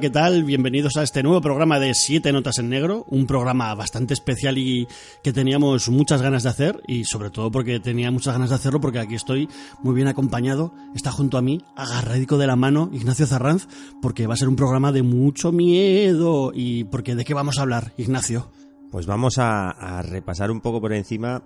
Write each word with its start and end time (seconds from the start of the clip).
¿Qué 0.00 0.10
tal? 0.10 0.44
Bienvenidos 0.44 0.96
a 0.96 1.02
este 1.02 1.24
nuevo 1.24 1.40
programa 1.40 1.80
de 1.80 1.92
Siete 1.92 2.30
Notas 2.30 2.58
en 2.58 2.68
Negro, 2.68 3.04
un 3.08 3.26
programa 3.26 3.74
bastante 3.74 4.14
especial 4.14 4.56
y 4.56 4.86
que 5.24 5.32
teníamos 5.32 5.88
muchas 5.88 6.22
ganas 6.22 6.44
de 6.44 6.50
hacer 6.50 6.80
y 6.86 7.04
sobre 7.04 7.30
todo 7.30 7.50
porque 7.50 7.80
tenía 7.80 8.12
muchas 8.12 8.34
ganas 8.34 8.50
de 8.50 8.54
hacerlo 8.54 8.80
porque 8.80 9.00
aquí 9.00 9.16
estoy 9.16 9.48
muy 9.82 9.96
bien 9.96 10.06
acompañado, 10.06 10.72
está 10.94 11.10
junto 11.10 11.36
a 11.36 11.42
mí, 11.42 11.64
agarradico 11.74 12.38
de 12.38 12.46
la 12.46 12.54
mano, 12.54 12.90
Ignacio 12.92 13.26
Zarranz, 13.26 13.66
porque 14.00 14.28
va 14.28 14.34
a 14.34 14.36
ser 14.36 14.48
un 14.48 14.56
programa 14.56 14.92
de 14.92 15.02
mucho 15.02 15.50
miedo 15.50 16.52
y 16.54 16.84
porque 16.84 17.16
¿de 17.16 17.24
qué 17.24 17.34
vamos 17.34 17.58
a 17.58 17.62
hablar, 17.62 17.92
Ignacio? 17.96 18.52
Pues 18.92 19.06
vamos 19.06 19.38
a 19.38 20.02
repasar 20.02 20.52
un 20.52 20.60
poco 20.60 20.80
por 20.80 20.92
encima 20.92 21.42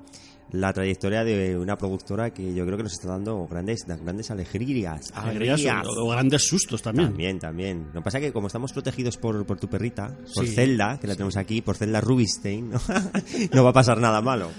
la 0.53 0.73
trayectoria 0.73 1.25
de 1.25 1.57
una 1.57 1.77
productora 1.77 2.31
que 2.31 2.55
yo 2.55 2.65
creo 2.65 2.77
que 2.77 2.83
nos 2.85 2.93
está 2.93 3.09
dando 3.09 3.47
grandes, 3.47 3.85
grandes 3.87 4.31
alegrías. 4.31 5.11
Alegrías 5.15 5.87
o, 5.87 6.07
o 6.07 6.09
grandes 6.11 6.47
sustos 6.47 6.83
también. 6.83 7.09
También, 7.09 7.39
también. 7.39 7.87
Lo 7.93 8.01
que 8.01 8.05
pasa 8.05 8.19
es 8.19 8.25
que 8.25 8.33
como 8.33 8.49
estamos 8.49 8.73
protegidos 8.73 9.17
por, 9.17 9.45
por 9.47 9.59
tu 9.59 9.69
perrita, 9.69 10.15
por 10.35 10.47
Zelda, 10.47 10.99
que 11.01 11.07
la 11.07 11.15
tenemos 11.15 11.37
aquí, 11.37 11.63
por 11.63 11.77
Zelda 11.77 12.01
Rubinstein, 12.01 12.71
¿no? 12.71 12.81
no 13.53 13.65
va 13.65 13.71
a 13.71 13.73
pasar 13.73 13.99
nada 13.99 14.21
malo. 14.21 14.51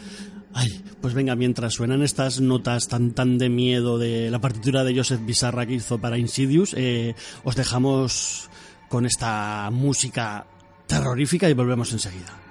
Ay, 0.55 0.83
pues 1.01 1.13
venga, 1.13 1.35
mientras 1.35 1.73
suenan 1.73 2.03
estas 2.03 2.39
notas 2.39 2.87
tan 2.87 3.13
tan 3.13 3.37
de 3.37 3.49
miedo 3.49 3.97
de 3.97 4.29
la 4.29 4.39
partitura 4.39 4.83
de 4.83 4.95
Joseph 4.95 5.25
Bizarra 5.25 5.65
que 5.65 5.73
hizo 5.73 5.99
para 5.99 6.17
Insidious, 6.17 6.75
eh, 6.77 7.15
os 7.43 7.55
dejamos 7.55 8.49
con 8.87 9.05
esta 9.05 9.69
música 9.71 10.45
terrorífica 10.87 11.49
y 11.49 11.53
volvemos 11.53 11.91
enseguida. 11.91 12.42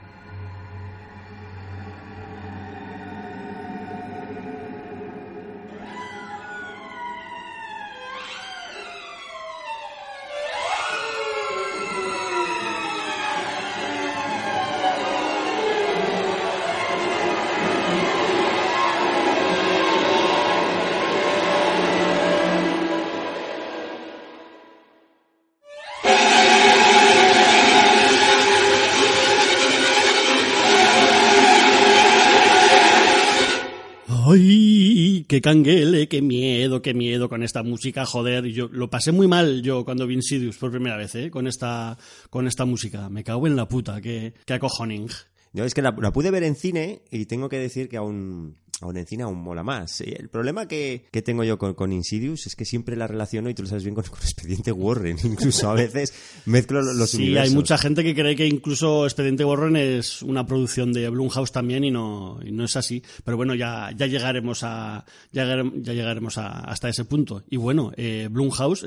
Canguele! 35.42 36.08
¡Qué 36.08 36.22
miedo! 36.22 36.80
¡Qué 36.80 36.94
miedo 36.94 37.28
con 37.28 37.42
esta 37.42 37.62
música! 37.62 38.06
Joder, 38.06 38.46
yo 38.46 38.68
lo 38.72 38.88
pasé 38.88 39.12
muy 39.12 39.28
mal 39.28 39.60
yo 39.60 39.84
cuando 39.84 40.06
vi 40.06 40.14
Insidious 40.14 40.56
por 40.56 40.70
primera 40.70 40.96
vez, 40.96 41.14
¿eh? 41.16 41.30
Con 41.30 41.46
esta, 41.46 41.98
con 42.30 42.46
esta 42.46 42.64
música. 42.64 43.10
Me 43.10 43.24
cago 43.24 43.46
en 43.46 43.56
la 43.56 43.68
puta, 43.68 44.00
qué, 44.00 44.32
qué 44.46 44.54
acojoning. 44.54 45.08
Yo 45.52 45.64
es 45.64 45.74
que 45.74 45.82
la, 45.82 45.94
la 46.00 46.12
pude 46.12 46.30
ver 46.30 46.44
en 46.44 46.56
cine 46.56 47.02
y 47.10 47.26
tengo 47.26 47.50
que 47.50 47.58
decir 47.58 47.90
que 47.90 47.98
aún, 47.98 48.56
aún 48.82 48.96
en 48.96 49.06
cine 49.06 49.22
aún 49.22 49.42
mola 49.42 49.62
más. 49.62 50.00
El 50.00 50.28
problema 50.28 50.66
que, 50.68 51.06
que 51.10 51.22
tengo 51.22 51.44
yo 51.44 51.58
con, 51.58 51.74
con, 51.74 51.92
Insidious 51.92 52.46
es 52.46 52.56
que 52.56 52.64
siempre 52.64 52.96
la 52.96 53.06
relaciono, 53.06 53.48
y 53.50 53.54
tú 53.54 53.62
lo 53.62 53.68
sabes 53.68 53.84
bien, 53.84 53.94
con, 53.94 54.04
con 54.04 54.18
Expediente 54.20 54.72
Warren. 54.72 55.16
Incluso 55.24 55.70
a 55.70 55.74
veces 55.74 56.12
mezclo 56.46 56.82
los 56.82 57.10
Sí, 57.10 57.18
universos. 57.18 57.48
hay 57.50 57.54
mucha 57.54 57.78
gente 57.78 58.02
que 58.04 58.14
cree 58.14 58.36
que 58.36 58.46
incluso 58.46 59.04
Expediente 59.06 59.44
Warren 59.44 59.76
es 59.76 60.22
una 60.22 60.46
producción 60.46 60.92
de 60.92 61.08
Blumhouse 61.08 61.52
también 61.52 61.84
y 61.84 61.90
no, 61.90 62.38
y 62.44 62.50
no 62.52 62.64
es 62.64 62.76
así. 62.76 63.02
Pero 63.24 63.36
bueno, 63.36 63.54
ya, 63.54 63.90
ya 63.96 64.06
llegaremos 64.06 64.62
a 64.62 65.04
ya, 65.32 65.44
llegarem- 65.44 65.82
ya 65.82 65.92
llegaremos 65.92 66.38
a, 66.38 66.48
hasta 66.60 66.88
ese 66.88 67.04
punto. 67.04 67.44
Y 67.50 67.56
bueno, 67.56 67.92
eh, 67.96 68.28
Blumhouse, 68.30 68.84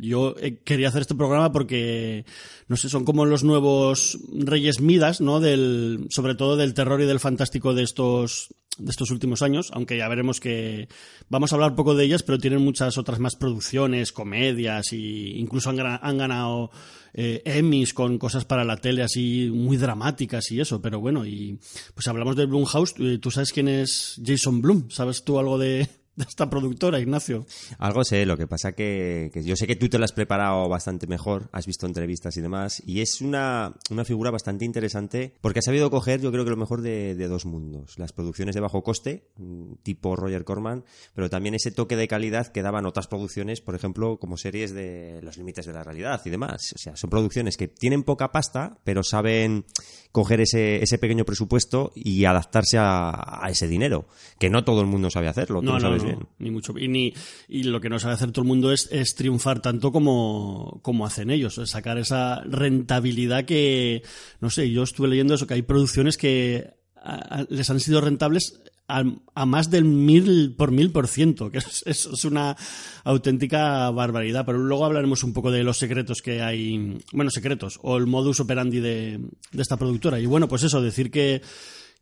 yo 0.00 0.34
eh, 0.40 0.58
quería 0.64 0.88
hacer 0.88 1.02
este 1.02 1.14
programa 1.14 1.52
porque, 1.52 2.24
no 2.68 2.76
sé, 2.76 2.88
son 2.88 3.04
como 3.04 3.24
los 3.24 3.44
nuevos 3.44 4.18
Reyes 4.32 4.80
Midas, 4.80 5.20
¿no? 5.20 5.40
Del, 5.40 6.06
sobre 6.10 6.34
todo 6.34 6.56
del 6.56 6.74
terror 6.74 7.00
y 7.00 7.06
del 7.06 7.20
fantástico 7.20 7.74
de 7.74 7.82
estos 7.82 8.48
de 8.78 8.90
estos 8.90 9.10
últimos 9.10 9.42
años, 9.42 9.70
aunque 9.72 9.96
ya 9.96 10.08
veremos 10.08 10.40
que 10.40 10.88
vamos 11.28 11.52
a 11.52 11.56
hablar 11.56 11.74
poco 11.74 11.94
de 11.94 12.04
ellas, 12.04 12.22
pero 12.22 12.38
tienen 12.38 12.62
muchas 12.62 12.98
otras 12.98 13.18
más 13.18 13.36
producciones, 13.36 14.12
comedias 14.12 14.92
y 14.92 15.38
incluso 15.38 15.70
han, 15.70 16.18
ganado 16.18 16.70
eh, 17.14 17.42
Emmys 17.44 17.94
con 17.94 18.18
cosas 18.18 18.44
para 18.44 18.64
la 18.64 18.76
tele 18.76 19.02
así 19.02 19.50
muy 19.52 19.76
dramáticas 19.76 20.50
y 20.50 20.60
eso, 20.60 20.80
pero 20.80 21.00
bueno, 21.00 21.26
y 21.26 21.58
pues 21.94 22.06
hablamos 22.08 22.36
de 22.36 22.46
Blumhouse, 22.46 22.94
eh, 22.98 23.18
tú 23.18 23.30
sabes 23.30 23.52
quién 23.52 23.68
es 23.68 24.20
Jason 24.24 24.60
Blum, 24.60 24.90
¿sabes 24.90 25.24
tú 25.24 25.38
algo 25.38 25.58
de 25.58 25.88
esta 26.16 26.48
productora, 26.48 27.00
Ignacio? 27.00 27.46
Algo 27.78 28.04
sé, 28.04 28.26
lo 28.26 28.36
que 28.36 28.46
pasa 28.46 28.72
que, 28.72 29.30
que 29.32 29.42
yo 29.42 29.56
sé 29.56 29.66
que 29.66 29.76
tú 29.76 29.88
te 29.88 29.98
lo 29.98 30.04
has 30.04 30.12
preparado 30.12 30.68
bastante 30.68 31.06
mejor, 31.06 31.48
has 31.52 31.66
visto 31.66 31.86
entrevistas 31.86 32.36
y 32.36 32.40
demás, 32.40 32.82
y 32.86 33.00
es 33.00 33.20
una, 33.20 33.74
una 33.90 34.04
figura 34.04 34.30
bastante 34.30 34.64
interesante 34.64 35.34
porque 35.40 35.58
ha 35.60 35.62
sabido 35.62 35.90
coger, 35.90 36.20
yo 36.20 36.32
creo 36.32 36.44
que 36.44 36.50
lo 36.50 36.56
mejor 36.56 36.82
de, 36.82 37.14
de 37.14 37.28
dos 37.28 37.46
mundos. 37.46 37.98
Las 37.98 38.12
producciones 38.12 38.54
de 38.54 38.60
bajo 38.60 38.82
coste, 38.82 39.28
mm, 39.36 39.74
tipo 39.82 40.16
Roger 40.16 40.44
Corman, 40.44 40.84
pero 41.14 41.30
también 41.30 41.54
ese 41.54 41.70
toque 41.70 41.96
de 41.96 42.08
calidad 42.08 42.48
que 42.48 42.62
daban 42.62 42.86
otras 42.86 43.06
producciones, 43.06 43.60
por 43.60 43.74
ejemplo, 43.74 44.18
como 44.18 44.36
series 44.36 44.72
de 44.72 45.20
Los 45.22 45.36
Límites 45.36 45.66
de 45.66 45.72
la 45.72 45.84
Realidad 45.84 46.20
y 46.24 46.30
demás. 46.30 46.72
O 46.74 46.78
sea, 46.78 46.96
son 46.96 47.10
producciones 47.10 47.56
que 47.56 47.68
tienen 47.68 48.02
poca 48.02 48.32
pasta, 48.32 48.78
pero 48.84 49.02
saben 49.02 49.64
coger 50.12 50.40
ese, 50.40 50.82
ese 50.82 50.98
pequeño 50.98 51.24
presupuesto 51.24 51.92
y 51.94 52.24
adaptarse 52.24 52.78
a, 52.78 53.44
a 53.44 53.50
ese 53.50 53.68
dinero, 53.68 54.06
que 54.38 54.50
no 54.50 54.64
todo 54.64 54.80
el 54.80 54.86
mundo 54.86 55.10
sabe 55.10 55.28
hacerlo, 55.28 55.60
tú 55.60 55.66
No, 55.66 55.80
sabes 55.80 56.02
no, 56.02 56.05
bien. 56.06 56.26
ni 56.38 56.50
mucho. 56.50 56.78
Y, 56.78 56.88
ni, 56.88 57.12
y 57.48 57.64
lo 57.64 57.80
que 57.80 57.88
no 57.88 57.98
sabe 57.98 58.14
hacer 58.14 58.32
todo 58.32 58.42
el 58.42 58.48
mundo 58.48 58.72
es, 58.72 58.88
es 58.90 59.14
triunfar 59.14 59.60
tanto 59.60 59.92
como, 59.92 60.80
como 60.82 61.06
hacen 61.06 61.30
ellos, 61.30 61.58
es 61.58 61.70
sacar 61.70 61.98
esa 61.98 62.40
rentabilidad 62.44 63.44
que, 63.44 64.02
no 64.40 64.50
sé, 64.50 64.70
yo 64.70 64.82
estuve 64.82 65.08
leyendo 65.08 65.34
eso, 65.34 65.46
que 65.46 65.54
hay 65.54 65.62
producciones 65.62 66.16
que 66.16 66.74
a- 66.96 67.40
a- 67.40 67.46
les 67.48 67.68
han 67.70 67.80
sido 67.80 68.00
rentables 68.00 68.60
a, 68.88 69.02
a 69.34 69.46
más 69.46 69.68
del 69.70 69.84
mil 69.84 70.54
por 70.56 70.70
mil 70.70 70.92
por 70.92 71.08
ciento, 71.08 71.50
que 71.50 71.58
es, 71.58 71.82
es- 71.86 72.06
es 72.06 72.24
una 72.24 72.56
auténtica 73.04 73.90
barbaridad. 73.90 74.44
Pero 74.46 74.58
luego 74.58 74.84
hablaremos 74.84 75.24
un 75.24 75.32
poco 75.32 75.50
de 75.50 75.62
los 75.64 75.78
secretos 75.78 76.22
que 76.22 76.42
hay, 76.42 76.98
bueno, 77.12 77.30
secretos, 77.30 77.78
o 77.82 77.96
el 77.96 78.06
modus 78.06 78.40
operandi 78.40 78.78
de, 78.80 79.18
de 79.52 79.62
esta 79.62 79.76
productora. 79.76 80.20
Y 80.20 80.26
bueno, 80.26 80.48
pues 80.48 80.62
eso, 80.62 80.80
decir 80.82 81.10
que 81.10 81.42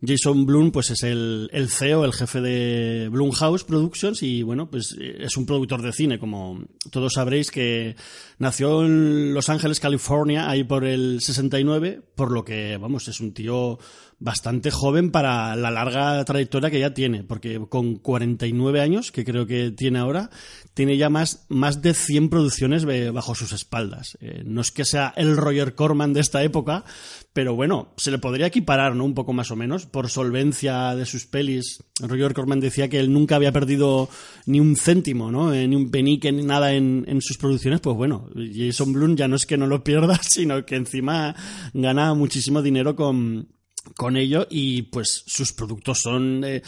Jason 0.07 0.47
Blum 0.47 0.71
pues 0.71 0.91
es 0.91 1.03
el, 1.03 1.49
el 1.53 1.71
CEO, 1.71 2.05
el 2.05 2.13
jefe 2.13 2.41
de 2.41 3.09
Blumhouse 3.11 3.65
Productions 3.65 4.23
y 4.23 4.43
bueno, 4.43 4.71
pues 4.71 4.97
eh, 5.01 5.19
es 5.21 5.37
un 5.37 5.47
productor 5.47 5.83
de 5.83 5.93
cine, 5.93 6.19
como 6.19 6.63
todos 6.91 7.15
sabréis 7.15 7.51
que 7.51 7.97
nació 8.39 8.85
en 8.85 9.35
Los 9.35 9.49
Ángeles, 9.49 9.81
California, 9.81 10.49
ahí 10.51 10.65
por 10.65 10.85
el 10.85 11.21
69, 11.21 12.03
por 12.15 12.33
lo 12.33 12.45
que, 12.45 12.77
vamos, 12.77 13.09
es 13.09 13.21
un 13.21 13.33
tío 13.33 13.79
bastante 14.25 14.71
joven 14.71 15.11
para 15.11 15.55
la 15.55 15.71
larga 15.71 16.25
trayectoria 16.25 16.71
que 16.71 16.81
ya 16.81 16.95
tiene, 16.95 17.25
porque 17.25 17.61
con 17.69 17.97
49 17.97 18.81
años, 18.81 19.13
que 19.13 19.23
creo 19.23 19.47
que 19.47 19.71
tiene 19.71 19.99
ahora, 19.99 20.31
tiene 20.73 20.97
ya 20.97 21.11
más, 21.11 21.45
más 21.51 21.83
de 21.83 21.93
100 21.93 22.31
producciones 22.31 22.87
bajo 23.13 23.35
sus 23.35 23.53
espaldas. 23.53 24.17
Eh, 24.23 24.43
no 24.47 24.63
es 24.63 24.71
que 24.71 24.87
sea 24.87 25.13
el 25.19 25.37
Roger 25.37 25.75
Corman 25.75 26.15
de 26.15 26.21
esta 26.21 26.43
época, 26.43 26.87
pero 27.35 27.55
bueno, 27.55 27.93
se 27.99 28.11
le 28.11 28.19
podría 28.19 28.47
equiparar, 28.47 28.97
¿no? 28.97 29.05
Un 29.05 29.13
poco 29.13 29.35
más 29.35 29.51
o 29.51 29.57
menos, 29.57 29.85
por 29.85 30.09
solvencia 30.09 30.95
de 30.95 31.05
sus 31.05 31.27
pelis. 31.27 31.85
Roger 32.01 32.33
Corman 32.33 32.61
decía 32.61 32.89
que 32.89 33.01
él 33.01 33.13
nunca 33.13 33.37
había 33.37 33.53
perdido 33.53 34.09
ni 34.47 34.59
un 34.59 34.75
céntimo, 34.75 35.31
¿no? 35.31 35.53
Eh, 35.53 35.69
ni 35.69 35.77
un 35.77 35.91
penique, 35.91 36.33
ni 36.33 36.45
nada 36.45 36.73
en, 36.73 37.05
en 37.09 37.21
sus 37.21 37.37
producciones. 37.37 37.81
Pues 37.81 37.95
bueno, 37.95 38.31
Jason 38.35 38.95
Blum 38.95 39.17
ya 39.17 39.29
no 39.29 39.37
es 39.37 39.45
que 39.45 39.59
no 39.59 39.67
lo 39.67 39.85
pierda, 39.85 40.19
sino 40.23 40.65
que 40.65 40.77
encima 40.77 41.37
gana 41.75 42.15
muchísimo 42.15 42.63
dinero 42.63 42.97
con, 42.97 43.49
con 43.97 44.17
ello 44.17 44.47
y 44.51 44.83
pues 44.83 45.25
sus 45.27 45.53
productos 45.53 46.01
son 46.01 46.43
eh, 46.45 46.63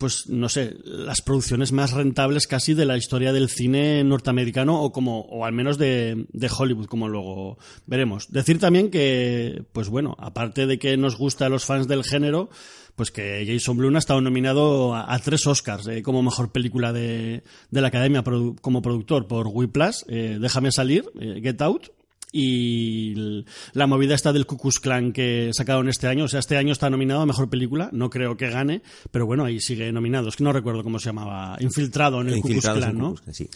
pues 0.00 0.28
no 0.28 0.48
sé 0.48 0.76
las 0.84 1.20
producciones 1.20 1.72
más 1.72 1.92
rentables 1.92 2.46
casi 2.46 2.72
de 2.72 2.86
la 2.86 2.96
historia 2.96 3.34
del 3.34 3.50
cine 3.50 4.02
norteamericano 4.02 4.82
o 4.82 4.92
como 4.92 5.20
o 5.20 5.44
al 5.44 5.52
menos 5.52 5.76
de, 5.76 6.24
de 6.32 6.50
Hollywood 6.50 6.86
como 6.86 7.08
luego 7.08 7.58
veremos. 7.86 8.32
Decir 8.32 8.58
también 8.58 8.90
que 8.90 9.62
pues 9.72 9.88
bueno 9.90 10.16
aparte 10.18 10.66
de 10.66 10.78
que 10.78 10.96
nos 10.96 11.16
gusta 11.16 11.46
a 11.46 11.48
los 11.50 11.66
fans 11.66 11.86
del 11.86 12.02
género 12.02 12.48
pues 12.96 13.10
que 13.10 13.44
Jason 13.46 13.76
Blum 13.76 13.96
ha 13.96 13.98
estado 13.98 14.20
nominado 14.20 14.94
a, 14.94 15.18
tres 15.20 15.46
Oscars 15.46 15.86
eh, 15.86 16.02
como 16.02 16.22
mejor 16.22 16.52
película 16.52 16.92
de, 16.92 17.42
de 17.70 17.80
la 17.80 17.88
Academia 17.88 18.22
como 18.60 18.82
productor 18.82 19.26
por 19.26 19.46
Whiplash, 19.48 20.02
eh, 20.08 20.38
Déjame 20.40 20.72
salir, 20.72 21.04
eh, 21.18 21.40
Get 21.42 21.60
Out 21.62 21.88
y 22.32 23.44
la 23.72 23.86
movida 23.86 24.14
está 24.14 24.32
del 24.32 24.46
Ku 24.46 24.56
Klux 24.56 24.78
Klan 24.78 25.12
que 25.12 25.50
sacaron 25.52 25.88
este 25.88 26.06
año. 26.06 26.24
O 26.24 26.28
sea, 26.28 26.40
este 26.40 26.56
año 26.56 26.72
está 26.72 26.90
nominado 26.90 27.22
a 27.22 27.26
Mejor 27.26 27.50
Película. 27.50 27.88
No 27.92 28.10
creo 28.10 28.36
que 28.36 28.50
gane, 28.50 28.82
pero 29.10 29.26
bueno, 29.26 29.44
ahí 29.44 29.60
sigue 29.60 29.90
nominado. 29.92 30.28
Es 30.28 30.36
que 30.36 30.44
no 30.44 30.52
recuerdo 30.52 30.82
cómo 30.82 30.98
se 30.98 31.06
llamaba. 31.06 31.56
Infiltrado 31.60 32.20
en 32.20 32.28
el 32.28 32.40
Ku 32.40 32.48
Klux 32.48 32.68
Klan, 32.68 32.96
¿no? 32.96 33.14
Sí. 33.32 33.48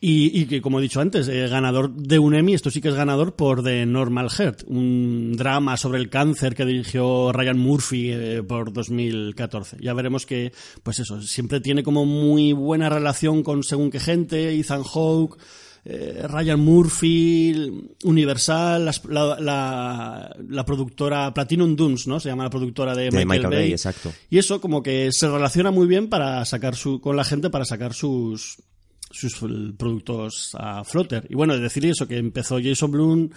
Y, 0.00 0.46
que, 0.46 0.62
como 0.62 0.78
he 0.78 0.82
dicho 0.82 1.00
antes, 1.00 1.26
eh, 1.26 1.48
ganador 1.48 1.92
de 1.92 2.20
un 2.20 2.32
Emmy, 2.32 2.54
esto 2.54 2.70
sí 2.70 2.80
que 2.80 2.88
es 2.88 2.94
ganador 2.94 3.34
por 3.34 3.64
The 3.64 3.84
Normal 3.84 4.30
Heart, 4.30 4.62
un 4.68 5.32
drama 5.36 5.76
sobre 5.76 5.98
el 5.98 6.08
cáncer 6.08 6.54
que 6.54 6.64
dirigió 6.64 7.32
Ryan 7.32 7.58
Murphy 7.58 8.12
eh, 8.12 8.42
por 8.46 8.72
2014. 8.72 9.78
Ya 9.80 9.94
veremos 9.94 10.24
que, 10.24 10.52
pues 10.84 11.00
eso, 11.00 11.20
siempre 11.20 11.60
tiene 11.60 11.82
como 11.82 12.06
muy 12.06 12.52
buena 12.52 12.88
relación 12.88 13.42
con 13.42 13.64
según 13.64 13.90
qué 13.90 13.98
gente, 13.98 14.56
Ethan 14.56 14.84
Hawke, 14.84 15.36
eh, 15.90 16.26
Ryan 16.28 16.60
Murphy, 16.60 17.88
Universal, 18.04 18.90
la, 19.08 20.30
la, 20.38 20.64
productora 20.66 21.32
Platinum 21.32 21.74
Dunes, 21.74 22.06
¿no? 22.06 22.20
Se 22.20 22.28
llama 22.28 22.44
la 22.44 22.50
productora 22.50 22.94
de, 22.94 23.10
Michael, 23.10 23.46
Bay. 23.46 23.72
Exacto. 23.72 24.12
Y 24.28 24.36
eso 24.36 24.60
como 24.60 24.82
que 24.82 25.08
se 25.12 25.28
relaciona 25.28 25.70
muy 25.70 25.86
bien 25.86 26.10
para 26.10 26.44
sacar 26.44 26.76
su, 26.76 27.00
con 27.00 27.16
la 27.16 27.24
gente 27.24 27.48
para 27.48 27.64
sacar 27.64 27.94
sus 27.94 28.58
sus 29.10 29.34
productos 29.78 30.54
a 30.58 30.84
Flutter. 30.84 31.26
Y 31.30 31.34
bueno, 31.34 31.56
decir 31.58 31.86
eso, 31.86 32.06
que 32.06 32.18
empezó 32.18 32.58
Jason 32.62 32.90
Bloom, 32.90 33.30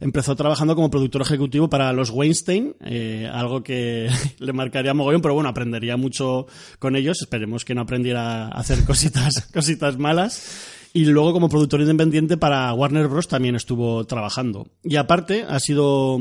empezó 0.00 0.34
trabajando 0.34 0.74
como 0.74 0.90
productor 0.90 1.22
ejecutivo 1.22 1.68
para 1.68 1.92
los 1.92 2.10
Weinstein, 2.10 2.74
eh, 2.84 3.28
algo 3.32 3.62
que 3.62 4.08
le 4.38 4.52
marcaría 4.52 4.94
mogollón, 4.94 5.22
pero 5.22 5.34
bueno, 5.34 5.48
aprendería 5.48 5.96
mucho 5.96 6.46
con 6.78 6.96
ellos. 6.96 7.22
Esperemos 7.22 7.64
que 7.64 7.74
no 7.74 7.82
aprendiera 7.82 8.46
a 8.46 8.48
hacer 8.48 8.84
cositas, 8.86 9.48
cositas 9.52 9.98
malas. 9.98 10.80
Y 10.92 11.06
luego 11.06 11.32
como 11.32 11.48
productor 11.48 11.80
independiente 11.80 12.36
para 12.36 12.72
Warner 12.74 13.08
Bros. 13.08 13.28
también 13.28 13.54
estuvo 13.56 14.04
trabajando. 14.04 14.68
Y 14.82 14.96
aparte 14.96 15.44
ha 15.48 15.58
sido 15.58 16.18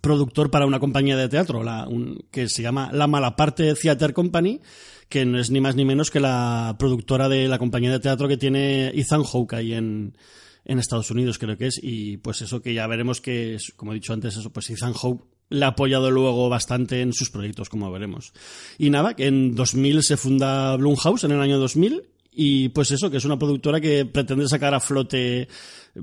productor 0.00 0.50
para 0.50 0.66
una 0.66 0.80
compañía 0.80 1.16
de 1.16 1.28
teatro 1.28 1.62
la, 1.62 1.88
que 2.30 2.48
se 2.48 2.62
llama 2.62 2.90
La 2.92 3.06
Malaparte 3.06 3.74
Theater 3.74 4.12
Company, 4.12 4.60
que 5.08 5.24
no 5.24 5.38
es 5.38 5.50
ni 5.50 5.60
más 5.60 5.74
ni 5.74 5.84
menos 5.84 6.10
que 6.10 6.20
la 6.20 6.76
productora 6.78 7.28
de 7.28 7.48
la 7.48 7.58
compañía 7.58 7.90
de 7.90 8.00
teatro 8.00 8.28
que 8.28 8.36
tiene 8.36 8.88
Ethan 8.88 9.24
Hawke 9.24 9.54
ahí 9.54 9.74
en, 9.74 10.16
en 10.64 10.78
Estados 10.78 11.10
Unidos, 11.10 11.38
creo 11.38 11.56
que 11.56 11.66
es. 11.66 11.80
Y 11.82 12.18
pues 12.18 12.42
eso 12.42 12.62
que 12.62 12.74
ya 12.74 12.86
veremos 12.86 13.20
que, 13.20 13.58
como 13.76 13.92
he 13.92 13.96
dicho 13.96 14.12
antes, 14.12 14.36
eso, 14.36 14.52
pues 14.52 14.70
Ethan 14.70 14.94
Hawke 14.94 15.24
le 15.48 15.64
ha 15.64 15.68
apoyado 15.68 16.10
luego 16.10 16.48
bastante 16.48 17.00
en 17.00 17.12
sus 17.12 17.30
proyectos, 17.30 17.68
como 17.68 17.90
veremos. 17.90 18.32
Y 18.78 18.90
nada, 18.90 19.14
que 19.14 19.26
en 19.26 19.54
2000 19.54 20.02
se 20.02 20.16
funda 20.16 20.76
Blumhouse, 20.76 21.24
en 21.24 21.32
el 21.32 21.40
año 21.40 21.58
2000, 21.58 22.04
y 22.32 22.68
pues 22.70 22.90
eso, 22.92 23.10
que 23.10 23.16
es 23.16 23.24
una 23.24 23.38
productora 23.38 23.80
que 23.80 24.06
pretende 24.06 24.48
sacar 24.48 24.72
a 24.74 24.80
flote 24.80 25.48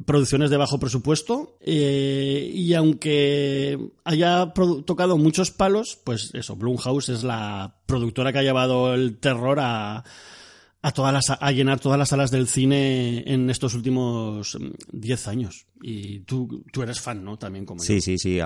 producciones 0.05 0.49
de 0.49 0.57
bajo 0.57 0.79
presupuesto. 0.79 1.57
Eh, 1.61 2.51
y 2.53 2.73
aunque 2.73 3.79
haya 4.03 4.53
tocado 4.85 5.17
muchos 5.17 5.51
palos, 5.51 5.97
pues 6.03 6.31
eso, 6.33 6.55
Blumhouse 6.55 7.09
es 7.09 7.23
la 7.23 7.75
productora 7.85 8.33
que 8.33 8.39
ha 8.39 8.43
llevado 8.43 8.93
el 8.93 9.17
terror 9.19 9.59
a, 9.61 10.03
a, 10.81 10.91
todas 10.91 11.13
las, 11.13 11.29
a 11.29 11.51
llenar 11.51 11.79
todas 11.79 11.97
las 11.97 12.09
salas 12.09 12.31
del 12.31 12.47
cine 12.47 13.23
en 13.25 13.49
estos 13.49 13.73
últimos 13.73 14.57
10 14.91 15.25
mm, 15.25 15.29
años. 15.29 15.65
Y 15.81 16.19
tú, 16.21 16.63
tú 16.71 16.81
eres 16.81 16.99
fan, 16.99 17.23
¿no? 17.23 17.37
También 17.37 17.65
como 17.65 17.81
Sí, 17.81 17.95
yo. 17.95 18.01
sí, 18.01 18.17
sí. 18.17 18.39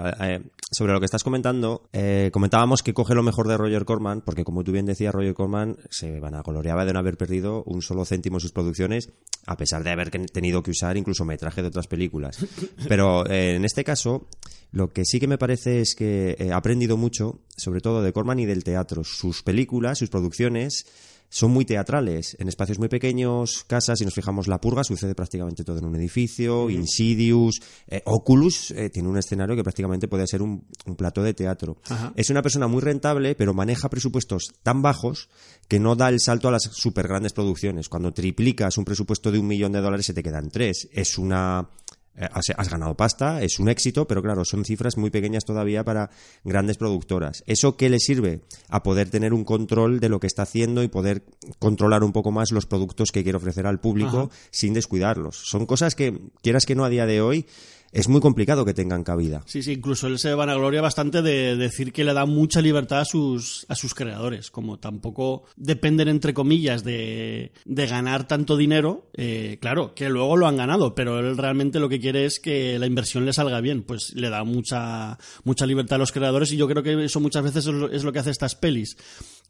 sobre 0.72 0.94
lo 0.94 1.00
que 1.00 1.06
estás 1.06 1.24
comentando, 1.24 1.84
eh, 1.94 2.30
comentábamos 2.34 2.84
que 2.84 2.94
coge 2.94 3.16
lo 3.16 3.24
mejor 3.24 3.48
de 3.48 3.58
Roger 3.58 3.86
Corman, 3.86 4.22
porque 4.22 4.44
como 4.44 4.64
tú 4.64 4.72
bien 4.72 4.86
decías, 4.86 5.14
Roger 5.14 5.34
Corman 5.34 5.78
se 5.90 6.20
vanagloriaba 6.20 6.86
de 6.86 6.94
no 6.94 7.00
haber 7.00 7.18
perdido 7.18 7.64
un 7.64 7.82
solo 7.82 8.06
céntimo 8.06 8.38
en 8.38 8.42
sus 8.42 8.52
producciones, 8.52 9.10
a 9.46 9.56
pesar 9.58 9.84
de 9.84 9.92
haber 9.92 10.10
tenido 10.10 10.64
que 10.64 10.72
usar 10.72 10.98
incluso 10.98 11.26
metraje 11.26 11.62
de 11.62 11.68
otras 11.70 11.88
películas. 11.88 12.38
Pero 12.88 13.26
eh, 13.30 13.56
en 13.56 13.66
este 13.66 13.84
caso, 13.84 14.28
lo 14.72 14.90
que 14.90 15.06
sí 15.06 15.20
que 15.20 15.28
me 15.28 15.38
parece 15.38 15.82
es 15.82 15.96
que 15.96 16.36
eh, 16.40 16.52
ha 16.52 16.58
aprendido 16.58 16.98
mucho, 16.98 17.40
sobre 17.56 17.82
todo 17.82 18.02
de 18.02 18.14
Corman 18.14 18.40
y 18.40 18.46
del 18.46 18.64
teatro. 18.64 19.04
Sus 19.04 19.44
películas, 19.44 20.00
sus 20.00 20.10
producciones 20.10 20.86
son 21.32 21.52
muy 21.52 21.64
teatrales, 21.64 22.36
en 22.40 22.50
espacios 22.50 22.78
muy 22.78 22.90
pequeños, 22.90 23.64
casas, 23.64 24.00
si 24.00 24.06
nos 24.06 24.14
fijamos 24.14 24.48
La 24.48 24.60
Purga, 24.60 24.84
sucede 24.84 25.16
prácticamente 25.16 25.64
todo 25.64 25.80
en 25.80 25.86
un 25.86 25.96
edificio, 25.96 26.70
Insidious, 26.70 27.62
eh, 27.88 28.02
Oculus 28.06 28.72
eh, 28.72 28.90
tiene 28.90 29.08
un 29.08 29.18
escenario 29.18 29.56
que 29.56 29.64
prácticamente 29.64 30.10
puede 30.10 30.28
ser 30.28 30.42
un, 30.42 30.66
plato 30.98 31.24
de 31.24 31.34
teatro. 31.34 31.78
Es 32.16 32.30
una 32.30 32.42
persona 32.42 32.68
muy 32.68 32.82
rentable, 32.82 33.34
pero 33.36 33.54
maneja 33.54 33.90
presupuestos 33.90 34.52
tan 34.62 34.82
bajos 34.82 35.30
que 35.70 35.80
no 35.80 35.96
da 35.96 36.10
el 36.10 36.20
salto 36.20 36.50
a 36.50 36.52
las 36.52 36.64
super 36.64 37.08
grandes 37.08 37.32
producciones. 37.32 37.88
Cuando 37.88 38.12
triplicas 38.12 38.78
un 38.78 38.84
presupuesto 38.84 39.32
de 39.32 39.40
un 39.40 39.48
millón 39.48 39.72
de 39.72 39.80
dólares 39.80 40.08
se 40.08 40.14
te 40.14 40.22
quedan 40.22 40.50
tres. 40.50 40.90
Es 40.92 41.18
una 41.18 41.70
eh, 42.16 42.28
has, 42.34 42.70
ganado 42.70 42.96
pasta, 42.96 43.42
es 43.42 43.60
un 43.60 43.70
éxito, 43.70 44.06
pero 44.06 44.22
claro, 44.22 44.44
son 44.44 44.66
cifras 44.66 44.98
muy 44.98 45.10
pequeñas 45.10 45.46
todavía 45.46 45.84
para 45.84 46.10
grandes 46.44 46.78
productoras. 46.78 47.44
¿Eso 47.48 47.78
qué 47.78 47.90
le 47.90 48.00
sirve? 48.00 48.42
A 48.70 48.84
poder 48.84 49.10
tener 49.10 49.34
un 49.34 49.46
control 49.46 50.00
de 50.00 50.10
lo 50.10 50.20
que 50.20 50.28
está 50.28 50.44
haciendo 50.44 50.84
y 50.84 50.90
poder 50.90 51.24
controlar 51.60 52.04
un 52.04 52.12
poco 52.12 52.32
más 52.32 52.52
los 52.52 52.66
productos 52.66 53.12
que 53.12 53.24
quiere 53.24 53.38
ofrecer 53.38 53.66
al 53.66 53.80
público 53.80 54.30
sin 54.52 54.74
descuidarlos. 54.74 55.42
Son 55.50 55.66
cosas 55.66 55.96
que, 55.96 56.20
quieras 56.42 56.66
que 56.66 56.76
no 56.76 56.84
a 56.84 56.90
día 56.90 57.06
de 57.06 57.22
hoy, 57.22 57.46
es 57.92 58.08
muy 58.08 58.22
complicado 58.22 58.66
que 58.66 58.74
tengan 58.74 59.04
cabida. 59.04 59.44
Sí, 59.46 59.64
sí, 59.64 59.74
incluso 59.74 60.08
él 60.08 60.20
se 60.20 60.34
vanagloria 60.34 60.82
bastante 60.82 61.22
de 61.22 61.56
decir 61.56 61.92
que 61.92 62.04
le 62.04 62.14
da 62.14 62.26
mucha 62.26 62.62
libertad 62.62 63.02
a 63.02 63.06
sus, 63.06 63.66
a 63.68 63.76
sus 63.76 63.94
creadores, 63.94 64.50
como 64.52 64.80
tampoco 64.80 65.44
dependen, 65.56 66.08
entre 66.08 66.34
comillas, 66.34 66.84
de, 66.84 67.52
de 67.66 67.88
ganar 67.88 68.28
tanto 68.28 68.56
dinero, 68.56 69.10
eh, 69.14 69.58
claro, 69.62 69.94
que 69.94 70.10
luego 70.10 70.38
lo 70.38 70.48
han 70.48 70.58
ganado, 70.58 70.96
pero 70.96 71.20
él 71.20 71.38
realmente 71.38 71.80
lo 71.80 71.90
que 71.90 72.00
quiere 72.00 72.26
es 72.26 72.40
que 72.40 72.80
la 72.80 72.88
inversión 72.88 73.26
le 73.26 73.34
salga 73.34 73.60
bien, 73.62 73.84
pues 73.84 74.14
le 74.16 74.30
da 74.30 74.44
mucha, 74.44 75.18
mucha 75.44 75.66
libertad 75.66 75.96
a 75.96 76.00
los 76.00 76.12
creadores 76.12 76.52
y 76.52 76.58
yo 76.58 76.68
creo 76.68 76.84
que 76.84 77.04
eso 77.04 77.20
muchas 77.20 77.44
veces 77.44 77.68
es 77.92 78.04
lo, 78.04 78.12
que 78.14 78.20
hace 78.20 78.32
estas 78.32 78.56
pelis, 78.56 78.98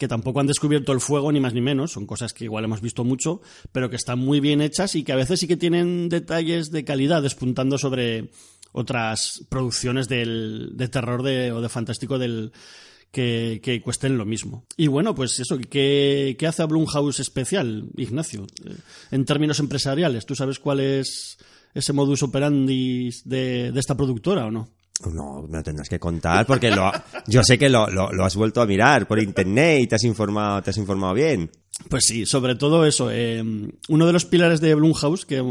que 0.01 0.07
tampoco 0.07 0.39
han 0.39 0.47
descubierto 0.47 0.93
el 0.93 0.99
fuego 0.99 1.31
ni 1.31 1.39
más 1.39 1.53
ni 1.53 1.61
menos, 1.61 1.91
son 1.91 2.07
cosas 2.07 2.33
que 2.33 2.45
igual 2.45 2.63
hemos 2.63 2.81
visto 2.81 3.03
mucho, 3.03 3.39
pero 3.71 3.91
que 3.91 3.97
están 3.97 4.17
muy 4.17 4.39
bien 4.39 4.59
hechas 4.59 4.95
y 4.95 5.03
que 5.03 5.11
a 5.11 5.15
veces 5.15 5.39
sí 5.39 5.47
que 5.47 5.57
tienen 5.57 6.09
detalles 6.09 6.71
de 6.71 6.83
calidad 6.83 7.21
despuntando 7.21 7.77
sobre 7.77 8.31
otras 8.71 9.45
producciones 9.47 10.07
del, 10.07 10.71
de 10.73 10.87
terror 10.87 11.21
de, 11.21 11.51
o 11.51 11.61
de 11.61 11.69
fantástico 11.69 12.17
del, 12.17 12.51
que, 13.11 13.59
que, 13.61 13.79
cuesten 13.83 14.17
lo 14.17 14.25
mismo. 14.25 14.65
Y 14.75 14.87
bueno, 14.87 15.13
pues 15.13 15.39
eso, 15.39 15.59
¿qué, 15.59 16.35
qué 16.39 16.47
hace 16.47 16.63
a 16.63 16.65
Blumhouse 16.65 17.19
especial, 17.19 17.87
Ignacio? 17.95 18.47
Eh, 18.65 18.73
en 19.11 19.23
términos 19.23 19.59
empresariales, 19.59 20.25
¿tú 20.25 20.33
sabes 20.33 20.57
cuál 20.57 20.79
es 20.79 21.37
ese 21.75 21.93
modus 21.93 22.23
operandi 22.23 23.11
de, 23.23 23.71
de 23.71 23.79
esta 23.79 23.95
productora 23.95 24.47
o 24.47 24.51
no? 24.51 24.67
No, 25.13 25.45
me 25.47 25.57
lo 25.57 25.63
tendrás 25.63 25.89
que 25.89 25.99
contar 25.99 26.45
porque 26.45 26.69
lo, 26.71 26.91
yo 27.27 27.43
sé 27.43 27.57
que 27.57 27.69
lo, 27.69 27.87
lo, 27.87 28.11
lo, 28.11 28.25
has 28.25 28.35
vuelto 28.35 28.61
a 28.61 28.65
mirar 28.65 29.07
por 29.07 29.19
internet 29.19 29.81
y 29.81 29.87
te 29.87 29.95
has 29.95 30.03
informado, 30.03 30.61
te 30.61 30.69
has 30.69 30.77
informado 30.77 31.13
bien. 31.13 31.49
Pues 31.89 32.05
sí, 32.05 32.25
sobre 32.25 32.55
todo 32.55 32.85
eso. 32.85 33.09
Eh, 33.11 33.41
uno 33.89 34.05
de 34.05 34.13
los 34.13 34.25
pilares 34.25 34.61
de 34.61 34.75
Blumhouse, 34.75 35.25
que 35.25 35.41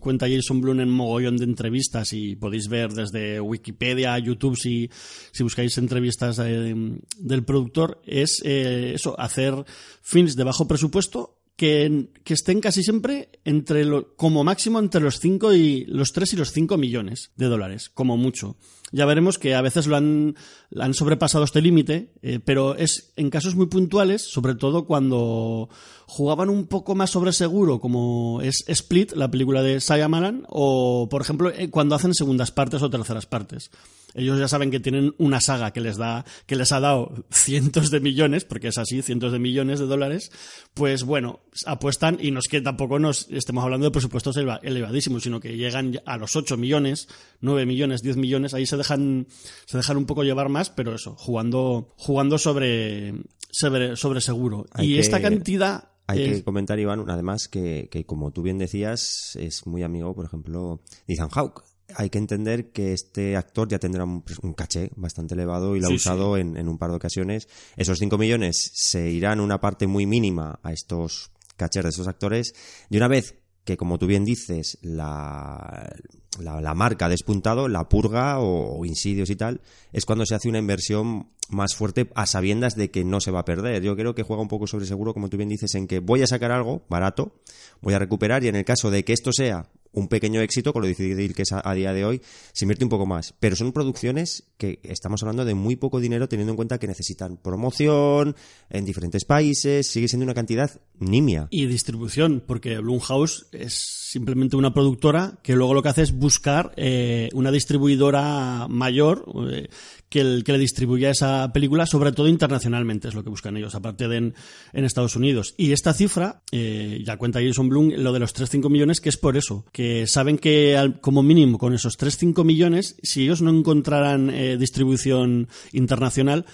cuenta 0.00 0.28
Jason 0.28 0.60
Blum 0.60 0.80
en 0.80 0.90
mogollón 0.90 1.36
de 1.36 1.44
entrevistas 1.44 2.12
y 2.12 2.36
podéis 2.36 2.68
ver 2.68 2.92
desde 2.92 3.40
Wikipedia, 3.40 4.18
YouTube, 4.18 4.56
si, 4.56 4.90
si 5.32 5.42
buscáis 5.42 5.78
entrevistas 5.78 6.38
eh, 6.40 6.74
del 7.18 7.44
productor, 7.44 8.02
es 8.04 8.42
eh, 8.44 8.92
eso, 8.94 9.18
hacer 9.18 9.54
films 10.02 10.36
de 10.36 10.44
bajo 10.44 10.68
presupuesto 10.68 11.38
que, 11.56 12.10
que, 12.22 12.34
estén 12.34 12.60
casi 12.60 12.82
siempre 12.82 13.30
entre 13.44 13.84
lo, 13.84 14.14
como 14.14 14.44
máximo 14.44 14.78
entre 14.78 15.00
los 15.00 15.18
5 15.18 15.54
y 15.54 15.84
los 15.86 16.12
3 16.12 16.34
y 16.34 16.36
los 16.36 16.52
5 16.52 16.76
millones 16.76 17.32
de 17.36 17.46
dólares, 17.46 17.88
como 17.88 18.16
mucho. 18.16 18.56
Ya 18.90 19.04
veremos 19.04 19.38
que 19.38 19.54
a 19.54 19.60
veces 19.60 19.86
lo 19.86 19.96
han, 19.96 20.34
han 20.76 20.94
sobrepasado 20.94 21.44
este 21.44 21.60
límite, 21.60 22.12
eh, 22.22 22.40
pero 22.42 22.74
es 22.74 23.12
en 23.16 23.30
casos 23.30 23.54
muy 23.54 23.66
puntuales, 23.66 24.22
sobre 24.22 24.54
todo 24.54 24.86
cuando 24.86 25.68
jugaban 26.06 26.48
un 26.48 26.66
poco 26.66 26.94
más 26.94 27.10
sobre 27.10 27.32
seguro, 27.32 27.80
como 27.80 28.40
es 28.42 28.64
Split, 28.66 29.12
la 29.12 29.30
película 29.30 29.62
de 29.62 29.80
Malan, 30.08 30.44
o 30.48 31.08
por 31.10 31.20
ejemplo 31.20 31.50
eh, 31.50 31.70
cuando 31.70 31.94
hacen 31.94 32.14
segundas 32.14 32.50
partes 32.50 32.82
o 32.82 32.90
terceras 32.90 33.26
partes. 33.26 33.70
Ellos 34.14 34.38
ya 34.38 34.48
saben 34.48 34.70
que 34.70 34.80
tienen 34.80 35.14
una 35.18 35.40
saga 35.40 35.72
que 35.72 35.80
les 35.80 35.96
da, 35.96 36.24
que 36.46 36.56
les 36.56 36.72
ha 36.72 36.80
dado 36.80 37.12
cientos 37.30 37.90
de 37.90 38.00
millones, 38.00 38.44
porque 38.44 38.68
es 38.68 38.78
así, 38.78 39.02
cientos 39.02 39.32
de 39.32 39.38
millones 39.38 39.78
de 39.78 39.86
dólares, 39.86 40.30
pues 40.74 41.04
bueno, 41.04 41.40
apuestan 41.66 42.18
y 42.20 42.30
no 42.30 42.40
es 42.40 42.48
que 42.48 42.60
tampoco 42.60 42.98
nos 42.98 43.28
estemos 43.30 43.64
hablando 43.64 43.86
de 43.86 43.90
presupuestos 43.90 44.36
elevadísimos, 44.36 45.22
sino 45.22 45.40
que 45.40 45.56
llegan 45.56 46.00
a 46.06 46.16
los 46.16 46.36
8 46.36 46.56
millones, 46.56 47.08
9 47.40 47.66
millones, 47.66 48.02
10 48.02 48.16
millones, 48.16 48.54
ahí 48.54 48.66
se 48.66 48.76
dejan, 48.76 49.26
se 49.66 49.76
dejan 49.76 49.96
un 49.96 50.06
poco 50.06 50.24
llevar 50.24 50.48
más, 50.48 50.70
pero 50.70 50.94
eso, 50.94 51.14
jugando, 51.16 51.94
jugando 51.96 52.38
sobre, 52.38 53.14
sobre, 53.50 53.96
sobre 53.96 54.20
seguro. 54.20 54.66
y 54.78 54.98
esta 54.98 55.20
cantidad 55.20 55.90
hay 56.08 56.32
que 56.32 56.42
comentar, 56.42 56.78
Iván, 56.78 57.04
además 57.08 57.48
que, 57.48 57.90
que, 57.90 58.06
como 58.06 58.30
tú 58.30 58.40
bien 58.40 58.56
decías, 58.56 59.36
es 59.36 59.66
muy 59.66 59.82
amigo, 59.82 60.14
por 60.14 60.24
ejemplo, 60.24 60.80
de 61.06 61.12
Ethan 61.12 61.28
Hawke. 61.28 61.67
Hay 61.94 62.10
que 62.10 62.18
entender 62.18 62.70
que 62.70 62.92
este 62.92 63.36
actor 63.36 63.68
ya 63.68 63.78
tendrá 63.78 64.04
un, 64.04 64.22
pues, 64.22 64.38
caché 64.56 64.90
bastante 64.96 65.34
elevado 65.34 65.74
y 65.74 65.80
lo 65.80 65.88
ha 65.88 65.92
usado 65.92 66.36
En, 66.36 66.56
en, 66.56 66.68
un 66.68 66.78
par 66.78 66.90
de 66.90 66.96
ocasiones. 66.96 67.48
Esos 67.76 67.98
5 67.98 68.18
millones 68.18 68.70
se 68.74 69.10
irán 69.10 69.40
una 69.40 69.60
parte 69.60 69.86
muy 69.86 70.06
mínima 70.06 70.60
a 70.62 70.72
estos 70.72 71.30
cachés 71.56 71.82
de 71.82 71.90
esos 71.90 72.08
actores. 72.08 72.54
Y 72.90 72.96
una 72.96 73.08
vez 73.08 73.36
que, 73.68 73.76
como 73.76 73.98
tú 73.98 74.06
bien 74.06 74.24
dices, 74.24 74.78
la, 74.80 75.94
la, 76.40 76.74
marca 76.74 77.04
ha 77.04 77.08
despuntado, 77.10 77.68
la 77.68 77.86
purga 77.86 78.38
o, 78.38 78.78
o, 78.78 78.86
insidios 78.86 79.28
y 79.28 79.36
tal, 79.36 79.60
es 79.92 80.06
cuando 80.06 80.24
se 80.24 80.34
hace 80.34 80.48
una 80.48 80.58
inversión 80.58 81.28
más 81.50 81.74
fuerte 81.74 82.10
a 82.14 82.24
sabiendas 82.24 82.76
de 82.76 82.90
que 82.90 83.04
no 83.04 83.20
se 83.20 83.30
va 83.30 83.40
a 83.40 83.44
perder. 83.44 83.82
Yo 83.82 83.94
creo 83.94 84.14
que 84.14 84.22
juega 84.22 84.40
un 84.40 84.48
poco 84.48 84.66
sobre 84.66 84.86
seguro, 84.86 85.12
como 85.12 85.28
tú 85.28 85.36
bien 85.36 85.50
dices, 85.50 85.74
en 85.74 85.86
que 85.86 85.98
voy 85.98 86.22
a 86.22 86.26
sacar 86.26 86.50
algo 86.50 86.86
barato, 86.88 87.40
voy 87.82 87.92
a 87.92 87.98
recuperar 87.98 88.42
y 88.42 88.48
en 88.48 88.56
el 88.56 88.64
caso 88.64 88.90
de 88.90 89.04
que 89.04 89.12
esto 89.12 89.32
sea 89.32 89.68
un 89.92 90.08
pequeño 90.08 90.40
éxito, 90.40 90.72
con 90.72 90.82
lo 90.82 90.88
difícil 90.88 91.34
que 91.34 91.42
es 91.42 91.52
a, 91.52 91.74
día 91.74 91.92
de 91.92 92.04
hoy, 92.04 92.20
se 92.52 92.64
invierte 92.64 92.84
un 92.84 92.90
poco 92.90 93.06
más. 93.06 93.34
Pero 93.40 93.56
son 93.56 93.72
producciones 93.72 94.44
que 94.56 94.80
estamos 94.82 95.22
hablando 95.22 95.44
de 95.44 95.54
muy 95.54 95.76
poco 95.76 96.00
dinero, 96.00 96.28
teniendo 96.28 96.52
en 96.52 96.56
cuenta 96.56 96.78
que 96.78 96.86
necesitan 96.86 97.36
promoción 97.36 98.36
en 98.70 98.84
diferentes 98.84 99.24
países, 99.24 99.86
sigue 99.86 100.08
siendo 100.08 100.24
una 100.24 100.34
cantidad 100.34 100.70
nimia. 100.98 101.48
Y 101.50 101.66
distribución, 101.66 102.42
porque 102.46 102.78
Blumhouse 102.78 103.46
es 103.52 103.74
simplemente 103.74 104.56
una 104.56 104.72
productora 104.72 105.38
que 105.42 105.54
luego 105.54 105.74
lo 105.74 105.82
que 105.82 105.88
hace 105.90 106.02
es 106.02 106.12
buscar 106.12 106.72
eh, 106.76 107.28
una 107.34 107.50
distribuidora 107.50 108.66
mayor 108.68 109.24
eh, 109.50 109.68
que, 110.08 110.20
el, 110.20 110.44
que 110.44 110.52
le 110.52 110.58
distribuya 110.58 111.10
esa 111.10 111.52
película, 111.52 111.86
sobre 111.86 112.12
todo 112.12 112.28
internacionalmente, 112.28 113.08
es 113.08 113.14
lo 113.14 113.22
que 113.22 113.30
buscan 113.30 113.56
ellos, 113.56 113.74
aparte 113.74 114.08
de 114.08 114.16
en, 114.16 114.34
Estados 114.72 115.16
Unidos. 115.16 115.54
Y 115.56 115.72
esta 115.72 115.92
cifra, 115.92 116.42
eh, 116.50 117.02
ya 117.04 117.16
cuenta 117.16 117.40
Jason 117.42 117.68
Blum, 117.68 117.90
lo 117.96 118.12
de 118.12 118.20
los 118.20 118.34
3-5 118.34 118.70
millones, 118.70 119.00
que 119.00 119.08
es 119.08 119.16
por 119.16 119.36
eso, 119.36 119.64
que 119.72 120.06
saben 120.06 120.38
que 120.38 120.94
como 121.00 121.22
mínimo 121.22 121.58
con 121.58 121.74
esos 121.74 121.98
3-5 121.98 122.44
millones, 122.44 122.96
si 123.02 123.24
ellos 123.24 123.42
no 123.42 123.50
encontraran 123.50 124.30
eh, 124.30 124.56
distribución 124.56 125.48
internacional, 125.72 126.46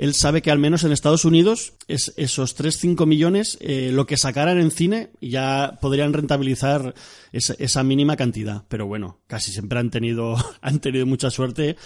él 0.00 0.14
sabe 0.14 0.40
que 0.40 0.50
al 0.50 0.58
menos 0.58 0.82
en 0.84 0.92
Estados 0.92 1.26
Unidos 1.26 1.74
es, 1.86 2.14
esos 2.16 2.58
3-5 2.58 3.06
millones, 3.06 3.58
eh, 3.60 3.90
lo 3.92 4.06
que 4.06 4.16
sacaran 4.16 4.58
en 4.58 4.70
cine, 4.70 5.10
ya 5.20 5.78
podrían 5.82 6.14
rentabilizar 6.14 6.94
esa, 7.32 7.52
esa, 7.58 7.82
mínima 7.82 8.16
cantidad. 8.16 8.64
Pero 8.68 8.86
bueno, 8.86 9.20
casi 9.26 9.52
siempre 9.52 9.78
han 9.78 9.90
tenido, 9.90 10.36
han 10.62 10.80
tenido 10.80 11.04
mucha 11.04 11.30
suerte 11.30 11.76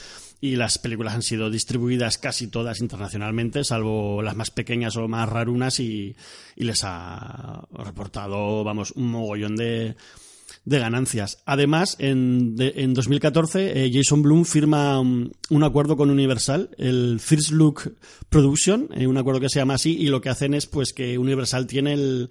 y 0.40 0.56
las 0.56 0.78
películas 0.78 1.14
han 1.14 1.22
sido 1.22 1.50
distribuidas 1.50 2.18
casi 2.18 2.48
todas 2.48 2.80
internacionalmente, 2.80 3.64
salvo 3.64 4.22
las 4.22 4.36
más 4.36 4.50
pequeñas 4.50 4.96
o 4.96 5.08
más 5.08 5.28
rarunas 5.28 5.80
y, 5.80 6.14
les 6.56 6.82
ha 6.84 7.66
reportado, 7.72 8.62
vamos, 8.64 8.92
un 8.92 9.08
mogollón 9.08 9.56
de, 9.56 9.96
de 10.64 10.78
ganancias. 10.78 11.42
Además, 11.44 11.96
en, 11.98 12.56
en 12.58 12.94
2014, 12.94 13.84
eh, 13.84 13.90
Jason 13.92 14.22
Blum 14.22 14.44
firma 14.44 15.00
un, 15.00 15.32
acuerdo 15.62 15.96
con 15.96 16.10
Universal, 16.10 16.70
el 16.78 17.20
First 17.20 17.50
Look 17.50 17.96
Production, 18.28 18.88
eh, 18.94 19.06
un 19.06 19.16
acuerdo 19.16 19.40
que 19.40 19.48
se 19.48 19.58
llama 19.58 19.74
así, 19.74 19.96
y 19.96 20.06
lo 20.06 20.20
que 20.20 20.30
hacen 20.30 20.54
es 20.54 20.66
pues 20.66 20.92
que 20.92 21.18
Universal 21.18 21.66
tiene 21.66 21.92
el, 21.94 22.30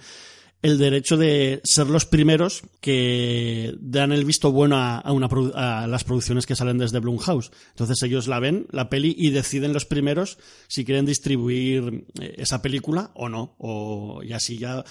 el 0.64 0.78
derecho 0.78 1.18
de 1.18 1.62
ser 1.66 1.88
los 1.88 2.06
primeros 2.06 2.64
que 2.80 3.76
dan 3.80 4.14
el 4.14 4.24
visto 4.24 4.52
bueno 4.52 4.78
a, 4.78 5.12
una, 5.12 5.28
a, 5.56 5.88
las 5.88 6.06
producciones 6.06 6.46
que 6.46 6.56
salen 6.56 6.78
desde 6.78 7.00
Blumhouse. 7.00 7.52
Entonces 7.72 8.02
ellos 8.02 8.28
la 8.28 8.40
ven, 8.40 8.66
la 8.72 8.90
peli, 8.90 9.14
y 9.18 9.32
deciden 9.32 9.74
los 9.74 9.86
primeros 9.86 10.40
si 10.70 10.86
quieren 10.86 11.06
distribuir 11.06 12.06
eh, 12.20 12.36
esa 12.38 12.62
película 12.62 13.12
o 13.14 13.28
no. 13.28 13.56
O, 13.58 14.22
y 14.24 14.32
así 14.32 14.58
ya 14.58 14.86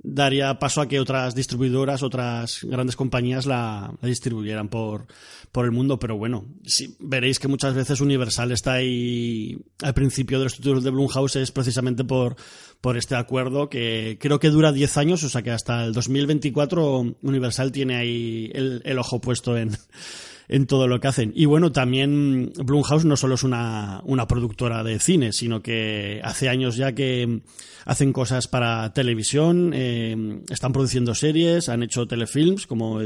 daría 0.00 0.58
paso 0.58 0.80
a 0.80 0.88
que 0.88 1.00
otras 1.00 1.34
distribuidoras, 1.34 2.02
otras 2.02 2.60
grandes 2.62 2.96
compañías 2.96 3.46
la, 3.46 3.92
distribuyeran 4.00 4.68
por, 4.68 5.06
por 5.52 5.64
el 5.64 5.72
mundo. 5.72 5.98
Pero 5.98 6.16
bueno, 6.16 6.46
sí, 6.64 6.96
veréis 7.00 7.38
que 7.38 7.48
muchas 7.48 7.74
veces 7.74 8.00
Universal 8.00 8.52
está 8.52 8.74
ahí 8.74 9.58
al 9.82 9.94
principio 9.94 10.38
de 10.38 10.44
los 10.44 10.56
títulos 10.56 10.84
de 10.84 10.90
Blumhouse 10.90 11.36
es 11.36 11.50
precisamente 11.50 12.04
por, 12.04 12.36
por 12.80 12.96
este 12.96 13.16
acuerdo 13.16 13.68
que 13.68 14.18
creo 14.20 14.38
que 14.38 14.50
dura 14.50 14.72
10 14.72 14.96
años, 14.98 15.24
o 15.24 15.28
sea 15.28 15.42
que 15.42 15.50
hasta 15.50 15.84
el 15.84 15.92
2024 15.92 17.16
Universal 17.22 17.72
tiene 17.72 17.96
ahí 17.96 18.50
el, 18.54 18.82
el 18.84 18.98
ojo 18.98 19.20
puesto 19.20 19.56
en 19.56 19.76
en 20.48 20.66
todo 20.66 20.88
lo 20.88 20.98
que 20.98 21.08
hacen. 21.08 21.32
Y 21.34 21.44
bueno, 21.44 21.72
también 21.72 22.52
Blumhouse 22.56 23.04
no 23.04 23.16
solo 23.16 23.34
es 23.34 23.42
una, 23.42 24.00
una 24.04 24.26
productora 24.26 24.82
de 24.82 24.98
cine, 24.98 25.32
sino 25.32 25.62
que 25.62 26.20
hace 26.24 26.48
años 26.48 26.76
ya 26.76 26.92
que 26.94 27.42
hacen 27.84 28.12
cosas 28.12 28.48
para 28.48 28.92
televisión, 28.92 29.72
eh, 29.74 30.40
están 30.50 30.72
produciendo 30.72 31.14
series, 31.14 31.68
han 31.68 31.82
hecho 31.82 32.06
telefilms, 32.06 32.66
como, 32.66 33.00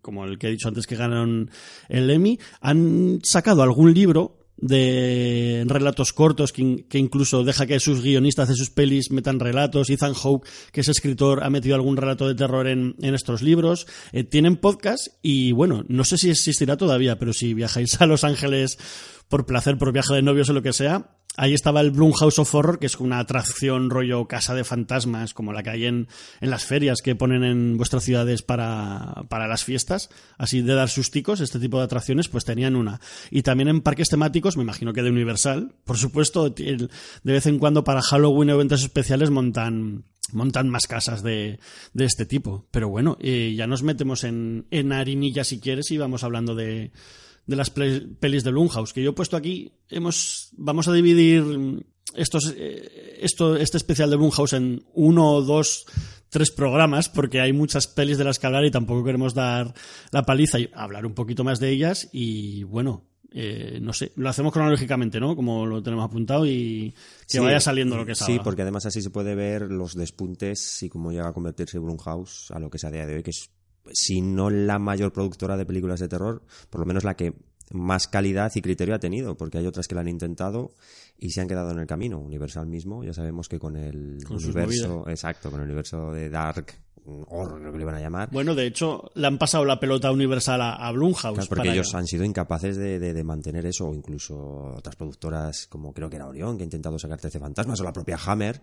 como 0.00 0.24
el 0.24 0.38
que 0.38 0.48
he 0.48 0.50
dicho 0.50 0.68
antes 0.68 0.86
que 0.86 0.96
ganaron 0.96 1.50
el 1.88 2.10
Emmy, 2.10 2.38
han 2.60 3.20
sacado 3.22 3.62
algún 3.62 3.92
libro 3.92 4.35
de 4.56 5.64
relatos 5.66 6.12
cortos 6.12 6.52
que, 6.52 6.86
incluso 6.98 7.44
deja 7.44 7.66
que 7.66 7.80
sus 7.80 8.02
guionistas 8.02 8.48
de 8.48 8.54
sus 8.54 8.70
pelis 8.70 9.10
metan 9.10 9.40
relatos. 9.40 9.90
Ethan 9.90 10.14
Hawke, 10.14 10.48
que 10.72 10.80
es 10.80 10.88
escritor, 10.88 11.44
ha 11.44 11.50
metido 11.50 11.74
algún 11.74 11.96
relato 11.96 12.26
de 12.26 12.34
terror 12.34 12.66
en, 12.66 12.94
estos 13.00 13.42
libros. 13.42 13.86
Eh, 14.12 14.24
tienen 14.24 14.56
podcast 14.56 15.08
y 15.22 15.52
bueno, 15.52 15.84
no 15.88 16.04
sé 16.04 16.18
si 16.18 16.30
existirá 16.30 16.76
todavía, 16.76 17.18
pero 17.18 17.32
si 17.32 17.54
viajáis 17.54 18.00
a 18.00 18.06
Los 18.06 18.24
Ángeles 18.24 18.78
por 19.28 19.46
placer, 19.46 19.76
por 19.78 19.92
viaje 19.92 20.14
de 20.14 20.22
novios 20.22 20.48
o 20.48 20.52
lo 20.52 20.62
que 20.62 20.72
sea, 20.72 21.15
Ahí 21.36 21.52
estaba 21.52 21.80
el 21.80 21.92
House 21.92 22.38
of 22.38 22.54
Horror, 22.54 22.78
que 22.78 22.86
es 22.86 22.96
una 22.96 23.18
atracción 23.18 23.90
rollo 23.90 24.26
casa 24.26 24.54
de 24.54 24.64
fantasmas, 24.64 25.34
como 25.34 25.52
la 25.52 25.62
que 25.62 25.70
hay 25.70 25.84
en, 25.84 26.08
en 26.40 26.50
las 26.50 26.64
ferias 26.64 27.02
que 27.02 27.14
ponen 27.14 27.44
en 27.44 27.76
vuestras 27.76 28.04
ciudades 28.04 28.42
para, 28.42 29.24
para 29.28 29.46
las 29.46 29.64
fiestas, 29.64 30.08
así 30.38 30.62
de 30.62 30.74
dar 30.74 30.88
susticos, 30.88 31.40
este 31.40 31.58
tipo 31.58 31.78
de 31.78 31.84
atracciones, 31.84 32.28
pues 32.28 32.44
tenían 32.44 32.76
una. 32.76 33.00
Y 33.30 33.42
también 33.42 33.68
en 33.68 33.82
parques 33.82 34.08
temáticos, 34.08 34.56
me 34.56 34.62
imagino 34.62 34.92
que 34.92 35.02
de 35.02 35.10
Universal, 35.10 35.74
por 35.84 35.98
supuesto, 35.98 36.48
de 36.48 36.88
vez 37.22 37.46
en 37.46 37.58
cuando 37.58 37.84
para 37.84 38.02
Halloween 38.02 38.50
o 38.50 38.54
eventos 38.54 38.82
especiales 38.82 39.30
montan 39.30 40.04
montan 40.32 40.68
más 40.68 40.86
casas 40.88 41.22
de, 41.22 41.60
de 41.92 42.04
este 42.04 42.26
tipo. 42.26 42.66
Pero 42.70 42.88
bueno, 42.88 43.16
eh, 43.20 43.54
ya 43.56 43.66
nos 43.66 43.82
metemos 43.82 44.24
en, 44.24 44.66
en 44.70 44.92
harinilla 44.92 45.44
si 45.44 45.60
quieres 45.60 45.90
y 45.90 45.98
vamos 45.98 46.24
hablando 46.24 46.54
de, 46.54 46.90
de 47.46 47.56
las 47.56 47.70
pelis 47.70 48.44
de 48.44 48.50
Blumhouse, 48.50 48.92
que 48.92 49.02
yo 49.02 49.10
he 49.10 49.14
puesto 49.14 49.36
aquí, 49.36 49.72
hemos, 49.88 50.50
vamos 50.56 50.88
a 50.88 50.92
dividir 50.92 51.44
estos, 52.14 52.52
eh, 52.56 53.18
esto, 53.20 53.56
este 53.56 53.76
especial 53.76 54.10
de 54.10 54.16
Blumhouse 54.16 54.54
en 54.54 54.84
uno, 54.94 55.40
dos, 55.42 55.86
tres 56.28 56.50
programas, 56.50 57.08
porque 57.08 57.40
hay 57.40 57.52
muchas 57.52 57.86
pelis 57.86 58.18
de 58.18 58.24
las 58.24 58.38
que 58.38 58.46
hablar 58.46 58.64
y 58.64 58.70
tampoco 58.70 59.04
queremos 59.04 59.34
dar 59.34 59.74
la 60.10 60.24
paliza 60.24 60.58
y 60.58 60.70
hablar 60.74 61.06
un 61.06 61.14
poquito 61.14 61.44
más 61.44 61.60
de 61.60 61.70
ellas 61.70 62.08
y 62.12 62.64
bueno, 62.64 63.04
eh, 63.32 63.78
no 63.80 63.92
sé, 63.92 64.12
lo 64.16 64.28
hacemos 64.28 64.52
cronológicamente, 64.52 65.20
¿no? 65.20 65.36
Como 65.36 65.66
lo 65.66 65.82
tenemos 65.82 66.04
apuntado 66.04 66.46
y 66.46 66.94
que 67.28 67.38
vaya 67.38 67.60
saliendo 67.60 67.96
lo 67.96 68.06
que 68.06 68.14
salga. 68.14 68.34
Sí, 68.34 68.40
porque 68.42 68.62
además 68.62 68.86
así 68.86 69.02
se 69.02 69.10
puede 69.10 69.34
ver 69.34 69.62
los 69.70 69.94
despuntes 69.94 70.82
y 70.82 70.88
cómo 70.88 71.12
llega 71.12 71.28
a 71.28 71.32
convertirse 71.32 71.78
Blumhouse 71.78 72.50
a 72.50 72.58
lo 72.58 72.70
que 72.70 72.78
es 72.78 72.84
a 72.84 72.90
día 72.90 73.06
de 73.06 73.16
hoy, 73.16 73.22
que 73.22 73.30
es 73.30 73.50
si 73.92 74.20
no 74.20 74.50
la 74.50 74.78
mayor 74.78 75.12
productora 75.12 75.56
de 75.56 75.66
películas 75.66 76.00
de 76.00 76.08
terror, 76.08 76.42
por 76.70 76.80
lo 76.80 76.86
menos 76.86 77.04
la 77.04 77.16
que 77.16 77.34
más 77.70 78.06
calidad 78.06 78.52
y 78.54 78.62
criterio 78.62 78.94
ha 78.94 78.98
tenido, 78.98 79.36
porque 79.36 79.58
hay 79.58 79.66
otras 79.66 79.88
que 79.88 79.94
la 79.94 80.02
han 80.02 80.08
intentado 80.08 80.72
y 81.18 81.30
se 81.30 81.40
han 81.40 81.48
quedado 81.48 81.70
en 81.70 81.78
el 81.78 81.86
camino. 81.86 82.18
Universal 82.20 82.66
mismo, 82.66 83.02
ya 83.02 83.12
sabemos 83.12 83.48
que 83.48 83.58
con 83.58 83.76
el 83.76 84.18
universo, 84.28 85.08
exacto, 85.08 85.50
con 85.50 85.60
el 85.60 85.66
universo 85.66 86.12
de 86.12 86.30
Dark 86.30 86.74
Horror, 87.06 87.60
creo 87.60 87.72
que 87.72 87.78
le 87.78 87.84
van 87.84 87.94
a 87.94 88.00
llamar. 88.00 88.28
Bueno, 88.32 88.54
de 88.54 88.66
hecho, 88.66 89.10
le 89.14 89.26
han 89.26 89.38
pasado 89.38 89.64
la 89.64 89.78
pelota 89.78 90.10
Universal 90.10 90.60
a, 90.60 90.74
a 90.74 90.92
Blumhouse. 90.92 91.46
porque 91.46 91.70
ellos 91.70 91.94
han 91.94 92.06
sido 92.06 92.24
incapaces 92.24 92.76
de, 92.76 93.24
mantener 93.24 93.66
eso, 93.66 93.88
o 93.88 93.94
incluso 93.94 94.36
otras 94.76 94.96
productoras 94.96 95.66
como 95.68 95.92
creo 95.92 96.10
que 96.10 96.16
era 96.16 96.26
Orión, 96.26 96.56
que 96.56 96.64
ha 96.64 96.66
intentado 96.66 96.98
sacar 96.98 97.20
13 97.20 97.38
fantasmas, 97.38 97.80
o 97.80 97.84
la 97.84 97.92
propia 97.92 98.18
Hammer, 98.26 98.60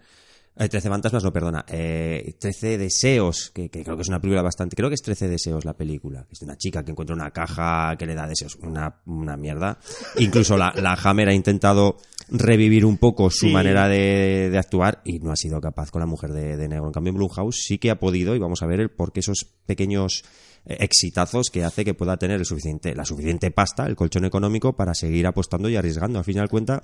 eh, 0.55 0.69
13 0.69 0.89
fantasmas, 0.89 1.23
no, 1.23 1.33
perdona. 1.33 1.65
Eh, 1.67 2.35
13 2.39 2.77
deseos, 2.77 3.51
que, 3.51 3.69
creo 3.69 3.95
que 3.95 4.03
es 4.03 4.07
una 4.07 4.21
película 4.21 4.43
bastante... 4.43 4.75
Creo 4.75 4.89
que 4.89 4.95
es 4.95 5.01
13 5.01 5.27
deseos 5.27 5.65
la 5.65 5.73
película. 5.73 6.27
Es 6.31 6.39
de 6.39 6.45
una 6.45 6.57
chica 6.57 6.83
que 6.83 6.91
encuentra 6.91 7.15
una 7.15 7.31
caja 7.31 7.95
que 7.97 8.05
le 8.05 8.13
da 8.13 8.27
deseos. 8.27 8.55
Una, 8.61 9.01
una 9.05 9.35
mierda. 9.35 9.79
Incluso 10.19 10.55
la, 10.55 10.71
la 10.75 10.93
Hammer 10.93 11.29
ha 11.29 11.33
intentado 11.33 11.97
revivir 12.29 12.85
un 12.85 12.97
poco 12.97 13.29
su 13.29 13.47
manera 13.47 13.87
de, 13.87 14.49
de, 14.49 14.57
actuar 14.57 15.01
y 15.03 15.19
no 15.19 15.31
ha 15.31 15.35
sido 15.35 15.59
capaz 15.59 15.91
con 15.91 16.01
la 16.01 16.05
mujer 16.05 16.31
de, 16.31 16.55
de 16.55 16.67
negro. 16.67 16.85
En 16.85 16.93
cambio, 16.93 17.11
en 17.11 17.17
Blumhouse 17.17 17.63
sí 17.65 17.79
que 17.79 17.89
ha 17.89 17.99
podido 17.99 18.35
y 18.35 18.39
vamos 18.39 18.61
a 18.61 18.67
ver 18.67 18.79
el 18.79 18.89
por 18.91 19.11
qué 19.11 19.21
esos 19.21 19.45
pequeños 19.65 20.23
exitazos 20.65 21.49
que 21.49 21.63
hace 21.63 21.83
que 21.83 21.93
pueda 21.93 22.17
tener 22.17 22.39
el 22.39 22.45
suficiente, 22.45 22.95
la 22.95 23.05
suficiente 23.05 23.51
pasta, 23.51 23.85
el 23.85 23.95
colchón 23.95 24.25
económico 24.25 24.73
para 24.73 24.93
seguir 24.93 25.27
apostando 25.27 25.69
y 25.69 25.75
arriesgando. 25.75 26.19
Al 26.19 26.25
fin 26.25 26.37
y 26.37 26.39
al 26.39 26.49
cuenta, 26.49 26.83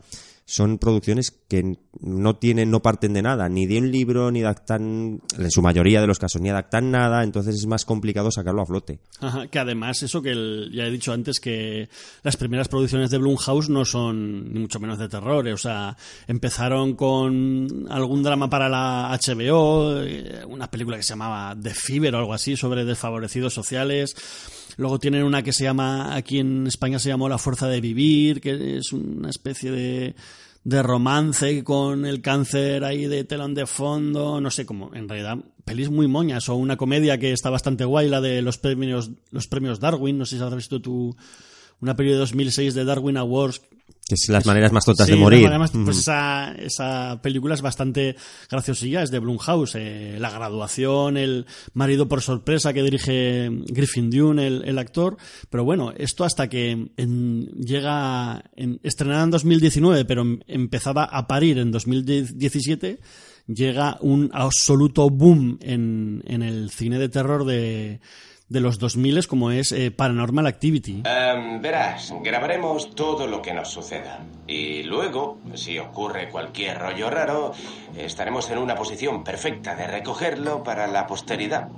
son 0.49 0.79
producciones 0.79 1.29
que 1.47 1.77
no 2.01 2.37
tienen, 2.37 2.71
no 2.71 2.81
parten 2.81 3.13
de 3.13 3.21
nada, 3.21 3.47
ni 3.49 3.67
de 3.67 3.77
un 3.77 3.91
libro, 3.91 4.31
ni 4.31 4.41
adaptan, 4.41 5.21
en 5.37 5.51
su 5.51 5.61
mayoría 5.61 6.01
de 6.01 6.07
los 6.07 6.17
casos, 6.17 6.41
ni 6.41 6.49
adaptan 6.49 6.89
nada, 6.89 7.23
entonces 7.23 7.53
es 7.53 7.67
más 7.67 7.85
complicado 7.85 8.31
sacarlo 8.31 8.63
a 8.63 8.65
flote. 8.65 8.99
Ajá, 9.19 9.47
que 9.47 9.59
además, 9.59 10.01
eso 10.01 10.23
que 10.23 10.33
ya 10.71 10.85
he 10.85 10.89
dicho 10.89 11.13
antes, 11.13 11.39
que 11.39 11.87
las 12.23 12.35
primeras 12.35 12.67
producciones 12.67 13.11
de 13.11 13.19
Blumhouse 13.19 13.69
no 13.69 13.85
son 13.85 14.51
ni 14.51 14.59
mucho 14.61 14.79
menos 14.79 14.97
de 14.97 15.07
terror, 15.07 15.47
eh, 15.47 15.53
o 15.53 15.57
sea, 15.57 15.95
empezaron 16.27 16.95
con 16.95 17.85
algún 17.87 18.23
drama 18.23 18.49
para 18.49 18.69
la 18.69 19.15
HBO, 19.23 20.01
eh, 20.01 20.43
una 20.47 20.71
película 20.71 20.97
que 20.97 21.03
se 21.03 21.09
llamaba 21.09 21.55
The 21.61 21.75
Fever 21.75 22.15
o 22.15 22.17
algo 22.17 22.33
así, 22.33 22.57
sobre 22.57 22.85
desfavorecidos 22.85 23.53
sociales 23.53 24.15
Luego 24.79 24.97
tienen 24.97 25.25
una 25.25 25.43
que 25.43 25.51
se 25.51 25.65
llama, 25.65 26.15
aquí 26.15 26.39
en 26.39 26.65
España 26.65 26.99
se 26.99 27.09
llamó 27.09 27.27
La 27.27 27.37
Fuerza 27.37 27.67
de 27.67 27.81
Vivir, 27.81 28.39
que 28.39 28.77
es 28.77 28.93
una 28.93 29.29
especie 29.29 29.71
de, 29.71 30.15
de 30.63 30.83
romance 30.83 31.65
con 31.65 32.05
el 32.05 32.21
cáncer 32.21 32.85
ahí 32.85 33.05
de 33.05 33.25
telón 33.25 33.53
de 33.53 33.65
fondo, 33.65 34.39
no 34.39 34.49
sé 34.49 34.65
cómo, 34.65 34.95
en 34.95 35.09
realidad 35.09 35.37
pelis 35.65 35.89
muy 35.89 36.07
moñas 36.07 36.47
o 36.47 36.55
una 36.55 36.77
comedia 36.77 37.17
que 37.17 37.33
está 37.33 37.49
bastante 37.49 37.83
guay, 37.83 38.07
la 38.07 38.21
de 38.21 38.41
los 38.41 38.57
premios 38.57 39.11
los 39.31 39.47
premios 39.47 39.81
Darwin, 39.81 40.17
no 40.17 40.25
sé 40.25 40.37
si 40.37 40.43
has 40.43 40.55
visto 40.55 40.81
tú 40.81 41.13
una 41.81 41.95
peli 41.95 42.11
de 42.11 42.17
2006 42.17 42.73
de 42.73 42.85
Darwin 42.85 43.17
Awards 43.17 43.61
que 44.07 44.15
es 44.15 44.27
las 44.27 44.47
maneras 44.47 44.71
más 44.71 44.85
tontas 44.85 45.05
Sí, 45.05 45.13
de 45.13 45.19
morir. 45.19 45.45
además, 45.47 45.69
pues 45.71 45.99
esa, 45.99 46.51
esa 46.55 47.19
película 47.21 47.53
es 47.53 47.61
bastante 47.61 48.15
graciosilla, 48.49 49.03
es 49.03 49.11
de 49.11 49.19
Blumhouse. 49.19 49.75
eh, 49.75 50.17
la 50.19 50.31
graduación, 50.31 51.15
el 51.15 51.45
marido 51.75 52.07
por 52.07 52.23
sorpresa 52.23 52.73
que 52.73 52.81
dirige 52.81 53.51
Griffin 53.67 54.09
Dune, 54.09 54.47
el, 54.47 54.63
el 54.65 54.79
actor. 54.79 55.17
Pero 55.51 55.63
bueno, 55.63 55.93
esto 55.95 56.23
hasta 56.23 56.49
que 56.49 56.89
en- 56.97 57.45
llega, 57.51 58.45
en, 58.55 58.79
estrenada 58.81 59.25
en 59.25 59.29
2019, 59.29 60.05
pero 60.05 60.23
em- 60.23 60.39
empezaba 60.47 61.03
a 61.03 61.27
parir 61.27 61.59
en 61.59 61.69
2017, 61.69 62.99
llega 63.45 63.97
un 64.01 64.31
absoluto 64.33 65.09
boom 65.11 65.59
en, 65.61 66.23
en 66.25 66.41
el 66.41 66.71
cine 66.71 66.97
de 66.97 67.09
terror 67.09 67.45
de, 67.45 67.99
de 68.49 68.59
los 68.59 68.79
2000 68.79 69.27
como 69.27 69.51
es 69.51 69.71
eh, 69.71 69.91
Paranormal 69.91 70.47
Activity. 70.47 71.03
Em, 71.05 71.61
verás, 71.61 72.13
grabaremos 72.21 72.95
todo 72.95 73.27
lo 73.27 73.41
que 73.41 73.53
nos 73.53 73.69
suceda. 73.69 74.19
Y 74.47 74.83
luego, 74.83 75.37
si 75.53 75.77
ocurre 75.77 76.29
cualquier 76.29 76.79
rollo 76.79 77.09
raro, 77.09 77.53
estaremos 77.95 78.49
en 78.49 78.57
una 78.57 78.75
posición 78.75 79.23
perfecta 79.23 79.75
de 79.75 79.87
recogerlo 79.87 80.63
para 80.63 80.87
la 80.87 81.05
posteridad. 81.07 81.69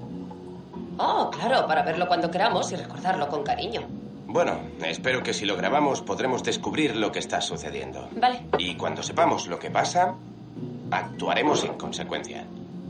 Oh, 0.98 1.30
claro, 1.32 1.68
para 1.68 1.84
verlo 1.84 2.08
cuando 2.08 2.32
queramos 2.32 2.72
y 2.72 2.76
recordarlo 2.76 3.28
con 3.28 3.44
cariño. 3.44 3.82
Bueno, 4.28 4.60
espero 4.86 5.24
que 5.24 5.34
si 5.34 5.46
lo 5.46 5.58
grabamos 5.58 6.02
podremos 6.02 6.42
descubrir 6.44 6.96
lo 6.96 7.12
que 7.12 7.20
está 7.20 7.42
sucediendo. 7.42 8.08
Vale. 8.16 8.46
Y 8.58 8.76
cuando 8.76 9.04
sepamos 9.04 9.48
lo 9.48 9.60
que 9.60 9.70
pasa, 9.70 10.16
actuaremos 10.90 11.66
en 11.66 11.74
consecuencia. 11.74 12.46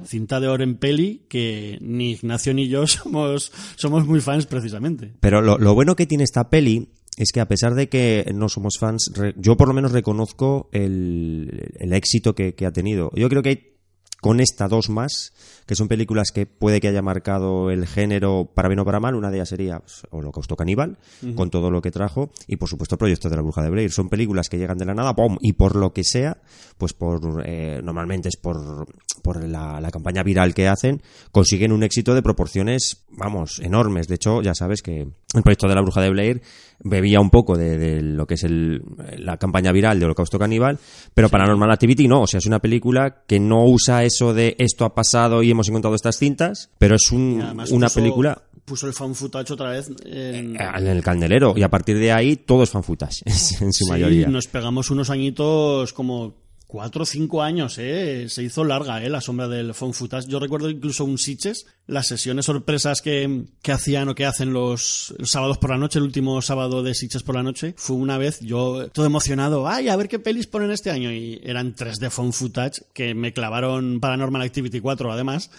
Cinta 0.06 0.40
de 0.40 0.48
Oren 0.48 0.76
Peli 0.76 1.26
que 1.30 1.78
ni 1.82 2.12
Ignacio 2.12 2.54
ni 2.54 2.68
yo 2.68 2.88
somos, 2.88 3.52
somos 3.76 4.06
muy 4.06 4.22
fans 4.22 4.46
precisamente. 4.46 5.14
Pero 5.20 5.42
lo, 5.42 5.58
lo 5.58 5.74
bueno 5.74 5.96
que 5.96 6.06
tiene 6.06 6.24
esta 6.24 6.50
peli 6.50 6.90
es 7.18 7.32
que 7.32 7.40
a 7.40 7.48
pesar 7.48 7.76
de 7.76 7.90
que 7.90 8.32
no 8.34 8.50
somos 8.50 8.78
fans, 8.80 9.12
yo 9.36 9.58
por 9.58 9.68
lo 9.68 9.74
menos 9.74 9.92
reconozco 9.92 10.70
el, 10.72 11.74
el 11.78 11.94
éxito 11.94 12.34
que, 12.34 12.56
ha 12.66 12.72
tenido. 12.72 13.12
Yo 13.16 13.30
creo 13.30 13.44
que 13.44 13.80
con 14.22 14.40
esta 14.40 14.68
dos 14.68 14.90
más, 14.90 15.34
que 15.72 15.76
son 15.78 15.88
películas 15.88 16.34
que 16.34 16.46
puede 16.46 16.82
que 16.82 16.90
haya 16.90 17.02
marcado 17.02 17.72
el 17.72 17.88
género 17.88 18.52
para 18.54 18.68
bien 18.68 18.80
o 18.80 18.84
para 18.84 19.00
mal. 19.00 19.16
Una 19.16 19.30
de 19.30 19.38
ellas 19.38 19.48
sería 19.48 19.80
pues, 19.80 20.04
Holocausto 20.10 20.58
Caníbal, 20.58 20.98
con 21.34 21.50
todo 21.50 21.72
lo 21.72 21.82
que 21.82 21.92
trajo, 21.92 22.30
y 22.46 22.58
por 22.58 22.68
supuesto 22.68 22.98
Proyecto 22.98 23.30
de 23.30 23.38
la 23.38 23.42
Bruja 23.42 23.64
de 23.64 23.70
Blair. 23.70 23.90
Son 23.90 24.10
películas 24.10 24.50
que 24.50 24.58
llegan 24.58 24.78
de 24.78 24.84
la 24.84 24.94
nada, 24.94 25.16
¡pum! 25.16 25.38
y 25.40 25.54
por 25.54 25.78
lo 25.78 25.94
que 25.94 26.04
sea, 26.04 26.42
pues 26.78 26.92
por 26.92 27.42
eh, 27.46 27.80
normalmente 27.82 28.28
es 28.28 28.36
por, 28.36 28.86
por 29.24 29.48
la, 29.48 29.80
la 29.80 29.92
campaña 29.92 30.24
viral 30.24 30.54
que 30.54 30.68
hacen, 30.68 31.02
consiguen 31.32 31.72
un 31.72 31.84
éxito 31.84 32.14
de 32.14 32.22
proporciones, 32.22 33.06
vamos, 33.08 33.60
enormes. 33.60 34.10
De 34.10 34.16
hecho, 34.16 34.42
ya 34.42 34.54
sabes 34.54 34.82
que 34.82 35.08
el 35.34 35.42
Proyecto 35.42 35.70
de 35.70 35.76
la 35.76 35.82
Bruja 35.82 36.02
de 36.02 36.10
Blair 36.10 36.42
bebía 36.84 37.20
un 37.20 37.30
poco 37.30 37.58
de, 37.58 37.78
de 37.78 38.02
lo 38.02 38.26
que 38.26 38.34
es 38.34 38.44
el, 38.44 38.82
la 39.18 39.38
campaña 39.38 39.72
viral 39.72 40.00
de 40.00 40.06
Holocausto 40.06 40.40
Caníbal, 40.40 40.80
pero 41.14 41.30
Paranormal 41.30 41.72
Activity 41.72 42.08
no, 42.08 42.22
o 42.22 42.28
sea, 42.28 42.40
es 42.40 42.46
una 42.46 42.60
película 42.60 43.24
que 43.28 43.40
no 43.40 43.66
usa 43.66 44.04
eso 44.04 44.34
de 44.34 44.56
esto 44.58 44.86
ha 44.86 44.96
pasado 44.96 45.44
y 45.44 45.52
hemos 45.52 45.61
encontrado 45.68 45.96
estas 45.96 46.18
cintas, 46.18 46.70
pero 46.78 46.96
es 46.96 47.12
un- 47.12 47.42
una 47.72 47.88
puso- 47.88 47.96
película 47.96 48.42
Puso 48.64 48.86
el 48.88 48.94
fan 48.94 49.16
footage 49.16 49.52
otra 49.54 49.72
vez 49.72 49.90
en, 50.06 50.56
en 50.56 50.88
el 50.88 51.04
candelero 51.04 51.56
y 51.58 51.64
a 51.64 51.70
partir 51.70 51.98
de 51.98 52.12
ahí 52.12 52.36
todo 52.38 52.62
es 52.64 52.70
fan 52.70 52.84
footage, 52.84 53.24
en 53.26 53.74
su 53.74 53.86
Sí, 53.86 53.90
mayoría. 53.90 54.28
nos 54.28 54.48
pegamos 54.48 54.92
unos 54.92 55.10
añitos 55.10 55.94
como 55.94 56.36
cuatro 56.72 57.04
o 57.04 57.06
cinco 57.06 57.44
años, 57.44 57.78
¿eh? 57.80 58.30
Se 58.30 58.44
hizo 58.44 58.64
larga, 58.64 59.04
¿eh? 59.04 59.10
La 59.10 59.20
sombra 59.20 59.50
del 59.50 59.74
footage. 59.74 60.30
Yo 60.30 60.40
recuerdo 60.40 60.70
incluso 60.70 61.04
un 61.04 61.18
Sitches, 61.18 61.66
las 61.86 62.08
sesiones 62.08 62.46
sorpresas 62.46 63.02
que, 63.02 63.44
que 63.62 63.74
hacían 63.74 64.08
o 64.08 64.16
que 64.16 64.26
hacen 64.26 64.54
los, 64.54 65.14
los 65.18 65.30
sábados 65.30 65.58
por 65.58 65.72
la 65.72 65.78
noche, 65.78 66.00
el 66.00 66.06
último 66.06 66.42
sábado 66.42 66.82
de 66.82 66.96
Sitches 66.96 67.24
por 67.24 67.36
la 67.36 67.44
noche, 67.44 67.76
fue 67.76 67.98
una 67.98 68.18
vez 68.18 68.40
yo 68.40 68.88
todo 68.88 69.06
emocionado, 69.06 69.68
ay, 69.68 69.90
a 69.90 69.98
ver 69.98 70.08
qué 70.08 70.18
pelis 70.18 70.48
ponen 70.48 70.72
este 70.72 70.92
año. 70.92 71.12
Y 71.12 71.42
eran 71.44 71.76
tres 71.76 72.00
de 72.00 72.10
footage 72.10 72.84
que 72.94 73.16
me 73.16 73.34
clavaron 73.34 74.00
Paranormal 74.00 74.42
Activity 74.42 74.80
4 74.80 75.12
además. 75.12 75.52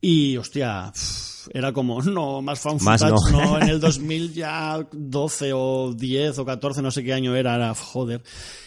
Y 0.00 0.36
hostia, 0.36 0.92
era 1.52 1.72
como, 1.72 2.00
no, 2.02 2.42
más 2.42 2.60
fan 2.60 2.78
Más 2.82 3.02
no. 3.02 3.16
no. 3.30 3.58
en 3.60 3.68
el 3.68 3.80
2000 3.80 4.34
ya 4.34 4.86
12 4.92 5.52
o 5.54 5.92
10 5.92 6.38
o 6.38 6.44
14, 6.44 6.82
no 6.82 6.90
sé 6.90 7.02
qué 7.02 7.12
año 7.12 7.34
era, 7.34 7.54
era 7.54 7.74
joder. 7.74 8.22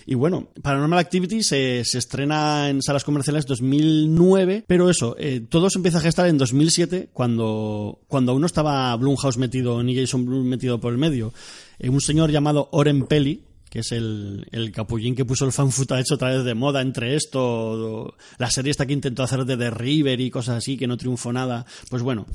Y 0.06 0.16
bueno, 0.16 0.48
Paranormal 0.62 1.00
Activity 1.00 1.44
se, 1.44 1.84
se 1.86 1.98
estrena 1.98 2.70
en 2.70 2.82
salas 2.82 3.04
comerciales 3.04 3.46
2009, 3.46 4.66
pero 4.68 4.90
eso, 4.90 5.16
eh, 5.20 5.42
todo 5.48 5.70
se 5.70 5.80
empieza 5.80 5.98
a 6.00 6.02
gestar 6.02 6.28
en 6.28 6.38
2007, 6.38 7.10
cuando, 7.14 8.00
cuando 8.08 8.32
aún 8.32 8.42
no 8.42 8.48
estaba 8.48 8.96
Blumhouse 8.96 9.38
metido, 9.38 9.82
ni 9.84 9.96
Jason 9.96 10.26
Blum 10.26 10.48
metido 10.48 10.80
por 10.80 10.92
el 10.92 10.98
medio. 10.98 11.34
Eh, 11.80 11.90
un 11.90 12.02
señor 12.02 12.32
llamado 12.32 12.70
Oren 12.72 13.06
Peli, 13.06 13.44
que 13.70 13.80
es 13.80 13.92
el, 13.92 14.48
el 14.52 14.72
capullín 14.72 15.16
que 15.16 15.26
puso 15.26 15.46
el 15.46 15.52
fan 15.52 15.72
footage 15.72 16.14
otra 16.14 16.30
vez 16.30 16.44
de 16.44 16.54
moda 16.54 16.82
entre 16.82 17.16
esto, 17.16 18.16
la 18.38 18.50
serie 18.50 18.72
esta 18.72 18.86
que 18.86 18.94
intentó 18.94 19.24
hacer 19.24 19.46
de 19.46 19.58
The 19.58 19.72
River 19.72 20.20
y 20.22 20.30
cosas 20.30 20.58
así, 20.58 20.78
que 20.78 20.88
no 20.88 20.98
triunfó 20.98 21.34
nada. 21.34 21.66
Pues 21.90 22.04
bueno, 22.04 22.26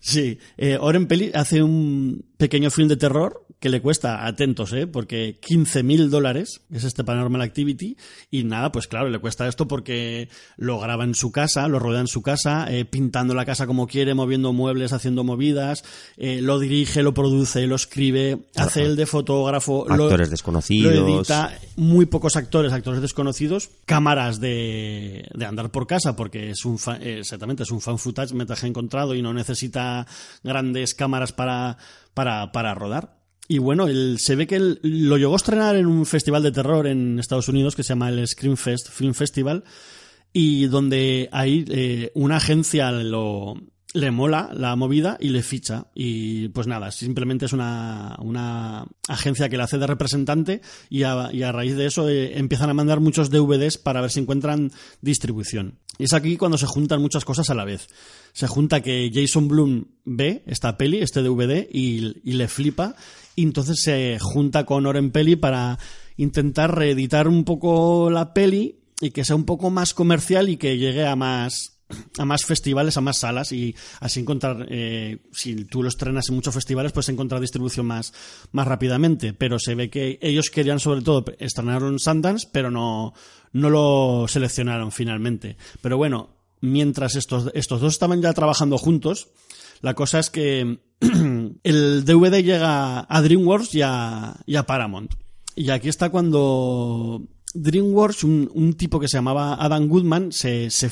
sí, 0.00 0.38
eh, 0.56 0.78
Oren 0.80 1.06
Peli 1.06 1.30
hace 1.34 1.62
un 1.62 2.24
pequeño 2.36 2.70
film 2.70 2.88
de 2.88 2.96
terror 2.96 3.42
que 3.58 3.70
le 3.70 3.80
cuesta, 3.80 4.26
atentos, 4.26 4.74
¿eh? 4.74 4.86
porque 4.86 5.38
15 5.40 5.82
mil 5.82 6.10
dólares 6.10 6.60
es 6.70 6.84
este 6.84 7.04
Paranormal 7.04 7.40
Activity 7.40 7.96
y 8.30 8.44
nada, 8.44 8.70
pues 8.70 8.86
claro, 8.86 9.08
le 9.08 9.18
cuesta 9.18 9.48
esto 9.48 9.66
porque 9.66 10.28
lo 10.58 10.78
graba 10.78 11.04
en 11.04 11.14
su 11.14 11.32
casa, 11.32 11.66
lo 11.66 11.78
rodea 11.78 12.00
en 12.02 12.06
su 12.06 12.20
casa, 12.20 12.66
eh, 12.70 12.84
pintando 12.84 13.34
la 13.34 13.46
casa 13.46 13.66
como 13.66 13.86
quiere, 13.86 14.12
moviendo 14.12 14.52
muebles, 14.52 14.92
haciendo 14.92 15.24
movidas, 15.24 15.84
eh, 16.18 16.40
lo 16.42 16.58
dirige, 16.58 17.02
lo 17.02 17.14
produce, 17.14 17.66
lo 17.66 17.76
escribe, 17.76 18.46
hace 18.56 18.82
el 18.82 18.96
de 18.96 19.06
fotógrafo, 19.06 19.86
lo- 19.88 20.04
Actores 20.04 20.28
desconocidos. 20.30 20.94
lo 20.94 21.16
edita, 21.18 21.58
muy 21.76 22.04
pocos 22.04 22.36
actores, 22.36 22.72
actores 22.74 23.00
desconocidos, 23.00 23.70
cámaras 23.86 24.38
de, 24.38 25.26
de 25.34 25.44
andar 25.46 25.70
por 25.70 25.86
casa, 25.86 26.14
porque 26.14 26.50
es 26.50 26.66
un 26.66 26.78
fa- 26.78 26.98
eh, 26.98 27.20
exactamente 27.20 27.62
es 27.62 27.70
un 27.70 27.80
fan 27.80 27.98
footage 27.98 28.34
metraje 28.34 28.66
encontrado 28.66 29.14
y 29.14 29.22
no 29.22 29.32
necesita 29.32 30.06
grandes 30.44 30.94
cámaras 30.94 31.32
para, 31.32 31.78
para, 32.16 32.50
para 32.50 32.74
rodar. 32.74 33.20
Y 33.46 33.58
bueno, 33.58 33.86
él- 33.88 34.16
se 34.18 34.34
ve 34.36 34.46
que 34.46 34.56
él 34.56 34.80
lo 34.82 35.18
llegó 35.18 35.34
a 35.34 35.36
estrenar 35.36 35.76
en 35.76 35.86
un 35.86 36.06
festival 36.06 36.42
de 36.42 36.50
terror 36.50 36.86
en 36.86 37.18
Estados 37.20 37.48
Unidos 37.48 37.76
que 37.76 37.82
se 37.82 37.90
llama 37.90 38.08
el 38.08 38.26
Scream 38.26 38.56
Fest 38.56 38.88
Film 38.90 39.12
Festival 39.12 39.62
y 40.32 40.66
donde 40.66 41.28
ahí 41.30 41.64
eh, 41.68 42.10
una 42.14 42.36
agencia 42.38 42.90
lo, 42.90 43.54
le 43.96 44.10
mola 44.10 44.50
la 44.52 44.76
movida 44.76 45.16
y 45.18 45.30
le 45.30 45.42
ficha. 45.42 45.86
Y 45.94 46.48
pues 46.48 46.66
nada, 46.66 46.92
simplemente 46.92 47.46
es 47.46 47.54
una, 47.54 48.14
una 48.18 48.86
agencia 49.08 49.48
que 49.48 49.56
le 49.56 49.62
hace 49.62 49.78
de 49.78 49.86
representante 49.86 50.60
y 50.90 51.04
a, 51.04 51.30
y 51.32 51.42
a 51.42 51.50
raíz 51.50 51.76
de 51.76 51.86
eso 51.86 52.06
eh, 52.06 52.38
empiezan 52.38 52.68
a 52.68 52.74
mandar 52.74 53.00
muchos 53.00 53.30
DVDs 53.30 53.78
para 53.78 54.02
ver 54.02 54.10
si 54.10 54.20
encuentran 54.20 54.70
distribución. 55.00 55.78
Y 55.98 56.04
es 56.04 56.12
aquí 56.12 56.36
cuando 56.36 56.58
se 56.58 56.66
juntan 56.66 57.00
muchas 57.00 57.24
cosas 57.24 57.48
a 57.48 57.54
la 57.54 57.64
vez. 57.64 57.88
Se 58.34 58.46
junta 58.46 58.82
que 58.82 59.10
Jason 59.12 59.48
Blum 59.48 59.86
ve 60.04 60.42
esta 60.46 60.76
peli, 60.76 60.98
este 60.98 61.22
DVD, 61.22 61.66
y, 61.72 62.20
y 62.22 62.34
le 62.34 62.48
flipa. 62.48 62.96
Y 63.34 63.44
entonces 63.44 63.80
se 63.82 64.18
junta 64.20 64.66
con 64.66 64.84
Oren 64.84 65.10
Peli 65.10 65.36
para 65.36 65.78
intentar 66.18 66.76
reeditar 66.76 67.28
un 67.28 67.44
poco 67.44 68.10
la 68.10 68.34
peli 68.34 68.80
y 69.00 69.10
que 69.10 69.24
sea 69.24 69.36
un 69.36 69.44
poco 69.44 69.70
más 69.70 69.94
comercial 69.94 70.50
y 70.50 70.58
que 70.58 70.76
llegue 70.76 71.06
a 71.06 71.16
más 71.16 71.75
a 72.18 72.24
más 72.24 72.44
festivales, 72.44 72.96
a 72.96 73.00
más 73.00 73.18
salas 73.18 73.52
y 73.52 73.74
así 74.00 74.20
encontrar, 74.20 74.66
eh, 74.68 75.18
si 75.32 75.64
tú 75.64 75.82
lo 75.82 75.88
estrenas 75.88 76.28
en 76.28 76.34
muchos 76.34 76.54
festivales, 76.54 76.92
pues 76.92 77.08
encontrar 77.08 77.40
distribución 77.40 77.86
más, 77.86 78.12
más 78.52 78.66
rápidamente. 78.66 79.32
Pero 79.32 79.58
se 79.58 79.74
ve 79.74 79.90
que 79.90 80.18
ellos 80.22 80.50
querían 80.50 80.80
sobre 80.80 81.02
todo 81.02 81.24
estrenarlo 81.38 81.88
en 81.88 81.98
Sundance, 81.98 82.48
pero 82.52 82.70
no, 82.70 83.14
no 83.52 83.70
lo 83.70 84.26
seleccionaron 84.28 84.92
finalmente. 84.92 85.56
Pero 85.80 85.96
bueno, 85.96 86.36
mientras 86.60 87.14
estos, 87.16 87.50
estos 87.54 87.80
dos 87.80 87.92
estaban 87.92 88.20
ya 88.22 88.32
trabajando 88.32 88.78
juntos, 88.78 89.28
la 89.80 89.94
cosa 89.94 90.18
es 90.18 90.30
que 90.30 90.78
el 91.62 92.04
DVD 92.04 92.42
llega 92.42 93.06
a 93.08 93.22
DreamWorks 93.22 93.74
y 93.74 93.82
a, 93.82 94.36
y 94.46 94.56
a 94.56 94.66
Paramount. 94.66 95.14
Y 95.54 95.70
aquí 95.70 95.88
está 95.88 96.10
cuando 96.10 97.22
DreamWorks, 97.56 98.24
un, 98.24 98.50
un 98.54 98.74
tipo 98.74 99.00
que 99.00 99.08
se 99.08 99.16
llamaba 99.16 99.54
Adam 99.54 99.88
Goodman, 99.88 100.32
se, 100.32 100.70
se, 100.70 100.88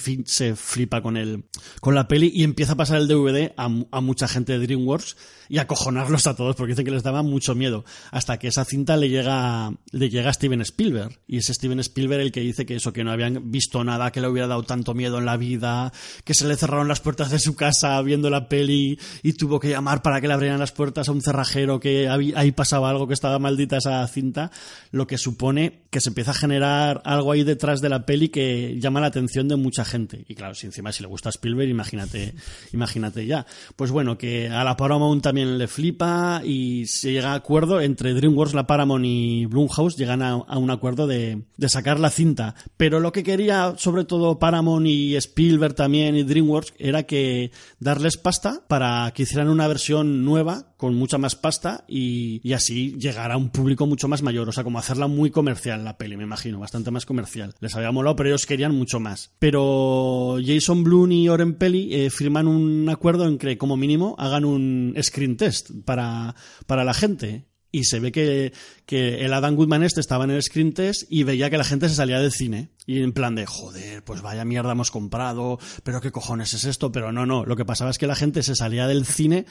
flipa 0.57 1.03
con, 1.03 1.17
el, 1.17 1.45
con 1.81 1.95
la 1.95 2.09
peli 2.09 2.31
y 2.35 2.45
empieza 2.45 2.73
a 2.73 2.77
pasar 2.77 2.99
el 2.99 3.09
DVD 3.09 3.53
a, 3.57 3.69
a 3.91 4.01
mucha 4.01 4.29
gente 4.29 4.59
de 4.59 4.67
DreamWorks 4.67 5.17
y 5.49 5.59
a 5.59 5.63
acojonarlos 5.63 6.27
a 6.27 6.35
todos 6.35 6.57
porque 6.57 6.73
dicen 6.73 6.85
que 6.85 6.91
les 6.91 7.03
daba 7.03 7.23
mucho 7.23 7.55
miedo. 7.55 7.85
Hasta 8.11 8.39
que 8.39 8.49
esa 8.49 8.65
cinta 8.65 8.97
le 8.97 9.09
llega, 9.09 9.73
le 9.93 10.11
llega 10.11 10.31
a 10.31 10.33
Steven 10.33 10.61
Spielberg. 10.63 11.19
Y 11.27 11.39
es 11.39 11.47
Steven 11.47 11.81
Spielberg 11.81 12.23
el 12.23 12.33
que 12.33 12.41
dice 12.41 12.67
que 12.67 12.77
eso, 12.77 12.93
que 12.93 13.05
no 13.05 13.13
habían 13.13 13.51
visto 13.51 13.83
nada 13.85 14.11
que 14.11 14.21
le 14.21 14.29
hubiera 14.29 14.49
dado 14.49 14.63
tanto 14.63 14.95
miedo 14.95 15.19
en 15.19 15.27
la 15.27 15.37
vida, 15.37 15.93
que 16.25 16.35
se 16.35 16.47
le 16.47 16.57
cerraron 16.57 16.89
las 16.89 17.01
puertas 17.01 17.31
de 17.31 17.39
su 17.39 17.55
casa 17.55 18.01
viendo 18.03 18.31
la 18.31 18.49
peli 18.49 18.99
y 19.23 19.33
tuvo 19.35 19.61
que 19.61 19.71
llamar 19.71 20.03
para 20.03 20.21
que 20.21 20.29
le 20.29 20.35
abrieran 20.35 20.61
las 20.61 20.73
puertas 20.73 21.09
a 21.09 21.13
un 21.13 21.23
cerrajero, 21.23 21.81
que 21.81 22.09
ahí 22.09 22.53
pasaba 22.53 22.91
algo, 22.91 23.07
que 23.07 23.15
estaba 23.15 23.39
maldita 23.39 23.77
esa 23.77 24.07
cinta, 24.09 24.51
lo 24.91 25.07
que 25.07 25.19
supone 25.19 25.83
que 25.91 26.01
se 26.01 26.11
empieza 26.11 26.33
a 26.33 26.35
generar 26.35 26.54
generar 26.55 27.03
algo 27.05 27.33
ahí 27.33 27.43
detrás 27.43 27.81
de 27.81 27.89
la 27.89 28.07
peli 28.07 28.29
que 28.29 28.79
llama 28.79 29.01
la 29.01 29.09
atención 29.09 29.49
de 29.49 29.57
mucha 29.57 29.85
gente. 29.85 30.25
Y 30.29 30.37
claro, 30.37 30.55
si 30.55 30.67
encima 30.67 30.93
si 30.93 31.03
le 31.03 31.09
gusta 31.09 31.31
Spielberg, 31.31 31.69
imagínate, 31.69 32.35
imagínate 32.73 33.27
ya. 33.27 33.45
Pues 33.75 33.91
bueno, 33.91 34.17
que 34.17 34.49
a 34.49 34.63
la 34.63 34.77
Paramount 34.77 35.23
también 35.23 35.59
le 35.59 35.67
flipa 35.67 36.43
y 36.45 36.87
se 36.87 37.11
llega 37.11 37.33
a 37.33 37.35
acuerdo 37.35 37.81
entre 37.81 38.15
DreamWorks, 38.15 38.55
la 38.55 38.69
Paramount 38.69 39.05
y 39.05 39.47
Blumhouse, 39.47 39.97
llegan 39.97 40.23
a, 40.23 40.37
un 40.37 40.71
acuerdo 40.71 41.09
de, 41.09 41.43
sacar 41.67 41.99
la 41.99 42.11
cinta. 42.11 42.55
Pero 42.77 43.01
lo 43.01 43.11
que 43.11 43.25
quería, 43.25 43.75
sobre 43.77 44.05
todo 44.05 44.39
Paramount 44.39 44.87
y 44.87 45.17
Spielberg 45.17 45.75
también 45.75 46.15
y 46.15 46.23
DreamWorks, 46.23 46.75
era 46.79 47.03
que 47.03 47.51
darles 47.81 48.17
pasta 48.17 48.63
para 48.69 49.11
que 49.13 49.25
hicieran 49.25 49.49
una 49.49 49.67
versión 49.67 50.25
nueva 50.25 50.69
con 50.77 50.95
mucha 50.95 51.19
más 51.19 51.35
pasta 51.35 51.85
y 51.89 52.53
así 52.53 52.95
llegar 52.99 53.33
a 53.33 53.39
un 53.39 53.51
público 53.51 53.87
mucho 53.87 54.07
más 54.07 54.23
mayor. 54.23 54.49
O 54.49 54.53
sea, 54.53 54.63
como 54.63 54.79
hacerla 54.79 55.09
muy 55.09 55.31
comercial 55.31 55.83
la 55.83 55.97
peli, 55.97 56.17
me 56.17 56.25
imagino, 56.25 56.44
bastante 56.53 56.91
más 56.91 57.07
comercial. 57.07 57.55
Les 57.61 57.75
había 57.75 57.93
molado, 57.93 58.17
pero 58.17 58.29
ellos 58.29 58.47
querían 58.47 58.75
mucho 58.75 59.01
más. 59.01 59.33
Pero 59.39 60.37
Jason 60.45 60.85
Blum 60.85 61.13
y 61.13 61.29
Oren 61.29 61.55
Pelli 61.55 61.95
eh, 61.95 62.11
firman 62.11 62.49
un 62.49 62.89
acuerdo 62.89 63.27
en 63.27 63.39
que, 63.39 63.59
como 63.59 63.77
mínimo, 63.77 64.15
hagan 64.19 64.45
un 64.45 64.95
screen 65.03 65.37
test 65.37 65.71
para, 65.85 66.35
para 66.67 66.85
la 66.85 66.95
gente. 66.95 67.47
Y 67.75 67.83
se 67.85 67.99
ve 67.99 68.13
que, 68.13 68.53
que 68.87 69.25
el 69.25 69.33
Adam 69.33 69.57
Goodman 69.57 69.83
este 69.83 70.01
estaba 70.01 70.23
en 70.23 70.31
el 70.31 70.43
screen 70.43 70.73
test 70.73 71.03
y 71.11 71.25
veía 71.25 71.51
que 71.51 71.59
la 71.59 71.65
gente 71.65 71.89
se 71.89 71.97
salía 71.97 72.21
del 72.21 72.31
cine. 72.31 72.71
Y 72.87 73.03
en 73.03 73.13
plan 73.13 73.35
de, 73.35 73.47
joder, 73.47 74.05
pues 74.05 74.23
vaya 74.23 74.45
mierda 74.45 74.71
hemos 74.71 74.93
comprado, 74.93 75.59
pero 75.83 76.01
qué 76.01 76.13
cojones 76.13 76.55
es 76.55 76.67
esto. 76.67 76.93
Pero 76.93 77.11
no, 77.11 77.27
no, 77.27 77.45
lo 77.45 77.57
que 77.57 77.65
pasaba 77.65 77.91
es 77.91 77.99
que 77.99 78.07
la 78.07 78.15
gente 78.15 78.45
se 78.45 78.55
salía 78.55 78.87
del 78.87 79.07
cine 79.07 79.45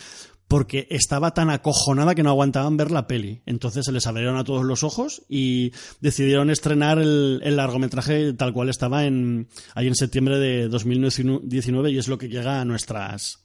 porque 0.47 0.87
estaba 0.89 1.33
tan 1.33 1.49
acojonada 1.49 2.15
que 2.15 2.23
no 2.23 2.29
aguantaban 2.29 2.77
ver 2.77 2.91
la 2.91 3.07
peli. 3.07 3.41
Entonces 3.45 3.83
se 3.83 3.91
les 3.91 4.07
abrieron 4.07 4.37
a 4.37 4.45
todos 4.45 4.63
los 4.63 4.83
ojos 4.83 5.23
y 5.27 5.73
decidieron 5.99 6.49
estrenar 6.49 6.99
el, 6.99 7.41
el 7.43 7.57
largometraje 7.57 8.31
tal 8.31 8.53
cual 8.53 8.69
estaba 8.69 9.05
en, 9.05 9.49
ahí 9.75 9.87
en 9.87 9.95
septiembre 9.95 10.39
de 10.39 10.69
2019 10.69 11.91
y 11.91 11.97
es 11.97 12.07
lo 12.07 12.17
que 12.17 12.29
llega 12.29 12.61
a 12.61 12.65
nuestras 12.65 13.42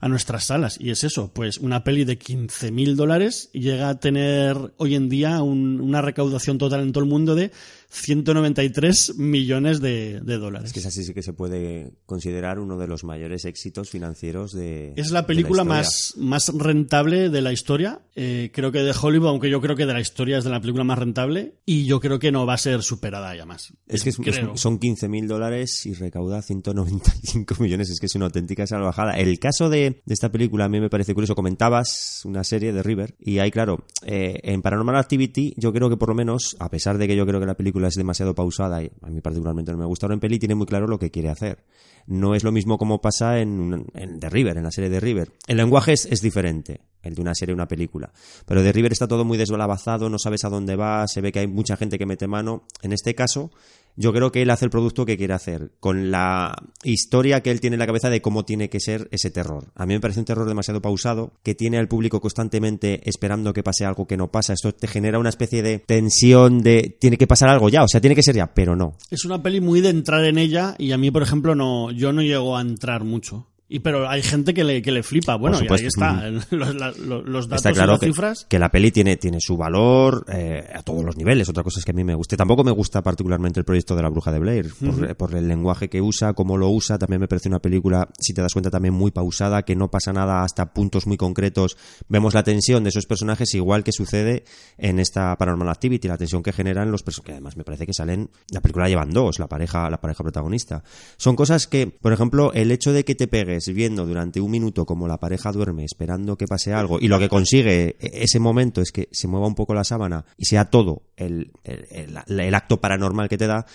a 0.00 0.08
nuestras 0.08 0.44
salas. 0.44 0.76
Y 0.80 0.90
es 0.90 1.04
eso, 1.04 1.30
pues 1.32 1.58
una 1.58 1.84
peli 1.84 2.04
de 2.04 2.16
15 2.18 2.70
mil 2.70 2.96
dólares 2.96 3.50
llega 3.52 3.90
a 3.90 4.00
tener 4.00 4.56
hoy 4.78 4.94
en 4.94 5.08
día 5.08 5.42
un- 5.42 5.80
una 5.80 6.00
recaudación 6.00 6.56
total 6.58 6.80
en 6.80 6.92
todo 6.92 7.04
el 7.04 7.10
mundo 7.10 7.34
de 7.34 7.50
193 7.90 9.16
millones 9.18 9.80
de, 9.80 10.20
de 10.20 10.38
dólares. 10.38 10.68
Es 10.68 10.72
que 10.72 10.80
es 10.80 10.86
así 10.86 11.04
sí 11.04 11.14
que 11.14 11.22
se 11.22 11.32
puede 11.32 11.92
considerar 12.06 12.58
uno 12.58 12.78
de 12.78 12.86
los 12.86 13.04
mayores 13.04 13.44
éxitos 13.44 13.90
financieros 13.90 14.52
de. 14.52 14.92
Es 14.96 15.10
la 15.10 15.26
película 15.26 15.64
más, 15.64 16.14
más 16.16 16.48
rentable 16.56 17.30
de 17.30 17.42
la 17.42 17.52
historia. 17.52 18.00
Eh, 18.14 18.50
creo 18.52 18.72
que 18.72 18.80
de 18.80 18.94
Hollywood, 19.00 19.28
aunque 19.28 19.50
yo 19.50 19.60
creo 19.60 19.76
que 19.76 19.86
de 19.86 19.92
la 19.92 20.00
historia 20.00 20.38
es 20.38 20.44
de 20.44 20.50
la 20.50 20.60
película 20.60 20.84
más 20.84 20.98
rentable. 20.98 21.54
Y 21.66 21.84
yo 21.86 22.00
creo 22.00 22.18
que 22.18 22.32
no 22.32 22.46
va 22.46 22.54
a 22.54 22.58
ser 22.58 22.82
superada 22.82 23.34
ya 23.36 23.46
más. 23.46 23.72
Es 23.86 24.02
que 24.04 24.10
es- 24.10 24.18
es- 24.18 24.60
son 24.60 24.78
15 24.78 25.08
mil 25.08 25.26
dólares 25.28 25.86
y 25.86 25.94
recauda 25.94 26.42
195 26.42 27.54
millones. 27.60 27.90
Es 27.90 28.00
que 28.00 28.06
es 28.06 28.14
una 28.14 28.26
auténtica 28.26 28.66
salvajada. 28.66 29.12
El 29.18 29.38
caso 29.38 29.68
de, 29.68 30.02
de 30.04 30.14
esta 30.14 30.30
película 30.30 30.64
a 30.64 30.68
mí 30.68 30.80
me 30.80 30.90
parece 30.90 31.14
curioso. 31.14 31.34
Comentabas 31.34 32.22
una 32.24 32.44
serie 32.44 32.72
de 32.72 32.82
River 32.82 33.14
y 33.18 33.38
ahí, 33.38 33.50
claro, 33.50 33.84
eh, 34.04 34.38
en 34.42 34.62
Paranormal 34.62 34.96
Activity 34.96 35.54
yo 35.56 35.72
creo 35.72 35.88
que 35.88 35.96
por 35.96 36.08
lo 36.10 36.14
menos, 36.14 36.56
a 36.58 36.68
pesar 36.70 36.98
de 36.98 37.06
que 37.08 37.16
yo 37.16 37.26
creo 37.26 37.40
que 37.40 37.46
la 37.46 37.56
película 37.56 37.79
es 37.86 37.94
demasiado 37.94 38.34
pausada 38.34 38.82
y 38.82 38.90
a 39.02 39.08
mí 39.08 39.20
particularmente 39.20 39.72
no 39.72 39.78
me 39.78 39.84
gusta, 39.84 40.06
ahora 40.06 40.14
en 40.14 40.20
peli 40.20 40.38
tiene 40.38 40.54
muy 40.54 40.66
claro 40.66 40.86
lo 40.86 40.98
que 40.98 41.10
quiere 41.10 41.28
hacer. 41.28 41.64
No 42.06 42.34
es 42.34 42.44
lo 42.44 42.52
mismo 42.52 42.78
como 42.78 43.00
pasa 43.00 43.38
en, 43.38 43.86
The 44.18 44.30
River, 44.30 44.56
en 44.56 44.64
la 44.64 44.70
serie 44.70 44.90
de 44.90 45.00
River. 45.00 45.32
El 45.46 45.58
lenguaje 45.58 45.92
es, 45.92 46.20
diferente, 46.20 46.80
el 47.02 47.14
de 47.14 47.20
una 47.20 47.34
serie 47.34 47.52
o 47.52 47.56
una 47.56 47.68
película. 47.68 48.10
Pero 48.46 48.62
de 48.62 48.72
River 48.72 48.92
está 48.92 49.06
todo 49.06 49.24
muy 49.24 49.38
desbalabazado, 49.38 50.08
no 50.08 50.18
sabes 50.18 50.44
a 50.44 50.48
dónde 50.48 50.76
va, 50.76 51.06
se 51.06 51.20
ve 51.20 51.30
que 51.30 51.40
hay 51.40 51.46
mucha 51.46 51.76
gente 51.76 51.98
que 51.98 52.06
mete 52.06 52.26
mano. 52.26 52.64
En 52.82 52.92
este 52.92 53.14
caso, 53.14 53.50
yo 53.96 54.12
creo 54.12 54.32
que 54.32 54.42
él 54.42 54.50
hace 54.50 54.64
el 54.64 54.70
producto 54.70 55.06
que 55.06 55.16
quiere 55.16 55.34
hacer, 55.34 55.72
con 55.80 56.10
la 56.10 56.56
historia 56.84 57.42
que 57.42 57.50
él 57.50 57.60
tiene 57.60 57.74
en 57.74 57.80
la 57.80 57.86
cabeza 57.86 58.10
de 58.10 58.22
cómo 58.22 58.44
tiene 58.44 58.68
que 58.68 58.80
ser 58.80 59.08
ese 59.10 59.30
terror. 59.30 59.72
A 59.74 59.86
mí 59.86 59.94
me 59.94 60.00
parece 60.00 60.20
un 60.20 60.26
terror 60.26 60.48
demasiado 60.48 60.80
pausado, 60.80 61.32
que 61.42 61.54
tiene 61.54 61.78
al 61.78 61.88
público 61.88 62.20
constantemente 62.20 63.00
esperando 63.08 63.52
que 63.52 63.62
pase 63.62 63.84
algo 63.84 64.06
que 64.06 64.16
no 64.16 64.30
pasa. 64.30 64.52
Esto 64.52 64.72
te 64.72 64.86
genera 64.86 65.18
una 65.18 65.28
especie 65.28 65.62
de 65.62 65.78
tensión 65.78 66.62
de 66.62 66.96
tiene 66.98 67.18
que 67.18 67.26
pasar 67.26 67.48
algo 67.48 67.68
ya, 67.68 67.82
o 67.82 67.88
sea, 67.88 68.00
tiene 68.00 68.16
que 68.16 68.22
ser 68.22 68.36
ya, 68.36 68.52
pero 68.52 68.76
no. 68.76 68.96
Es 69.10 69.24
una 69.24 69.42
peli 69.42 69.60
muy 69.60 69.80
de 69.80 69.90
entrar 69.90 70.24
en 70.24 70.38
ella 70.38 70.74
y 70.78 70.92
a 70.92 70.98
mí, 70.98 71.10
por 71.10 71.22
ejemplo, 71.22 71.54
no, 71.54 71.90
yo 71.90 72.12
no 72.12 72.22
llego 72.22 72.56
a 72.56 72.60
entrar 72.60 73.04
mucho. 73.04 73.46
Y 73.72 73.78
pero 73.78 74.08
hay 74.10 74.20
gente 74.20 74.52
que 74.52 74.64
le, 74.64 74.82
que 74.82 74.90
le 74.90 75.04
flipa. 75.04 75.36
Bueno, 75.36 75.56
y 75.62 75.72
ahí 75.72 75.86
está. 75.86 76.28
Los, 76.50 76.74
la- 76.74 76.90
los- 76.90 77.46
datos 77.48 77.58
Está 77.58 77.70
y 77.70 77.74
claro 77.74 77.92
las 77.92 78.00
que, 78.00 78.06
cifras. 78.06 78.46
que 78.48 78.58
la 78.58 78.68
peli 78.68 78.90
tiene, 78.90 79.16
tiene 79.16 79.38
su 79.40 79.56
valor 79.56 80.24
eh, 80.28 80.68
a 80.74 80.82
todos 80.82 81.04
los 81.04 81.16
niveles. 81.16 81.48
Otra 81.48 81.62
cosa 81.62 81.78
es 81.78 81.84
que 81.84 81.92
a 81.92 81.94
mí 81.94 82.02
me 82.02 82.16
guste. 82.16 82.36
Tampoco 82.36 82.64
me 82.64 82.72
gusta 82.72 83.00
particularmente 83.00 83.60
el 83.60 83.64
proyecto 83.64 83.94
de 83.94 84.02
la 84.02 84.08
bruja 84.08 84.32
de 84.32 84.40
Blair, 84.40 84.72
por, 84.84 85.16
por 85.16 85.34
el 85.36 85.46
lenguaje 85.46 85.88
que 85.88 86.02
usa, 86.02 86.32
cómo 86.32 86.56
lo 86.58 86.68
usa. 86.68 86.98
También 86.98 87.20
me 87.20 87.28
parece 87.28 87.48
una 87.48 87.60
película, 87.60 88.08
si 88.18 88.34
te 88.34 88.42
das 88.42 88.52
cuenta, 88.52 88.70
también 88.70 88.92
muy 88.92 89.12
pausada, 89.12 89.62
que 89.62 89.76
no 89.76 89.88
pasa 89.88 90.12
nada 90.12 90.42
hasta 90.42 90.74
puntos 90.74 91.06
muy 91.06 91.16
concretos. 91.16 91.76
Vemos 92.08 92.34
la 92.34 92.42
tensión 92.42 92.82
de 92.82 92.88
esos 92.90 93.06
personajes, 93.06 93.54
igual 93.54 93.84
que 93.84 93.92
sucede 93.92 94.42
en 94.78 94.98
esta 94.98 95.36
Paranormal 95.36 95.68
Activity, 95.68 96.08
la 96.08 96.18
tensión 96.18 96.42
que 96.42 96.52
generan 96.52 96.90
los 96.90 97.04
personajes, 97.04 97.26
que 97.26 97.32
además 97.32 97.56
me 97.56 97.62
parece 97.62 97.86
que 97.86 97.94
salen, 97.94 98.30
la 98.50 98.60
película 98.62 98.86
la 98.86 98.88
llevan 98.88 99.10
dos, 99.10 99.38
la 99.38 99.46
pareja, 99.46 99.88
la 99.90 100.00
pareja 100.00 100.24
protagonista. 100.24 100.82
Son 101.16 101.36
cosas 101.36 101.68
que, 101.68 101.86
por 101.86 102.12
ejemplo, 102.12 102.52
el 102.52 102.72
hecho 102.72 102.92
de 102.92 103.04
que 103.04 103.14
te 103.14 103.28
pegues 103.28 103.59
viendo 103.72 104.06
durante 104.06 104.40
un 104.40 104.50
minuto 104.50 104.84
como 104.86 105.06
la 105.06 105.18
pareja 105.18 105.52
duerme 105.52 105.84
esperando 105.84 106.36
que 106.36 106.46
pase 106.46 106.72
algo 106.72 106.98
y 107.00 107.08
lo 107.08 107.18
que 107.18 107.28
consigue 107.28 107.96
ese 108.00 108.38
momento 108.40 108.80
es 108.80 108.92
que 108.92 109.08
se 109.12 109.28
mueva 109.28 109.46
un 109.46 109.54
poco 109.54 109.74
la 109.74 109.84
sábana 109.84 110.24
y 110.36 110.46
sea 110.46 110.66
todo 110.70 111.02
el- 111.16 111.52
el 111.64 112.54
acto 112.54 112.80
paranormal 112.80 113.28
que 113.28 113.38
te 113.38 113.46
da, 113.46 113.66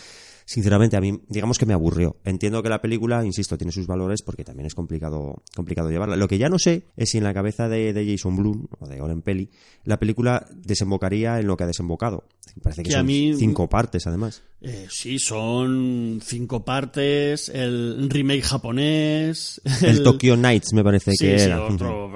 sinceramente 0.46 0.96
a 0.96 1.02
mí 1.02 1.20
digamos 1.28 1.58
que 1.58 1.66
me 1.66 1.74
aburrió. 1.74 2.18
Entiendo 2.24 2.62
que 2.64 2.70
la 2.70 2.82
película, 2.82 3.26
insisto, 3.26 3.58
tiene 3.58 3.72
sus 3.72 3.88
valores 3.88 4.22
porque 4.22 4.44
también 4.44 4.68
es 4.68 4.76
complicado, 4.76 5.42
complicado 5.56 5.90
llevarla. 5.90 6.16
Lo 6.16 6.28
que 6.28 6.38
ya 6.38 6.50
no 6.50 6.60
sé 6.60 6.84
es 6.96 7.10
si 7.10 7.18
en 7.18 7.24
la 7.24 7.34
cabeza 7.34 7.68
de, 7.68 7.92
de 7.94 8.10
Jason 8.10 8.36
Blum 8.36 8.68
o 8.80 8.88
de 8.88 9.02
Oren 9.02 9.22
Pelli 9.22 9.50
la 9.84 9.98
película 10.00 10.46
desembocaría 10.56 11.40
en 11.40 11.48
lo 11.48 11.58
que 11.58 11.64
ha 11.64 11.68
desembocado. 11.68 12.24
Parece 12.62 12.84
que, 12.84 12.90
Que 12.90 12.96
a 12.96 13.00
son 13.00 13.08
mí- 13.08 13.34
cinco 13.38 13.68
partes 13.68 14.08
además. 14.08 14.44
Eh, 14.62 14.88
sí, 14.90 15.20
son 15.20 16.20
cinco 16.24 16.64
partes, 16.64 17.50
el 17.50 18.10
remake 18.10 18.42
japonés, 18.44 19.62
El, 19.82 20.02
Tokyo 20.04 20.38
Nights 20.38 20.74
me 20.74 20.84
parece 20.84 21.12
sí, 21.12 21.26
que 21.26 21.38
sí, 21.40 21.46
era. 21.46 21.64
otro, 21.66 22.10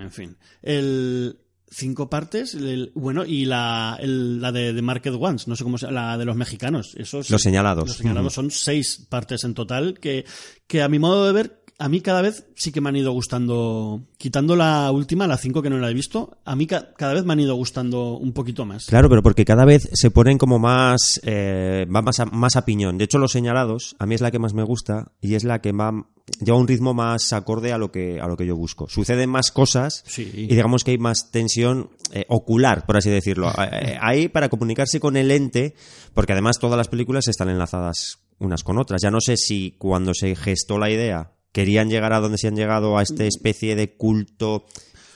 en 0.00 0.10
fin. 0.10 0.36
El 0.62 1.36
cinco 1.72 2.08
partes, 2.10 2.54
el- 2.54 2.92
bueno, 2.94 3.24
y 3.24 3.44
la, 3.46 3.96
el- 4.00 4.40
la 4.40 4.52
de, 4.52 4.72
de 4.72 4.82
Market 4.82 5.14
Ones, 5.18 5.48
no 5.48 5.56
sé 5.56 5.64
cómo 5.64 5.78
se 5.78 5.90
la 5.90 6.18
de 6.18 6.24
los 6.24 6.36
mexicanos. 6.36 6.94
Esos, 6.96 7.30
Los 7.30 7.42
señalados. 7.42 7.88
Los 7.88 7.96
señalados 7.96 8.34
son 8.34 8.50
seis 8.50 9.06
partes 9.08 9.44
en 9.44 9.54
total 9.54 9.98
que, 9.98 10.24
que 10.66 10.82
a 10.82 10.88
mi 10.88 10.98
modo 10.98 11.26
de 11.26 11.32
ver, 11.32 11.62
a 11.78 11.88
mí 11.88 12.00
cada 12.00 12.22
vez 12.22 12.46
sí 12.54 12.70
que 12.70 12.80
me 12.80 12.90
han 12.90 12.96
ido 12.96 13.10
gustando, 13.12 14.02
quitando 14.18 14.54
la 14.54 14.90
última, 14.92 15.26
la 15.26 15.36
cinco 15.36 15.62
que 15.62 15.70
no 15.70 15.78
la 15.78 15.90
he 15.90 15.94
visto, 15.94 16.38
a 16.44 16.54
mí 16.54 16.66
ca- 16.66 16.92
cada 16.96 17.14
vez 17.14 17.24
me 17.24 17.32
han 17.32 17.40
ido 17.40 17.54
gustando 17.56 18.16
un 18.18 18.32
poquito 18.32 18.64
más. 18.64 18.86
Claro, 18.86 19.08
pero 19.08 19.22
porque 19.22 19.44
cada 19.44 19.64
vez 19.64 19.88
se 19.92 20.10
ponen 20.12 20.38
como 20.38 20.58
más, 20.60 21.20
eh, 21.24 21.86
va 21.92 22.02
más 22.02 22.20
a, 22.20 22.26
más 22.26 22.54
a 22.54 22.64
piñón. 22.64 22.98
De 22.98 23.04
hecho, 23.04 23.18
los 23.18 23.32
señalados, 23.32 23.96
a 23.98 24.06
mí 24.06 24.14
es 24.14 24.20
la 24.20 24.30
que 24.30 24.38
más 24.38 24.54
me 24.54 24.62
gusta 24.62 25.10
y 25.20 25.34
es 25.34 25.42
la 25.42 25.60
que 25.60 25.72
va, 25.72 26.06
lleva 26.44 26.58
un 26.58 26.68
ritmo 26.68 26.94
más 26.94 27.32
acorde 27.32 27.72
a 27.72 27.78
lo 27.78 27.90
que, 27.92 28.20
a 28.20 28.26
lo 28.26 28.36
que 28.36 28.46
yo 28.46 28.56
busco. 28.56 28.88
Suceden 28.88 29.30
más 29.30 29.50
cosas 29.50 30.02
Sí. 30.06 30.30
y 30.34 30.46
digamos 30.46 30.84
que 30.84 30.92
hay 30.92 30.98
más 30.98 31.30
tensión 31.30 31.90
eh, 32.12 32.24
ocular, 32.28 32.86
por 32.86 32.96
así 32.96 33.10
decirlo. 33.10 33.50
Eh, 33.58 33.68
eh, 33.92 33.98
Hay 34.00 34.28
para 34.28 34.48
comunicarse 34.48 35.00
con 35.00 35.16
el 35.16 35.30
ente, 35.30 35.74
porque 36.14 36.32
además 36.32 36.58
todas 36.58 36.76
las 36.76 36.88
películas 36.88 37.28
están 37.28 37.48
enlazadas 37.48 38.18
unas 38.38 38.62
con 38.64 38.78
otras. 38.78 39.00
Ya 39.02 39.10
no 39.10 39.20
sé 39.20 39.36
si 39.36 39.76
cuando 39.78 40.14
se 40.14 40.34
gestó 40.34 40.78
la 40.78 40.90
idea 40.90 41.32
querían 41.52 41.90
llegar 41.90 42.12
a 42.12 42.20
donde 42.20 42.38
se 42.38 42.48
han 42.48 42.56
llegado 42.56 42.96
a 42.96 43.02
esta 43.02 43.24
especie 43.24 43.76
de 43.76 43.94
culto 43.96 44.64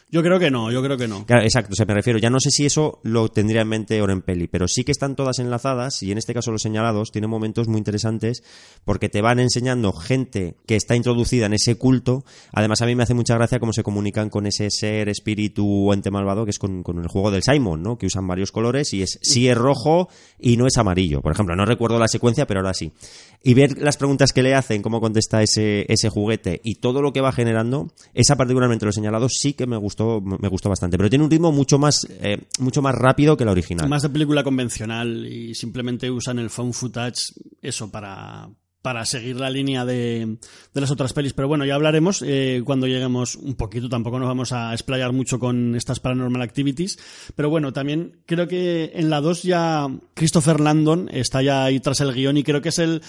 Yo 0.08 0.22
creo 0.22 0.38
que 0.38 0.52
no, 0.52 0.70
yo 0.70 0.82
creo 0.84 0.96
que 0.96 1.08
no. 1.08 1.26
Claro, 1.26 1.42
exacto, 1.42 1.72
o 1.72 1.74
sea, 1.74 1.84
me 1.84 1.94
refiero, 1.94 2.20
ya 2.20 2.30
no 2.30 2.38
sé 2.38 2.50
si 2.50 2.64
eso 2.64 3.00
lo 3.02 3.28
tendría 3.28 3.62
en 3.62 3.68
mente 3.68 4.00
Oren 4.00 4.22
Peli, 4.22 4.46
pero 4.46 4.68
sí 4.68 4.84
que 4.84 4.92
están 4.92 5.16
todas 5.16 5.40
enlazadas 5.40 6.00
y 6.04 6.12
en 6.12 6.18
este 6.18 6.32
caso 6.32 6.52
los 6.52 6.62
señalados 6.62 7.10
tienen 7.10 7.28
momentos 7.28 7.66
muy 7.66 7.78
interesantes 7.78 8.44
porque 8.84 9.08
te 9.08 9.20
van 9.20 9.40
enseñando 9.40 9.92
gente 9.92 10.54
que 10.64 10.76
está 10.76 10.94
introducida 10.94 11.46
en 11.46 11.54
ese 11.54 11.76
culto. 11.76 12.24
Además, 12.52 12.82
a 12.82 12.86
mí 12.86 12.94
me 12.94 13.02
hace 13.02 13.14
mucha 13.14 13.34
gracia 13.34 13.58
cómo 13.58 13.72
se 13.72 13.82
comunican 13.82 14.30
con 14.30 14.46
ese 14.46 14.70
ser, 14.70 15.08
espíritu 15.08 15.88
o 15.88 15.92
ente 15.92 16.12
malvado 16.12 16.44
que 16.44 16.50
es 16.50 16.58
con, 16.60 16.84
con 16.84 16.98
el 16.98 17.08
juego 17.08 17.32
del 17.32 17.42
Simon, 17.42 17.82
¿no? 17.82 17.98
Que 17.98 18.06
usan 18.06 18.28
varios 18.28 18.52
colores 18.52 18.94
y 18.94 19.02
es 19.02 19.18
sí 19.22 19.48
es 19.48 19.58
rojo 19.58 20.08
y 20.38 20.56
no 20.56 20.68
es 20.68 20.76
amarillo. 20.76 21.20
Por 21.20 21.32
ejemplo, 21.32 21.56
no 21.56 21.64
recuerdo 21.64 21.98
la 21.98 22.06
secuencia, 22.06 22.46
pero 22.46 22.60
ahora 22.60 22.74
sí. 22.74 22.92
Y 23.42 23.54
ver 23.54 23.78
las 23.78 23.96
preguntas 23.96 24.32
que 24.32 24.42
le 24.42 24.54
hacen, 24.54 24.82
cómo 24.82 25.00
contesta 25.00 25.42
ese, 25.42 25.84
ese 25.92 26.08
juguete 26.08 26.60
y 26.64 26.76
todo 26.76 27.02
lo 27.02 27.12
que 27.12 27.20
va 27.20 27.32
generando, 27.32 27.92
esa 28.14 28.36
particularmente 28.36 28.86
los 28.86 28.94
señalados 28.94 29.34
sí 29.40 29.52
que 29.52 29.66
me 29.66 29.76
gustó, 29.76 30.05
me 30.20 30.48
gustó 30.48 30.68
bastante. 30.68 30.96
Pero 30.96 31.10
tiene 31.10 31.24
un 31.24 31.30
ritmo 31.30 31.52
mucho 31.52 31.78
más, 31.78 32.06
eh, 32.20 32.46
mucho 32.58 32.82
más 32.82 32.94
rápido 32.94 33.36
que 33.36 33.44
la 33.44 33.52
original. 33.52 33.88
Más 33.88 34.02
de 34.02 34.10
película 34.10 34.42
convencional 34.42 35.26
y 35.26 35.54
simplemente 35.54 36.10
usan 36.10 36.38
el 36.38 36.50
found 36.50 36.74
footage, 36.74 37.32
eso, 37.62 37.90
para, 37.90 38.48
para 38.82 39.04
seguir 39.04 39.40
la 39.40 39.50
línea 39.50 39.84
de, 39.84 40.38
de 40.72 40.80
las 40.80 40.90
otras 40.90 41.12
pelis. 41.12 41.32
Pero 41.32 41.48
bueno, 41.48 41.64
ya 41.64 41.74
hablaremos 41.74 42.22
eh, 42.24 42.62
cuando 42.64 42.86
lleguemos 42.86 43.34
un 43.34 43.56
poquito. 43.56 43.88
Tampoco 43.88 44.18
nos 44.18 44.28
vamos 44.28 44.52
a 44.52 44.72
explayar 44.72 45.12
mucho 45.12 45.38
con 45.38 45.74
estas 45.74 45.98
Paranormal 45.98 46.42
Activities. 46.42 46.98
Pero 47.34 47.50
bueno, 47.50 47.72
también 47.72 48.20
creo 48.26 48.46
que 48.46 48.92
en 48.94 49.10
la 49.10 49.20
2 49.20 49.42
ya 49.42 49.88
Christopher 50.14 50.60
Landon 50.60 51.08
está 51.12 51.42
ya 51.42 51.64
ahí 51.64 51.80
tras 51.80 52.00
el 52.00 52.14
guion 52.14 52.36
y 52.36 52.44
creo 52.44 52.62
que 52.62 52.68
es 52.68 52.78
el 52.78 53.02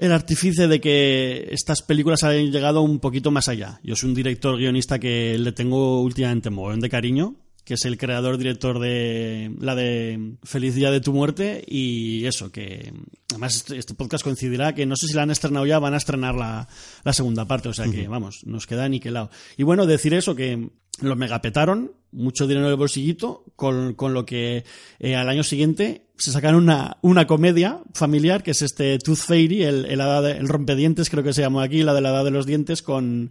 el 0.00 0.12
artífice 0.12 0.66
de 0.66 0.80
que 0.80 1.48
estas 1.50 1.82
películas 1.82 2.24
hayan 2.24 2.50
llegado 2.50 2.80
un 2.80 3.00
poquito 3.00 3.30
más 3.30 3.48
allá. 3.48 3.80
Yo 3.84 3.94
soy 3.94 4.08
un 4.08 4.14
director 4.14 4.56
guionista 4.56 4.98
que 4.98 5.36
le 5.38 5.52
tengo 5.52 6.00
últimamente 6.00 6.48
un 6.48 6.80
de 6.80 6.88
cariño, 6.88 7.36
que 7.66 7.74
es 7.74 7.84
el 7.84 7.98
creador 7.98 8.38
director 8.38 8.78
de 8.78 9.54
la 9.60 9.74
de 9.74 10.36
Feliz 10.42 10.74
Día 10.74 10.90
de 10.90 11.02
tu 11.02 11.12
Muerte 11.12 11.62
y 11.66 12.24
eso, 12.24 12.50
que 12.50 12.94
además 13.28 13.56
este, 13.56 13.76
este 13.76 13.92
podcast 13.92 14.24
coincidirá 14.24 14.74
que 14.74 14.86
no 14.86 14.96
sé 14.96 15.06
si 15.06 15.12
la 15.12 15.24
han 15.24 15.30
estrenado 15.30 15.66
ya, 15.66 15.78
van 15.78 15.92
a 15.92 15.98
estrenar 15.98 16.34
la, 16.34 16.66
la 17.04 17.12
segunda 17.12 17.44
parte, 17.44 17.68
o 17.68 17.74
sea 17.74 17.84
que 17.90 18.08
vamos, 18.08 18.46
nos 18.46 18.66
queda 18.66 18.88
niquelado. 18.88 19.30
Y 19.58 19.64
bueno, 19.64 19.84
decir 19.84 20.14
eso, 20.14 20.34
que 20.34 20.70
lo 21.02 21.14
megapetaron, 21.14 21.92
mucho 22.12 22.46
dinero 22.46 22.66
en 22.66 22.72
el 22.72 22.78
bolsillito, 22.78 23.44
con, 23.56 23.94
con 23.94 24.14
lo 24.14 24.26
que 24.26 24.64
eh, 24.98 25.16
al 25.16 25.28
año 25.28 25.42
siguiente 25.42 26.06
se 26.16 26.32
sacaron 26.32 26.62
una, 26.62 26.98
una 27.02 27.26
comedia 27.26 27.80
familiar, 27.94 28.42
que 28.42 28.50
es 28.50 28.62
este 28.62 28.98
Tooth 28.98 29.18
Fairy, 29.18 29.62
el, 29.62 29.86
el, 29.86 30.00
el 30.00 30.48
rompedientes, 30.48 31.08
creo 31.10 31.24
que 31.24 31.32
se 31.32 31.42
llama 31.42 31.62
aquí, 31.62 31.82
la 31.82 31.94
de 31.94 32.00
la 32.00 32.10
edad 32.10 32.24
de 32.24 32.30
los 32.30 32.46
dientes, 32.46 32.82
con, 32.82 33.30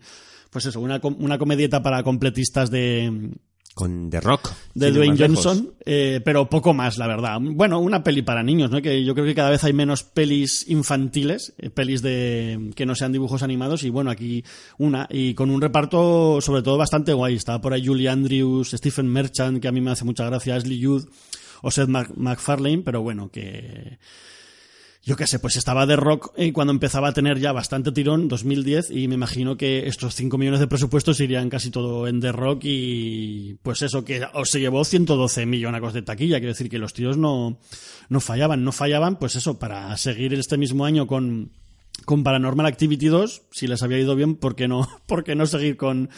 pues 0.49 0.65
eso, 0.65 0.79
una, 0.79 0.99
una 1.03 1.37
comedieta 1.37 1.83
para 1.83 2.03
completistas 2.03 2.71
de, 2.71 3.31
con 3.79 4.09
The 4.09 4.19
Rock. 4.19 4.51
De 4.73 4.91
Dwayne 4.91 5.15
Johnson, 5.17 5.71
eh, 5.85 6.19
pero 6.25 6.49
poco 6.49 6.73
más, 6.73 6.97
la 6.97 7.07
verdad. 7.07 7.37
Bueno, 7.39 7.79
una 7.79 8.03
peli 8.03 8.21
para 8.23 8.43
niños, 8.43 8.69
¿no? 8.69 8.81
Que 8.81 9.05
yo 9.05 9.13
creo 9.13 9.25
que 9.25 9.33
cada 9.33 9.51
vez 9.51 9.63
hay 9.63 9.71
menos 9.71 10.03
pelis 10.03 10.65
infantiles, 10.67 11.53
eh, 11.57 11.69
pelis 11.69 12.01
de 12.01 12.71
que 12.75 12.85
no 12.85 12.93
sean 12.93 13.13
dibujos 13.13 13.41
animados, 13.41 13.83
y 13.83 13.89
bueno, 13.89 14.11
aquí 14.11 14.43
una, 14.79 15.07
y 15.09 15.33
con 15.33 15.49
un 15.49 15.61
reparto 15.61 16.41
sobre 16.41 16.61
todo 16.61 16.77
bastante 16.77 17.13
guay. 17.13 17.35
Está 17.35 17.61
por 17.61 17.71
ahí 17.71 17.85
Julie 17.85 18.09
Andrews, 18.09 18.71
Stephen 18.71 19.07
Merchant, 19.07 19.61
que 19.61 19.69
a 19.69 19.71
mí 19.71 19.79
me 19.79 19.91
hace 19.91 20.03
mucha 20.03 20.25
gracia, 20.25 20.55
Ashley 20.55 20.83
Judd 20.83 21.05
o 21.61 21.71
Seth 21.71 21.87
MacFarlane, 21.87 22.79
pero 22.79 23.01
bueno, 23.01 23.29
que 23.31 23.97
yo 25.01 25.15
qué 25.15 25.27
sé, 25.27 25.39
pues 25.39 25.55
estaba 25.55 25.85
de 25.85 25.95
rock 25.95 26.33
y 26.37 26.51
cuando 26.51 26.73
empezaba 26.73 27.09
a 27.09 27.13
tener 27.13 27.39
ya 27.39 27.53
bastante 27.53 27.91
tirón, 27.91 28.27
2010, 28.27 28.91
y 28.91 29.07
me 29.07 29.15
imagino 29.15 29.55
que 29.55 29.87
estos 29.87 30.13
5 30.15 30.37
millones 30.37 30.59
de 30.59 30.67
presupuestos 30.67 31.21
irían 31.21 31.49
casi 31.49 31.71
todo 31.71 32.07
en 32.07 32.19
The 32.19 32.31
Rock 32.33 32.61
y 32.63 33.55
pues 33.63 33.81
eso, 33.81 34.03
que 34.03 34.21
se 34.43 34.59
llevó 34.59 34.83
112 34.83 35.45
millones 35.45 35.93
de 35.93 36.01
taquilla, 36.01 36.39
quiero 36.39 36.51
decir 36.51 36.69
que 36.69 36.79
los 36.79 36.93
tíos 36.93 37.17
no, 37.17 37.57
no 38.09 38.19
fallaban, 38.19 38.63
no 38.63 38.71
fallaban, 38.71 39.17
pues 39.17 39.35
eso, 39.35 39.57
para 39.57 39.95
seguir 39.95 40.33
este 40.33 40.57
mismo 40.57 40.83
año 40.83 41.07
con, 41.07 41.51
con 42.03 42.23
Paranormal 42.23 42.65
Activity 42.65 43.07
2, 43.07 43.43
si 43.51 43.67
les 43.67 43.81
había 43.81 43.99
ido 43.99 44.15
bien, 44.15 44.35
¿por 44.35 44.55
qué 44.55 44.67
no, 44.67 44.87
por 45.05 45.23
qué 45.23 45.33
no 45.33 45.45
seguir 45.45 45.77
con 45.77 46.09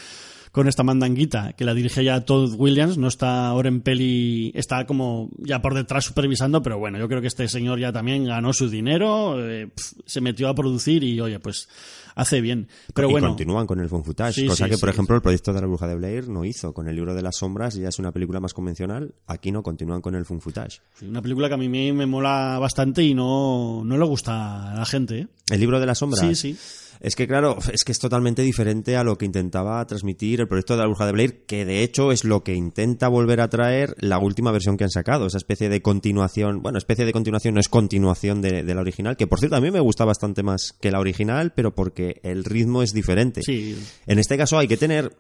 con 0.52 0.68
esta 0.68 0.84
mandanguita 0.84 1.54
que 1.54 1.66
la 1.66 1.74
dirige 1.74 2.04
ya 2.04 2.26
Todd 2.26 2.56
Williams, 2.58 2.98
no 2.98 3.08
está 3.08 3.48
ahora 3.48 3.70
en 3.70 3.82
peli, 3.82 4.52
está 4.56 4.86
como 4.86 5.30
ya 5.38 5.62
por 5.62 5.74
detrás 5.74 6.06
supervisando, 6.06 6.62
pero 6.62 6.78
bueno, 6.78 6.98
yo 6.98 7.08
creo 7.08 7.22
que 7.22 7.28
este 7.28 7.48
señor 7.48 7.80
ya 7.80 7.92
también 7.92 8.26
ganó 8.26 8.52
su 8.54 8.70
dinero, 8.70 9.36
eh, 9.40 9.70
se 10.06 10.22
metió 10.22 10.50
a 10.50 10.56
producir 10.56 11.04
y 11.04 11.20
oye, 11.22 11.40
pues 11.40 11.70
hace 12.16 12.42
bien. 12.42 12.68
Pero 12.94 13.10
y 13.10 13.12
bueno. 13.12 13.30
continúan 13.30 13.68
con 13.68 13.80
el 13.80 13.90
Fun 13.90 14.04
footage, 14.04 14.46
cosa 14.48 14.70
que, 14.70 14.78
por 14.78 14.90
ejemplo, 14.90 15.16
el 15.16 15.22
proyecto 15.22 15.54
de 15.54 15.62
la 15.62 15.68
Bruja 15.68 15.88
de 15.88 15.96
Blair 15.96 16.30
no 16.30 16.46
hizo. 16.46 16.74
Con 16.74 16.88
el 16.88 16.96
libro 16.96 17.14
de 17.14 17.22
las 17.22 17.38
sombras 17.38 17.76
ya 17.76 17.90
es 17.90 18.00
una 18.00 18.12
película 18.12 18.40
más 18.40 18.54
convencional. 18.54 19.14
Aquí 19.28 19.52
no 19.52 19.64
continúan 19.64 20.02
con 20.02 20.16
el 20.16 20.26
Fun 20.26 20.42
footage. 20.42 20.82
una 21.02 21.22
película 21.22 21.48
que 21.48 21.56
a 21.56 21.58
mí 21.58 21.70
me, 21.70 22.06
mola 22.06 22.58
bastante 22.60 23.04
y 23.04 23.14
no, 23.14 23.84
no 23.84 23.98
le 23.98 24.06
gusta 24.06 24.72
a 24.72 24.76
la 24.76 24.86
gente. 24.86 25.20
¿eh? 25.20 25.28
¿El 25.50 25.60
libro 25.60 25.80
de 25.80 25.86
las 25.86 25.98
sombras? 25.98 26.22
Sí, 26.22 26.36
sí. 26.36 26.58
Es 27.02 27.16
que, 27.16 27.28
claro, 27.28 27.58
es 27.74 27.84
que 27.84 27.92
es 27.92 28.00
totalmente 28.00 28.42
diferente 28.42 28.96
a 28.96 29.04
lo 29.04 29.18
que 29.18 29.26
intentaba 29.26 29.86
transmitir 29.86 30.42
el 30.42 30.48
proyecto 30.48 30.76
de 30.76 30.82
la 30.82 30.88
Bruja 30.88 31.06
de 31.06 31.12
Blair, 31.12 31.46
que 31.46 31.66
de 31.66 31.84
hecho 31.84 32.12
es 32.12 32.24
lo 32.24 32.44
que 32.44 32.54
intenta 32.54 33.08
volver 33.08 33.42
a 33.42 33.50
traer 33.50 33.96
la 34.00 34.20
última 34.20 34.52
versión 34.52 34.78
que 34.78 34.84
han 34.84 34.92
sacado, 34.92 35.26
esa 35.26 35.38
especie 35.38 35.70
de 35.70 35.82
continuación, 35.82 36.62
bueno, 36.62 36.78
especie 36.78 37.06
de 37.06 37.14
continuación, 37.14 37.56
no 37.56 37.60
es 37.60 37.70
continuación 37.70 38.42
de, 38.42 38.64
la 38.64 38.82
original, 38.82 39.18
que 39.18 39.28
por 39.28 39.40
cierto 39.40 39.58
a 39.58 39.62
mí 39.62 39.72
me 39.72 39.80
gusta 39.80 40.06
bastante 40.06 40.44
más 40.44 40.74
que 40.80 40.92
la 40.92 41.00
original, 41.00 41.52
pero 41.54 41.74
porque 41.76 42.22
el 42.24 42.46
ritmo 42.46 42.84
es 42.84 42.94
diferente. 42.94 43.42
Sí. 43.44 43.78
En 44.06 44.20
este 44.20 44.38
caso 44.38 44.58
hay 44.58 44.68
que 44.68 44.78
tener 44.78 45.12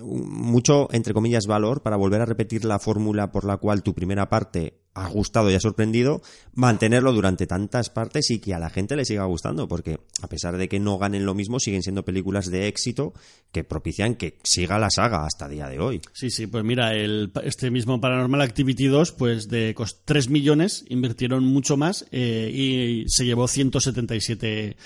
mucho, 0.00 0.88
entre 0.92 1.14
comillas, 1.14 1.46
valor 1.46 1.82
para 1.82 1.96
volver 1.96 2.20
a 2.20 2.26
repetir 2.26 2.64
la 2.64 2.78
fórmula 2.78 3.32
por 3.32 3.44
la 3.44 3.56
cual 3.56 3.82
tu 3.82 3.94
primera 3.94 4.28
parte 4.28 4.82
ha 4.94 5.08
gustado 5.08 5.50
y 5.50 5.54
ha 5.54 5.60
sorprendido, 5.60 6.20
mantenerlo 6.54 7.12
durante 7.12 7.46
tantas 7.46 7.88
partes 7.88 8.30
y 8.30 8.40
que 8.40 8.52
a 8.52 8.58
la 8.58 8.68
gente 8.68 8.94
le 8.94 9.04
siga 9.04 9.24
gustando, 9.24 9.66
porque 9.66 10.00
a 10.20 10.28
pesar 10.28 10.58
de 10.58 10.68
que 10.68 10.80
no 10.80 10.98
ganen 10.98 11.24
lo 11.24 11.34
mismo, 11.34 11.58
siguen 11.60 11.82
siendo 11.82 12.04
películas 12.04 12.50
de 12.50 12.68
éxito 12.68 13.14
que 13.52 13.64
propician 13.64 14.16
que 14.16 14.38
siga 14.42 14.78
la 14.78 14.90
saga 14.90 15.24
hasta 15.24 15.48
día 15.48 15.68
de 15.68 15.80
hoy. 15.80 16.00
Sí, 16.12 16.30
sí, 16.30 16.46
pues 16.46 16.64
mira, 16.64 16.94
el, 16.94 17.32
este 17.42 17.70
mismo 17.70 18.00
Paranormal 18.00 18.42
Activity 18.42 18.86
2, 18.86 19.12
pues 19.12 19.48
de 19.48 19.74
3 20.04 20.28
millones, 20.28 20.84
invirtieron 20.88 21.44
mucho 21.44 21.76
más 21.76 22.06
eh, 22.10 22.50
y 22.52 23.08
se 23.08 23.24
llevó 23.24 23.48
177 23.48 24.76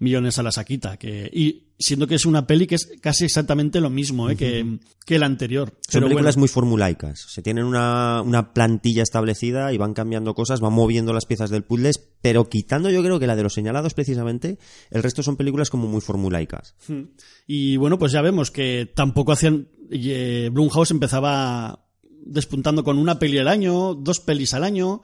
millones 0.00 0.38
a 0.38 0.42
la 0.42 0.50
saquita. 0.50 0.96
Que, 0.96 1.30
y 1.32 1.70
siendo 1.78 2.06
que 2.06 2.16
es 2.16 2.26
una 2.26 2.46
peli 2.46 2.66
que 2.66 2.74
es 2.74 2.90
casi 3.00 3.24
exactamente 3.24 3.80
lo 3.80 3.90
mismo 3.90 4.28
¿eh? 4.28 4.36
que, 4.36 4.80
que 5.06 5.16
el 5.16 5.22
anterior. 5.22 5.78
Son 5.88 6.02
películas 6.02 6.36
muy 6.36 6.48
formulaicas. 6.48 7.20
Se 7.28 7.42
tienen 7.42 7.64
una, 7.64 8.22
una, 8.22 8.52
plantilla 8.52 9.02
establecida 9.02 9.72
y 9.72 9.78
van 9.78 9.94
cambiando 9.94 10.34
cosas, 10.34 10.60
van 10.60 10.72
moviendo 10.72 11.12
las 11.12 11.26
piezas 11.26 11.50
del 11.50 11.62
puzzle, 11.62 11.92
pero 12.20 12.48
quitando 12.48 12.90
yo 12.90 13.02
creo 13.02 13.20
que 13.20 13.26
la 13.26 13.36
de 13.36 13.44
los 13.44 13.54
señalados 13.54 13.94
precisamente, 13.94 14.58
el 14.90 15.02
resto 15.02 15.22
son 15.22 15.36
películas 15.36 15.70
como 15.70 15.86
muy 15.86 16.00
formulaicas. 16.00 16.74
Hmm. 16.88 17.02
Y 17.46 17.76
bueno, 17.76 17.98
pues 17.98 18.12
ya 18.12 18.22
vemos 18.22 18.50
que 18.50 18.90
tampoco 18.94 19.32
hacían... 19.32 19.68
Eh, 19.92 20.50
Blumhouse 20.52 20.92
empezaba 20.92 21.84
despuntando 22.24 22.84
con 22.84 22.98
una 22.98 23.18
peli 23.18 23.38
al 23.38 23.48
año, 23.48 23.94
dos 23.94 24.20
pelis 24.20 24.54
al 24.54 24.64
año 24.64 25.02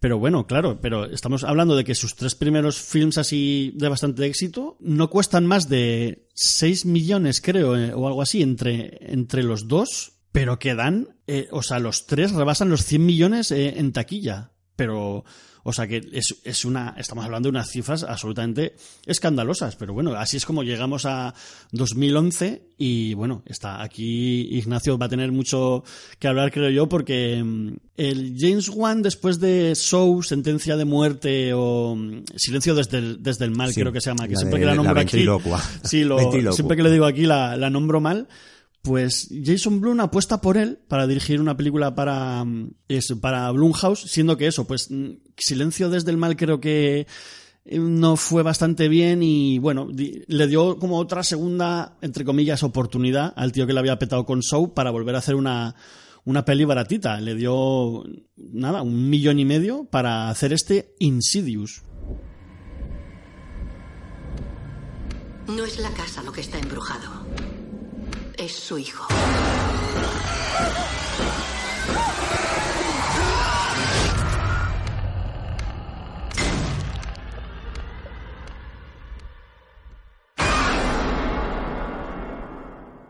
pero 0.00 0.18
bueno, 0.18 0.46
claro, 0.46 0.80
pero 0.80 1.06
estamos 1.06 1.42
hablando 1.42 1.74
de 1.76 1.84
que 1.84 1.94
sus 1.94 2.14
tres 2.14 2.34
primeros 2.34 2.80
films 2.80 3.18
así 3.18 3.72
de 3.76 3.88
bastante 3.88 4.26
éxito 4.26 4.76
no 4.80 5.10
cuestan 5.10 5.46
más 5.46 5.68
de 5.68 6.28
6 6.34 6.86
millones, 6.86 7.40
creo, 7.40 7.76
eh, 7.76 7.92
o 7.92 8.06
algo 8.06 8.22
así, 8.22 8.42
entre, 8.42 9.12
entre 9.12 9.42
los 9.42 9.66
dos, 9.66 10.20
pero 10.30 10.58
quedan, 10.58 11.16
eh, 11.26 11.48
o 11.50 11.62
sea, 11.62 11.80
los 11.80 12.06
tres 12.06 12.32
rebasan 12.32 12.68
los 12.68 12.84
100 12.84 13.04
millones 13.04 13.50
eh, 13.50 13.74
en 13.78 13.92
taquilla. 13.92 14.52
Pero 14.76 15.24
o 15.68 15.72
sea 15.74 15.86
que 15.86 16.00
es, 16.12 16.34
es, 16.44 16.64
una, 16.64 16.94
estamos 16.96 17.26
hablando 17.26 17.48
de 17.48 17.50
unas 17.50 17.68
cifras 17.68 18.02
absolutamente 18.02 18.74
escandalosas, 19.04 19.76
pero 19.76 19.92
bueno, 19.92 20.14
así 20.14 20.38
es 20.38 20.46
como 20.46 20.62
llegamos 20.62 21.04
a 21.04 21.34
2011 21.72 22.62
y 22.78 23.12
bueno, 23.12 23.42
está 23.44 23.82
aquí 23.82 24.48
Ignacio 24.56 24.96
va 24.96 25.04
a 25.04 25.08
tener 25.10 25.30
mucho 25.30 25.84
que 26.18 26.26
hablar, 26.26 26.52
creo 26.52 26.70
yo, 26.70 26.88
porque 26.88 27.42
mm, 27.44 27.72
el 27.98 28.36
James 28.38 28.70
Wan 28.70 29.02
después 29.02 29.40
de 29.40 29.74
Show, 29.76 30.22
Sentencia 30.22 30.74
de 30.78 30.86
Muerte 30.86 31.52
o 31.52 31.94
mm, 31.94 32.22
Silencio 32.34 32.74
desde 32.74 32.96
el, 32.96 33.22
desde 33.22 33.44
el 33.44 33.50
mal, 33.50 33.74
creo 33.74 33.92
que 33.92 34.00
se 34.00 34.08
llama, 34.08 34.26
que 34.26 34.36
siempre 34.36 34.60
que 34.60 34.64
la 34.64 34.74
nombro 34.74 34.98
aquí, 34.98 35.26
sí, 35.84 36.02
lo, 36.04 36.18
siempre 36.52 36.78
que 36.78 36.82
le 36.82 36.90
digo 36.90 37.04
aquí 37.04 37.26
la, 37.26 37.58
la 37.58 37.68
nombro 37.68 38.00
mal 38.00 38.26
pues 38.88 39.28
Jason 39.44 39.82
Blum 39.82 40.00
apuesta 40.00 40.40
por 40.40 40.56
él 40.56 40.78
para 40.88 41.06
dirigir 41.06 41.42
una 41.42 41.58
película 41.58 41.94
para, 41.94 42.42
mm, 42.42 42.70
eso, 42.88 43.20
para 43.20 43.50
Blumhouse, 43.50 44.00
siendo 44.00 44.38
que 44.38 44.46
eso, 44.46 44.66
pues 44.66 44.90
mm, 44.90 45.10
Silencio 45.36 45.90
desde 45.90 46.10
el 46.10 46.16
mal 46.16 46.36
creo 46.36 46.58
que 46.58 47.06
eh, 47.66 47.78
no 47.78 48.16
fue 48.16 48.42
bastante 48.42 48.88
bien 48.88 49.22
y 49.22 49.58
bueno, 49.58 49.88
le 49.92 50.46
dio 50.46 50.78
como 50.78 50.96
otra 50.96 51.22
segunda, 51.22 51.98
entre 52.00 52.24
comillas, 52.24 52.62
oportunidad 52.62 53.34
al 53.36 53.52
tío 53.52 53.66
que 53.66 53.74
le 53.74 53.80
había 53.80 53.98
petado 53.98 54.24
con 54.24 54.40
Show 54.40 54.72
para 54.72 54.90
volver 54.90 55.16
a 55.16 55.18
hacer 55.18 55.34
una, 55.34 55.74
una 56.24 56.46
peli 56.46 56.64
baratita. 56.64 57.20
Le 57.20 57.34
dio, 57.34 58.04
nada, 58.36 58.80
un 58.80 59.10
millón 59.10 59.38
y 59.38 59.44
medio 59.44 59.84
para 59.84 60.30
hacer 60.30 60.54
este 60.54 60.94
Insidious. 60.98 61.82
No 65.46 65.62
es 65.62 65.78
la 65.78 65.90
casa 65.90 66.22
lo 66.22 66.32
que 66.32 66.40
está 66.40 66.58
embrujado 66.58 67.26
es 68.38 68.52
su 68.52 68.78
hijo. 68.78 69.06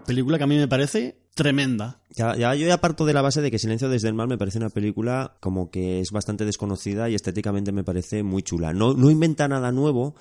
Película 0.06 0.38
que 0.38 0.44
a 0.44 0.46
mí 0.46 0.56
me 0.56 0.68
parece 0.68 1.18
tremenda. 1.34 2.00
Ya, 2.16 2.34
ya- 2.34 2.54
yo 2.54 2.66
ya 2.66 2.78
parto 2.80 3.04
de 3.04 3.12
la 3.12 3.20
base 3.20 3.42
de 3.42 3.50
que 3.50 3.58
Silencio 3.58 3.90
desde 3.90 4.08
el 4.08 4.14
Mal 4.14 4.26
me 4.26 4.38
parece 4.38 4.56
una 4.58 4.70
película 4.70 5.36
como 5.40 5.70
que 5.70 6.00
es 6.00 6.10
bastante 6.10 6.46
desconocida 6.46 7.10
y 7.10 7.14
estéticamente 7.14 7.72
me 7.72 7.84
parece 7.84 8.22
muy 8.22 8.42
chula. 8.42 8.72
No, 8.72 8.94
no 8.94 9.10
inventa 9.10 9.46
nada 9.48 9.70
nuevo, 9.70 10.14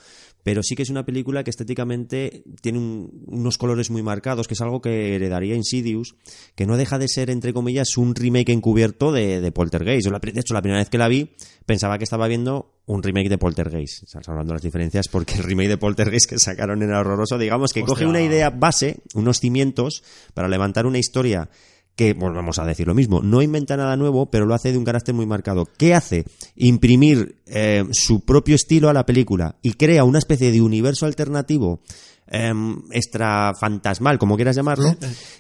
pero 0.48 0.64
sí 0.64 0.78
que 0.78 0.84
es 0.84 0.90
una 0.90 1.06
película 1.06 1.44
que 1.44 1.50
estéticamente 1.50 2.42
tiene 2.62 2.78
un- 2.78 3.26
unos 3.28 3.58
colores 3.58 3.90
muy 3.92 4.02
marcados, 4.02 4.48
que 4.48 4.54
es 4.54 4.62
algo 4.62 4.80
que 4.82 5.14
heredaría 5.16 5.56
Insidious, 5.56 6.16
que 6.56 6.66
no 6.66 6.78
deja 6.78 6.98
de 6.98 7.10
ser, 7.10 7.30
entre 7.30 7.52
comillas, 7.52 7.98
un 7.98 8.16
remake 8.16 8.54
encubierto 8.54 9.12
de, 9.12 9.42
de 9.42 9.52
Poltergeist. 9.52 10.06
Yo 10.06 10.12
la 10.12 10.22
pri- 10.22 10.32
de 10.32 10.40
hecho, 10.40 10.54
la 10.54 10.62
primera 10.62 10.80
vez 10.80 10.90
que 10.90 10.98
la 10.98 11.10
vi, 11.10 11.32
pensaba 11.66 11.98
que 11.98 12.06
estaba 12.06 12.30
viendo 12.30 12.72
un 12.86 13.04
remake 13.04 13.28
de 13.28 13.38
Poltergeist. 13.38 14.04
Estamos 14.04 14.30
hablando 14.30 14.54
de 14.54 14.56
las 14.56 14.64
diferencias 14.64 15.10
porque 15.10 15.34
el 15.36 15.44
remake 15.44 15.68
de 15.68 15.78
Poltergeist 15.78 16.30
que 16.30 16.40
sacaron 16.40 16.82
era 16.82 17.02
horroroso. 17.02 17.38
Digamos 17.38 17.74
que 17.74 17.82
coge 17.82 18.06
una 18.06 18.22
idea 18.22 18.50
base, 18.50 19.02
unos 19.16 19.42
cimientos, 19.42 20.02
para 20.34 20.48
levantar 20.48 20.86
una 20.86 20.98
historia 20.98 21.50
que, 21.98 22.14
volvemos 22.14 22.60
a 22.60 22.66
decir 22.66 22.88
lo 22.88 22.94
mismo, 22.94 23.22
no 23.22 23.42
inventa 23.42 23.76
nada 23.76 23.98
nuevo, 23.98 24.28
pero 24.28 24.46
lo 24.46 24.54
hace 24.54 24.72
de 24.72 24.78
un 24.78 24.86
carácter 24.86 25.16
muy 25.16 25.26
marcado. 25.26 25.68
¿Qué 25.78 25.96
hace? 25.96 26.26
Imprimir 26.56 27.42
eh, 27.48 27.84
su 27.92 28.22
propio 28.22 28.56
estilo 28.56 28.88
a 28.88 28.94
la 28.94 29.06
película 29.06 29.56
y 29.64 29.74
crea 29.74 30.04
una 30.04 30.20
especie 30.20 30.52
de 30.52 30.62
universo 30.62 31.08
alternativo 31.08 31.82
em, 32.28 32.84
extra 32.92 33.54
fantasmal, 33.60 34.20
como 34.20 34.36
quieras 34.36 34.56
llamarlo, 34.56 34.96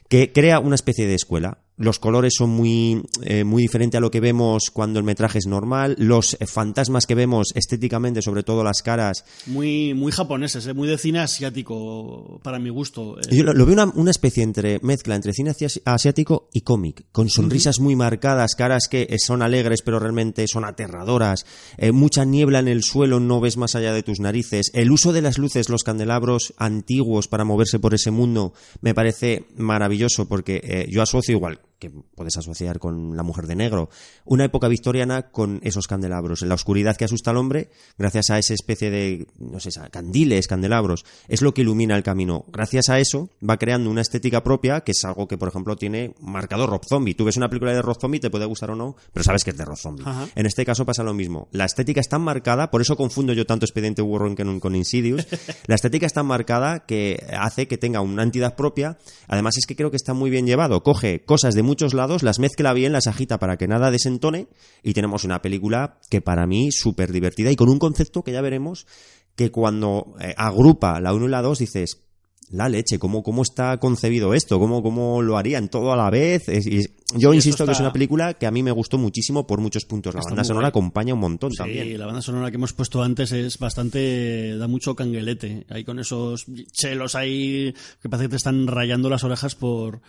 que 0.09 0.33
crea 0.33 0.59
una 0.59 0.75
especie 0.75 1.07
de 1.07 1.13
escuela. 1.13 1.59
Los 1.77 1.99
colores 1.99 2.33
son 2.35 2.49
muy, 2.49 3.03
eh, 3.23 3.43
muy 3.43 3.61
diferentes 3.61 3.97
a 3.97 4.01
lo 4.01 4.09
que 4.09 4.19
vemos 4.19 4.71
cuando 4.71 4.97
el 4.97 5.05
metraje 5.05 5.37
es 5.37 5.45
normal. 5.45 5.95
Los 5.99 6.35
fantasmas 6.47 7.05
que 7.05 7.13
vemos 7.13 7.49
estéticamente, 7.53 8.21
sobre 8.23 8.41
todo 8.43 8.63
las 8.63 8.81
caras, 8.81 9.23
Muy, 9.45 9.93
muy 9.93 10.11
japoneses, 10.11 10.65
¿eh? 10.65 10.73
muy 10.73 10.87
de 10.87 10.97
cine 10.97 11.19
asiático, 11.19 12.39
para 12.43 12.59
mi 12.59 12.69
gusto. 12.69 13.19
eh. 13.19 13.35
Yo 13.35 13.43
lo, 13.43 13.53
lo 13.53 13.65
veo 13.65 13.73
una, 13.73 13.85
una 13.95 14.11
especie 14.11 14.43
entre 14.43 14.79
mezcla 14.81 15.15
entre 15.15 15.33
cine 15.33 15.51
asi- 15.51 15.81
asiático 15.85 16.49
y 16.51 16.61
cómic, 16.61 17.05
con 17.11 17.29
sonrisas 17.29 17.79
muy 17.79 17.95
marcadas, 17.95 18.55
caras 18.55 18.87
que 18.89 19.03
eh, 19.09 19.17
son 19.19 19.41
alegres 19.41 19.81
pero 19.83 19.99
realmente 19.99 20.47
son 20.47 20.65
aterradoras, 20.65 21.45
mucha 21.93 22.25
niebla 22.25 22.59
en 22.59 22.67
el 22.67 22.83
suelo, 22.83 23.19
no 23.19 23.39
ves 23.39 23.57
más 23.57 23.75
allá 23.75 23.93
de 23.93 24.03
tus 24.03 24.19
narices, 24.19 24.71
el 24.73 24.91
uso 24.91 25.13
de 25.13 25.21
las 25.21 25.37
luces, 25.37 25.69
los 25.69 25.83
candelabros 25.83 26.53
antiguos 26.57 27.27
para 27.27 27.43
moverse 27.45 27.79
por 27.79 27.93
ese 27.93 28.11
mundo 28.11 28.53
me 28.81 28.93
parece 28.95 29.45
maravilloso 29.57 30.27
porque 30.27 30.87
yo 30.89 31.01
asocio 31.01 31.35
igual 31.35 31.59
que 31.79 31.89
puedes 31.89 32.37
asociar 32.37 32.79
con 32.79 33.15
la 33.15 33.23
mujer 33.23 33.47
de 33.47 33.55
negro, 33.55 33.89
una 34.25 34.45
época 34.45 34.67
victoriana 34.67 35.29
con 35.29 35.59
esos 35.63 35.87
candelabros, 35.87 36.41
en 36.41 36.49
la 36.49 36.55
oscuridad 36.55 36.95
que 36.95 37.05
asusta 37.05 37.31
al 37.31 37.37
hombre, 37.37 37.69
gracias 37.97 38.29
a 38.29 38.39
esa 38.39 38.53
especie 38.53 38.89
de, 38.89 39.27
no 39.37 39.59
sé, 39.59 39.69
candiles, 39.91 40.47
candelabros, 40.47 41.05
es 41.27 41.41
lo 41.41 41.53
que 41.53 41.61
ilumina 41.61 41.95
el 41.95 42.03
camino. 42.03 42.45
Gracias 42.47 42.89
a 42.89 42.99
eso 42.99 43.29
va 43.47 43.57
creando 43.57 43.89
una 43.89 44.01
estética 44.01 44.43
propia, 44.43 44.81
que 44.81 44.91
es 44.91 45.03
algo 45.05 45.27
que, 45.27 45.37
por 45.37 45.49
ejemplo, 45.49 45.75
tiene 45.75 46.15
marcado 46.19 46.67
Rob 46.67 46.81
Zombie. 46.87 47.15
Tú 47.15 47.25
ves 47.25 47.37
una 47.37 47.49
película 47.49 47.73
de 47.73 47.81
Rob 47.81 47.99
Zombie, 47.99 48.19
te 48.19 48.29
puede 48.29 48.45
gustar 48.45 48.71
o 48.71 48.75
no, 48.75 48.95
pero 49.13 49.23
sabes 49.23 49.43
que 49.43 49.51
es 49.51 49.57
de 49.57 49.65
Rob 49.65 49.77
Zombie. 49.77 50.03
Ajá. 50.05 50.27
En 50.35 50.45
este 50.45 50.65
caso 50.65 50.85
pasa 50.85 51.03
lo 51.03 51.13
mismo. 51.13 51.47
La 51.51 51.65
estética 51.65 52.01
es 52.01 52.09
tan 52.09 52.21
marcada, 52.21 52.71
por 52.71 52.81
eso 52.81 52.95
confundo 52.95 53.33
yo 53.33 53.45
tanto 53.45 53.65
Expediente 53.65 54.01
Warren 54.01 54.35
con 54.59 54.75
Insidious. 54.75 55.27
La 55.67 55.75
estética 55.75 56.05
es 56.05 56.13
tan 56.13 56.25
marcada 56.25 56.85
que 56.85 57.25
hace 57.37 57.67
que 57.67 57.77
tenga 57.77 58.01
una 58.01 58.23
entidad 58.23 58.55
propia. 58.55 58.97
Además 59.27 59.57
es 59.57 59.65
que 59.65 59.75
creo 59.75 59.91
que 59.91 59.97
está 59.97 60.13
muy 60.13 60.29
bien 60.29 60.45
llevado. 60.45 60.83
Coge 60.83 61.23
cosas 61.23 61.53
de 61.53 61.63
muchos 61.67 61.93
lados, 61.93 62.23
las 62.23 62.39
mezcla 62.39 62.73
bien, 62.73 62.91
las 62.93 63.05
agita 63.05 63.37
para 63.37 63.57
que 63.57 63.67
nada 63.67 63.91
desentone 63.91 64.47
y 64.81 64.93
tenemos 64.93 65.23
una 65.23 65.41
película 65.43 65.99
que 66.09 66.21
para 66.21 66.47
mí 66.47 66.71
súper 66.71 67.11
divertida 67.11 67.51
y 67.51 67.55
con 67.55 67.69
un 67.69 67.77
concepto 67.77 68.23
que 68.23 68.31
ya 68.31 68.41
veremos 68.41 68.87
que 69.35 69.51
cuando 69.51 70.15
eh, 70.19 70.33
agrupa 70.35 70.99
la 70.99 71.13
1 71.13 71.27
y 71.27 71.29
la 71.29 71.43
2 71.43 71.59
dices, 71.59 72.01
la 72.49 72.69
leche, 72.69 72.97
¿cómo, 72.97 73.23
cómo 73.23 73.41
está 73.43 73.77
concebido 73.77 74.33
esto? 74.33 74.57
¿Cómo, 74.57 74.81
cómo 74.81 75.21
lo 75.21 75.37
harían 75.37 75.67
todo 75.67 75.91
a 75.91 75.97
la 75.97 76.09
vez? 76.09 76.47
Es- 76.47 76.65
yo 77.13 77.31
Sí, 77.31 77.35
insisto 77.37 77.65
que 77.65 77.71
es 77.73 77.79
una 77.79 77.91
película 77.93 78.33
que 78.35 78.47
a 78.47 78.51
mí 78.51 78.63
me 78.63 78.71
gustó 78.71 78.97
muchísimo 78.97 79.45
por 79.45 79.59
muchos 79.61 79.83
puntos. 79.85 80.13
La 80.13 80.19
Está 80.21 80.31
banda 80.31 80.43
sonora 80.45 80.67
acompaña 80.69 81.13
un 81.13 81.19
montón 81.19 81.51
Sí, 81.51 81.57
también. 81.57 81.97
la 81.99 82.05
banda 82.05 82.21
sonora 82.21 82.49
que 82.49 82.55
hemos 82.55 82.71
puesto 82.73 83.01
antes 83.03 83.31
es 83.33 83.57
bastante. 83.59 84.57
da 84.57 84.67
mucho 84.67 84.95
canguelete. 84.95 85.65
Ahí 85.69 85.83
con 85.83 85.99
esos 85.99 86.45
chelos 86.71 87.15
ahí 87.15 87.73
que 88.01 88.09
parece 88.09 88.25
que 88.25 88.31
te 88.31 88.35
están 88.37 88.65
rayando 88.67 89.09
las 89.09 89.23
orejas 89.25 89.55
por, 89.55 90.01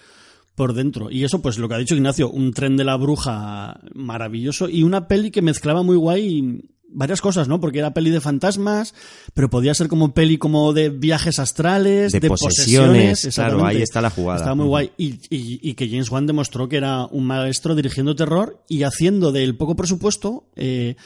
por 0.58 0.74
dentro. 0.74 1.10
Y 1.10 1.24
eso, 1.24 1.40
pues 1.40 1.56
lo 1.56 1.66
que 1.70 1.76
ha 1.76 1.78
dicho 1.78 1.94
Ignacio, 1.94 2.28
un 2.30 2.52
tren 2.52 2.76
de 2.76 2.84
la 2.84 2.96
bruja 2.96 3.80
maravilloso 3.94 4.68
y 4.68 4.82
una 4.82 5.08
peli 5.08 5.30
que 5.30 5.40
mezclaba 5.40 5.82
muy 5.82 5.96
guay 5.96 6.60
varias 6.90 7.20
cosas, 7.20 7.48
¿no? 7.48 7.60
Porque 7.60 7.78
era 7.80 7.92
peli 7.92 8.08
de 8.10 8.20
fantasmas, 8.20 8.94
pero 9.34 9.50
podía 9.50 9.74
ser 9.74 9.88
como 9.88 10.14
peli 10.14 10.38
como 10.38 10.72
de 10.72 10.88
viajes 10.88 11.38
astrales, 11.38 12.12
De 12.12 12.20
de, 12.20 12.28
posesiones, 12.28 13.20
posesiones. 13.20 13.34
claro, 13.34 13.64
ahí 13.66 13.82
está 13.82 14.00
la 14.00 14.08
jugada. 14.10 14.38
Estaba 14.38 14.54
muy 14.54 14.66
guay. 14.66 14.90
Y, 14.96 15.06
y- 15.30 15.60
y 15.62 15.74
que 15.74 15.88
James 15.88 16.10
Wan 16.10 16.26
demostró 16.26 16.66
que 16.68 16.76
era 16.78 17.04
un 17.06 17.24
maestro 17.26 17.74
dirigiendo 17.74 18.14
terror 18.16 18.62
y 18.68 18.82
haciendo 18.84 19.32
del 19.32 19.54
poco 19.56 19.76
presupuesto 19.76 20.44
eh, 20.56 20.96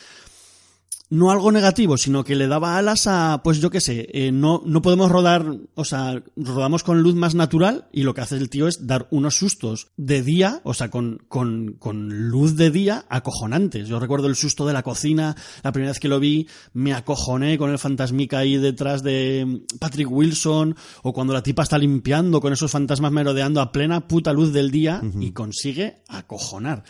no 1.12 1.30
algo 1.30 1.52
negativo, 1.52 1.98
sino 1.98 2.24
que 2.24 2.34
le 2.34 2.46
daba 2.46 2.78
alas 2.78 3.06
a, 3.06 3.42
pues 3.44 3.60
yo 3.60 3.68
qué 3.68 3.82
sé, 3.82 4.08
eh, 4.14 4.32
no, 4.32 4.62
no 4.64 4.80
podemos 4.80 5.12
rodar, 5.12 5.44
o 5.74 5.84
sea, 5.84 6.24
rodamos 6.36 6.84
con 6.84 7.02
luz 7.02 7.14
más 7.14 7.34
natural 7.34 7.86
y 7.92 8.04
lo 8.04 8.14
que 8.14 8.22
hace 8.22 8.38
el 8.38 8.48
tío 8.48 8.66
es 8.66 8.86
dar 8.86 9.08
unos 9.10 9.36
sustos 9.36 9.88
de 9.98 10.22
día, 10.22 10.62
o 10.64 10.72
sea, 10.72 10.88
con, 10.88 11.18
con, 11.28 11.74
con 11.78 12.30
luz 12.30 12.56
de 12.56 12.70
día 12.70 13.04
acojonantes. 13.10 13.88
Yo 13.88 14.00
recuerdo 14.00 14.26
el 14.26 14.36
susto 14.36 14.66
de 14.66 14.72
la 14.72 14.82
cocina, 14.82 15.36
la 15.62 15.70
primera 15.70 15.90
vez 15.90 16.00
que 16.00 16.08
lo 16.08 16.18
vi 16.18 16.48
me 16.72 16.94
acojoné 16.94 17.58
con 17.58 17.68
el 17.68 17.78
fantasmica 17.78 18.38
ahí 18.38 18.56
detrás 18.56 19.02
de 19.02 19.66
Patrick 19.78 20.10
Wilson, 20.10 20.74
o 21.02 21.12
cuando 21.12 21.34
la 21.34 21.42
tipa 21.42 21.62
está 21.62 21.76
limpiando 21.76 22.40
con 22.40 22.54
esos 22.54 22.70
fantasmas 22.70 23.12
merodeando 23.12 23.60
a 23.60 23.70
plena 23.70 24.08
puta 24.08 24.32
luz 24.32 24.50
del 24.54 24.70
día 24.70 25.02
y 25.20 25.32
consigue 25.32 26.00
acojonar. 26.08 26.84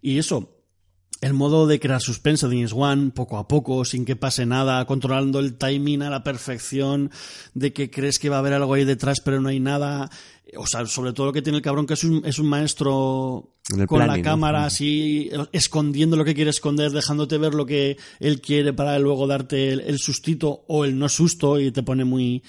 Y 0.00 0.16
eso, 0.16 0.55
el 1.20 1.32
modo 1.32 1.66
de 1.66 1.80
crear 1.80 2.00
suspense 2.00 2.46
de 2.48 2.66
Wan, 2.66 3.10
poco 3.10 3.38
a 3.38 3.48
poco, 3.48 3.84
sin 3.84 4.04
que 4.04 4.16
pase 4.16 4.44
nada, 4.46 4.84
controlando 4.86 5.38
el 5.40 5.56
timing 5.56 6.02
a 6.02 6.10
la 6.10 6.22
perfección, 6.22 7.10
de 7.54 7.72
que 7.72 7.90
crees 7.90 8.18
que 8.18 8.28
va 8.28 8.36
a 8.36 8.38
haber 8.40 8.52
algo 8.52 8.74
ahí 8.74 8.84
detrás, 8.84 9.20
pero 9.24 9.40
no 9.40 9.48
hay 9.48 9.60
nada. 9.60 10.10
O 10.56 10.66
sea, 10.66 10.86
sobre 10.86 11.12
todo 11.12 11.26
lo 11.26 11.32
que 11.32 11.42
tiene 11.42 11.58
el 11.58 11.62
cabrón, 11.62 11.86
que 11.86 11.94
es 11.94 12.04
un, 12.04 12.24
es 12.24 12.38
un 12.38 12.46
maestro 12.46 13.50
con 13.68 13.98
planning, 13.98 14.16
la 14.18 14.22
cámara 14.22 14.64
así, 14.64 15.30
escondiendo 15.52 16.16
lo 16.16 16.24
que 16.24 16.34
quiere 16.34 16.50
esconder, 16.50 16.92
dejándote 16.92 17.38
ver 17.38 17.54
lo 17.54 17.66
que 17.66 17.96
él 18.20 18.40
quiere 18.40 18.72
para 18.72 18.98
luego 18.98 19.26
darte 19.26 19.72
el, 19.72 19.80
el 19.80 19.98
sustito 19.98 20.64
o 20.68 20.84
el 20.84 20.98
no 20.98 21.08
susto 21.08 21.58
y 21.58 21.72
te 21.72 21.82
pone 21.82 22.04
muy 22.04 22.42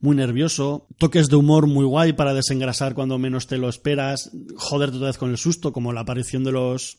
muy 0.00 0.16
nervioso, 0.16 0.86
toques 0.98 1.28
de 1.28 1.36
humor 1.36 1.66
muy 1.66 1.86
guay 1.86 2.12
para 2.12 2.34
desengrasar 2.34 2.94
cuando 2.94 3.18
menos 3.18 3.46
te 3.46 3.56
lo 3.56 3.70
esperas, 3.70 4.30
joderte 4.54 4.96
otra 4.96 5.08
vez 5.08 5.16
con 5.16 5.30
el 5.30 5.38
susto, 5.38 5.72
como 5.72 5.94
la 5.94 6.02
aparición 6.02 6.44
de 6.44 6.52
los 6.52 6.98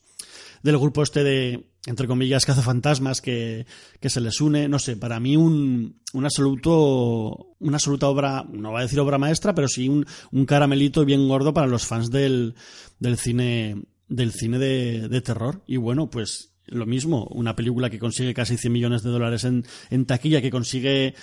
del 0.65 0.79
grupo 0.79 1.03
este 1.03 1.23
de, 1.23 1.69
entre 1.85 2.07
comillas, 2.07 2.43
cazafantasmas 2.43 3.21
que, 3.21 3.67
que 3.99 4.09
se 4.09 4.19
les 4.19 4.41
une. 4.41 4.67
No 4.67 4.79
sé, 4.79 4.97
para 4.97 5.19
mí 5.19 5.37
un, 5.37 6.01
un 6.11 6.25
absoluto, 6.25 7.55
una 7.59 7.77
absoluta 7.77 8.07
obra, 8.07 8.43
no 8.51 8.71
voy 8.71 8.79
a 8.79 8.83
decir 8.83 8.99
obra 8.99 9.19
maestra, 9.19 9.53
pero 9.53 9.67
sí 9.67 9.87
un, 9.87 10.07
un 10.31 10.45
caramelito 10.47 11.05
bien 11.05 11.27
gordo 11.27 11.53
para 11.53 11.67
los 11.67 11.85
fans 11.85 12.09
del, 12.09 12.55
del 12.99 13.17
cine, 13.17 13.83
del 14.07 14.31
cine 14.31 14.57
de, 14.57 15.07
de 15.07 15.21
terror. 15.21 15.61
Y 15.67 15.77
bueno, 15.77 16.09
pues 16.09 16.55
lo 16.65 16.87
mismo, 16.87 17.27
una 17.29 17.55
película 17.55 17.91
que 17.91 17.99
consigue 17.99 18.33
casi 18.33 18.57
100 18.57 18.73
millones 18.73 19.03
de 19.03 19.11
dólares 19.11 19.43
en, 19.43 19.65
en 19.91 20.07
taquilla, 20.07 20.41
que 20.41 20.49
consigue 20.49 21.13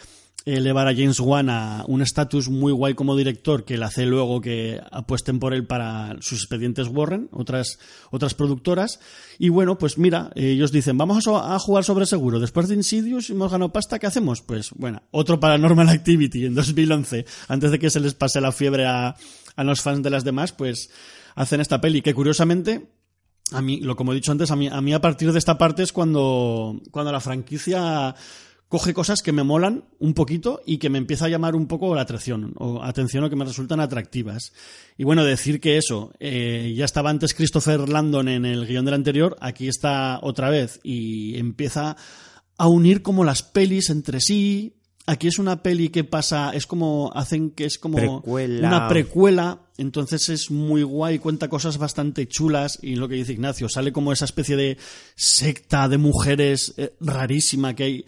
elevar 0.45 0.89
a 0.89 0.95
James 0.95 1.21
Wan 1.21 1.49
a 1.51 1.85
un 1.87 2.03
estatus 2.03 2.49
muy 2.49 2.73
guay 2.73 2.95
como 2.95 3.17
director 3.17 3.65
que 3.65 3.77
le 3.77 3.85
hace 3.85 4.07
luego 4.07 4.41
que 4.41 4.81
apuesten 4.91 5.39
por 5.39 5.55
él 5.55 5.67
para 5.67 6.17
sus 6.21 6.41
expedientes 6.41 6.89
Warren, 6.89 7.29
otras, 7.33 7.79
otras 8.11 8.35
productoras. 8.35 8.99
Y 9.39 9.51
bueno, 9.51 9.79
pues 9.79 9.99
mira, 9.99 10.31
ellos 10.35 10.73
dicen, 10.73 10.99
vamos 10.99 11.27
a, 11.29 11.59
jugar 11.59 11.85
sobre 11.85 12.07
seguro. 12.07 12.41
Después 12.41 12.69
de 12.69 12.75
Insidious 12.75 13.31
hemos 13.31 13.53
ganado 13.53 13.73
pasta, 13.73 13.99
¿qué 13.99 14.07
hacemos? 14.07 14.43
Pues 14.43 14.71
bueno, 14.75 15.03
otro 15.11 15.39
Paranormal 15.39 15.89
Activity 15.89 16.47
en 16.47 16.55
2011, 16.55 17.25
antes 17.49 17.71
de 17.71 17.79
que 17.79 17.91
se 17.91 18.01
les 18.01 18.15
pase 18.15 18.41
la 18.41 18.53
fiebre 18.53 18.87
a, 18.87 19.15
a 19.57 19.65
los 19.65 19.81
fans 19.81 20.03
de 20.03 20.11
las 20.11 20.25
demás, 20.25 20.53
pues 20.53 20.91
hacen 21.35 21.61
esta 21.61 21.81
peli 21.81 22.03
que 22.03 22.15
curiosamente 22.15 22.89
a 23.53 23.61
mí, 23.61 23.81
lo 23.81 23.97
como 23.97 24.13
he 24.13 24.15
dicho 24.15 24.33
antes, 24.33 24.51
a 24.51 24.57
mí, 24.57 24.69
a 24.69 24.81
mí 24.81 24.95
a 24.95 25.01
partir 25.01 25.31
de 25.31 25.39
esta 25.39 25.59
parte 25.59 25.83
es 25.83 25.93
cuando, 25.93 26.81
cuando 26.91 27.13
la 27.13 27.21
franquicia 27.21 28.15
coge 28.73 28.95
cosas 28.95 29.21
que 29.21 29.33
me 29.33 29.43
molan 29.43 29.85
un 29.99 30.15
poquito 30.15 30.63
y 30.65 30.79
que 30.79 30.89
me 30.89 30.97
empieza 30.97 31.27
a 31.27 31.29
llamar 31.29 31.55
un 31.55 31.67
poco 31.67 31.95
la 31.95 32.01
atención 32.01 32.55
o 32.57 32.83
atención 32.83 33.23
o 33.23 33.29
que 33.29 33.37
me 33.37 33.45
resultan 33.45 33.81
atractivas. 33.81 34.55
Y 34.97 35.05
bueno, 35.05 35.27
decir 35.27 35.61
que 35.61 35.77
eso, 35.77 36.15
eh, 36.21 36.73
ya 36.75 36.87
estaba 36.87 37.11
antes 37.11 37.35
Christopher 37.35 37.87
Landon 37.87 38.29
en 38.29 38.47
el 38.47 38.67
guion 38.67 38.87
del 38.87 38.95
anterior, 38.95 39.37
aquí 39.43 39.69
está 39.69 40.21
otra 40.23 40.49
vez 40.49 40.81
y 40.83 41.37
empieza 41.37 41.99
a 42.57 42.69
unir 42.69 43.03
como 43.03 43.25
las 43.25 43.43
pelis 43.43 43.91
entre 43.91 44.21
sí, 44.21 44.79
Aquí 45.05 45.27
es 45.27 45.41
una 45.41 45.65
peli 45.65 45.89
que 45.89 46.05
pasa, 46.05 46.53
es 46.55 46.65
como, 46.65 47.11
hacen 47.13 47.51
que 47.51 47.65
es 47.65 47.77
como 47.77 47.97
Precuela. 47.97 48.69
una 48.69 48.89
precuela, 48.89 49.63
entonces 49.77 50.29
es 50.29 50.53
muy 50.53 50.85
guay, 50.85 51.19
cuenta 51.19 51.49
cosas 51.49 51.77
bastante 51.77 52.29
chulas 52.29 52.79
y 52.81 52.95
lo 52.95 53.09
que 53.09 53.17
dice 53.17 53.33
Ignacio, 53.33 53.69
sale 53.69 53.93
como 53.93 54.13
esa 54.13 54.27
especie 54.27 54.55
de 54.55 54.79
secta 55.17 55.89
de 55.89 55.99
mujeres 55.99 56.75
eh, 56.77 56.95
rarísima 57.01 57.75
que 57.75 57.83
hay 57.83 58.05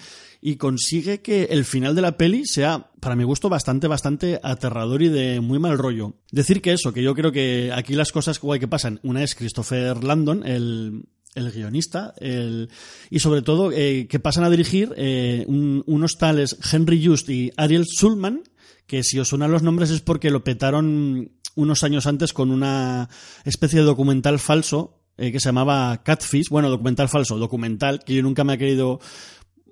y 0.47 0.57
consigue 0.57 1.23
que 1.23 1.45
el 1.45 1.65
final 1.65 1.95
de 1.95 2.03
la 2.03 2.19
peli 2.19 2.45
sea, 2.45 2.91
para 3.01 3.17
mi 3.17 3.25
gusto, 3.25 3.49
bastante, 3.49 3.89
bastante 3.89 4.39
aterrador 4.43 5.01
y 5.01 5.09
de 5.09 5.41
muy 5.41 5.59
mal 5.59 5.79
rollo. 5.79 6.17
Decir 6.31 6.61
que 6.61 6.73
eso, 6.75 6.93
que 6.93 7.03
yo 7.03 7.15
creo 7.15 7.33
que 7.33 7.73
aquí 7.75 7.95
las 7.95 8.13
cosas 8.13 8.39
que 8.39 8.69
pasan, 8.69 9.01
una 9.03 9.23
es 9.23 9.35
Christopher 9.35 10.05
Landon, 10.05 10.47
el, 10.47 11.05
el 11.35 11.51
guionista, 11.51 12.13
el, 12.19 12.69
y 13.09 13.21
sobre 13.21 13.41
todo 13.41 13.73
eh, 13.73 14.07
que 14.07 14.21
pasan 14.21 14.45
a 14.45 14.51
dirigir 14.51 14.93
eh, 14.99 15.47
un- 15.49 15.83
unos 15.87 16.19
tales 16.19 16.59
Henry 16.71 17.03
Just 17.03 17.31
y 17.31 17.51
Ariel 17.57 17.87
Schulman, 17.87 18.43
que 18.87 19.03
si 19.03 19.19
os 19.19 19.29
suenan 19.29 19.51
los 19.51 19.63
nombres 19.63 19.89
es 19.89 20.03
porque 20.03 20.31
lo 20.31 20.45
petaron 20.45 21.33
unos 21.55 21.85
años 21.85 22.07
antes 22.07 22.35
con 22.35 22.51
una 22.51 23.09
especie 23.47 23.79
de 23.79 23.87
documental 23.87 24.39
falso 24.39 25.01
eh, 25.17 25.33
que 25.33 25.41
se 25.41 25.49
llamaba 25.49 26.03
Catfish, 26.05 26.51
bueno, 26.51 26.69
documental 26.69 27.09
falso, 27.09 27.39
documental, 27.39 28.01
que 28.05 28.15
yo 28.15 28.23
nunca 28.23 28.45
me 28.45 28.53
ha 28.53 28.59
querido 28.59 29.01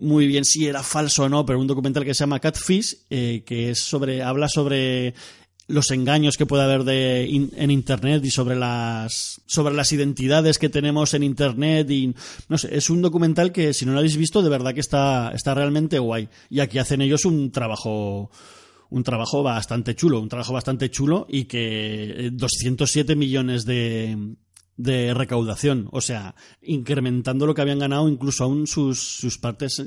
muy 0.03 0.27
bien 0.27 0.45
si 0.45 0.67
era 0.67 0.83
falso 0.83 1.25
o 1.25 1.29
no, 1.29 1.47
pero 1.47 1.59
un 1.59 1.67
documental 1.67 2.05
que 2.05 2.15
se 2.15 2.21
llama 2.21 2.41
Catfish, 2.41 3.07
eh, 3.09 3.43
que 3.47 3.71
es 3.71 3.81
sobre, 3.81 4.23
habla 4.23 4.49
sobre 4.49 5.15
los 5.69 5.91
engaños 5.91 6.37
que 6.37 6.45
puede 6.45 6.65
haber 6.65 6.85
de 6.85 7.25
en 7.25 7.71
internet 7.71 8.23
y 8.25 8.31
sobre 8.31 8.57
las 8.57 9.41
sobre 9.47 9.75
las 9.75 9.93
identidades 9.93 10.59
que 10.59 10.69
tenemos 10.69 11.15
en 11.15 11.23
internet 11.23 11.89
y 11.91 12.15
no 12.49 12.59
sé, 12.59 12.77
es 12.77 12.91
un 12.91 13.01
documental 13.01 13.53
que 13.53 13.73
si 13.73 13.87
no 13.87 13.93
lo 13.93 13.99
habéis 13.99 14.17
visto 14.17 14.43
de 14.43 14.51
verdad 14.51 14.75
que 14.75 14.81
está 14.81 15.31
está 15.35 15.55
realmente 15.55 15.99
guay. 15.99 16.29
Y 16.51 16.61
aquí 16.61 16.79
hacen 16.79 17.01
ellos 17.01 17.25
un 17.25 17.53
trabajo 17.53 18.31
un 18.91 19.05
trabajo 19.05 19.43
bastante 19.43 19.95
chulo, 19.95 20.21
un 20.21 20.29
trabajo 20.29 20.53
bastante 20.53 20.91
chulo 20.91 21.27
y 21.29 21.45
que 21.45 22.27
eh, 22.27 22.31
207 22.33 23.17
millones 23.17 23.65
de, 23.65 24.35
de 24.77 25.15
recaudación, 25.15 25.89
o 25.93 26.01
sea, 26.01 26.35
incrementando 26.63 27.47
lo 27.47 27.55
que 27.55 27.63
habían 27.63 27.79
ganado 27.79 28.09
incluso 28.09 28.45
aún 28.45 28.67
sus, 28.67 29.01
sus 29.01 29.39
partes 29.39 29.83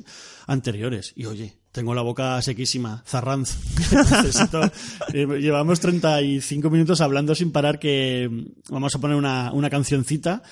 anteriores. 0.48 1.14
Y 1.16 1.26
oye, 1.26 1.58
tengo 1.72 1.94
la 1.94 2.02
boca 2.02 2.42
sequísima, 2.42 3.04
zarranz. 3.06 3.58
Necesito, 4.24 4.64
eh, 5.14 5.28
llevamos 5.40 5.80
35 5.80 6.70
minutos 6.70 7.02
hablando 7.02 7.36
sin 7.36 7.52
parar 7.52 7.80
que 7.80 8.30
mm, 8.32 8.72
vamos 8.72 8.96
a 8.96 9.00
poner 9.00 9.18
una, 9.18 9.52
una 9.52 9.70
cancioncita. 9.70 10.44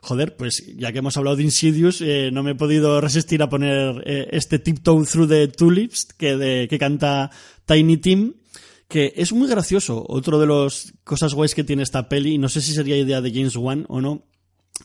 Joder, 0.00 0.36
pues 0.36 0.64
ya 0.76 0.92
que 0.92 0.98
hemos 0.98 1.16
hablado 1.16 1.36
de 1.36 1.44
Insidious, 1.44 2.02
eh, 2.02 2.30
no 2.30 2.42
me 2.42 2.50
he 2.50 2.54
podido 2.54 3.00
resistir 3.00 3.42
a 3.42 3.48
poner 3.48 4.02
eh, 4.04 4.28
este 4.32 4.58
Tiptoe 4.58 5.06
Through 5.06 5.28
the 5.28 5.48
Tulips 5.48 6.04
que, 6.04 6.36
de, 6.36 6.68
que 6.68 6.78
canta 6.78 7.30
Tiny 7.64 7.96
Tim, 7.96 8.34
que 8.88 9.12
es 9.16 9.32
muy 9.32 9.48
gracioso. 9.48 10.04
Otro 10.08 10.38
de 10.38 10.46
las 10.46 10.92
cosas 11.04 11.34
guays 11.34 11.54
que 11.54 11.64
tiene 11.64 11.82
esta 11.82 12.08
peli, 12.08 12.38
no 12.38 12.48
sé 12.48 12.60
si 12.60 12.72
sería 12.72 12.96
idea 12.96 13.20
de 13.20 13.32
James 13.32 13.56
Wan 13.56 13.86
o 13.88 14.00
no. 14.00 14.24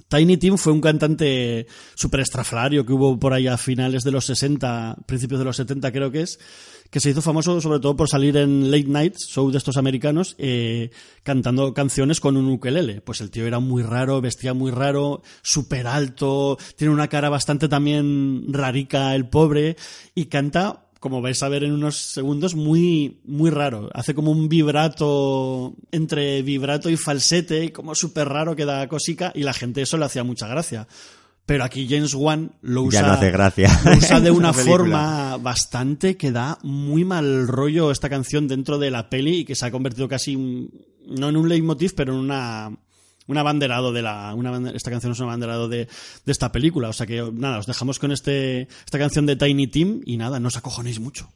Tiny 0.08 0.38
Tim 0.38 0.58
fue 0.58 0.74
un 0.74 0.82
cantante 0.82 1.68
súper 1.95 2.20
estrafalario 2.22 2.86
que 2.86 2.93
hubo 2.93 3.20
por 3.20 3.34
ahí 3.34 3.47
a 3.47 3.58
finales 3.58 4.04
de 4.04 4.12
los 4.12 4.26
60, 4.26 4.97
principios 5.06 5.39
de 5.39 5.45
los 5.45 5.56
70 5.56 5.91
creo 5.91 6.12
que 6.12 6.22
es, 6.22 6.39
que 6.89 7.00
se 7.00 7.10
hizo 7.10 7.22
famoso 7.22 7.60
sobre 7.62 7.80
todo 7.80 7.95
por 7.95 8.10
salir 8.10 8.38
en 8.38 8.72
late 8.72 8.88
night, 8.88 9.16
show 9.18 9.52
de 9.52 9.58
estos 9.58 9.78
americanos, 9.78 10.36
eh, 10.38 10.91
cantando 11.24 11.74
canciones 11.74 12.20
con 12.20 12.38
un 12.38 12.50
ukelele. 12.50 13.02
Pues 13.02 13.22
el 13.22 13.32
tío 13.32 13.45
era 13.45 13.60
muy 13.60 13.84
raro, 13.84 14.22
vestía 14.22 14.54
muy 14.54 14.72
raro, 14.72 15.22
súper 15.41 15.88
alto, 15.88 16.58
tiene 16.76 16.93
una 16.93 17.08
cara 17.08 17.30
bastante 17.30 17.68
también 17.68 18.45
rarica 18.47 19.14
el 19.16 19.28
pobre, 19.28 19.76
y 20.16 20.26
canta 20.26 20.88
como 21.00 21.22
vais 21.22 21.41
a 21.43 21.50
ver 21.50 21.64
en 21.64 21.72
unos 21.72 21.95
segundos, 21.95 22.56
muy, 22.56 23.20
muy 23.24 23.50
raro. 23.50 23.89
Hace 23.93 24.14
como 24.14 24.32
un 24.32 24.50
vibrato 24.50 25.74
entre 25.91 26.41
vibrato 26.41 26.89
y 26.89 26.97
falsete, 26.97 27.72
como 27.72 27.95
súper 27.95 28.28
raro 28.28 28.56
que 28.56 28.66
da 28.66 28.88
cosica, 28.88 29.32
y 29.34 29.43
la 29.43 29.54
gente 29.54 29.82
eso 29.82 29.97
le 29.97 30.06
hacía 30.06 30.24
mucha 30.24 30.47
gracia. 30.47 30.88
Pero 31.45 31.64
aquí 31.64 31.88
James 31.89 32.14
Wan 32.14 32.52
lo 32.62 32.84
usa, 32.84 33.02
Ya 33.02 33.08
no 33.08 33.14
hace 33.14 33.32
gracia. 33.32 33.82
lo 33.86 33.97
usa 33.97 34.20
de 34.20 34.30
una 34.30 34.54
forma 34.54 35.38
bastante 35.38 36.16
que 36.16 36.32
da 36.32 36.60
muy 36.64 37.06
mal 37.06 37.47
rollo 37.47 37.91
esta 37.91 38.10
canción 38.10 38.47
dentro 38.47 38.78
de 38.78 38.91
la 38.91 39.10
peli 39.10 39.39
y 39.39 39.45
que 39.45 39.56
se 39.56 39.66
ha 39.66 39.72
convertido 39.72 40.08
casi, 40.08 40.36
no 40.36 41.30
en 41.30 41.38
un 41.38 41.50
leitmotiv, 41.50 41.95
pero 41.95 42.14
en 42.14 42.20
una, 42.20 42.72
un 43.30 43.38
abanderado 43.38 43.93
de 43.93 44.01
la, 44.01 44.34
una, 44.34 44.71
esta 44.71 44.91
canción 44.91 45.13
es 45.13 45.19
un 45.19 45.27
abanderado 45.27 45.69
de, 45.69 45.88
de 46.25 46.32
esta 46.32 46.51
película. 46.51 46.89
O 46.89 46.93
sea 46.93 47.05
que 47.05 47.23
nada, 47.32 47.59
os 47.59 47.67
dejamos 47.67 47.99
con 47.99 48.11
este, 48.11 48.67
esta 48.84 48.97
canción 48.97 49.25
de 49.25 49.36
Tiny 49.36 49.67
Tim 49.67 50.01
y 50.05 50.17
nada, 50.17 50.39
no 50.39 50.47
os 50.47 50.57
acojonéis 50.57 50.99
mucho. 50.99 51.30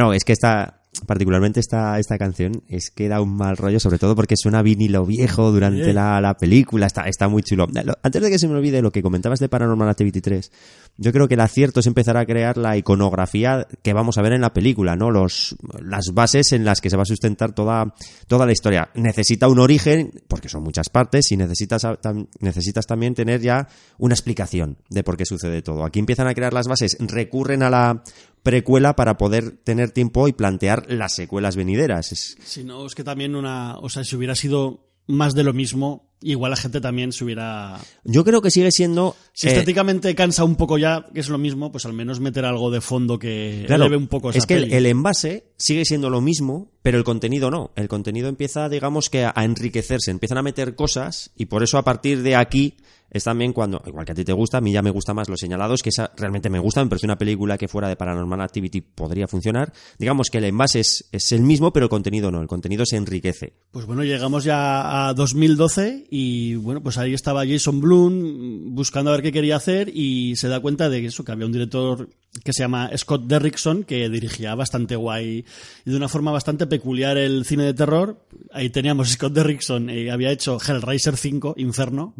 Bueno, 0.00 0.14
es 0.14 0.24
que 0.24 0.32
esta, 0.32 0.80
particularmente 1.06 1.60
esta, 1.60 1.98
esta 1.98 2.16
canción, 2.16 2.62
es 2.68 2.90
que 2.90 3.06
da 3.08 3.20
un 3.20 3.36
mal 3.36 3.58
rollo, 3.58 3.78
sobre 3.78 3.98
todo 3.98 4.16
porque 4.16 4.34
suena 4.34 4.62
vinilo 4.62 5.04
viejo 5.04 5.52
durante 5.52 5.92
la, 5.92 6.18
la 6.22 6.38
película, 6.38 6.86
está, 6.86 7.02
está 7.02 7.28
muy 7.28 7.42
chulo. 7.42 7.66
Lo- 7.84 7.92
Antes 8.02 8.22
de 8.22 8.30
que 8.30 8.38
se 8.38 8.48
me 8.48 8.54
olvide 8.54 8.80
lo 8.80 8.90
que 8.92 9.02
comentabas 9.02 9.40
de 9.40 9.50
Paranormal 9.50 9.90
Activity 9.90 10.22
3, 10.22 10.52
yo 10.96 11.12
creo 11.12 11.28
que 11.28 11.34
el 11.34 11.40
acierto 11.40 11.80
es 11.80 11.86
empezar 11.86 12.16
a 12.16 12.24
crear 12.24 12.56
la 12.56 12.78
iconografía 12.78 13.66
que 13.82 13.92
vamos 13.92 14.16
a 14.16 14.22
ver 14.22 14.32
en 14.32 14.40
la 14.40 14.54
película, 14.54 14.96
¿no? 14.96 15.10
Los, 15.10 15.54
las 15.82 16.06
bases 16.14 16.52
en 16.52 16.64
las 16.64 16.80
que 16.80 16.88
se 16.88 16.96
va 16.96 17.02
a 17.02 17.06
sustentar 17.06 17.52
toda, 17.52 17.94
toda 18.26 18.46
la 18.46 18.52
historia. 18.52 18.88
Necesita 18.94 19.48
un 19.48 19.58
origen, 19.58 20.12
porque 20.28 20.48
son 20.48 20.62
muchas 20.62 20.88
partes, 20.88 21.30
y 21.30 21.36
necesitas, 21.36 21.84
tam- 21.84 22.26
necesitas 22.40 22.86
también 22.86 23.14
tener 23.14 23.42
ya 23.42 23.68
una 23.98 24.14
explicación 24.14 24.78
de 24.88 25.04
por 25.04 25.18
qué 25.18 25.26
sucede 25.26 25.60
todo. 25.60 25.84
Aquí 25.84 25.98
empiezan 25.98 26.26
a 26.26 26.32
crear 26.34 26.54
las 26.54 26.68
bases, 26.68 26.96
recurren 27.00 27.62
a 27.62 27.68
la 27.68 28.02
precuela 28.42 28.96
para 28.96 29.16
poder 29.18 29.52
tener 29.64 29.90
tiempo 29.90 30.28
y 30.28 30.32
plantear 30.32 30.86
las 30.90 31.14
secuelas 31.14 31.56
venideras. 31.56 32.12
Es- 32.12 32.36
Si 32.44 32.64
no, 32.64 32.86
es 32.86 32.94
que 32.94 33.04
también 33.04 33.34
una. 33.34 33.76
O 33.78 33.88
sea, 33.88 34.04
si 34.04 34.16
hubiera 34.16 34.34
sido 34.34 34.86
más 35.06 35.34
de 35.34 35.42
lo 35.42 35.52
mismo, 35.52 36.08
igual 36.22 36.50
la 36.50 36.56
gente 36.56 36.80
también 36.80 37.10
se 37.12 37.24
hubiera... 37.24 37.80
Yo 38.04 38.22
creo 38.24 38.40
que 38.42 38.52
sigue 38.52 38.70
siendo... 38.70 39.16
Si 39.32 39.48
eh, 39.48 39.50
estéticamente 39.52 40.14
cansa 40.14 40.44
un 40.44 40.54
poco 40.54 40.78
ya, 40.78 41.04
que 41.12 41.18
es 41.18 41.28
lo 41.28 41.36
mismo, 41.38 41.72
pues 41.72 41.84
al 41.84 41.94
menos 41.94 42.20
meter 42.20 42.44
algo 42.44 42.70
de 42.70 42.80
fondo 42.80 43.18
que 43.18 43.64
Claro, 43.66 43.84
eleve 43.86 43.96
un 43.96 44.06
poco 44.06 44.30
esa 44.30 44.38
es 44.38 44.46
que 44.46 44.54
el, 44.54 44.62
peli. 44.64 44.74
el 44.76 44.86
envase 44.86 45.46
sigue 45.56 45.84
siendo 45.84 46.10
lo 46.10 46.20
mismo, 46.20 46.70
pero 46.82 46.96
el 46.96 47.02
contenido 47.02 47.50
no. 47.50 47.72
El 47.74 47.88
contenido 47.88 48.28
empieza, 48.28 48.68
digamos 48.68 49.10
que 49.10 49.24
a 49.24 49.32
enriquecerse, 49.44 50.12
empiezan 50.12 50.38
a 50.38 50.42
meter 50.42 50.76
cosas 50.76 51.32
y 51.34 51.46
por 51.46 51.64
eso 51.64 51.76
a 51.76 51.82
partir 51.82 52.22
de 52.22 52.36
aquí 52.36 52.76
es 53.10 53.24
también 53.24 53.52
cuando, 53.52 53.82
igual 53.86 54.04
que 54.04 54.12
a 54.12 54.14
ti 54.14 54.24
te 54.24 54.32
gusta, 54.32 54.58
a 54.58 54.60
mí 54.60 54.72
ya 54.72 54.82
me 54.82 54.90
gusta 54.90 55.14
más 55.14 55.28
Los 55.28 55.40
Señalados, 55.40 55.82
que 55.82 55.88
esa 55.88 56.12
realmente 56.16 56.48
me 56.48 56.58
gusta, 56.58 56.82
me 56.82 56.90
parece 56.90 57.06
una 57.06 57.18
película 57.18 57.58
que 57.58 57.68
fuera 57.68 57.88
de 57.88 57.96
Paranormal 57.96 58.40
Activity 58.40 58.80
podría 58.80 59.26
funcionar. 59.26 59.72
Digamos 59.98 60.30
que 60.30 60.38
el 60.38 60.44
envase 60.44 60.80
es, 60.80 61.08
es 61.12 61.32
el 61.32 61.42
mismo, 61.42 61.72
pero 61.72 61.86
el 61.86 61.90
contenido 61.90 62.30
no, 62.30 62.40
el 62.40 62.48
contenido 62.48 62.86
se 62.86 62.96
enriquece. 62.96 63.54
Pues 63.70 63.86
bueno, 63.86 64.04
llegamos 64.04 64.44
ya 64.44 65.08
a 65.08 65.14
2012 65.14 66.06
y 66.10 66.54
bueno, 66.56 66.82
pues 66.82 66.98
ahí 66.98 67.14
estaba 67.14 67.46
Jason 67.46 67.80
Blum 67.80 68.74
buscando 68.74 69.10
a 69.10 69.14
ver 69.14 69.22
qué 69.22 69.32
quería 69.32 69.56
hacer 69.56 69.90
y 69.92 70.36
se 70.36 70.48
da 70.48 70.60
cuenta 70.60 70.88
de 70.88 71.00
que 71.00 71.06
eso, 71.08 71.24
que 71.24 71.32
había 71.32 71.46
un 71.46 71.52
director 71.52 72.08
que 72.44 72.52
se 72.52 72.62
llama 72.62 72.90
Scott 72.96 73.24
Derrickson 73.24 73.82
que 73.82 74.08
dirigía 74.08 74.54
bastante 74.54 74.94
guay 74.94 75.44
y 75.84 75.90
de 75.90 75.96
una 75.96 76.08
forma 76.08 76.30
bastante 76.30 76.66
peculiar 76.66 77.18
el 77.18 77.44
cine 77.44 77.64
de 77.64 77.74
terror. 77.74 78.24
Ahí 78.52 78.70
teníamos 78.70 79.10
Scott 79.10 79.32
Derrickson, 79.32 79.90
eh, 79.90 80.10
había 80.10 80.30
hecho 80.30 80.58
Hellraiser 80.60 81.16
5, 81.16 81.54
Inferno, 81.58 82.14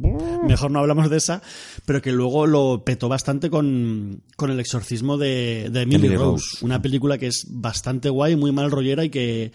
mejor 0.47 0.71
no 0.71 0.81
hablamos 0.81 1.11
de 1.11 1.17
esa, 1.17 1.43
pero 1.87 2.03
que 2.03 2.13
luego 2.13 2.47
lo 2.47 2.85
petó 2.85 3.09
bastante 3.09 3.51
con, 3.51 4.23
con 4.37 4.51
el 4.51 4.59
exorcismo 4.61 5.17
de, 5.17 5.69
de 5.71 5.83
Emily, 5.83 6.07
Emily 6.07 6.17
Rose, 6.17 6.45
Rose. 6.55 6.65
una 6.65 6.83
película 6.83 7.17
que 7.17 7.29
es 7.29 7.47
bastante 7.49 8.11
guay, 8.11 8.37
muy 8.37 8.53
mal 8.53 8.71
rollera 8.71 9.05
y 9.05 9.11
que 9.11 9.53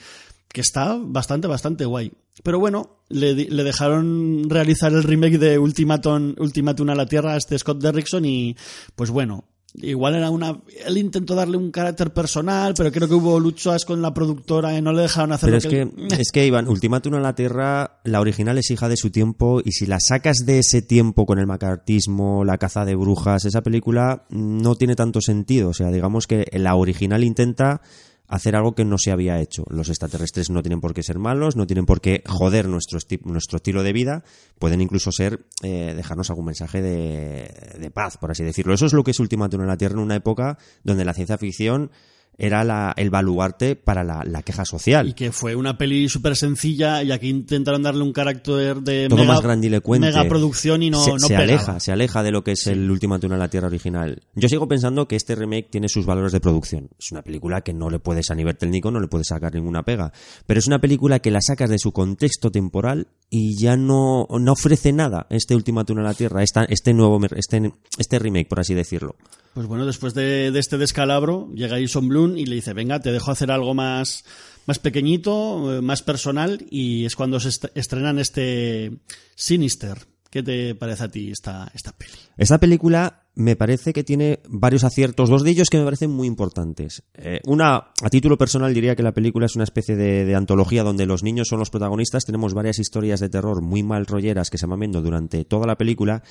que 0.47 0.62
está 0.62 0.97
bastante, 0.97 1.49
bastante 1.49 1.84
guay. 1.84 2.14
Pero 2.41 2.60
bueno, 2.60 3.01
le 3.10 3.36
dejaron 3.36 4.49
realizar 4.49 4.93
el 4.93 5.03
remake 5.03 5.38
de 5.38 5.60
Ultimatum, 5.60 6.34
Ultimatum 6.39 6.91
a 6.91 6.95
la 6.95 7.08
Tierra 7.08 7.34
a 7.34 7.38
este 7.38 7.60
Scott 7.60 7.82
Derrickson 7.82 8.24
y 8.24 8.56
pues 8.95 9.10
bueno, 9.10 9.43
igual 9.82 10.15
era 10.15 10.30
una... 10.30 10.59
Él 10.86 10.97
intentó 10.97 11.36
darle 11.36 11.57
un 11.57 11.71
carácter 11.71 12.11
personal, 12.11 12.73
pero 12.76 12.91
creo 12.91 13.07
que 13.07 13.13
hubo 13.13 13.39
luchas 13.39 13.86
con 13.86 14.01
la 14.01 14.13
productora 14.13 14.78
y 14.78 14.82
no 14.82 14.93
le 14.93 15.03
dejaron 15.03 15.32
hacer 15.32 15.49
Pero 15.49 15.53
lo 15.53 15.57
es 15.57 16.15
que, 16.15 16.21
es 16.21 16.32
que, 16.32 16.45
Iván, 16.45 16.67
Ultimátum 16.67 17.15
a 17.15 17.19
la 17.19 17.36
Tierra, 17.36 17.99
la 18.03 18.21
original 18.21 18.57
es 18.57 18.71
hija 18.71 18.89
de 18.89 18.97
su 18.97 19.09
tiempo 19.09 19.61
y 19.63 19.71
si 19.71 19.86
la 19.86 19.99
sacas 19.99 20.45
de 20.45 20.59
ese 20.59 20.82
tiempo 20.82 21.26
con 21.26 21.39
el 21.39 21.47
macartismo, 21.47 22.43
la 22.43 22.57
caza 22.57 22.86
de 22.86 22.95
brujas, 22.95 23.45
esa 23.45 23.61
película 23.61 24.26
no 24.30 24.76
tiene 24.76 24.95
tanto 24.95 25.21
sentido. 25.21 25.69
O 25.69 25.73
sea, 25.73 25.91
digamos 25.91 26.28
que 26.28 26.47
la 26.53 26.76
original 26.76 27.23
intenta 27.23 27.82
hacer 28.28 28.55
algo 28.55 28.76
que 28.76 28.86
no 28.86 28.97
se 28.97 29.11
había 29.11 29.39
hecho. 29.39 29.63
Los 29.69 29.89
extraterrestres 29.89 30.49
no 30.49 30.63
tienen 30.63 30.82
por 30.82 30.93
qué 30.93 31.03
ser 31.03 31.19
malos, 31.19 31.55
no 31.55 31.67
tienen 31.67 31.86
por 31.86 32.01
qué 32.01 32.23
joder 32.26 32.67
nuestro, 32.67 32.99
esti- 32.99 33.21
nuestro 33.23 33.57
estilo 33.57 33.84
de 33.84 33.93
vida, 33.93 34.23
pueden 34.59 34.82
incluso 34.82 35.11
ser, 35.11 35.45
eh, 35.63 35.93
dejarnos 35.95 36.30
algún 36.30 36.45
mensaje 36.45 36.82
de, 36.82 37.78
de 37.80 37.91
paz, 37.91 38.17
por 38.17 38.32
así 38.32 38.43
decirlo. 38.43 38.73
Eso 38.73 38.86
es 38.86 38.93
lo 38.93 39.03
que 39.03 39.11
es 39.11 39.19
Ultimátum 39.19 39.61
en 39.61 39.67
la 39.67 39.78
Tierra 39.78 39.95
en 39.95 40.01
una 40.01 40.15
época 40.15 40.57
donde 40.84 41.05
la 41.05 41.13
ciencia 41.13 41.38
ficción 41.38 41.91
era 42.38 42.63
la- 42.63 42.93
el 42.97 43.09
baluarte 43.09 43.75
para 43.75 44.03
la, 44.03 44.23
la 44.25 44.41
queja 44.43 44.65
social. 44.65 45.07
Y 45.07 45.13
que 45.13 45.31
fue 45.31 45.55
una 45.55 45.77
peli 45.77 46.09
súper 46.09 46.36
sencilla 46.36 47.01
y 47.03 47.11
aquí 47.11 47.29
intentaron 47.29 47.83
darle 47.83 48.03
un 48.03 48.13
carácter 48.13 48.77
de 48.81 49.07
todo 49.09 49.19
mega, 49.19 49.33
más 49.33 49.41
grandilocuente. 49.41 50.07
mega 50.07 50.23
producción 50.27 50.83
y 50.83 50.89
no, 50.89 51.03
se, 51.03 51.11
no 51.13 51.19
se 51.19 51.36
aleja, 51.36 51.79
se 51.79 51.91
aleja 51.91 52.23
de 52.23 52.31
lo 52.31 52.43
que 52.43 52.51
es 52.51 52.67
el 52.67 52.89
último 52.91 53.19
Túnel 53.19 53.38
a 53.38 53.45
la 53.45 53.49
Tierra 53.49 53.67
original. 53.67 54.21
Yo 54.36 54.49
sigo 54.49 54.67
pensando 54.67 55.07
que 55.07 55.15
este 55.15 55.36
remake 55.36 55.69
tiene 55.69 55.88
sus 55.89 56.05
valores 56.05 56.31
de 56.31 56.39
producción. 56.41 56.89
Es 56.99 57.11
una 57.11 57.21
película 57.21 57.61
que 57.61 57.73
no 57.73 57.89
le 57.89 57.99
puedes 57.99 58.29
a 58.31 58.36
nivel 58.36 58.57
técnico, 58.57 58.91
no 58.91 58.99
le 58.99 59.07
puedes 59.07 59.27
sacar 59.27 59.53
ninguna 59.53 59.83
pega. 59.83 60.11
Pero 60.45 60.59
es 60.59 60.67
una 60.67 60.79
película 60.79 61.19
que 61.19 61.31
la 61.31 61.41
sacas 61.41 61.69
de 61.69 61.79
su 61.79 61.91
contexto 61.91 62.51
temporal 62.51 63.07
y 63.29 63.57
ya 63.57 63.77
no, 63.77 64.27
no 64.29 64.51
ofrece 64.51 64.91
nada 64.93 65.27
este 65.29 65.55
último 65.55 65.86
Túnel 65.86 66.05
a 66.05 66.09
la 66.09 66.13
Tierra, 66.15 66.43
esta- 66.43 66.65
este 66.65 66.93
nuevo, 66.93 67.19
este, 67.36 67.71
este 67.97 68.19
remake, 68.19 68.47
por 68.47 68.59
así 68.59 68.73
decirlo. 68.73 69.15
Pues 69.56 69.68
bueno, 69.68 69.86
después 69.86 70.14
de, 70.14 70.51
de 70.51 70.60
este 70.60 70.78
descalabro, 70.78 71.49
llega 71.56 71.80
Jason 71.80 72.10
Blum 72.10 72.38
y 72.38 72.45
le 72.45 72.56
dice, 72.56 72.74
venga, 72.74 72.99
te 72.99 73.14
dejo 73.14 73.32
hacer 73.32 73.51
algo 73.51 73.74
más, 73.74 74.26
más 74.66 74.80
pequeñito, 74.80 75.78
eh, 75.78 75.82
más 75.82 76.01
personal, 76.03 76.66
y 76.70 77.06
es 77.06 77.16
cuando 77.16 77.39
se 77.39 77.47
est- 77.49 77.72
estrenan 77.74 78.20
este 78.20 78.91
Sinister. 79.36 79.97
¿Qué 80.36 80.43
te 80.43 80.75
parece 80.75 81.05
a 81.05 81.07
ti 81.07 81.31
esta, 81.31 81.71
esta 81.73 81.93
peli? 81.93 82.11
Esta 82.36 82.59
película 82.59 83.23
me 83.36 83.55
parece 83.55 83.93
que 83.93 84.03
tiene 84.03 84.41
varios 84.49 84.83
aciertos, 84.83 85.29
dos 85.29 85.45
de 85.45 85.51
ellos 85.51 85.69
que 85.69 85.77
me 85.77 85.86
parecen 85.86 86.11
muy 86.11 86.27
importantes. 86.27 87.03
Eh, 87.13 87.39
una, 87.45 87.75
a 88.01 88.09
título 88.09 88.38
personal, 88.38 88.73
diría 88.73 88.97
que 88.97 89.03
la 89.03 89.13
película 89.13 89.45
es 89.45 89.55
una 89.55 89.63
especie 89.63 89.95
de, 89.95 90.36
antología 90.36 90.83
donde 90.83 91.05
los 91.05 91.23
niños 91.23 91.47
son 91.47 91.59
los 91.59 91.69
protagonistas. 91.69 92.25
Tenemos 92.25 92.53
varias 92.53 92.79
historias 92.79 93.21
de 93.21 93.29
terror 93.29 93.61
muy 93.61 93.81
mal 93.81 94.05
rolleras 94.05 94.49
que 94.49 94.57
se 94.57 94.65
van 94.65 94.81
viendo 94.81 95.01
durante 95.01 95.45
toda 95.45 95.67
la 95.67 95.77
película. 95.77 96.21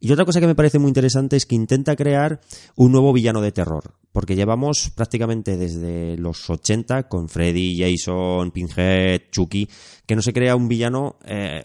Y 0.00 0.10
otra 0.10 0.24
cosa 0.24 0.40
que 0.40 0.46
me 0.46 0.54
parece 0.54 0.78
muy 0.78 0.88
interesante 0.88 1.36
es 1.36 1.44
que 1.44 1.54
intenta 1.54 1.96
crear 1.96 2.40
un 2.76 2.92
nuevo 2.92 3.12
villano 3.12 3.42
de 3.42 3.52
terror. 3.52 3.92
Porque 4.10 4.36
llevamos 4.36 4.88
prácticamente 4.88 5.58
desde 5.58 6.16
los 6.16 6.48
80 6.48 7.08
con 7.08 7.28
Freddy, 7.28 7.76
Jason, 7.78 8.52
Pinhead, 8.52 9.24
Chucky, 9.30 9.68
que 10.06 10.16
no 10.16 10.22
se 10.22 10.32
crea 10.32 10.56
un 10.56 10.66
villano 10.66 11.18
eh, 11.26 11.62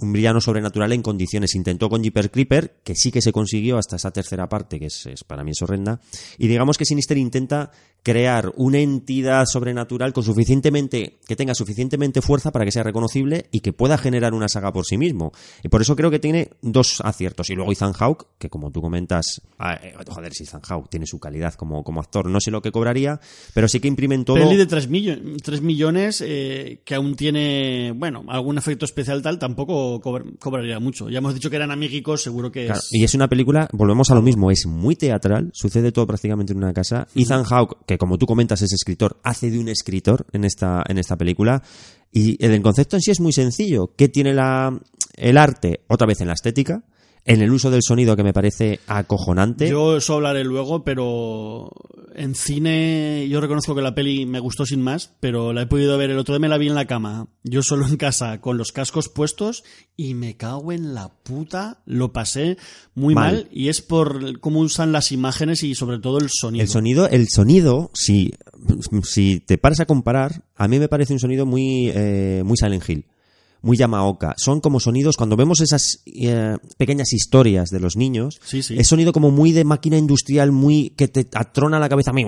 un 0.00 0.12
villano 0.12 0.40
sobrenatural 0.40 0.92
en 0.92 1.02
condiciones. 1.02 1.54
Intentó 1.54 1.88
con 1.88 2.02
Jeeper 2.02 2.30
Creeper, 2.30 2.76
que 2.84 2.94
sí 2.94 3.10
que 3.10 3.20
se 3.22 3.32
consiguió 3.32 3.78
hasta 3.78 3.96
esa 3.96 4.10
tercera 4.10 4.48
parte, 4.48 4.78
que 4.78 4.86
es, 4.86 5.06
es- 5.06 5.24
para 5.24 5.44
mí 5.44 5.50
es 5.52 5.62
horrenda. 5.62 6.00
Y 6.38 6.48
digamos 6.48 6.78
que 6.78 6.84
Sinister 6.84 7.16
intenta 7.18 7.70
crear 8.02 8.52
una 8.56 8.78
entidad 8.78 9.44
sobrenatural 9.46 10.12
con 10.12 10.24
suficientemente, 10.24 11.18
que 11.26 11.36
tenga 11.36 11.54
suficientemente 11.54 12.22
fuerza 12.22 12.50
para 12.50 12.64
que 12.64 12.72
sea 12.72 12.82
reconocible 12.82 13.46
y 13.50 13.60
que 13.60 13.72
pueda 13.72 13.98
generar 13.98 14.34
una 14.34 14.48
saga 14.48 14.72
por 14.72 14.84
sí 14.86 14.96
mismo. 14.98 15.32
Y 15.62 15.68
por 15.68 15.82
eso 15.82 15.96
creo 15.96 16.10
que 16.10 16.18
tiene 16.18 16.50
dos 16.62 17.00
aciertos. 17.02 17.50
Y 17.50 17.54
luego 17.54 17.72
Ethan 17.72 17.92
Hawke, 17.92 18.26
que 18.38 18.48
como 18.48 18.70
tú 18.70 18.80
comentas, 18.80 19.42
ah, 19.58 19.74
eh, 19.82 19.94
joder, 20.08 20.32
si 20.32 20.44
Ethan 20.44 20.62
Hawke 20.62 20.88
tiene 20.88 21.06
su 21.06 21.18
calidad 21.20 21.54
como, 21.54 21.84
como 21.84 22.00
actor, 22.00 22.26
no 22.26 22.40
sé 22.40 22.50
lo 22.50 22.62
que 22.62 22.72
cobraría, 22.72 23.20
pero 23.54 23.68
sí 23.68 23.80
que 23.80 23.88
imprimen 23.88 24.24
todo. 24.24 24.36
Peli 24.36 24.56
de 24.56 24.66
3, 24.66 24.88
millones 25.60 26.22
eh, 26.26 26.80
que 26.84 26.94
aún 26.94 27.16
tiene, 27.16 27.92
bueno, 27.96 28.24
algún 28.28 28.58
efecto 28.58 28.84
especial 28.84 29.22
tal, 29.22 29.38
tampoco 29.38 30.00
cobr- 30.00 30.38
cobraría 30.38 30.80
mucho. 30.80 31.08
Ya 31.10 31.18
hemos 31.18 31.34
dicho 31.34 31.50
que 31.50 31.56
eran 31.56 31.70
amiguicos, 31.70 32.22
seguro 32.22 32.50
que 32.50 32.66
Claro, 32.66 32.80
es... 32.80 32.88
y 32.92 33.04
es 33.04 33.14
una 33.14 33.28
película, 33.28 33.68
volvemos 33.72 34.10
a 34.10 34.14
lo 34.14 34.22
mismo, 34.22 34.50
es 34.50 34.66
muy 34.66 34.96
teatral, 34.96 35.50
sucede 35.52 35.92
todo 35.92 36.06
prácticamente 36.06 36.52
en 36.52 36.58
una 36.58 36.72
casa. 36.72 37.06
Ethan 37.14 37.44
Hawke, 37.44 37.76
que 37.90 37.98
como 37.98 38.18
tú 38.18 38.26
comentas 38.26 38.62
es 38.62 38.72
escritor, 38.72 39.18
hace 39.24 39.50
de 39.50 39.58
un 39.58 39.68
escritor 39.68 40.24
en 40.32 40.44
esta, 40.44 40.84
en 40.86 40.98
esta 40.98 41.16
película. 41.16 41.62
Y 42.12 42.44
el 42.44 42.62
concepto 42.62 42.96
en 42.96 43.02
sí 43.02 43.10
es 43.10 43.18
muy 43.18 43.32
sencillo. 43.32 43.94
¿Qué 43.96 44.08
tiene 44.08 44.32
la, 44.32 44.78
el 45.16 45.36
arte? 45.36 45.80
Otra 45.88 46.06
vez 46.06 46.20
en 46.20 46.28
la 46.28 46.34
estética, 46.34 46.84
en 47.24 47.42
el 47.42 47.50
uso 47.50 47.70
del 47.70 47.82
sonido 47.82 48.16
que 48.16 48.22
me 48.22 48.32
parece 48.32 48.80
acojonante. 48.86 49.68
Yo 49.68 49.96
eso 49.96 50.14
hablaré 50.14 50.44
luego, 50.44 50.84
pero 50.84 51.70
en 52.14 52.34
cine 52.34 53.26
yo 53.28 53.40
reconozco 53.40 53.74
que 53.74 53.82
la 53.82 53.94
peli 53.94 54.26
me 54.26 54.40
gustó 54.40 54.66
sin 54.66 54.82
más, 54.82 55.12
pero 55.20 55.52
la 55.52 55.62
he 55.62 55.66
podido 55.66 55.96
ver 55.98 56.10
el 56.10 56.18
otro 56.18 56.34
día 56.34 56.40
me 56.40 56.48
la 56.48 56.58
vi 56.58 56.68
en 56.68 56.74
la 56.74 56.86
cama, 56.86 57.28
yo 57.44 57.62
solo 57.62 57.86
en 57.86 57.96
casa 57.96 58.40
con 58.40 58.58
los 58.58 58.72
cascos 58.72 59.08
puestos 59.08 59.64
y 59.96 60.14
me 60.14 60.36
cago 60.36 60.72
en 60.72 60.94
la 60.94 61.08
puta, 61.08 61.82
lo 61.86 62.12
pasé 62.12 62.56
muy 62.94 63.14
mal, 63.14 63.34
Mal. 63.34 63.48
y 63.52 63.68
es 63.68 63.80
por 63.82 64.40
cómo 64.40 64.60
usan 64.60 64.92
las 64.92 65.12
imágenes 65.12 65.62
y 65.62 65.74
sobre 65.74 65.98
todo 65.98 66.18
el 66.18 66.28
sonido. 66.30 66.62
El 66.62 66.68
sonido, 66.68 67.08
el 67.08 67.28
sonido, 67.28 67.90
si, 67.94 68.32
si 69.04 69.40
te 69.40 69.58
paras 69.58 69.80
a 69.80 69.86
comparar, 69.86 70.44
a 70.56 70.68
mí 70.68 70.78
me 70.78 70.88
parece 70.88 71.12
un 71.12 71.20
sonido 71.20 71.46
muy, 71.46 71.90
eh, 71.94 72.42
muy 72.44 72.56
Silent 72.56 72.88
Hill, 72.88 73.06
muy 73.62 73.76
Yamaoka. 73.76 74.34
Son 74.36 74.60
como 74.60 74.80
sonidos, 74.80 75.16
cuando 75.16 75.36
vemos 75.36 75.60
esas 75.60 76.02
eh, 76.06 76.56
pequeñas 76.78 77.12
historias 77.12 77.70
de 77.70 77.80
los 77.80 77.96
niños, 77.96 78.40
Sí, 78.44 78.62
sí. 78.62 78.76
es 78.78 78.86
sonido 78.88 79.12
como 79.12 79.30
muy 79.30 79.52
de 79.52 79.64
máquina 79.64 79.96
industrial, 79.98 80.52
muy 80.52 80.90
que 80.90 81.08
te 81.08 81.26
atrona 81.34 81.78
la 81.78 81.88
cabeza, 81.88 82.12
muy. 82.12 82.24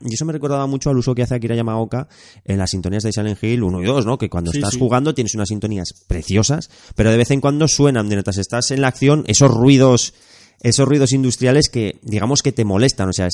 Y 0.00 0.14
eso 0.14 0.24
me 0.24 0.32
recordaba 0.32 0.66
mucho 0.66 0.90
al 0.90 0.98
uso 0.98 1.14
que 1.14 1.22
hace 1.22 1.34
Akira 1.34 1.54
Yamaoka 1.56 2.08
en 2.44 2.58
las 2.58 2.70
sintonías 2.70 3.02
de 3.02 3.12
Silent 3.12 3.42
Hill 3.42 3.62
1 3.62 3.82
y 3.82 3.84
2, 3.86 4.06
¿no? 4.06 4.18
Que 4.18 4.28
cuando 4.28 4.50
Sí, 4.52 4.58
estás 4.58 4.76
jugando 4.76 5.14
tienes 5.14 5.34
unas 5.34 5.48
sintonías 5.48 5.92
preciosas, 6.06 6.70
pero 6.94 7.10
de 7.10 7.16
vez 7.16 7.30
en 7.30 7.40
cuando 7.40 7.68
suenan 7.68 8.08
mientras 8.08 8.38
estás 8.38 8.70
en 8.70 8.80
la 8.80 8.88
acción 8.88 9.24
esos 9.26 9.50
ruidos 9.50 10.14
esos 10.62 10.88
ruidos 10.88 11.12
industriales 11.12 11.68
que 11.68 12.00
digamos 12.02 12.40
que 12.42 12.50
te 12.50 12.64
molestan, 12.64 13.10
o 13.10 13.12
sea, 13.12 13.28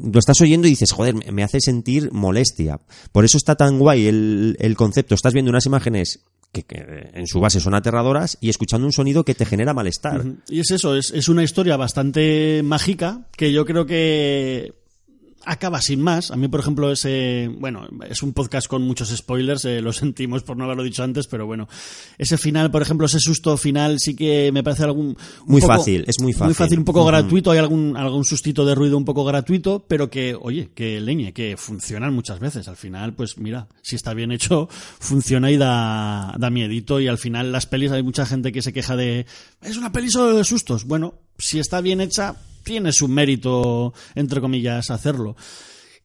lo 0.00 0.18
estás 0.20 0.40
oyendo 0.40 0.68
y 0.68 0.70
dices, 0.70 0.92
joder, 0.92 1.12
me- 1.16 1.32
me 1.32 1.42
hace 1.42 1.60
sentir 1.60 2.12
molestia. 2.12 2.80
Por 3.10 3.24
eso 3.24 3.36
está 3.36 3.56
tan 3.56 3.80
guay 3.80 4.06
el, 4.06 4.56
el 4.60 4.76
concepto, 4.76 5.16
estás 5.16 5.32
viendo 5.34 5.50
unas 5.50 5.66
imágenes 5.66 6.20
que, 6.52 6.62
que 6.64 7.10
en 7.14 7.26
su 7.26 7.40
base 7.40 7.60
son 7.60 7.74
aterradoras 7.74 8.38
y 8.40 8.50
escuchando 8.50 8.86
un 8.86 8.92
sonido 8.92 9.24
que 9.24 9.34
te 9.34 9.46
genera 9.46 9.74
malestar. 9.74 10.24
Y 10.48 10.60
es 10.60 10.70
eso, 10.70 10.96
es, 10.96 11.10
es 11.10 11.28
una 11.28 11.42
historia 11.42 11.76
bastante 11.76 12.62
mágica 12.64 13.26
que 13.36 13.52
yo 13.52 13.64
creo 13.64 13.86
que 13.86 14.81
acaba 15.44 15.80
sin 15.80 16.00
más. 16.00 16.30
A 16.30 16.36
mí, 16.36 16.48
por 16.48 16.60
ejemplo, 16.60 16.90
ese. 16.92 17.50
Bueno, 17.58 17.86
es 18.08 18.22
un 18.22 18.32
podcast 18.32 18.66
con 18.66 18.82
muchos 18.82 19.08
spoilers, 19.16 19.64
eh, 19.64 19.80
lo 19.80 19.92
sentimos 19.92 20.42
por 20.42 20.56
no 20.56 20.64
haberlo 20.64 20.82
dicho 20.82 21.02
antes, 21.02 21.26
pero 21.26 21.46
bueno. 21.46 21.68
Ese 22.18 22.38
final, 22.38 22.70
por 22.70 22.82
ejemplo, 22.82 23.06
ese 23.06 23.18
susto 23.20 23.56
final, 23.56 23.98
sí 23.98 24.14
que 24.16 24.50
me 24.52 24.62
parece 24.62 24.84
algún. 24.84 25.06
un 25.08 25.16
Muy 25.46 25.60
poco- 25.60 25.74
fácil, 25.74 26.04
es 26.06 26.16
muy 26.20 26.26
Muy 26.26 26.32
fácil. 26.34 26.54
fácil, 26.54 26.78
un 26.78 26.84
poco 26.84 27.00
Ujú. 27.00 27.08
gratuito. 27.08 27.50
Hay 27.50 27.58
algún, 27.58 27.96
algún 27.96 28.24
sustito 28.24 28.64
de 28.64 28.74
ruido 28.74 28.96
un 28.96 29.04
poco 29.04 29.24
gratuito, 29.24 29.84
pero 29.88 30.10
que, 30.10 30.36
oye, 30.40 30.70
que 30.74 31.00
leñe, 31.00 31.32
que 31.32 31.56
funcionan 31.56 32.14
muchas 32.14 32.38
veces. 32.40 32.68
Al 32.68 32.76
final, 32.76 33.14
pues 33.14 33.38
mira, 33.38 33.68
si 33.82 33.96
está 33.96 34.14
bien 34.14 34.32
hecho, 34.32 34.68
funciona 35.00 35.50
y 35.50 35.56
da, 35.56 36.34
da 36.38 36.50
miedito. 36.50 37.00
Y 37.00 37.08
al 37.08 37.18
final, 37.18 37.52
las 37.52 37.66
pelis, 37.66 37.90
hay 37.92 38.02
mucha 38.02 38.26
gente 38.26 38.52
que 38.52 38.62
se 38.62 38.72
queja 38.72 38.96
de. 38.96 39.26
Es 39.62 39.76
una 39.76 39.92
peli 39.92 40.10
solo 40.10 40.36
de 40.36 40.44
sustos. 40.44 40.84
Bueno, 40.84 41.14
si 41.38 41.58
está 41.58 41.80
bien 41.80 42.00
hecha, 42.00 42.36
tiene 42.72 42.92
su 42.92 43.06
mérito, 43.06 43.92
entre 44.14 44.40
comillas, 44.40 44.90
hacerlo. 44.90 45.36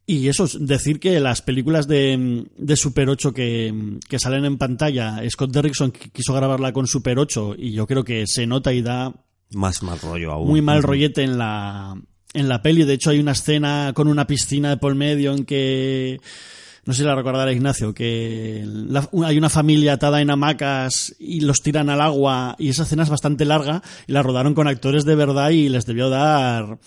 Y 0.05 0.27
eso, 0.27 0.43
es 0.45 0.57
decir 0.59 0.99
que 0.99 1.19
las 1.21 1.41
películas 1.41 1.87
de, 1.87 2.45
de 2.57 2.75
Super 2.75 3.09
8 3.09 3.33
que, 3.33 3.97
que 4.09 4.19
salen 4.19 4.43
en 4.45 4.57
pantalla, 4.57 5.21
Scott 5.29 5.51
Derrickson 5.51 5.91
qu- 5.93 6.11
quiso 6.11 6.33
grabarla 6.33 6.73
con 6.73 6.85
Super 6.87 7.19
8 7.19 7.55
y 7.57 7.71
yo 7.71 7.87
creo 7.87 8.03
que 8.03 8.25
se 8.27 8.45
nota 8.47 8.73
y 8.73 8.81
da 8.81 9.13
Más 9.53 9.81
mal 9.83 9.99
rollo 9.99 10.31
aún. 10.33 10.47
muy 10.49 10.61
mal 10.61 10.83
rollete 10.83 11.23
en 11.23 11.37
la, 11.37 11.95
en 12.33 12.47
la 12.49 12.61
peli. 12.61 12.83
De 12.83 12.93
hecho, 12.93 13.09
hay 13.11 13.19
una 13.19 13.31
escena 13.33 13.91
con 13.95 14.07
una 14.09 14.27
piscina 14.27 14.69
de 14.71 14.77
por 14.77 14.93
medio 14.95 15.33
en 15.33 15.45
que. 15.45 16.19
No 16.87 16.93
sé 16.93 16.99
si 17.01 17.05
la 17.05 17.15
recordará 17.15 17.51
Ignacio, 17.51 17.93
que 17.93 18.63
la- 18.65 19.09
hay 19.25 19.37
una 19.37 19.49
familia 19.49 19.93
atada 19.93 20.21
en 20.21 20.29
hamacas 20.31 21.13
y 21.19 21.41
los 21.41 21.61
tiran 21.61 21.89
al 21.89 21.99
agua 22.01 22.55
y 22.57 22.69
esa 22.69 22.83
escena 22.83 23.03
es 23.03 23.09
bastante 23.09 23.43
larga 23.45 23.83
y 24.07 24.13
la 24.13 24.23
rodaron 24.23 24.53
con 24.55 24.67
actores 24.69 25.03
de 25.03 25.15
verdad 25.15 25.49
y 25.49 25.67
les 25.67 25.85
debió 25.85 26.09
dar 26.09 26.79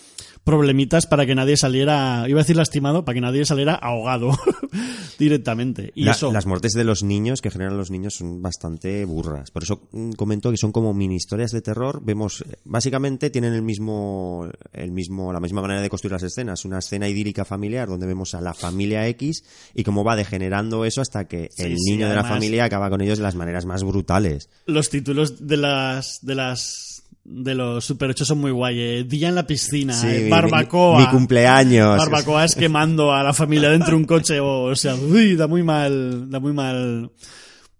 problemitas 0.45 1.07
para 1.07 1.26
que 1.26 1.34
nadie 1.34 1.57
saliera, 1.57 2.24
iba 2.28 2.41
a 2.41 2.43
decir 2.43 2.57
lastimado, 2.57 3.05
para 3.05 3.14
que 3.14 3.20
nadie 3.20 3.45
saliera 3.45 3.74
ahogado 3.74 4.30
directamente. 5.18 5.93
Y 5.95 6.05
La- 6.05 6.12
eso, 6.12 6.32
Las 6.32 6.47
muertes 6.47 6.72
de 6.72 6.84
los 6.84 7.03
niños 7.03 7.41
que 7.41 7.51
generan 7.51 7.76
los 7.76 7.91
niños 7.91 8.14
son 8.14 8.43
bastante 8.43 9.05
burras. 9.05 9.51
Por 9.51 9.62
eso 9.62 9.88
mm, 9.93 10.12
comento 10.12 10.51
que 10.51 10.57
son 10.57 10.72
como 10.72 10.95
mini 10.95 11.16
historias 11.16 11.53
de 11.53 11.61
terror. 11.62 12.01
Vemos, 12.03 12.43
eh, 12.43 12.57
básicamente 12.64 13.30
tienen 13.30 13.55
el 13.55 13.62
mismo, 13.62 14.49
el 14.72 14.93
mismo, 14.93 15.32
la 15.32 15.41
misma 15.41 15.62
manera 15.62 15.80
de 15.80 15.91
construir 15.91 16.12
las 16.12 16.22
escenas. 16.22 16.64
Una 16.64 16.78
escena 16.78 17.09
idílica 17.09 17.45
familiar 17.45 17.88
donde 17.88 18.07
vemos 18.07 18.34
a 18.34 18.41
la 18.41 18.55
familia 18.55 19.07
X 19.09 19.45
y 19.74 19.84
cómo 19.84 20.05
va 20.05 20.16
degenerando 20.16 20.84
eso 20.84 21.01
hasta 21.01 21.26
que 21.26 21.51
el 21.57 21.76
sí, 21.76 21.91
niño 21.93 22.09
de 22.09 22.14
la 22.14 22.24
familia 22.24 22.64
acaba 22.64 22.91
con 22.91 23.01
ellos 23.01 23.18
de 23.18 23.24
las 23.24 23.34
maneras 23.34 23.66
más 23.66 23.82
brutales. 23.84 24.49
los 24.66 24.91
títulos 24.91 25.47
de 25.47 25.57
las 25.57 26.18
de 26.22 26.34
las 26.34 26.89
de 27.33 27.55
los 27.55 27.85
Super 27.85 28.11
8 28.11 28.24
son 28.24 28.39
muy 28.39 28.51
guay. 28.51 28.78
eh. 28.81 29.05
Día 29.05 29.28
en 29.28 29.35
la 29.37 29.47
piscina, 29.47 29.93
Sí, 29.95 30.07
eh, 30.09 30.28
barbacoa. 30.28 30.99
Mi, 30.99 31.05
mi 31.07 31.11
cumpleaños. 31.11 31.97
Barbacoa 31.99 32.45
es 32.45 32.55
quemando 32.55 33.12
a 33.12 33.22
la 33.22 33.33
familia 33.33 33.70
dentro 33.70 33.91
de 33.91 33.97
un 33.97 34.05
coche, 34.05 34.41
o, 34.41 34.64
o 34.64 34.76
sea, 34.76 34.95
uy, 34.97 35.37
da 35.37 35.47
muy 35.47 35.62
mal, 35.62 36.28
da 36.31 36.41
muy 36.41 36.53
mal, 36.53 37.11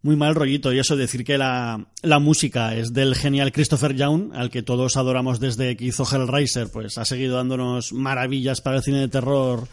muy 0.03 0.17
mal 0.17 0.35
rollito. 0.35 0.73
Y 0.73 0.79
eso 0.79 0.97
decir 0.97 1.25
que 1.25 1.37
la, 1.37 1.85
la 2.03 2.19
música 2.21 2.75
es 2.77 2.93
del 2.93 3.15
genial 3.17 3.51
Christopher 3.53 3.95
Young, 3.97 4.33
al 4.35 4.51
que 4.51 4.63
todos 4.63 4.97
adoramos 4.97 5.41
desde 5.41 5.77
que 5.77 5.87
hizo 5.87 6.05
Hellraiser, 6.05 6.69
pues 6.71 6.97
ha 6.99 7.05
seguido 7.05 7.37
dándonos 7.37 7.93
maravillas 7.93 8.61
para 8.61 8.77
el 8.77 8.83
cine 8.83 8.99
de 9.01 9.09
terror 9.09 9.67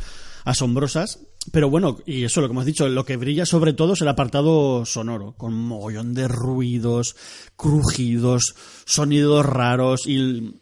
asombrosas. 0.47 1.19
Pero 1.51 1.69
bueno, 1.69 1.97
y 2.05 2.23
eso 2.23 2.41
lo 2.41 2.47
que 2.47 2.53
hemos 2.53 2.65
dicho, 2.65 2.87
lo 2.87 3.05
que 3.05 3.17
brilla 3.17 3.45
sobre 3.45 3.73
todo 3.73 3.93
es 3.93 4.01
el 4.01 4.07
apartado 4.07 4.85
sonoro, 4.85 5.33
con 5.37 5.53
mogollón 5.53 6.13
de 6.13 6.27
ruidos, 6.27 7.15
crujidos, 7.55 8.55
sonidos 8.85 9.45
raros 9.45 10.07
y 10.07 10.55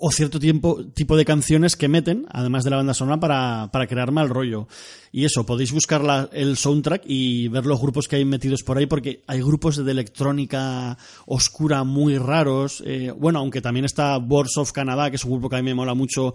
o 0.00 0.10
cierto 0.10 0.40
tiempo, 0.40 0.84
tipo 0.94 1.16
de 1.16 1.24
canciones 1.24 1.76
que 1.76 1.86
meten, 1.86 2.26
además 2.30 2.64
de 2.64 2.70
la 2.70 2.76
banda 2.76 2.92
sonora, 2.92 3.20
para, 3.20 3.70
para 3.72 3.86
crear 3.86 4.10
mal 4.10 4.28
rollo. 4.28 4.66
Y 5.12 5.24
eso, 5.24 5.46
podéis 5.46 5.70
buscar 5.70 6.28
el 6.32 6.56
soundtrack 6.56 7.02
y 7.06 7.46
ver 7.46 7.64
los 7.64 7.80
grupos 7.80 8.08
que 8.08 8.16
hay 8.16 8.24
metidos 8.24 8.64
por 8.64 8.78
ahí, 8.78 8.86
porque 8.86 9.22
hay 9.28 9.40
grupos 9.42 9.84
de 9.84 9.90
electrónica 9.90 10.98
oscura 11.26 11.84
muy 11.84 12.18
raros. 12.18 12.82
eh, 12.84 13.12
bueno, 13.16 13.38
aunque 13.38 13.60
también 13.60 13.84
está 13.84 14.18
Boards 14.18 14.56
of 14.56 14.72
Canadá, 14.72 15.08
que 15.08 15.16
es 15.16 15.24
un 15.24 15.30
grupo 15.30 15.48
que 15.48 15.56
a 15.56 15.62
mí 15.62 15.66
me 15.66 15.74
mola 15.74 15.94
mucho. 15.94 16.34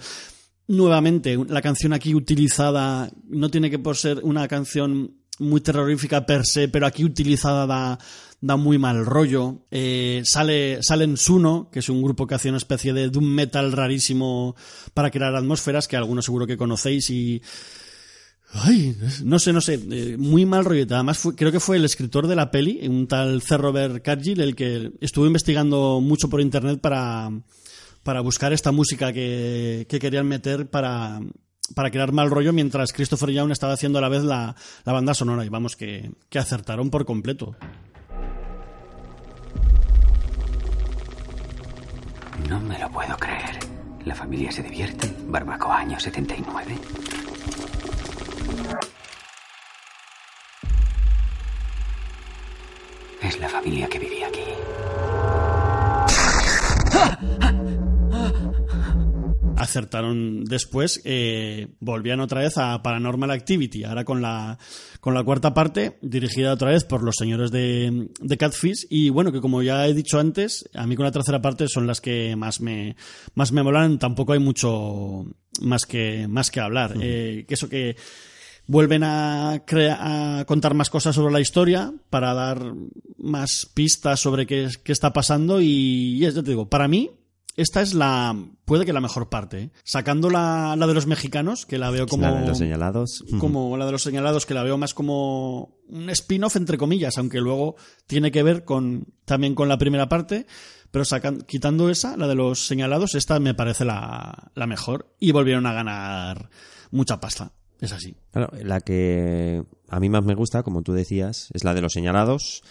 Nuevamente, 0.70 1.36
la 1.48 1.64
canción 1.64 1.94
aquí 1.94 2.14
utilizada 2.14 3.12
no 3.28 3.50
tiene 3.50 3.72
que 3.72 3.80
por 3.80 3.98
ser 3.98 4.20
una 4.22 4.48
canción 4.48 5.16
muy 5.40 5.62
terrorífica 5.62 6.28
per 6.28 6.46
se, 6.46 6.68
pero 6.68 6.86
aquí 6.86 7.04
utilizada 7.04 7.66
da, 7.66 7.98
da 8.40 8.56
muy 8.56 8.78
mal 8.78 9.04
rollo. 9.04 9.66
Eh, 9.72 10.22
sale, 10.26 10.78
sale 10.84 11.06
en 11.06 11.18
Suno, 11.18 11.70
que 11.72 11.80
es 11.80 11.90
un 11.90 12.04
grupo 12.04 12.28
que 12.28 12.36
hace 12.36 12.50
una 12.50 12.60
especie 12.60 12.94
de 12.94 13.10
doom 13.10 13.26
metal 13.26 13.72
rarísimo 13.72 14.56
para 14.94 15.10
crear 15.10 15.36
atmósferas, 15.36 15.88
que 15.88 15.98
algunos 15.98 16.26
seguro 16.26 16.46
que 16.46 16.56
conocéis 16.58 17.10
y... 17.10 17.42
Ay, 18.52 18.96
no 19.24 19.40
sé, 19.40 19.54
no 19.54 19.62
sé, 19.62 19.80
eh, 19.92 20.18
muy 20.20 20.46
mal 20.46 20.66
rollete. 20.66 20.94
Además, 20.94 21.18
fue- 21.18 21.36
creo 21.36 21.52
que 21.52 21.60
fue 21.60 21.78
el 21.78 21.86
escritor 21.86 22.28
de 22.28 22.36
la 22.36 22.52
peli, 22.52 22.80
un 22.88 23.08
tal 23.08 23.42
C. 23.42 23.58
Robert 23.58 24.04
Cargill, 24.04 24.40
el 24.42 24.56
que 24.56 24.92
estuvo 25.02 25.26
investigando 25.26 26.00
mucho 26.00 26.30
por 26.30 26.42
internet 26.42 26.80
para, 26.80 27.32
para 28.10 28.22
buscar 28.22 28.52
esta 28.54 28.72
música 28.72 29.14
que, 29.14 29.86
que 29.88 30.00
querían 30.00 30.28
meter 30.28 30.68
para, 30.68 31.20
para 31.76 31.92
crear 31.92 32.12
mal 32.12 32.32
rollo, 32.32 32.52
mientras 32.52 32.92
Christopher 32.92 33.30
Young 33.30 33.52
estaba 33.52 33.74
haciendo 33.74 34.00
a 34.00 34.02
la 34.02 34.10
vez 34.10 34.24
la, 34.24 34.56
la 34.84 34.94
banda 34.94 35.14
sonora. 35.14 35.46
Y 35.46 35.50
vamos, 35.50 35.76
que, 35.76 36.10
que 36.28 36.40
acertaron 36.40 36.90
por 36.90 37.06
completo. 37.06 37.56
No 42.50 42.60
me 42.62 42.80
lo 42.80 42.90
puedo 42.90 43.16
creer. 43.16 43.60
La 44.06 44.16
familia 44.16 44.52
se 44.52 44.64
divierte. 44.64 45.14
Barbacoa 45.28 45.78
año 45.78 46.00
79. 46.00 46.80
Es 53.22 53.40
la 53.40 53.50
familia 53.50 53.88
que 53.88 54.00
vivía 54.00 54.28
aquí. 54.30 54.40
acertaron 59.60 60.44
después, 60.46 61.02
eh, 61.06 61.68
volvían 61.80 62.20
otra 62.20 62.42
vez 62.42 62.58
a 62.58 62.82
Paranormal 62.82 63.30
Activity, 63.32 63.84
ahora 63.84 64.04
con 64.06 64.22
la, 64.22 64.58
con 65.02 65.14
la 65.14 65.24
cuarta 65.24 65.54
parte, 65.54 65.98
dirigida 66.02 66.54
otra 66.54 66.72
vez 66.72 66.84
por 66.86 67.04
los 67.04 67.16
señores 67.18 67.52
de, 67.52 68.10
de 68.20 68.38
Catfish, 68.38 68.88
y 68.90 69.10
bueno, 69.10 69.32
que 69.32 69.42
como 69.42 69.62
ya 69.62 69.86
he 69.88 69.94
dicho 69.94 70.20
antes, 70.20 70.68
a 70.74 70.88
mí 70.88 70.96
con 70.96 71.06
la 71.06 71.12
tercera 71.12 71.42
parte 71.42 71.68
son 71.68 71.86
las 71.88 72.02
que 72.02 72.36
más 72.36 72.62
me, 72.62 72.96
más 73.36 73.52
me 73.52 73.62
molan, 73.64 74.00
tampoco 74.00 74.34
hay 74.34 74.40
mucho 74.40 75.26
más 75.62 75.86
que, 75.86 76.28
más 76.28 76.52
que 76.52 76.60
hablar. 76.60 76.96
Eh, 77.02 77.46
que 77.48 77.54
eso 77.54 77.70
que 77.70 77.96
vuelven 78.68 79.04
a, 79.04 79.64
crea- 79.66 80.40
a 80.40 80.46
contar 80.46 80.74
más 80.76 80.90
cosas 80.92 81.16
sobre 81.16 81.34
la 81.34 81.40
historia 81.42 81.92
para 82.10 82.34
dar 82.34 82.74
más 83.18 83.66
pistas 83.74 84.20
sobre 84.20 84.46
qué, 84.46 84.66
es- 84.66 84.78
qué 84.78 84.92
está 84.92 85.12
pasando 85.12 85.60
y, 85.60 86.20
ya 86.20 86.32
te 86.32 86.44
digo, 86.44 86.70
para 86.70 86.88
mí 86.88 87.10
esta 87.56 87.82
es 87.82 87.94
la 87.94 88.36
puede 88.66 88.86
que 88.86 88.94
la 88.94 89.02
mejor 89.02 89.30
parte 89.30 89.60
¿eh? 89.60 89.70
sacando 89.84 90.30
la, 90.30 90.76
la 90.78 90.88
de 90.88 90.94
los 90.94 91.08
mexicanos 91.08 91.66
que 91.66 91.78
la 91.78 91.90
veo 91.90 92.08
como 92.08 92.24
La 92.24 92.42
de 92.42 92.48
los 92.48 92.58
señalados. 92.58 93.24
como 93.40 93.76
la 93.78 93.86
de 93.86 93.92
los 93.92 94.04
señalados 94.04 94.46
que 94.46 94.54
la 94.54 94.64
veo 94.64 94.78
más 94.78 94.94
como 94.94 95.78
un 95.88 96.10
spin-off 96.10 96.56
entre 96.56 96.78
comillas 96.78 97.18
aunque 97.18 97.40
luego 97.42 97.76
tiene 98.08 98.32
que 98.32 98.44
ver 98.44 98.64
con 98.64 99.08
también 99.26 99.56
con 99.56 99.68
la 99.68 99.78
primera 99.78 100.08
parte 100.08 100.46
pero 100.92 101.06
sacan, 101.06 101.42
quitando 101.42 101.90
esa 101.90 102.16
la 102.18 102.28
de 102.28 102.36
los 102.36 102.66
señalados 102.66 103.16
esta 103.16 103.40
me 103.40 103.54
parece 103.54 103.86
la, 103.86 104.52
la 104.56 104.68
mejor 104.68 105.14
y 105.20 105.32
volvieron 105.32 105.66
a 105.66 105.74
ganar 105.74 106.50
mucha 106.92 107.20
pasta 107.20 107.52
es 107.82 107.92
así 107.92 108.16
Claro, 108.32 108.52
la 108.64 108.80
que 108.82 109.64
a 109.90 110.00
mí 110.00 110.08
más 110.10 110.24
me 110.24 110.36
gusta, 110.36 110.62
como 110.64 110.84
tú 110.84 110.94
decías, 110.94 111.50
es 111.54 111.64
la 111.64 111.74
de 111.74 111.82
los 111.82 111.94
señalados. 111.94 112.62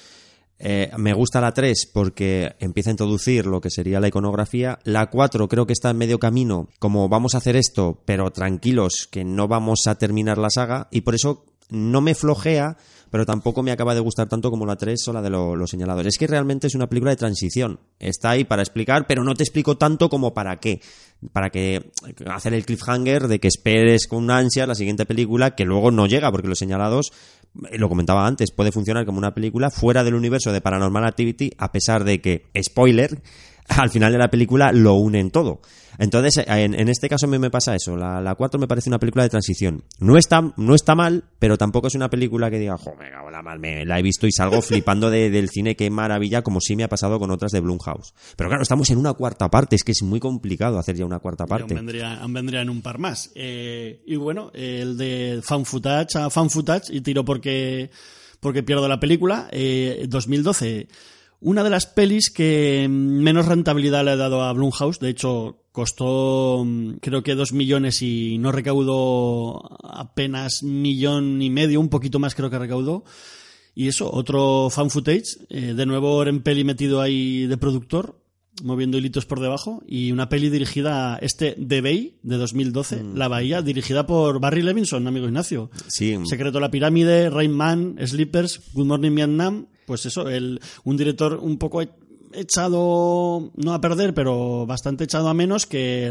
Eh, 0.60 0.90
me 0.96 1.12
gusta 1.14 1.40
la 1.40 1.52
3 1.54 1.88
porque 1.92 2.56
empieza 2.58 2.90
a 2.90 2.92
introducir 2.92 3.46
lo 3.46 3.60
que 3.60 3.70
sería 3.70 4.00
la 4.00 4.08
iconografía. 4.08 4.78
La 4.84 5.08
4 5.08 5.48
creo 5.48 5.66
que 5.66 5.72
está 5.72 5.90
en 5.90 5.98
medio 5.98 6.18
camino, 6.18 6.68
como 6.80 7.08
vamos 7.08 7.34
a 7.34 7.38
hacer 7.38 7.54
esto, 7.56 8.02
pero 8.04 8.30
tranquilos, 8.32 9.06
que 9.10 9.24
no 9.24 9.46
vamos 9.46 9.86
a 9.86 9.94
terminar 9.96 10.36
la 10.38 10.50
saga. 10.50 10.88
Y 10.90 11.02
por 11.02 11.14
eso 11.14 11.44
no 11.70 12.00
me 12.00 12.14
flojea, 12.14 12.76
pero 13.10 13.24
tampoco 13.26 13.62
me 13.62 13.70
acaba 13.70 13.94
de 13.94 14.00
gustar 14.00 14.28
tanto 14.28 14.50
como 14.50 14.66
la 14.66 14.76
3 14.76 15.06
o 15.08 15.12
la 15.12 15.22
de 15.22 15.30
lo- 15.30 15.54
los 15.54 15.70
señalados. 15.70 16.06
Es 16.06 16.18
que 16.18 16.26
realmente 16.26 16.66
es 16.66 16.74
una 16.74 16.88
película 16.88 17.10
de 17.12 17.16
transición. 17.16 17.78
Está 18.00 18.30
ahí 18.30 18.44
para 18.44 18.62
explicar, 18.62 19.06
pero 19.06 19.22
no 19.22 19.34
te 19.34 19.44
explico 19.44 19.76
tanto 19.76 20.08
como 20.08 20.34
para 20.34 20.56
qué. 20.56 20.80
Para 21.32 21.50
que 21.50 21.90
hacer 22.26 22.54
el 22.54 22.64
cliffhanger 22.64 23.28
de 23.28 23.38
que 23.38 23.48
esperes 23.48 24.06
con 24.08 24.30
ansia 24.30 24.66
la 24.66 24.74
siguiente 24.74 25.04
película 25.06 25.54
que 25.54 25.64
luego 25.64 25.90
no 25.90 26.06
llega, 26.06 26.30
porque 26.32 26.48
los 26.48 26.58
señalados 26.58 27.12
lo 27.72 27.88
comentaba 27.88 28.26
antes, 28.26 28.50
puede 28.52 28.72
funcionar 28.72 29.04
como 29.06 29.18
una 29.18 29.34
película 29.34 29.70
fuera 29.70 30.04
del 30.04 30.14
universo 30.14 30.52
de 30.52 30.60
Paranormal 30.60 31.04
Activity, 31.04 31.52
a 31.58 31.72
pesar 31.72 32.04
de 32.04 32.20
que, 32.20 32.46
spoiler, 32.62 33.20
al 33.68 33.90
final 33.90 34.12
de 34.12 34.18
la 34.18 34.28
película 34.30 34.72
lo 34.72 34.94
unen 34.94 35.30
todo. 35.30 35.60
Entonces, 36.00 36.44
en, 36.46 36.74
en 36.78 36.88
este 36.88 37.08
caso 37.08 37.26
me, 37.26 37.40
me 37.40 37.50
pasa 37.50 37.74
eso. 37.74 37.96
La, 37.96 38.20
la 38.20 38.36
4 38.36 38.60
me 38.60 38.68
parece 38.68 38.88
una 38.88 39.00
película 39.00 39.24
de 39.24 39.30
transición. 39.30 39.82
No 39.98 40.16
está, 40.16 40.52
no 40.56 40.76
está 40.76 40.94
mal, 40.94 41.24
pero 41.40 41.58
tampoco 41.58 41.88
es 41.88 41.96
una 41.96 42.08
película 42.08 42.50
que 42.52 42.60
diga, 42.60 42.76
jo, 42.78 42.94
me 42.96 43.10
cago 43.10 43.30
la 43.32 43.42
mal, 43.42 43.58
me 43.58 43.84
la 43.84 43.98
he 43.98 44.02
visto 44.02 44.28
y 44.28 44.30
salgo 44.30 44.62
flipando 44.62 45.10
de- 45.10 45.28
del 45.28 45.48
cine, 45.48 45.74
qué 45.74 45.90
maravilla, 45.90 46.42
como 46.42 46.60
sí 46.60 46.76
me 46.76 46.84
ha 46.84 46.88
pasado 46.88 47.18
con 47.18 47.32
otras 47.32 47.50
de 47.50 47.58
Blumhouse. 47.58 48.14
Pero 48.36 48.48
claro, 48.48 48.62
estamos 48.62 48.88
en 48.90 48.98
una 48.98 49.12
cuarta 49.14 49.50
parte, 49.50 49.74
es 49.74 49.82
que 49.82 49.90
es 49.90 50.02
muy 50.04 50.20
complicado 50.20 50.78
hacer 50.78 50.94
ya 50.94 51.04
una 51.04 51.18
cuarta 51.18 51.42
aún 51.44 51.48
parte. 51.48 51.74
vendría, 51.74 52.14
aún 52.20 52.32
vendrían 52.32 52.70
un 52.70 52.80
par 52.80 52.98
más. 53.00 53.32
Eh, 53.34 54.00
y 54.06 54.14
bueno, 54.14 54.52
el 54.54 54.96
de 54.98 55.40
fan 55.42 55.64
footage 55.64 56.14
a 56.16 56.30
fan 56.30 56.48
footage, 56.48 56.90
y 56.94 57.00
tiro 57.00 57.24
porque, 57.24 57.90
porque 58.38 58.62
pierdo 58.62 58.86
la 58.86 59.00
película, 59.00 59.48
eh, 59.50 60.06
2012. 60.08 60.86
Una 61.40 61.62
de 61.62 61.70
las 61.70 61.86
pelis 61.86 62.30
que 62.30 62.88
menos 62.90 63.46
rentabilidad 63.46 64.04
le 64.04 64.10
ha 64.12 64.16
dado 64.16 64.42
a 64.42 64.52
Blumhouse, 64.52 64.98
de 64.98 65.10
hecho 65.10 65.62
costó 65.70 66.64
mm, 66.66 66.94
creo 67.00 67.22
que 67.22 67.36
dos 67.36 67.52
millones 67.52 68.02
y 68.02 68.38
no 68.38 68.50
recaudó 68.50 69.78
apenas 69.84 70.64
millón 70.64 71.40
y 71.40 71.50
medio, 71.50 71.80
un 71.80 71.88
poquito 71.88 72.18
más 72.18 72.34
creo 72.34 72.50
que 72.50 72.58
recaudó. 72.58 73.04
Y 73.76 73.86
eso, 73.86 74.12
otro 74.12 74.70
fan 74.70 74.90
footage, 74.90 75.38
eh, 75.50 75.74
de 75.74 75.86
nuevo 75.86 76.16
Oren 76.16 76.42
Peli 76.42 76.64
metido 76.64 77.00
ahí 77.00 77.46
de 77.46 77.56
productor, 77.56 78.20
moviendo 78.64 78.98
hilitos 78.98 79.24
por 79.24 79.38
debajo, 79.38 79.84
y 79.86 80.10
una 80.10 80.28
peli 80.28 80.50
dirigida, 80.50 81.14
a 81.14 81.18
este 81.18 81.52
The 81.52 81.80
Bay, 81.80 82.18
de 82.24 82.38
2012, 82.38 83.04
La 83.14 83.28
Bahía, 83.28 83.62
dirigida 83.62 84.04
por 84.04 84.40
Barry 84.40 84.62
Levinson, 84.62 85.06
amigo 85.06 85.26
Ignacio. 85.26 85.70
Sí, 85.86 86.18
Secreto 86.24 86.58
de 86.58 86.62
la 86.62 86.72
Pirámide, 86.72 87.30
Rain 87.30 87.52
Man, 87.52 87.96
Sleepers, 88.04 88.62
Good 88.72 88.86
Morning 88.86 89.14
Vietnam, 89.14 89.68
pues 89.88 90.06
eso, 90.06 90.28
el, 90.28 90.60
un 90.84 90.96
director 90.96 91.40
un 91.42 91.58
poco 91.58 91.82
echado, 92.32 93.50
no 93.56 93.72
a 93.74 93.80
perder, 93.80 94.14
pero 94.14 94.66
bastante 94.66 95.04
echado 95.04 95.28
a 95.28 95.34
menos, 95.34 95.66
que 95.66 96.10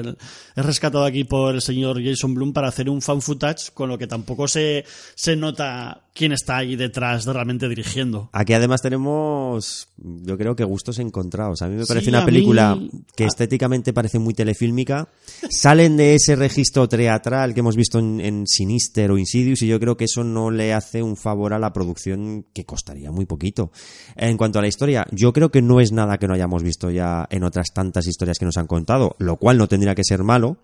es 0.55 0.65
rescatado 0.65 1.05
aquí 1.05 1.23
por 1.23 1.55
el 1.55 1.61
señor 1.61 2.03
Jason 2.03 2.33
Bloom 2.33 2.53
para 2.53 2.67
hacer 2.67 2.89
un 2.89 3.01
fan 3.01 3.21
footage, 3.21 3.71
con 3.73 3.89
lo 3.89 3.97
que 3.97 4.07
tampoco 4.07 4.47
se, 4.47 4.83
se 5.15 5.35
nota 5.35 6.06
quién 6.17 6.31
está 6.31 6.57
ahí 6.57 6.75
detrás 6.75 7.25
de 7.25 7.33
realmente 7.33 7.69
dirigiendo. 7.69 8.29
Aquí 8.33 8.53
además 8.53 8.81
tenemos, 8.81 9.87
yo 9.97 10.37
creo 10.37 10.55
que 10.55 10.63
gustos 10.63 10.99
encontrados. 10.99 11.61
A 11.61 11.67
mí 11.67 11.75
me 11.75 11.85
parece 11.85 12.09
una 12.09 12.25
película 12.25 12.75
mí- 12.75 12.89
que 13.15 13.25
estéticamente 13.25 13.93
parece 13.93 14.17
muy 14.19 14.33
telefílmica. 14.33 15.09
Salen 15.49 15.97
de 15.97 16.15
ese 16.15 16.35
registro 16.35 16.87
teatral 16.89 17.53
que 17.53 17.59
hemos 17.59 17.75
visto 17.75 17.99
en, 17.99 18.19
en 18.21 18.47
Sinister 18.47 19.11
o 19.11 19.17
Insidious 19.17 19.61
y 19.61 19.67
yo 19.67 19.79
creo 19.79 19.95
que 19.97 20.05
eso 20.05 20.23
no 20.23 20.49
le 20.51 20.73
hace 20.73 21.03
un 21.03 21.15
favor 21.15 21.53
a 21.53 21.59
la 21.59 21.71
producción 21.73 22.45
que 22.53 22.65
costaría 22.65 23.11
muy 23.11 23.25
poquito. 23.25 23.71
En 24.15 24.37
cuanto 24.37 24.59
a 24.59 24.61
la 24.61 24.67
historia, 24.67 25.05
yo 25.11 25.33
creo 25.33 25.51
que 25.51 25.61
no 25.61 25.79
es 25.79 25.91
nada 25.91 26.17
que 26.17 26.27
no 26.27 26.33
hayamos 26.33 26.63
visto 26.63 26.89
ya 26.89 27.27
en 27.29 27.43
otras 27.43 27.67
tantas 27.73 28.07
historias 28.07 28.39
que 28.39 28.45
nos 28.45 28.57
han 28.57 28.67
contado, 28.67 29.15
lo 29.19 29.37
cual 29.37 29.57
no 29.57 29.67
tendría 29.67 29.93
que 29.95 30.03
ser 30.03 30.23
malo 30.23 30.57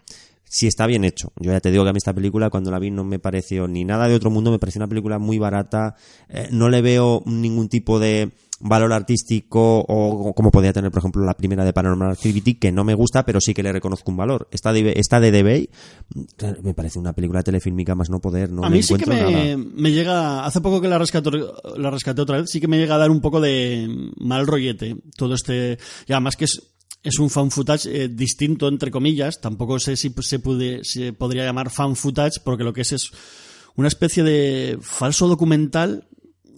si 0.54 0.68
está 0.68 0.86
bien 0.86 1.04
hecho. 1.04 1.34
Yo 1.40 1.52
ya 1.52 1.60
te 1.60 1.72
digo 1.72 1.84
que 1.84 1.90
a 1.90 1.94
mí 1.94 1.98
esta 1.98 2.14
película 2.14 2.52
cuando 2.52 2.70
la 2.70 2.78
vi 2.78 2.92
no 2.92 3.04
me 3.04 3.18
pareció 3.18 3.68
ni 3.68 3.86
nada 3.86 4.08
de 4.08 4.14
otro 4.14 4.30
mundo, 4.30 4.52
me 4.52 4.60
pareció 4.60 4.78
una 4.78 4.88
película 4.88 5.18
muy 5.18 5.40
barata, 5.40 5.96
eh, 6.30 6.48
no 6.52 6.70
le 6.70 6.84
veo 6.84 7.24
ningún 7.26 7.70
tipo 7.70 7.98
de 7.98 8.32
valor 8.60 8.94
artístico 8.94 9.80
o 9.80 10.34
como 10.34 10.52
podría 10.52 10.72
tener 10.72 10.90
por 10.90 11.00
ejemplo 11.00 11.26
la 11.26 11.34
primera 11.34 11.66
de 11.66 11.74
Paranormal 11.74 12.12
Activity 12.12 12.54
que 12.54 12.72
no 12.72 12.86
me 12.86 12.94
gusta 12.94 13.26
pero 13.26 13.42
sí 13.42 13.54
que 13.54 13.64
le 13.64 13.74
reconozco 13.74 14.12
un 14.12 14.18
valor. 14.18 14.48
Esta 14.52 14.72
de, 14.72 14.94
esta 14.96 15.20
de 15.20 15.32
The 15.32 15.44
Bay 15.44 15.70
me 16.62 16.76
parece 16.76 17.00
una 17.00 17.14
película 17.14 17.42
telefilmica 17.42 17.96
más 17.96 18.12
no 18.12 18.22
poder 18.22 18.52
no 18.52 18.64
a 18.64 18.70
mí 18.70 18.84
sí 18.84 18.94
que 18.94 19.58
me, 19.58 19.92
llega, 19.92 20.46
hace 20.46 20.62
poco 20.62 20.80
que 20.80 20.88
la 20.88 21.00
rescaté, 21.00 21.32
la 21.78 21.90
rescaté 21.90 22.22
otra 22.22 22.38
vez, 22.38 22.50
sí 22.52 22.62
que 22.62 22.68
me 22.68 22.78
llega 22.78 22.96
a 22.96 23.00
dar 23.00 23.10
un 23.10 23.22
poco 23.22 23.42
de 23.42 23.90
mal 24.20 24.46
rollete 24.48 24.96
todo 25.18 25.34
este, 25.34 25.80
y 26.08 26.14
además 26.14 26.38
que 26.38 26.46
es, 26.46 26.73
es 27.04 27.20
un 27.20 27.30
fan 27.30 27.52
footage 27.52 27.90
eh, 28.04 28.08
distinto, 28.08 28.68
entre 28.68 28.90
comillas, 28.90 29.42
tampoco 29.42 29.78
sé 29.78 29.98
si 29.98 30.14
se, 30.22 30.40
pude, 30.40 30.84
se 30.84 31.12
podría 31.12 31.44
llamar 31.44 31.70
fan 31.70 31.96
footage, 31.96 32.40
porque 32.44 32.64
lo 32.64 32.74
que 32.74 32.82
es 32.82 32.94
es 32.94 33.12
una 33.76 33.90
especie 33.90 34.24
de 34.24 34.78
falso 34.82 35.28
documental 35.28 36.08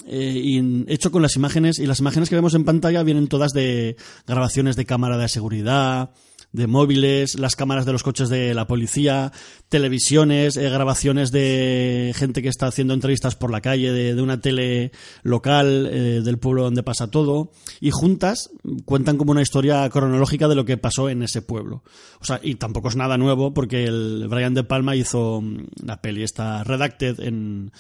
eh, 0.08 0.86
hecho 0.88 1.12
con 1.12 1.24
las 1.24 1.36
imágenes, 1.36 1.80
y 1.80 1.88
las 1.88 2.00
imágenes 2.00 2.30
que 2.30 2.36
vemos 2.36 2.54
en 2.54 2.64
pantalla 2.64 3.02
vienen 3.02 3.28
todas 3.28 3.54
de 3.54 3.96
grabaciones 4.28 4.76
de 4.76 4.86
cámara 4.86 5.18
de 5.18 5.28
seguridad, 5.28 6.12
de 6.56 6.68
móviles, 6.68 7.38
las 7.38 7.56
cámaras 7.56 7.86
de 7.86 7.92
los 7.92 8.04
coches 8.04 8.30
de 8.30 8.54
la 8.54 8.66
policía, 8.66 9.32
televisiones, 9.70 10.58
eh, 10.58 10.70
grabaciones 10.70 11.32
de 11.32 12.14
gente 12.16 12.42
que 12.42 12.50
está 12.50 12.68
haciendo 12.68 12.94
entrevistas 12.94 13.36
por 13.36 13.52
la 13.52 13.62
calle, 13.62 13.92
de, 13.92 14.22
una 14.22 14.40
tele 14.40 14.92
local, 15.24 15.90
eh, 15.92 16.22
del 16.24 16.38
pueblo 16.38 16.64
donde 16.64 16.84
pasa 16.84 17.12
todo, 17.12 17.52
y 17.82 17.92
juntas 17.92 18.50
cuentan 18.86 19.18
como 19.18 19.32
una 19.32 19.42
historia 19.42 19.88
cronológica 19.90 20.48
de 20.48 20.56
lo 20.56 20.66
que 20.66 20.78
pasó 20.78 21.10
en 21.10 21.24
ese 21.24 21.42
pueblo. 21.42 21.84
O 22.22 22.26
sea, 22.26 22.40
y 22.42 22.56
tampoco 22.56 22.88
es 22.90 22.96
nada 22.96 23.18
nuevo 23.18 23.54
porque 23.54 23.84
el 23.84 24.28
Brian 24.30 24.54
De 24.54 24.64
Palma 24.64 24.96
hizo 24.96 25.42
mm, 25.42 25.58
la 25.86 26.02
peli 26.02 26.24
esta 26.24 26.64
Redacted 26.64 27.20
en 27.20 27.72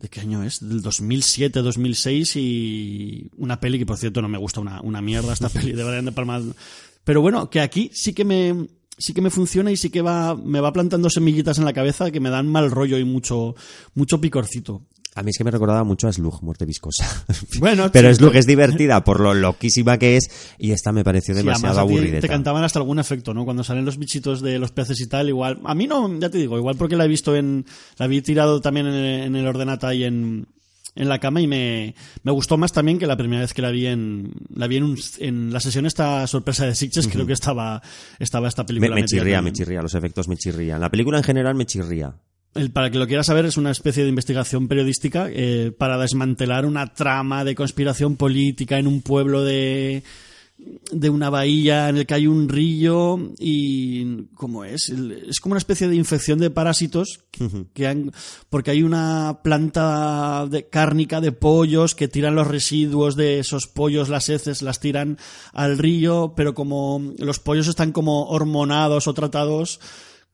¿De 0.00 0.08
qué 0.08 0.20
año 0.20 0.44
es? 0.44 0.60
Del 0.60 0.80
2007, 0.80 1.60
2006 1.60 2.36
y 2.36 3.30
una 3.36 3.58
peli 3.58 3.80
que, 3.80 3.86
por 3.86 3.96
cierto, 3.96 4.22
no 4.22 4.28
me 4.28 4.38
gusta 4.38 4.60
una, 4.60 4.80
una 4.80 5.02
mierda 5.02 5.32
esta 5.32 5.48
peli 5.48 5.72
de 5.72 5.82
Brian 5.82 6.04
De 6.04 6.12
Palma. 6.12 6.40
Pero 7.08 7.22
bueno, 7.22 7.48
que 7.48 7.62
aquí 7.62 7.90
sí 7.94 8.12
que 8.12 8.22
me 8.22 8.66
sí 8.98 9.14
que 9.14 9.22
me 9.22 9.30
funciona 9.30 9.70
y 9.70 9.78
sí 9.78 9.88
que 9.88 10.02
va 10.02 10.36
me 10.36 10.60
va 10.60 10.74
plantando 10.74 11.08
semillitas 11.08 11.56
en 11.56 11.64
la 11.64 11.72
cabeza 11.72 12.10
que 12.10 12.20
me 12.20 12.28
dan 12.28 12.46
mal 12.46 12.70
rollo 12.70 12.98
y 12.98 13.04
mucho 13.06 13.54
mucho 13.94 14.20
picorcito. 14.20 14.82
a 15.14 15.22
mí 15.22 15.30
es 15.30 15.38
que 15.38 15.44
me 15.44 15.50
recordaba 15.50 15.84
mucho 15.84 16.06
a 16.06 16.12
Slug, 16.12 16.42
Muerte 16.42 16.66
Viscosa 16.66 17.24
Bueno, 17.60 17.90
pero 17.90 18.10
sí, 18.10 18.16
Slug 18.16 18.36
es 18.36 18.46
divertida 18.46 19.04
por 19.04 19.20
lo 19.20 19.32
loquísima 19.32 19.96
que 19.96 20.18
es 20.18 20.28
y 20.58 20.72
esta 20.72 20.92
me 20.92 21.02
pareció 21.02 21.34
demasiado 21.34 21.80
aburrida 21.80 22.20
te 22.20 22.28
cantaban 22.28 22.62
hasta 22.62 22.78
algún 22.78 22.98
efecto, 22.98 23.32
¿no? 23.32 23.46
Cuando 23.46 23.64
salen 23.64 23.86
los 23.86 23.96
bichitos 23.96 24.42
de 24.42 24.58
los 24.58 24.72
peces 24.72 25.00
y 25.00 25.06
tal, 25.06 25.30
igual. 25.30 25.60
A 25.64 25.74
mí 25.74 25.86
no, 25.86 26.14
ya 26.18 26.28
te 26.28 26.36
digo, 26.36 26.58
igual 26.58 26.76
porque 26.76 26.96
la 26.96 27.06
he 27.06 27.08
visto 27.08 27.34
en. 27.34 27.64
La 27.96 28.06
vi 28.06 28.20
tirado 28.20 28.60
también 28.60 28.86
en 28.86 28.94
el, 28.94 29.20
en 29.28 29.36
el 29.36 29.46
ordenata 29.46 29.94
y 29.94 30.04
en, 30.04 30.46
en 30.98 31.08
la 31.08 31.18
cama 31.18 31.40
y 31.40 31.46
me, 31.46 31.94
me 32.24 32.32
gustó 32.32 32.58
más 32.58 32.72
también 32.72 32.98
que 32.98 33.06
la 33.06 33.16
primera 33.16 33.40
vez 33.40 33.54
que 33.54 33.62
la 33.62 33.70
vi 33.70 33.86
en. 33.86 34.32
La 34.54 34.66
vi 34.66 34.76
en, 34.76 34.82
un- 34.84 34.98
en 35.20 35.52
la 35.52 35.60
sesión 35.60 35.86
esta 35.86 36.26
sorpresa 36.26 36.66
de 36.66 36.74
Sitges, 36.74 37.08
creo 37.08 37.24
que 37.26 37.32
estaba, 37.32 37.80
estaba 38.18 38.48
esta 38.48 38.62
me, 38.64 38.66
película. 38.66 38.90
me 38.96 39.00
metida 39.02 39.18
chirría, 39.18 39.40
me 39.42 39.52
chirría, 39.52 39.80
los 39.80 39.94
efectos 39.94 40.28
me 40.28 40.36
chirrían. 40.36 40.80
La 40.80 40.90
película 40.90 41.16
en 41.18 41.24
general 41.24 41.54
me 41.54 41.64
chirría. 41.64 42.14
El, 42.54 42.70
para 42.72 42.90
que 42.90 42.98
lo 42.98 43.06
quiera 43.06 43.22
saber, 43.22 43.44
es 43.44 43.56
una 43.56 43.70
especie 43.70 44.02
de 44.02 44.08
investigación 44.08 44.68
periodística 44.68 45.28
eh, 45.30 45.70
para 45.76 45.98
desmantelar 45.98 46.64
una 46.66 46.92
trama 46.92 47.44
de 47.44 47.54
conspiración 47.54 48.16
política 48.16 48.78
en 48.78 48.86
un 48.86 49.02
pueblo 49.02 49.44
de, 49.44 50.02
de 50.90 51.10
una 51.10 51.30
bahía 51.30 51.88
en 51.88 51.98
el 51.98 52.06
que 52.06 52.14
hay 52.14 52.26
un 52.26 52.48
río 52.48 53.32
y 53.38 54.24
¿cómo 54.34 54.64
es? 54.64 54.88
Es 54.88 55.38
como 55.40 55.52
una 55.52 55.58
especie 55.58 55.86
de 55.86 55.94
infección 55.94 56.38
de 56.38 56.50
parásitos 56.50 57.20
que 57.72 57.86
han, 57.86 58.12
porque 58.50 58.72
hay 58.72 58.82
una 58.82 59.40
planta 59.44 60.46
de, 60.50 60.68
cárnica 60.68 61.20
de 61.20 61.32
pollos 61.32 61.94
que 61.94 62.08
tiran 62.08 62.34
los 62.34 62.48
residuos 62.48 63.14
de 63.14 63.38
esos 63.38 63.66
pollos, 63.68 64.08
las 64.08 64.28
heces, 64.28 64.62
las 64.62 64.80
tiran 64.80 65.18
al 65.52 65.78
río, 65.78 66.32
pero 66.36 66.54
como 66.54 67.12
los 67.18 67.38
pollos 67.38 67.68
están 67.68 67.92
como 67.92 68.28
hormonados 68.28 69.06
o 69.06 69.14
tratados 69.14 69.78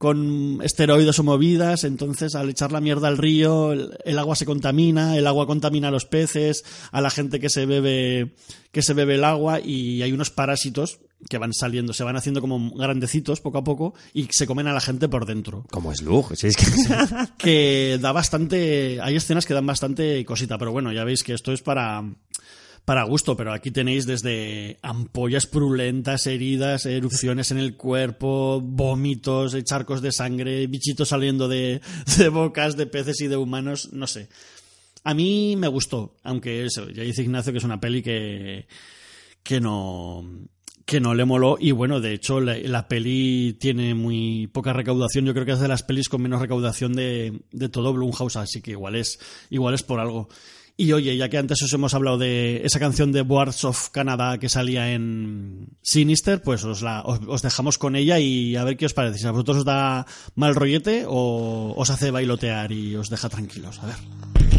con 0.05 0.61
esteroides 0.63 1.19
o 1.19 1.25
movidas, 1.25 1.83
entonces 1.85 2.35
al 2.35 2.51
echar 2.51 2.71
la 2.71 2.81
mierda 2.81 3.09
al 3.09 3.19
río, 3.19 3.73
el, 3.73 3.99
el 4.05 4.19
agua 4.19 4.37
se 4.37 4.47
contamina, 4.47 5.17
el 5.17 5.27
agua 5.27 5.47
contamina 5.47 5.89
a 5.89 5.91
los 5.91 6.05
peces, 6.05 6.65
a 6.93 7.01
la 7.01 7.11
gente 7.11 7.41
que 7.41 7.51
se 7.51 7.67
bebe 7.67 8.35
que 8.71 8.83
se 8.83 8.93
bebe 8.93 9.15
el 9.15 9.25
agua 9.25 9.61
y 9.61 10.03
hay 10.03 10.13
unos 10.13 10.31
parásitos 10.31 10.99
que 11.31 11.39
van 11.39 11.53
saliendo, 11.55 11.93
se 11.93 12.05
van 12.05 12.17
haciendo 12.17 12.41
como 12.41 12.71
grandecitos 12.75 13.41
poco 13.41 13.59
a 13.59 13.65
poco 13.65 13.95
y 14.13 14.29
se 14.31 14.47
comen 14.47 14.67
a 14.67 14.73
la 14.73 14.81
gente 14.81 15.09
por 15.09 15.27
dentro. 15.27 15.65
Como 15.71 15.95
Slug, 15.95 16.37
si 16.37 16.49
es 16.49 16.57
que... 16.57 16.67
Que 17.39 17.99
da 18.01 18.13
bastante, 18.13 19.01
hay 19.01 19.17
escenas 19.17 19.47
que 19.47 19.55
dan 19.55 19.65
bastante 19.65 20.25
cosita, 20.25 20.59
pero 20.59 20.73
bueno, 20.73 20.93
ya 20.93 21.05
veis 21.05 21.23
que 21.23 21.33
esto 21.35 21.53
es 21.53 21.63
para 21.63 22.03
para 22.85 23.05
gusto, 23.05 23.37
pero 23.37 23.53
aquí 23.53 23.71
tenéis 23.71 24.07
desde 24.07 24.79
ampollas 24.83 25.47
purulentas, 25.47 26.27
heridas, 26.27 26.85
erupciones 26.85 27.51
en 27.51 27.59
el 27.59 27.77
cuerpo, 27.77 28.61
vómitos, 28.61 29.55
eh, 29.55 29.65
charcos 29.65 30.03
de 30.03 30.13
sangre, 30.13 30.67
bichitos 30.67 31.09
saliendo 31.09 31.49
de, 31.49 31.81
de 32.19 32.29
bocas 32.29 32.77
de 32.77 32.87
peces 32.87 33.21
y 33.23 33.29
de 33.29 33.37
humanos, 33.37 33.91
no 33.93 34.07
sé. 34.07 34.29
A 35.03 35.15
mí 35.15 35.57
me 35.57 35.69
gustó, 35.69 36.17
aunque 36.23 36.65
eso, 36.65 36.89
ya 36.91 37.03
dice 37.03 37.23
Ignacio 37.23 37.53
que 37.53 37.59
es 37.59 37.65
una 37.65 37.81
peli 37.81 38.03
que, 38.03 38.67
que 39.43 39.61
no 39.61 40.25
que 40.87 41.01
no 41.01 41.15
le 41.15 41.25
moló 41.25 41.57
y 41.59 41.71
bueno, 41.71 42.01
de 42.01 42.13
hecho 42.13 42.41
la, 42.41 42.59
la 42.59 42.89
peli 42.89 43.57
tiene 43.59 43.95
muy 43.95 44.49
poca 44.49 44.75
recaudación, 44.75 45.25
yo 45.25 45.33
creo 45.33 45.47
que 45.47 45.53
es 45.53 45.61
de 45.61 45.69
las 45.69 45.83
pelis 45.83 46.11
con 46.11 46.21
menos 46.21 46.41
recaudación 46.41 46.93
de, 46.93 47.41
de 47.53 47.69
todo 47.71 47.95
Blumhouse, 47.95 48.37
así 48.37 48.61
que 48.61 48.73
igual 48.73 48.97
es, 48.97 49.19
igual 49.49 49.75
es 49.75 49.83
por 49.83 50.01
algo. 50.01 50.29
Y 50.77 50.93
oye, 50.93 51.17
ya 51.17 51.29
que 51.29 51.39
antes 51.39 51.63
os 51.63 51.73
hemos 51.73 51.95
hablado 51.95 52.19
de 52.19 52.63
esa 52.65 52.81
canción 52.81 53.13
de 53.13 53.23
Boards 53.23 53.65
of 53.65 53.91
Canada 53.91 54.39
que 54.39 54.49
salía 54.49 54.93
en 54.93 55.69
Sinister, 55.83 56.43
pues 56.43 56.65
os, 56.65 56.83
la, 56.83 57.03
os, 57.03 57.21
os 57.29 57.43
dejamos 57.43 57.79
con 57.79 57.95
ella 57.95 58.19
y 58.19 58.57
a 58.57 58.65
ver 58.65 58.77
qué 58.77 58.87
os 58.87 58.95
parece. 58.95 59.19
Si 59.19 59.27
a 59.27 59.31
vosotros 59.31 59.59
os 59.59 59.65
da 59.65 60.05
mal 60.35 60.57
rollete 60.57 61.05
o 61.07 61.75
os 61.79 61.91
hace 61.91 62.11
bailotear 62.11 62.73
y 62.73 62.97
os 62.97 63.09
deja 63.09 63.29
tranquilos. 63.29 63.79
A 63.79 63.87
ver. 63.87 64.54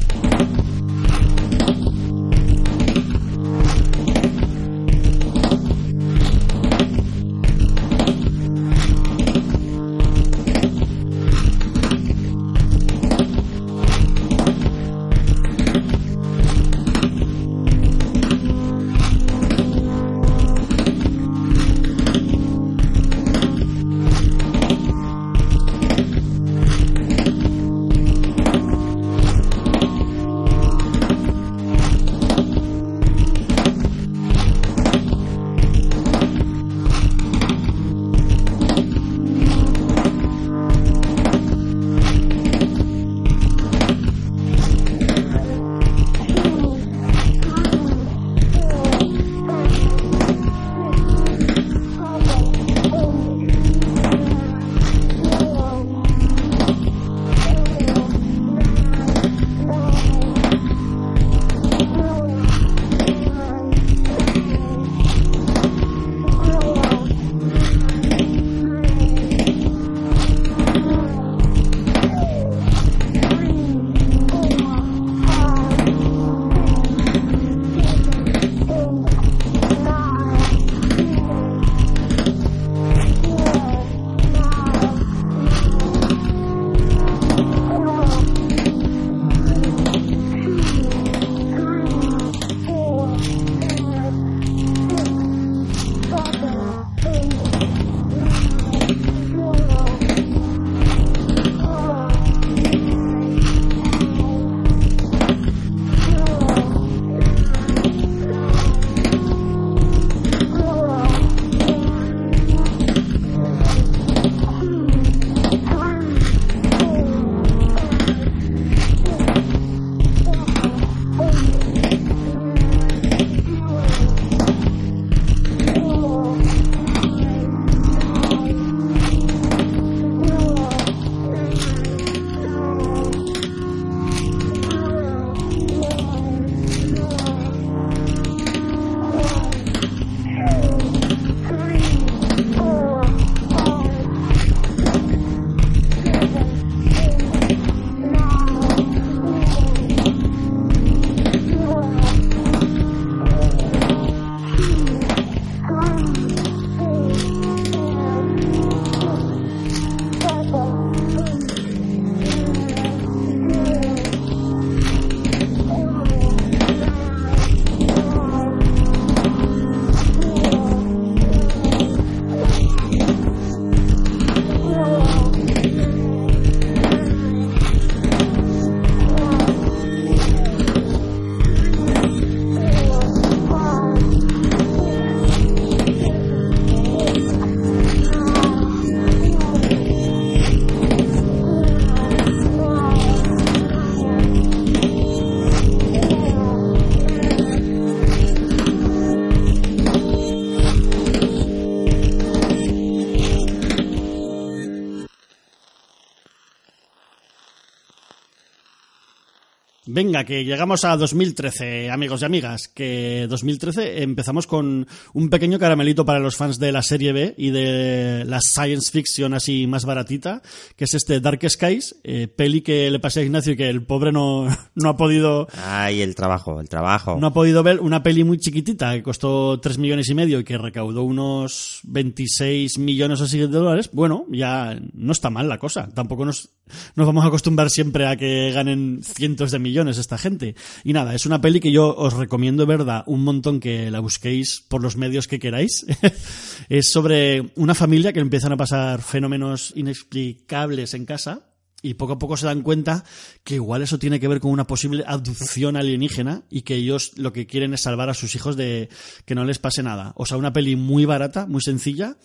Venga, 209.96 210.26
que 210.26 210.44
llegamos 210.44 210.84
a 210.84 210.98
2013, 210.98 211.90
amigos 211.90 212.22
y 212.22 212.26
amigas, 212.26 212.68
que 212.68 213.28
2013 213.30 214.04
empezamos 214.04 214.46
con 214.46 214.86
un 215.14 215.30
pequeño 215.30 215.58
caramelito 215.58 216.04
para 216.04 216.20
los 216.20 216.36
fans 216.36 216.60
de 216.60 216.74
la 216.74 216.82
serie 216.82 217.14
B 217.14 217.34
y 217.38 217.52
de 217.52 218.26
la 218.26 218.42
science 218.42 218.92
fiction 218.92 219.34
así 219.34 219.68
más 219.68 219.86
baratita, 219.86 220.42
que 220.76 220.84
es 220.84 220.96
este 220.96 221.22
Dark 221.22 221.40
Skies, 221.50 221.96
eh, 222.04 222.28
peli 222.28 222.60
que 222.60 222.92
le 222.92 223.00
pasé 223.00 223.22
a 223.22 223.24
Ignacio 223.24 223.54
y 223.54 223.56
que 223.56 223.70
el 223.70 223.84
pobre 223.84 224.12
no, 224.12 224.50
no 224.76 224.90
ha 224.90 224.98
podido 224.98 225.48
Ay, 225.64 226.02
el 226.02 226.14
trabajo, 226.14 226.60
el 226.60 226.68
trabajo. 226.68 227.16
no 227.18 227.28
ha 227.28 227.34
podido 227.34 227.64
ver 227.64 227.80
una 227.80 228.04
peli 228.04 228.26
muy 228.26 228.38
chiquitita 228.38 228.96
que 228.96 229.02
costó 229.02 229.62
3 229.62 229.78
millones 229.78 230.10
y 230.10 230.14
medio 230.14 230.42
y 230.42 230.44
que 230.44 230.58
recaudó 230.58 231.04
unos 231.04 231.80
26 231.84 232.80
millones 232.80 233.22
así 233.22 233.38
de 233.38 233.48
dólares. 233.48 233.90
Bueno, 233.94 234.26
ya 234.30 234.78
no 234.92 235.14
está 235.14 235.30
mal 235.30 235.48
la 235.48 235.58
cosa. 235.58 235.88
Tampoco 235.94 236.26
nos, 236.26 236.50
nos 236.96 237.08
vamos 237.08 237.24
a 237.24 237.28
acostumbrar 237.30 237.70
siempre 237.70 238.08
a 238.08 238.18
que 238.18 238.52
ganen 238.52 239.00
cientos 239.02 239.52
de 239.52 239.60
millones 239.60 239.85
esta 239.88 240.18
gente. 240.18 240.56
Y 240.84 240.94
nada, 240.94 241.16
es 241.16 241.26
una 241.26 241.42
peli 241.42 241.60
que 241.60 241.72
yo 241.72 241.96
os 241.96 242.14
recomiendo, 242.14 242.66
verdad, 242.66 243.04
un 243.08 243.24
montón 243.24 243.60
que 243.60 243.90
la 243.92 244.00
busquéis 244.00 244.64
por 244.68 244.82
los 244.82 244.98
medios 244.98 245.28
que 245.28 245.40
queráis. 245.40 245.86
es 246.70 246.92
sobre 246.92 247.52
una 247.56 247.76
familia 247.76 248.14
que 248.14 248.20
empiezan 248.20 248.52
a 248.52 248.58
pasar 248.58 249.02
fenómenos 249.02 249.74
inexplicables 249.76 250.94
en 250.94 251.06
casa 251.06 251.50
y 251.86 251.94
poco 251.94 252.14
a 252.14 252.20
poco 252.20 252.36
se 252.36 252.48
dan 252.48 252.64
cuenta 252.64 253.04
que 253.44 253.56
igual 253.56 253.84
eso 253.84 254.00
tiene 254.00 254.20
que 254.20 254.28
ver 254.28 254.40
con 254.40 254.52
una 254.52 254.66
posible 254.66 255.04
abducción 255.06 255.78
alienígena 255.78 256.44
y 256.50 256.64
que 256.64 256.76
ellos 256.76 257.12
lo 257.16 257.32
que 257.32 257.46
quieren 257.46 257.74
es 257.76 257.82
salvar 257.82 258.10
a 258.10 258.16
sus 258.16 258.34
hijos 258.34 258.58
de 258.58 258.90
que 259.26 259.36
no 259.36 259.46
les 259.46 259.60
pase 259.60 259.84
nada. 259.84 260.14
O 260.16 260.26
sea, 260.26 260.38
una 260.38 260.52
peli 260.52 260.76
muy 260.76 261.06
barata, 261.06 261.46
muy 261.46 261.62
sencilla, 261.62 262.18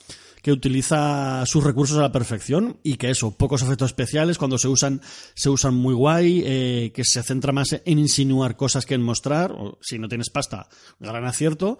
que 0.43 0.53
utiliza 0.53 1.45
sus 1.47 1.62
recursos 1.64 1.99
a 1.99 2.03
la 2.03 2.12
perfección 2.12 2.78
y 2.82 2.97
que 2.97 3.11
eso, 3.11 3.30
pocos 3.32 3.62
efectos 3.62 3.91
especiales, 3.91 4.38
cuando 4.38 4.59
se 4.59 4.68
usan, 4.68 5.01
se 5.34 5.51
usan 5.51 5.74
muy 5.74 5.95
guay, 5.95 6.43
eh, 6.45 6.93
que 6.95 7.05
se 7.05 7.22
centra 7.22 7.53
más 7.53 7.68
en 7.84 7.99
insinuar 7.99 8.57
cosas 8.57 8.86
que 8.86 8.95
en 8.95 9.03
mostrar, 9.03 9.53
o 9.53 9.78
si 9.82 9.99
no 9.99 10.09
tienes 10.09 10.30
pasta, 10.30 10.68
gran 10.99 11.24
acierto. 11.24 11.78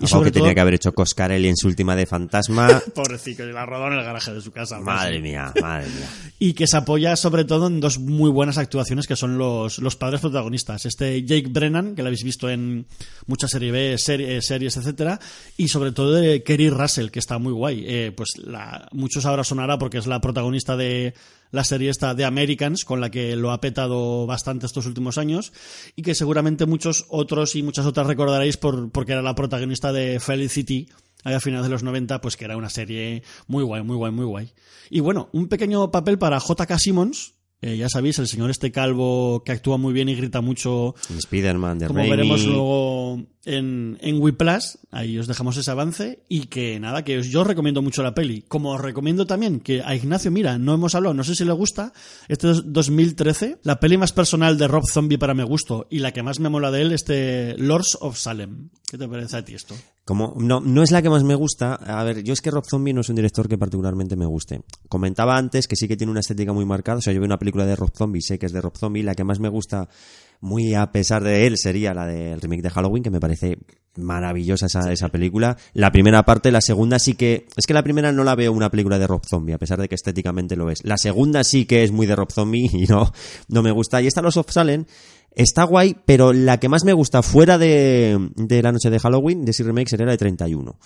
Y 0.00 0.06
sobre 0.06 0.30
que 0.30 0.32
todo, 0.34 0.42
tenía 0.44 0.54
que 0.54 0.60
haber 0.60 0.74
hecho 0.74 0.92
Coscarelli 0.92 1.48
en 1.48 1.56
su 1.56 1.68
última 1.68 1.94
de 1.96 2.06
Fantasma. 2.06 2.82
pobrecito, 2.94 3.44
y 3.48 3.52
la 3.52 3.66
rodó 3.66 3.86
en 3.88 3.94
el 3.94 4.04
garaje 4.04 4.32
de 4.32 4.40
su 4.40 4.50
casa. 4.50 4.80
madre 4.80 5.20
mía, 5.20 5.52
madre 5.60 5.86
mía. 5.88 6.08
y 6.38 6.52
que 6.54 6.66
se 6.66 6.76
apoya 6.76 7.16
sobre 7.16 7.44
todo 7.44 7.66
en 7.68 7.80
dos 7.80 7.98
muy 7.98 8.30
buenas 8.30 8.58
actuaciones 8.58 9.06
que 9.06 9.16
son 9.16 9.38
los, 9.38 9.78
los 9.78 9.96
padres 9.96 10.20
protagonistas. 10.20 10.86
Este 10.86 11.22
Jake 11.24 11.48
Brennan, 11.50 11.94
que 11.94 12.02
lo 12.02 12.08
habéis 12.08 12.24
visto 12.24 12.48
en 12.50 12.86
muchas 13.26 13.50
serie 13.50 13.70
B, 13.72 13.98
serie- 13.98 14.40
series, 14.42 14.76
etcétera, 14.76 15.20
y 15.56 15.68
sobre 15.68 15.92
todo 15.92 16.12
de 16.14 16.42
Kerry 16.42 16.70
Russell, 16.70 17.10
que 17.10 17.18
está 17.18 17.38
muy 17.38 17.52
guay. 17.52 17.84
Eh, 17.86 17.99
pues 18.16 18.30
la, 18.38 18.88
muchos 18.92 19.26
ahora 19.26 19.44
sonará 19.44 19.78
porque 19.78 19.98
es 19.98 20.06
la 20.06 20.20
protagonista 20.20 20.76
de 20.76 21.14
la 21.50 21.64
serie 21.64 21.90
esta 21.90 22.14
de 22.14 22.24
Americans, 22.24 22.84
con 22.84 23.00
la 23.00 23.10
que 23.10 23.36
lo 23.36 23.50
ha 23.50 23.60
petado 23.60 24.26
bastante 24.26 24.66
estos 24.66 24.86
últimos 24.86 25.18
años, 25.18 25.52
y 25.96 26.02
que 26.02 26.14
seguramente 26.14 26.66
muchos 26.66 27.06
otros 27.08 27.56
y 27.56 27.62
muchas 27.62 27.86
otras 27.86 28.06
recordaréis 28.06 28.56
por, 28.56 28.90
porque 28.90 29.12
era 29.12 29.22
la 29.22 29.34
protagonista 29.34 29.92
de 29.92 30.20
Felicity, 30.20 30.88
a 31.24 31.40
finales 31.40 31.66
de 31.66 31.70
los 31.70 31.82
90, 31.82 32.20
pues 32.20 32.36
que 32.36 32.44
era 32.44 32.56
una 32.56 32.70
serie 32.70 33.22
muy 33.46 33.62
guay, 33.62 33.82
muy 33.82 33.96
guay, 33.96 34.12
muy 34.12 34.24
guay. 34.24 34.52
Y 34.88 35.00
bueno, 35.00 35.28
un 35.32 35.48
pequeño 35.48 35.90
papel 35.90 36.18
para 36.18 36.40
J.K. 36.40 36.78
Simmons, 36.78 37.34
eh, 37.62 37.76
ya 37.76 37.88
sabéis, 37.90 38.18
el 38.18 38.26
señor 38.26 38.50
este 38.50 38.72
calvo 38.72 39.42
que 39.44 39.52
actúa 39.52 39.76
muy 39.76 39.92
bien 39.92 40.08
y 40.08 40.14
grita 40.14 40.40
mucho, 40.40 40.94
Spider-Man 41.14 41.78
de 41.78 41.86
como 41.88 41.98
Raimi. 41.98 42.16
veremos 42.16 42.44
luego 42.46 43.22
en, 43.44 43.96
en 44.00 44.20
Whiplash, 44.20 44.74
ahí 44.90 45.18
os 45.18 45.26
dejamos 45.26 45.56
ese 45.56 45.70
avance, 45.70 46.22
y 46.28 46.46
que 46.48 46.78
nada, 46.78 47.04
que 47.04 47.18
os- 47.18 47.28
yo 47.28 47.42
recomiendo 47.44 47.80
mucho 47.82 48.02
la 48.02 48.14
peli. 48.14 48.42
Como 48.48 48.72
os 48.72 48.80
recomiendo 48.80 49.26
también 49.26 49.60
que 49.60 49.82
a 49.82 49.94
Ignacio, 49.94 50.30
mira, 50.30 50.58
no 50.58 50.74
hemos 50.74 50.94
hablado, 50.94 51.14
no 51.14 51.24
sé 51.24 51.34
si 51.34 51.44
le 51.44 51.52
gusta, 51.52 51.92
este 52.28 52.46
dos- 52.48 52.64
2013, 52.72 53.58
la 53.62 53.80
peli 53.80 53.96
más 53.96 54.12
personal 54.12 54.58
de 54.58 54.68
Rob 54.68 54.84
Zombie 54.90 55.16
para 55.18 55.34
mi 55.34 55.42
gusto, 55.42 55.86
y 55.90 56.00
la 56.00 56.12
que 56.12 56.22
más 56.22 56.38
me 56.40 56.48
mola 56.50 56.70
de 56.70 56.82
él, 56.82 56.92
este 56.92 57.54
Lords 57.58 57.96
of 58.00 58.18
Salem. 58.18 58.68
¿Qué 58.90 58.98
te 58.98 59.08
parece 59.08 59.36
a 59.36 59.44
ti 59.44 59.54
esto? 59.54 59.74
Como, 60.04 60.34
no, 60.38 60.60
no 60.60 60.82
es 60.82 60.90
la 60.90 61.00
que 61.00 61.08
más 61.10 61.22
me 61.22 61.36
gusta. 61.36 61.74
A 61.76 62.02
ver, 62.02 62.24
yo 62.24 62.32
es 62.32 62.40
que 62.40 62.50
Rob 62.50 62.64
Zombie 62.68 62.92
no 62.92 63.02
es 63.02 63.08
un 63.08 63.14
director 63.14 63.48
que 63.48 63.56
particularmente 63.56 64.16
me 64.16 64.26
guste. 64.26 64.62
Comentaba 64.88 65.36
antes 65.36 65.68
que 65.68 65.76
sí 65.76 65.86
que 65.86 65.96
tiene 65.96 66.10
una 66.10 66.18
estética 66.20 66.52
muy 66.52 66.64
marcada. 66.64 66.98
O 66.98 67.00
sea, 67.00 67.12
yo 67.12 67.20
veo 67.20 67.26
una 67.26 67.38
película 67.38 67.64
de 67.64 67.76
Rob 67.76 67.92
Zombie, 67.96 68.20
sé 68.20 68.38
que 68.40 68.46
es 68.46 68.52
de 68.52 68.60
Rob 68.60 68.76
Zombie. 68.76 69.04
La 69.04 69.14
que 69.14 69.22
más 69.22 69.38
me 69.38 69.48
gusta, 69.48 69.88
muy 70.40 70.74
a 70.74 70.90
pesar 70.90 71.22
de 71.22 71.46
él, 71.46 71.58
sería 71.58 71.94
la 71.94 72.06
del 72.06 72.40
remake 72.40 72.62
de 72.62 72.70
Halloween, 72.70 73.02
que 73.02 73.10
me 73.10 73.20
parece 73.20 73.58
maravillosa 73.96 74.66
esa, 74.66 74.90
esa 74.92 75.08
película. 75.08 75.56
La 75.74 75.92
primera 75.92 76.24
parte, 76.24 76.50
la 76.50 76.60
segunda 76.60 76.98
sí 76.98 77.14
que... 77.14 77.46
Es 77.56 77.66
que 77.66 77.74
la 77.74 77.82
primera 77.82 78.12
no 78.12 78.24
la 78.24 78.34
veo 78.34 78.52
una 78.52 78.70
película 78.70 78.98
de 78.98 79.06
Rob 79.06 79.24
Zombie, 79.26 79.54
a 79.54 79.58
pesar 79.58 79.80
de 79.80 79.88
que 79.88 79.94
estéticamente 79.94 80.56
lo 80.56 80.70
es. 80.70 80.84
La 80.84 80.96
segunda 80.96 81.44
sí 81.44 81.66
que 81.66 81.82
es 81.82 81.92
muy 81.92 82.06
de 82.06 82.16
Rob 82.16 82.32
Zombie 82.32 82.70
y 82.72 82.86
no, 82.86 83.12
no 83.48 83.62
me 83.62 83.70
gusta. 83.70 84.00
Y 84.00 84.06
esta 84.06 84.22
Los 84.22 84.36
of 84.36 84.50
Salem 84.50 84.86
Está 85.32 85.62
guay, 85.64 85.96
pero 86.04 86.32
la 86.32 86.58
que 86.58 86.68
más 86.68 86.84
me 86.84 86.92
gusta 86.92 87.22
fuera 87.22 87.56
de, 87.56 88.30
de 88.36 88.62
la 88.62 88.72
noche 88.72 88.90
de 88.90 88.98
Halloween, 88.98 89.44
de 89.44 89.52
ese 89.52 89.62
remake, 89.62 89.88
sería 89.88 90.06
la 90.06 90.12
de 90.12 90.18
31. 90.18 90.76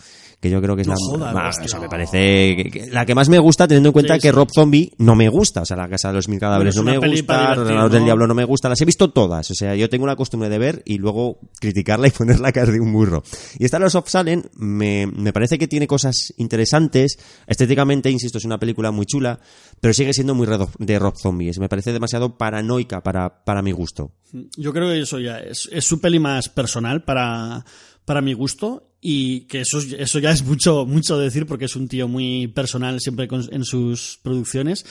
Que 0.41 0.51
yo 0.51 0.61
creo 0.61 0.77
que 0.77 0.83
es 0.83 0.89
No 0.89 0.95
la 1.17 1.33
más- 1.33 1.59
o 1.59 1.67
sea, 1.69 1.81
me 1.81 1.89
parece 1.89 2.55
que- 2.57 2.71
que 2.71 2.87
la 2.91 3.07
que 3.07 3.15
más 3.15 3.31
me 3.31 3.39
gusta, 3.39 3.67
teniendo 3.67 3.89
en 3.89 3.93
cuenta 3.95 4.15
Sí, 4.17 4.21
que 4.21 4.29
sí. 4.29 4.33
Rob 4.33 4.49
Zombie 4.55 4.93
no 4.99 5.15
me 5.15 5.31
gusta. 5.31 5.63
O 5.63 5.65
sea, 5.65 5.79
la 5.79 5.89
casa 5.89 6.09
de 6.09 6.15
los 6.15 6.29
mil 6.29 6.39
cadáveres 6.39 6.77
no 6.77 6.83
me 6.83 6.99
una 6.99 7.07
gusta, 7.09 7.53
Ordenador 7.53 7.91
del. 7.91 8.05
Diablo 8.05 8.27
no 8.27 8.35
me 8.35 8.45
gusta. 8.45 8.69
Las 8.69 8.81
he 8.83 8.85
visto 8.85 9.11
todas. 9.11 9.51
O 9.51 9.55
sea, 9.55 9.75
yo 9.75 9.89
tengo 9.89 10.07
la 10.07 10.17
costumbre 10.17 10.51
de 10.51 10.59
ver 10.59 10.83
y 10.85 10.99
luego 10.99 11.39
criticarla 11.59 12.09
y 12.09 12.11
ponerla 12.11 12.49
a 12.49 12.53
caer 12.53 12.73
de 12.73 12.81
un 12.81 12.93
burro. 12.93 13.23
Y 13.59 13.65
esta 13.65 13.79
Los 13.79 13.95
of 13.95 14.11
Salem 14.11 14.43
me, 14.57 15.07
me 15.07 15.33
parece 15.33 15.57
que 15.57 15.67
tiene 15.69 15.87
cosas 15.87 16.35
interesantes. 16.37 17.17
Estéticamente, 17.47 18.11
insisto, 18.11 18.37
es 18.37 18.45
una 18.45 18.59
película 18.59 18.91
muy 18.91 19.07
chula, 19.07 19.41
pero 19.81 19.95
sigue 19.95 20.13
siendo 20.13 20.35
muy 20.35 20.47
de 20.79 20.99
Rob 20.99 21.15
Zombie. 21.17 21.51
Me 21.59 21.69
parece 21.71 21.95
demasiado 21.95 22.37
paranoica 22.37 23.03
para, 23.03 23.45
para 23.45 23.63
mi 23.63 23.73
gusto. 23.73 24.13
Yo 24.57 24.73
creo 24.73 24.89
que 24.89 25.01
eso 25.01 25.19
ya 25.21 25.39
es, 25.39 25.69
su 25.81 26.01
peli 26.01 26.19
más 26.19 26.49
personal 26.49 27.05
para, 27.05 27.65
para 28.05 28.21
mi 28.21 28.33
gusto 28.33 28.91
y 29.01 29.43
que 29.43 29.61
eso, 29.61 29.79
es- 29.79 29.93
eso 29.93 30.19
ya 30.19 30.31
es 30.31 30.43
mucho, 30.45 30.87
mucho 30.87 31.19
decir 31.19 31.47
porque 31.47 31.67
es 31.67 31.77
un 31.77 31.89
tío 31.89 32.09
muy 32.09 32.49
personal 32.49 33.01
siempre 33.01 33.29
en 33.31 33.65
sus 33.65 34.19
producciones. 34.23 34.85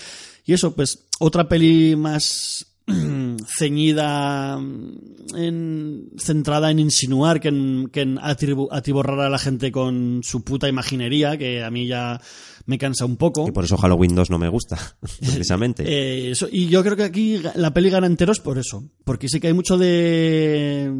Y 0.45 0.53
eso, 0.53 0.75
pues, 0.75 1.05
otra 1.19 1.47
peli 1.49 1.95
más 1.95 2.67
ceñida, 3.57 4.59
en, 5.35 6.09
centrada 6.17 6.71
en 6.71 6.79
insinuar, 6.79 7.39
que 7.39 7.47
en, 7.49 7.89
que 7.91 8.01
en 8.01 8.19
atiborrar 8.21 9.19
a 9.21 9.29
la 9.29 9.39
gente 9.39 9.71
con 9.71 10.21
su 10.23 10.43
puta 10.43 10.67
imaginería, 10.69 11.37
que 11.37 11.63
a 11.63 11.71
mí 11.71 11.87
ya 11.87 12.19
me 12.65 12.77
cansa 12.77 13.05
un 13.05 13.17
poco. 13.17 13.47
Y 13.47 13.51
por 13.51 13.65
eso 13.65 13.77
Halloween 13.77 14.15
2 14.15 14.29
no 14.29 14.37
me 14.39 14.49
gusta, 14.49 14.77
precisamente. 15.19 15.83
Eh, 15.87 16.31
eso, 16.31 16.47
y 16.51 16.67
yo 16.67 16.83
creo 16.83 16.95
que 16.95 17.03
aquí 17.03 17.41
la 17.55 17.73
peli 17.73 17.89
gana 17.89 18.07
enteros 18.07 18.39
por 18.39 18.57
eso. 18.57 18.83
Porque 19.03 19.27
sí 19.29 19.39
que 19.39 19.47
hay 19.47 19.53
mucho 19.53 19.77
de 19.77 20.91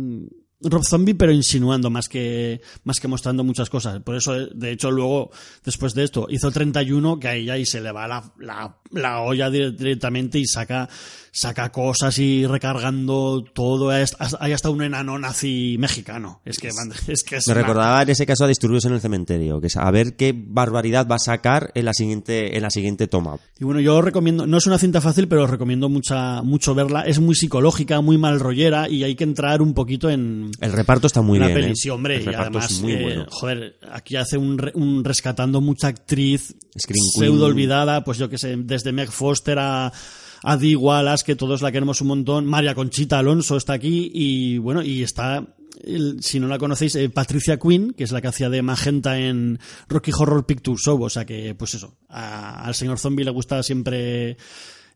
Rob 0.61 0.84
Zombie, 0.86 1.14
pero 1.16 1.32
insinuando 1.32 1.89
más 1.89 2.07
que, 2.07 2.61
más 2.84 2.99
que 2.99 3.07
mostrando 3.07 3.43
muchas 3.43 3.70
cosas. 3.70 4.01
Por 4.01 4.16
eso, 4.16 4.34
de 4.34 4.72
hecho, 4.72 4.91
luego, 4.91 5.30
después 5.66 5.93
de 5.93 6.03
esto, 6.05 6.28
hizo 6.30 6.51
31, 6.51 7.20
que 7.20 7.28
ahí 7.28 7.45
ya 7.45 7.57
y 7.57 7.66
se 7.66 7.82
le 7.82 7.91
va 7.91 8.07
la, 8.07 8.34
la, 8.39 8.78
la 8.91 9.22
olla 9.22 9.49
dire- 9.49 9.76
directamente 9.76 10.39
y 10.39 10.45
saca, 10.45 10.88
saca 11.36 11.72
cosas 11.72 12.20
y 12.20 12.46
recargando 12.46 13.44
todo. 13.44 13.90
Hay 13.90 14.04
hasta- 14.04 14.38
hay 14.40 14.52
hasta 14.54 14.70
un 14.70 14.84
enano 14.84 15.18
nazi 15.18 15.78
mexicano. 15.80 16.42
Es 16.46 16.60
que, 16.60 16.68
es 16.68 17.24
que 17.24 17.38
es 17.38 17.48
Me 17.48 17.54
una- 17.54 17.62
recordaba 17.62 18.04
en 18.04 18.10
ese 18.12 18.26
caso 18.28 18.46
a 18.46 18.48
Disturbios 18.48 18.86
en 18.86 18.94
el 18.94 19.02
Cementerio, 19.02 19.60
que 19.60 19.66
es 19.68 19.76
a 19.76 19.90
ver 19.90 20.16
qué 20.16 20.34
barbaridad 20.38 21.08
va 21.10 21.16
a 21.16 21.20
sacar 21.20 21.72
en 21.74 21.86
la 21.86 21.94
siguiente, 21.94 22.56
en 22.56 22.62
la 22.62 22.70
siguiente 22.70 23.08
toma. 23.08 23.38
Y 23.60 23.64
bueno, 23.66 23.80
yo 23.80 24.00
recomiendo, 24.02 24.46
no 24.46 24.58
es 24.58 24.68
una 24.68 24.78
cinta 24.78 25.02
fácil, 25.02 25.28
pero 25.28 25.44
os 25.46 25.50
recomiendo 25.50 25.90
mucha, 25.90 26.44
mucho 26.44 26.76
verla. 26.76 27.02
Es 27.02 27.20
muy 27.20 27.34
psicológica, 27.34 28.00
muy 28.02 28.20
mal 28.20 28.40
rollera 28.40 28.88
y 28.88 29.04
hay 29.04 29.16
que 29.16 29.24
entrar 29.24 29.62
un 29.64 29.74
poquito 29.74 30.12
en 30.12 30.52
El 30.60 30.72
reparto 30.72 31.08
está 31.08 31.24
muy 31.24 31.40
la 31.40 31.48
bien. 31.48 31.58
peli. 31.60 31.72
¿eh? 31.72 31.76
Sí, 31.76 31.90
hombre, 31.90 32.18
El 32.18 32.32
y 32.32 32.36
además, 32.36 32.70
es 32.72 32.82
muy 32.82 32.92
eh, 32.94 33.02
bueno. 33.02 33.26
joder, 33.32 33.76
aquí 33.92 34.18
hace 34.18 34.38
un, 34.38 34.60
re- 34.60 34.72
un 34.76 35.04
rescatando 35.04 35.62
mucha 35.62 35.88
actriz 35.88 36.56
Scream 36.80 37.04
pseudo 37.18 37.32
Queen. 37.40 37.52
olvidada, 37.52 38.04
pues 38.04 38.20
yo 38.20 38.30
que 38.30 38.38
sé, 38.38 38.56
desde 38.56 38.92
Meg 38.92 39.10
Foster 39.10 39.58
a, 39.58 39.92
a 40.44 40.58
Dee 40.58 40.76
Wallace, 40.76 41.24
que 41.26 41.36
todos 41.36 41.62
la 41.62 41.72
queremos 41.72 42.02
un 42.02 42.08
montón. 42.10 42.46
María 42.46 42.76
Conchita 42.76 43.18
Alonso 43.20 43.58
está 43.58 43.74
aquí 43.74 44.12
y 44.14 44.58
bueno, 44.60 44.82
y 44.84 45.02
está 45.04 45.48
si 46.20 46.39
no 46.39 46.48
la 46.48 46.60
conocéis, 46.60 46.96
eh, 46.96 47.10
Patricia 47.10 47.58
Quinn, 47.58 47.94
que 47.98 48.04
es 48.04 48.12
la 48.12 48.22
que 48.22 48.28
hacía 48.28 48.50
de 48.50 48.62
Magenta 48.62 49.18
en 49.18 49.60
Rocky 49.89 50.12
Horror 50.18 50.46
Picture 50.46 50.78
Show, 50.78 51.02
o 51.02 51.10
sea 51.10 51.26
que, 51.26 51.56
pues 51.56 51.74
eso, 51.74 51.98
a- 52.10 52.64
al 52.64 52.76
señor 52.76 53.00
zombie 53.00 53.26
le 53.26 53.32
gusta 53.32 53.62
siempre, 53.64 54.38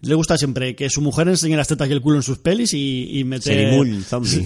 le 0.01 0.13
gusta 0.15 0.37
siempre 0.37 0.75
que 0.75 0.89
su 0.89 1.01
mujer 1.01 1.27
enseñe 1.27 1.55
las 1.55 1.67
tetas 1.67 1.89
y 1.89 1.91
el 1.93 2.01
culo 2.01 2.17
en 2.17 2.23
sus 2.23 2.37
pelis 2.37 2.73
y, 2.73 3.19
y 3.19 3.23
meter, 3.23 3.53
Serimul, 3.55 4.03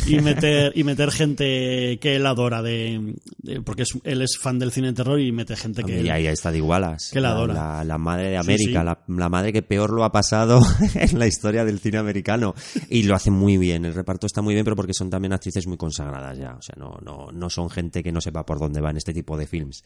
y 0.08 0.20
meter, 0.22 0.72
y 0.76 0.84
meter 0.84 1.12
gente 1.12 2.00
que 2.00 2.16
él 2.16 2.26
adora 2.26 2.62
de, 2.62 3.16
de- 3.40 3.62
porque 3.62 3.84
es- 3.84 3.98
él 4.04 4.22
es 4.22 4.38
fan 4.40 4.60
del 4.60 4.72
cine 4.72 4.88
de 4.88 4.94
terror 4.94 5.20
y 5.20 5.32
mete 5.32 5.56
gente 5.56 5.84
que 5.84 6.02
Y 6.02 6.10
ahí 6.10 6.28
está 6.28 6.52
de 6.52 6.62
Wallace. 6.62 7.12
que 7.14 7.20
la 7.20 7.32
adora. 7.32 7.54
La, 7.54 7.84
la 7.84 7.98
madre 7.98 8.30
de 8.30 8.38
América, 8.38 8.80
sí. 8.80 8.86
La, 8.86 9.04
la 9.08 9.30
madre 9.30 9.52
que 9.52 9.62
peor 9.62 9.92
lo 9.92 10.04
ha 10.04 10.12
pasado 10.12 10.60
en 10.96 11.20
la 11.20 11.28
historia 11.28 11.66
del 11.66 11.80
cine 11.80 11.98
americano. 11.98 12.56
Y 12.90 13.04
lo 13.04 13.16
hace 13.16 13.30
muy 13.32 13.58
bien. 13.58 13.84
El 13.86 13.94
reparto 13.94 14.28
está 14.28 14.42
muy 14.42 14.54
bien, 14.54 14.64
pero 14.64 14.76
porque 14.76 14.94
son 14.94 15.10
también 15.10 15.34
actrices 15.34 15.68
muy 15.68 15.78
consagradas 15.78 16.38
ya. 16.38 16.56
O 16.56 16.62
sea, 16.62 16.76
no, 16.78 16.98
no, 17.04 17.32
no 17.34 17.50
son 17.50 17.70
gente 17.70 18.02
que 18.04 18.12
no 18.12 18.22
sepa 18.22 18.46
por 18.46 18.60
dónde 18.60 18.80
va 18.82 18.92
en 18.92 18.98
este 18.98 19.14
tipo 19.14 19.38
de 19.38 19.48
films. 19.48 19.84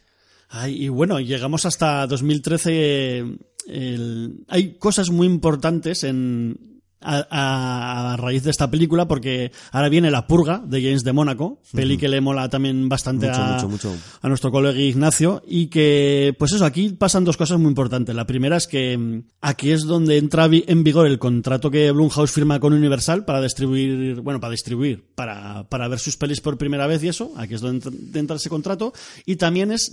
Ay, 0.50 0.86
y 0.86 0.90
bueno, 0.90 1.20
llegamos 1.20 1.66
hasta 1.66 2.08
2013. 2.08 2.72
eh, 2.74 3.38
el- 3.68 4.46
hay 4.48 4.74
cosas 4.78 5.10
muy 5.10 5.28
importantes 5.28 6.04
en. 6.04 6.72
a, 7.08 7.18
a- 7.30 8.14
a 8.14 8.18
raíz 8.18 8.42
de 8.44 8.50
esta 8.50 8.72
película 8.72 9.08
porque 9.08 9.52
ahora 9.72 9.90
viene 9.90 10.10
La 10.10 10.26
Purga 10.26 10.64
de 10.66 10.82
James 10.82 11.04
de 11.04 11.14
Mónaco, 11.14 11.62
peli 11.72 11.98
que 12.00 12.08
le 12.08 12.20
mola 12.20 12.50
también 12.50 12.90
bastante 12.90 13.28
Mucho, 13.28 13.42
a, 13.44 13.54
mucho, 13.54 13.70
mucho. 13.70 13.96
a 14.24 14.28
nuestro 14.28 14.50
colega 14.52 14.80
Ignacio 14.80 15.44
y 15.48 15.68
que, 15.68 16.36
pues 16.40 16.54
eso, 16.54 16.66
aquí 16.66 16.90
pasan 16.90 17.24
dos 17.24 17.38
cosas 17.38 17.60
muy 17.60 17.68
importantes. 17.70 18.16
La 18.16 18.26
primera 18.26 18.58
es 18.58 18.66
que 18.66 19.22
aquí 19.42 19.70
es 19.70 19.84
donde 19.84 20.18
entra 20.18 20.48
vi- 20.48 20.64
en 20.68 20.84
vigor 20.84 21.06
el 21.06 21.20
contrato 21.20 21.70
que 21.70 21.92
Blumhouse 21.92 22.32
firma 22.32 22.60
con 22.60 22.74
Universal 22.74 23.24
para 23.24 23.40
distribuir, 23.40 24.22
bueno, 24.22 24.40
para 24.40 24.52
distribuir, 24.52 25.06
para, 25.14 25.70
para 25.70 25.88
ver 25.88 26.00
sus 26.00 26.18
pelis 26.18 26.42
por 26.42 26.58
primera 26.58 26.88
vez 26.88 27.04
y 27.04 27.10
eso, 27.10 27.34
aquí 27.38 27.54
es 27.54 27.62
donde 27.62 27.88
entra- 27.88 28.20
entra 28.20 28.36
ese 28.38 28.50
contrato 28.50 28.94
y 29.28 29.36
también 29.36 29.72
es 29.72 29.92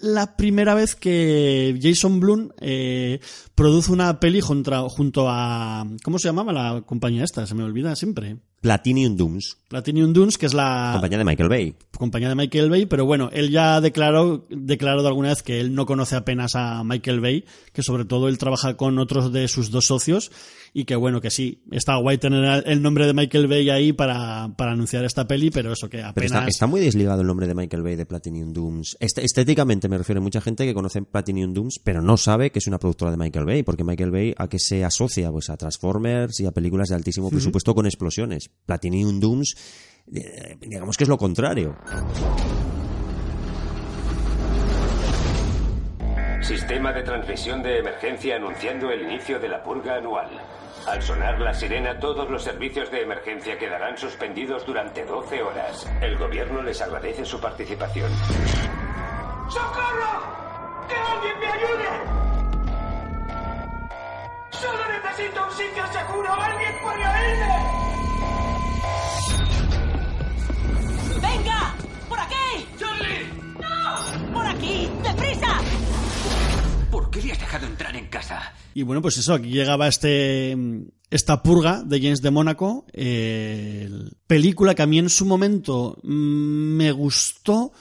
la 0.00 0.36
primera 0.36 0.74
vez 0.74 0.94
que 0.94 1.78
Jason 1.80 2.20
Blum 2.20 2.50
eh, 2.60 3.20
produce 3.54 3.92
una 3.92 4.20
peli 4.20 4.40
junto, 4.40 4.88
junto 4.88 5.26
a... 5.28 5.86
¿Cómo 6.02 6.18
se 6.18 6.28
llamaba 6.28 6.52
la 6.52 6.82
compañía 6.82 7.24
esta? 7.24 7.46
Se 7.46 7.54
me 7.54 7.64
olvida 7.64 7.96
siempre. 7.96 8.36
Platinum 8.66 9.16
Dooms, 9.16 9.58
Platinum 9.68 10.12
Dunes, 10.12 10.38
que 10.38 10.46
es 10.46 10.54
la 10.54 10.90
compañía 10.94 11.18
de 11.18 11.24
Michael 11.24 11.48
Bay. 11.48 11.74
compañía 11.96 12.28
de 12.28 12.34
Michael 12.34 12.68
Bay, 12.68 12.86
pero 12.86 13.04
bueno, 13.04 13.30
él 13.32 13.50
ya 13.50 13.80
declaró, 13.80 14.44
declarado 14.50 15.06
alguna 15.06 15.28
vez 15.28 15.44
que 15.44 15.60
él 15.60 15.72
no 15.72 15.86
conoce 15.86 16.16
apenas 16.16 16.56
a 16.56 16.82
Michael 16.82 17.20
Bay, 17.20 17.44
que 17.72 17.84
sobre 17.84 18.04
todo 18.04 18.26
él 18.28 18.38
trabaja 18.38 18.76
con 18.76 18.98
otros 18.98 19.32
de 19.32 19.46
sus 19.46 19.70
dos 19.70 19.86
socios 19.86 20.32
y 20.74 20.84
que 20.84 20.96
bueno, 20.96 21.20
que 21.20 21.30
sí, 21.30 21.62
está 21.70 21.96
guay 21.96 22.18
tener 22.18 22.64
el 22.66 22.82
nombre 22.82 23.06
de 23.06 23.14
Michael 23.14 23.46
Bay 23.46 23.70
ahí 23.70 23.92
para, 23.92 24.52
para 24.56 24.72
anunciar 24.72 25.04
esta 25.04 25.26
peli, 25.28 25.50
pero 25.50 25.72
eso 25.72 25.88
que 25.88 25.98
Pero 25.98 26.08
apenas... 26.08 26.32
está, 26.32 26.46
está 26.48 26.66
muy 26.66 26.80
desligado 26.80 27.20
el 27.20 27.26
nombre 27.28 27.46
de 27.46 27.54
Michael 27.54 27.82
Bay 27.84 27.94
de 27.94 28.04
Platinum 28.04 28.52
Dooms. 28.52 28.96
Este- 28.98 29.24
estéticamente 29.24 29.88
me 29.88 29.96
refiero 29.96 30.20
a 30.20 30.22
mucha 30.24 30.40
gente 30.40 30.66
que 30.66 30.74
conoce 30.74 31.02
Platinum 31.02 31.54
Dooms, 31.54 31.80
pero 31.82 32.02
no 32.02 32.16
sabe 32.16 32.50
que 32.50 32.58
es 32.58 32.66
una 32.66 32.78
productora 32.78 33.12
de 33.12 33.16
Michael 33.16 33.46
Bay, 33.46 33.62
porque 33.62 33.84
Michael 33.84 34.10
Bay 34.10 34.34
a 34.36 34.48
qué 34.48 34.58
se 34.58 34.84
asocia, 34.84 35.30
pues 35.30 35.50
a 35.50 35.56
Transformers 35.56 36.40
y 36.40 36.46
a 36.46 36.50
películas 36.52 36.88
de 36.88 36.96
altísimo 36.96 37.30
presupuesto 37.30 37.74
con 37.74 37.86
explosiones. 37.86 38.50
Platinum 38.64 39.20
Dooms, 39.20 39.54
eh, 40.14 40.56
digamos 40.60 40.96
que 40.96 41.04
es 41.04 41.08
lo 41.08 41.18
contrario. 41.18 41.76
Sistema 46.42 46.92
de 46.92 47.02
transmisión 47.02 47.60
de 47.62 47.78
emergencia 47.78 48.36
anunciando 48.36 48.90
el 48.90 49.02
inicio 49.02 49.40
de 49.40 49.48
la 49.48 49.64
purga 49.64 49.96
anual. 49.96 50.30
Al 50.86 51.02
sonar 51.02 51.40
la 51.40 51.52
sirena, 51.52 51.98
todos 51.98 52.30
los 52.30 52.44
servicios 52.44 52.88
de 52.92 53.02
emergencia 53.02 53.58
quedarán 53.58 53.98
suspendidos 53.98 54.64
durante 54.64 55.04
12 55.04 55.42
horas. 55.42 55.90
El 56.00 56.16
gobierno 56.16 56.62
les 56.62 56.80
agradece 56.80 57.24
su 57.24 57.40
participación. 57.40 58.12
¡Socorro! 59.48 60.86
¡Que 60.88 60.94
alguien 60.94 61.40
me 61.40 61.46
ayude! 61.46 61.88
¡Solo 64.50 64.82
necesito 64.88 65.44
un 65.44 65.52
sitio 65.52 65.84
seguro! 65.92 66.32
¡Alguien 66.32 66.72
puede 66.80 67.04
oírme! 67.08 68.05
¡Por 72.08 72.18
aquí! 72.18 72.66
¡Charlie! 72.78 73.26
¡No! 73.60 74.32
¡Por 74.32 74.46
aquí! 74.46 74.88
¡Deprisa! 75.02 75.60
¿Por 76.90 77.10
qué 77.10 77.22
le 77.22 77.32
has 77.32 77.38
dejado 77.40 77.66
entrar 77.66 77.96
en 77.96 78.06
casa? 78.08 78.52
Y 78.74 78.82
bueno, 78.82 79.02
pues 79.02 79.18
eso, 79.18 79.34
aquí 79.34 79.48
llegaba 79.48 79.88
este 79.88 80.56
esta 81.10 81.42
purga 81.42 81.82
de 81.84 82.00
James 82.00 82.20
de 82.20 82.30
Mónaco, 82.30 82.84
eh, 82.92 83.88
película 84.26 84.74
que 84.74 84.82
a 84.82 84.86
mí 84.86 84.98
en 84.98 85.08
su 85.08 85.24
momento 85.24 85.98
mm, 86.02 86.76
me 86.76 86.90
gustó, 86.92 87.72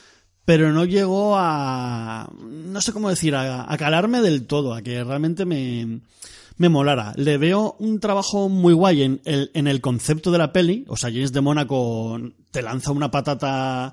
pero 0.45 0.71
no 0.71 0.86
llegó 0.86 1.36
a, 1.38 2.32
no 2.39 2.82
sé 2.82 2.93
cómo 2.93 3.09
decir, 3.09 3.36
a, 3.36 3.71
a 3.71 3.78
calarme 3.78 4.21
del 4.21 4.45
todo, 4.45 4.73
a 4.73 4.82
que 4.84 5.03
realmente 5.03 5.45
me, 5.45 6.01
me 6.57 6.69
molara. 6.69 7.13
Le 7.15 7.38
veo 7.38 7.76
un 7.80 7.99
trabajo 7.99 8.47
muy 8.47 8.73
guay 8.73 9.03
en 9.03 9.21
el, 9.26 9.51
en 9.53 9.67
el 9.67 9.82
concepto 9.82 10.32
de 10.32 10.38
la 10.38 10.53
peli, 10.53 10.86
o 10.88 10.97
sea, 10.97 11.09
James 11.09 11.34
de 11.34 11.41
Mónaco 11.41 12.19
te 12.51 12.61
lanza 12.61 12.91
una 12.91 13.11
patata 13.11 13.91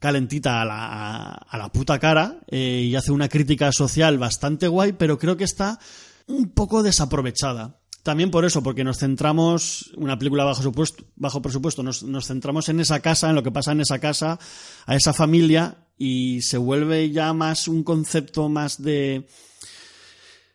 calentita 0.00 0.62
a 0.62 0.64
la, 0.64 1.26
a 1.26 1.58
la 1.58 1.70
puta 1.70 2.00
cara 2.00 2.40
eh, 2.48 2.86
y 2.88 2.96
hace 2.96 3.12
una 3.12 3.28
crítica 3.28 3.70
social 3.70 4.18
bastante 4.18 4.66
guay, 4.66 4.92
pero 4.92 5.18
creo 5.18 5.36
que 5.36 5.44
está 5.44 5.78
un 6.26 6.50
poco 6.50 6.82
desaprovechada. 6.82 7.76
También 8.02 8.30
por 8.30 8.46
eso, 8.46 8.62
porque 8.62 8.82
nos 8.82 8.98
centramos, 8.98 9.92
una 9.96 10.18
película 10.18 10.44
bajo, 10.44 10.62
supuesto, 10.62 11.04
bajo 11.16 11.42
presupuesto, 11.42 11.82
nos, 11.82 12.02
nos 12.02 12.26
centramos 12.26 12.70
en 12.70 12.80
esa 12.80 13.00
casa, 13.00 13.28
en 13.28 13.34
lo 13.34 13.42
que 13.42 13.52
pasa 13.52 13.72
en 13.72 13.82
esa 13.82 13.98
casa, 13.98 14.38
a 14.86 14.96
esa 14.96 15.12
familia, 15.12 15.86
y 15.98 16.40
se 16.40 16.56
vuelve 16.56 17.10
ya 17.10 17.34
más 17.34 17.68
un 17.68 17.84
concepto 17.84 18.48
más 18.48 18.82
de 18.82 19.28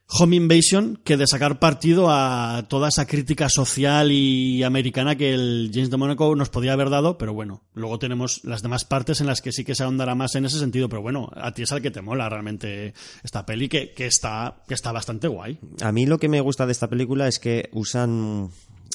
home 0.08 0.36
invasion 0.36 1.00
que 1.04 1.18
de 1.18 1.26
sacar 1.28 1.60
partido 1.60 2.08
a 2.10 2.66
toda 2.70 2.90
esa 2.90 3.08
crítica 3.08 3.50
social 3.50 4.12
y 4.12 4.64
americana 4.64 5.16
que 5.16 5.34
el 5.34 5.72
James 5.74 5.90
de 5.90 5.98
Monaco 5.98 6.36
nos 6.36 6.50
podía 6.50 6.74
haber 6.74 6.90
dado, 6.90 7.18
pero 7.18 7.34
bueno, 7.34 7.64
luego 7.74 7.98
tenemos 7.98 8.44
las 8.44 8.62
demás 8.62 8.86
partes 8.86 9.20
en 9.22 9.28
las 9.28 9.42
que 9.42 9.52
sí 9.52 9.64
que 9.64 9.76
se 9.76 9.84
ahondará 9.84 10.16
más 10.16 10.36
en 10.36 10.46
ese 10.46 10.60
sentido, 10.60 10.90
pero 10.90 11.02
bueno, 11.02 11.30
a 11.36 11.54
ti 11.54 11.64
es 11.64 11.72
al 11.72 11.82
que 11.82 11.92
te 11.92 12.02
mola 12.02 12.30
realmente 12.30 12.94
esta 13.24 13.46
peli 13.46 13.68
que, 13.68 13.94
está, 13.98 14.64
que 14.68 14.76
está 14.76 14.92
bastante 14.92 15.28
guay. 15.28 15.60
A 15.82 15.92
mí 15.92 16.06
lo 16.06 16.20
que 16.20 16.30
me 16.30 16.42
gusta 16.42 16.66
de 16.66 16.72
esta 16.72 16.90
película 16.90 17.28
es 17.28 17.40
que 17.40 17.70
usan, 17.74 18.50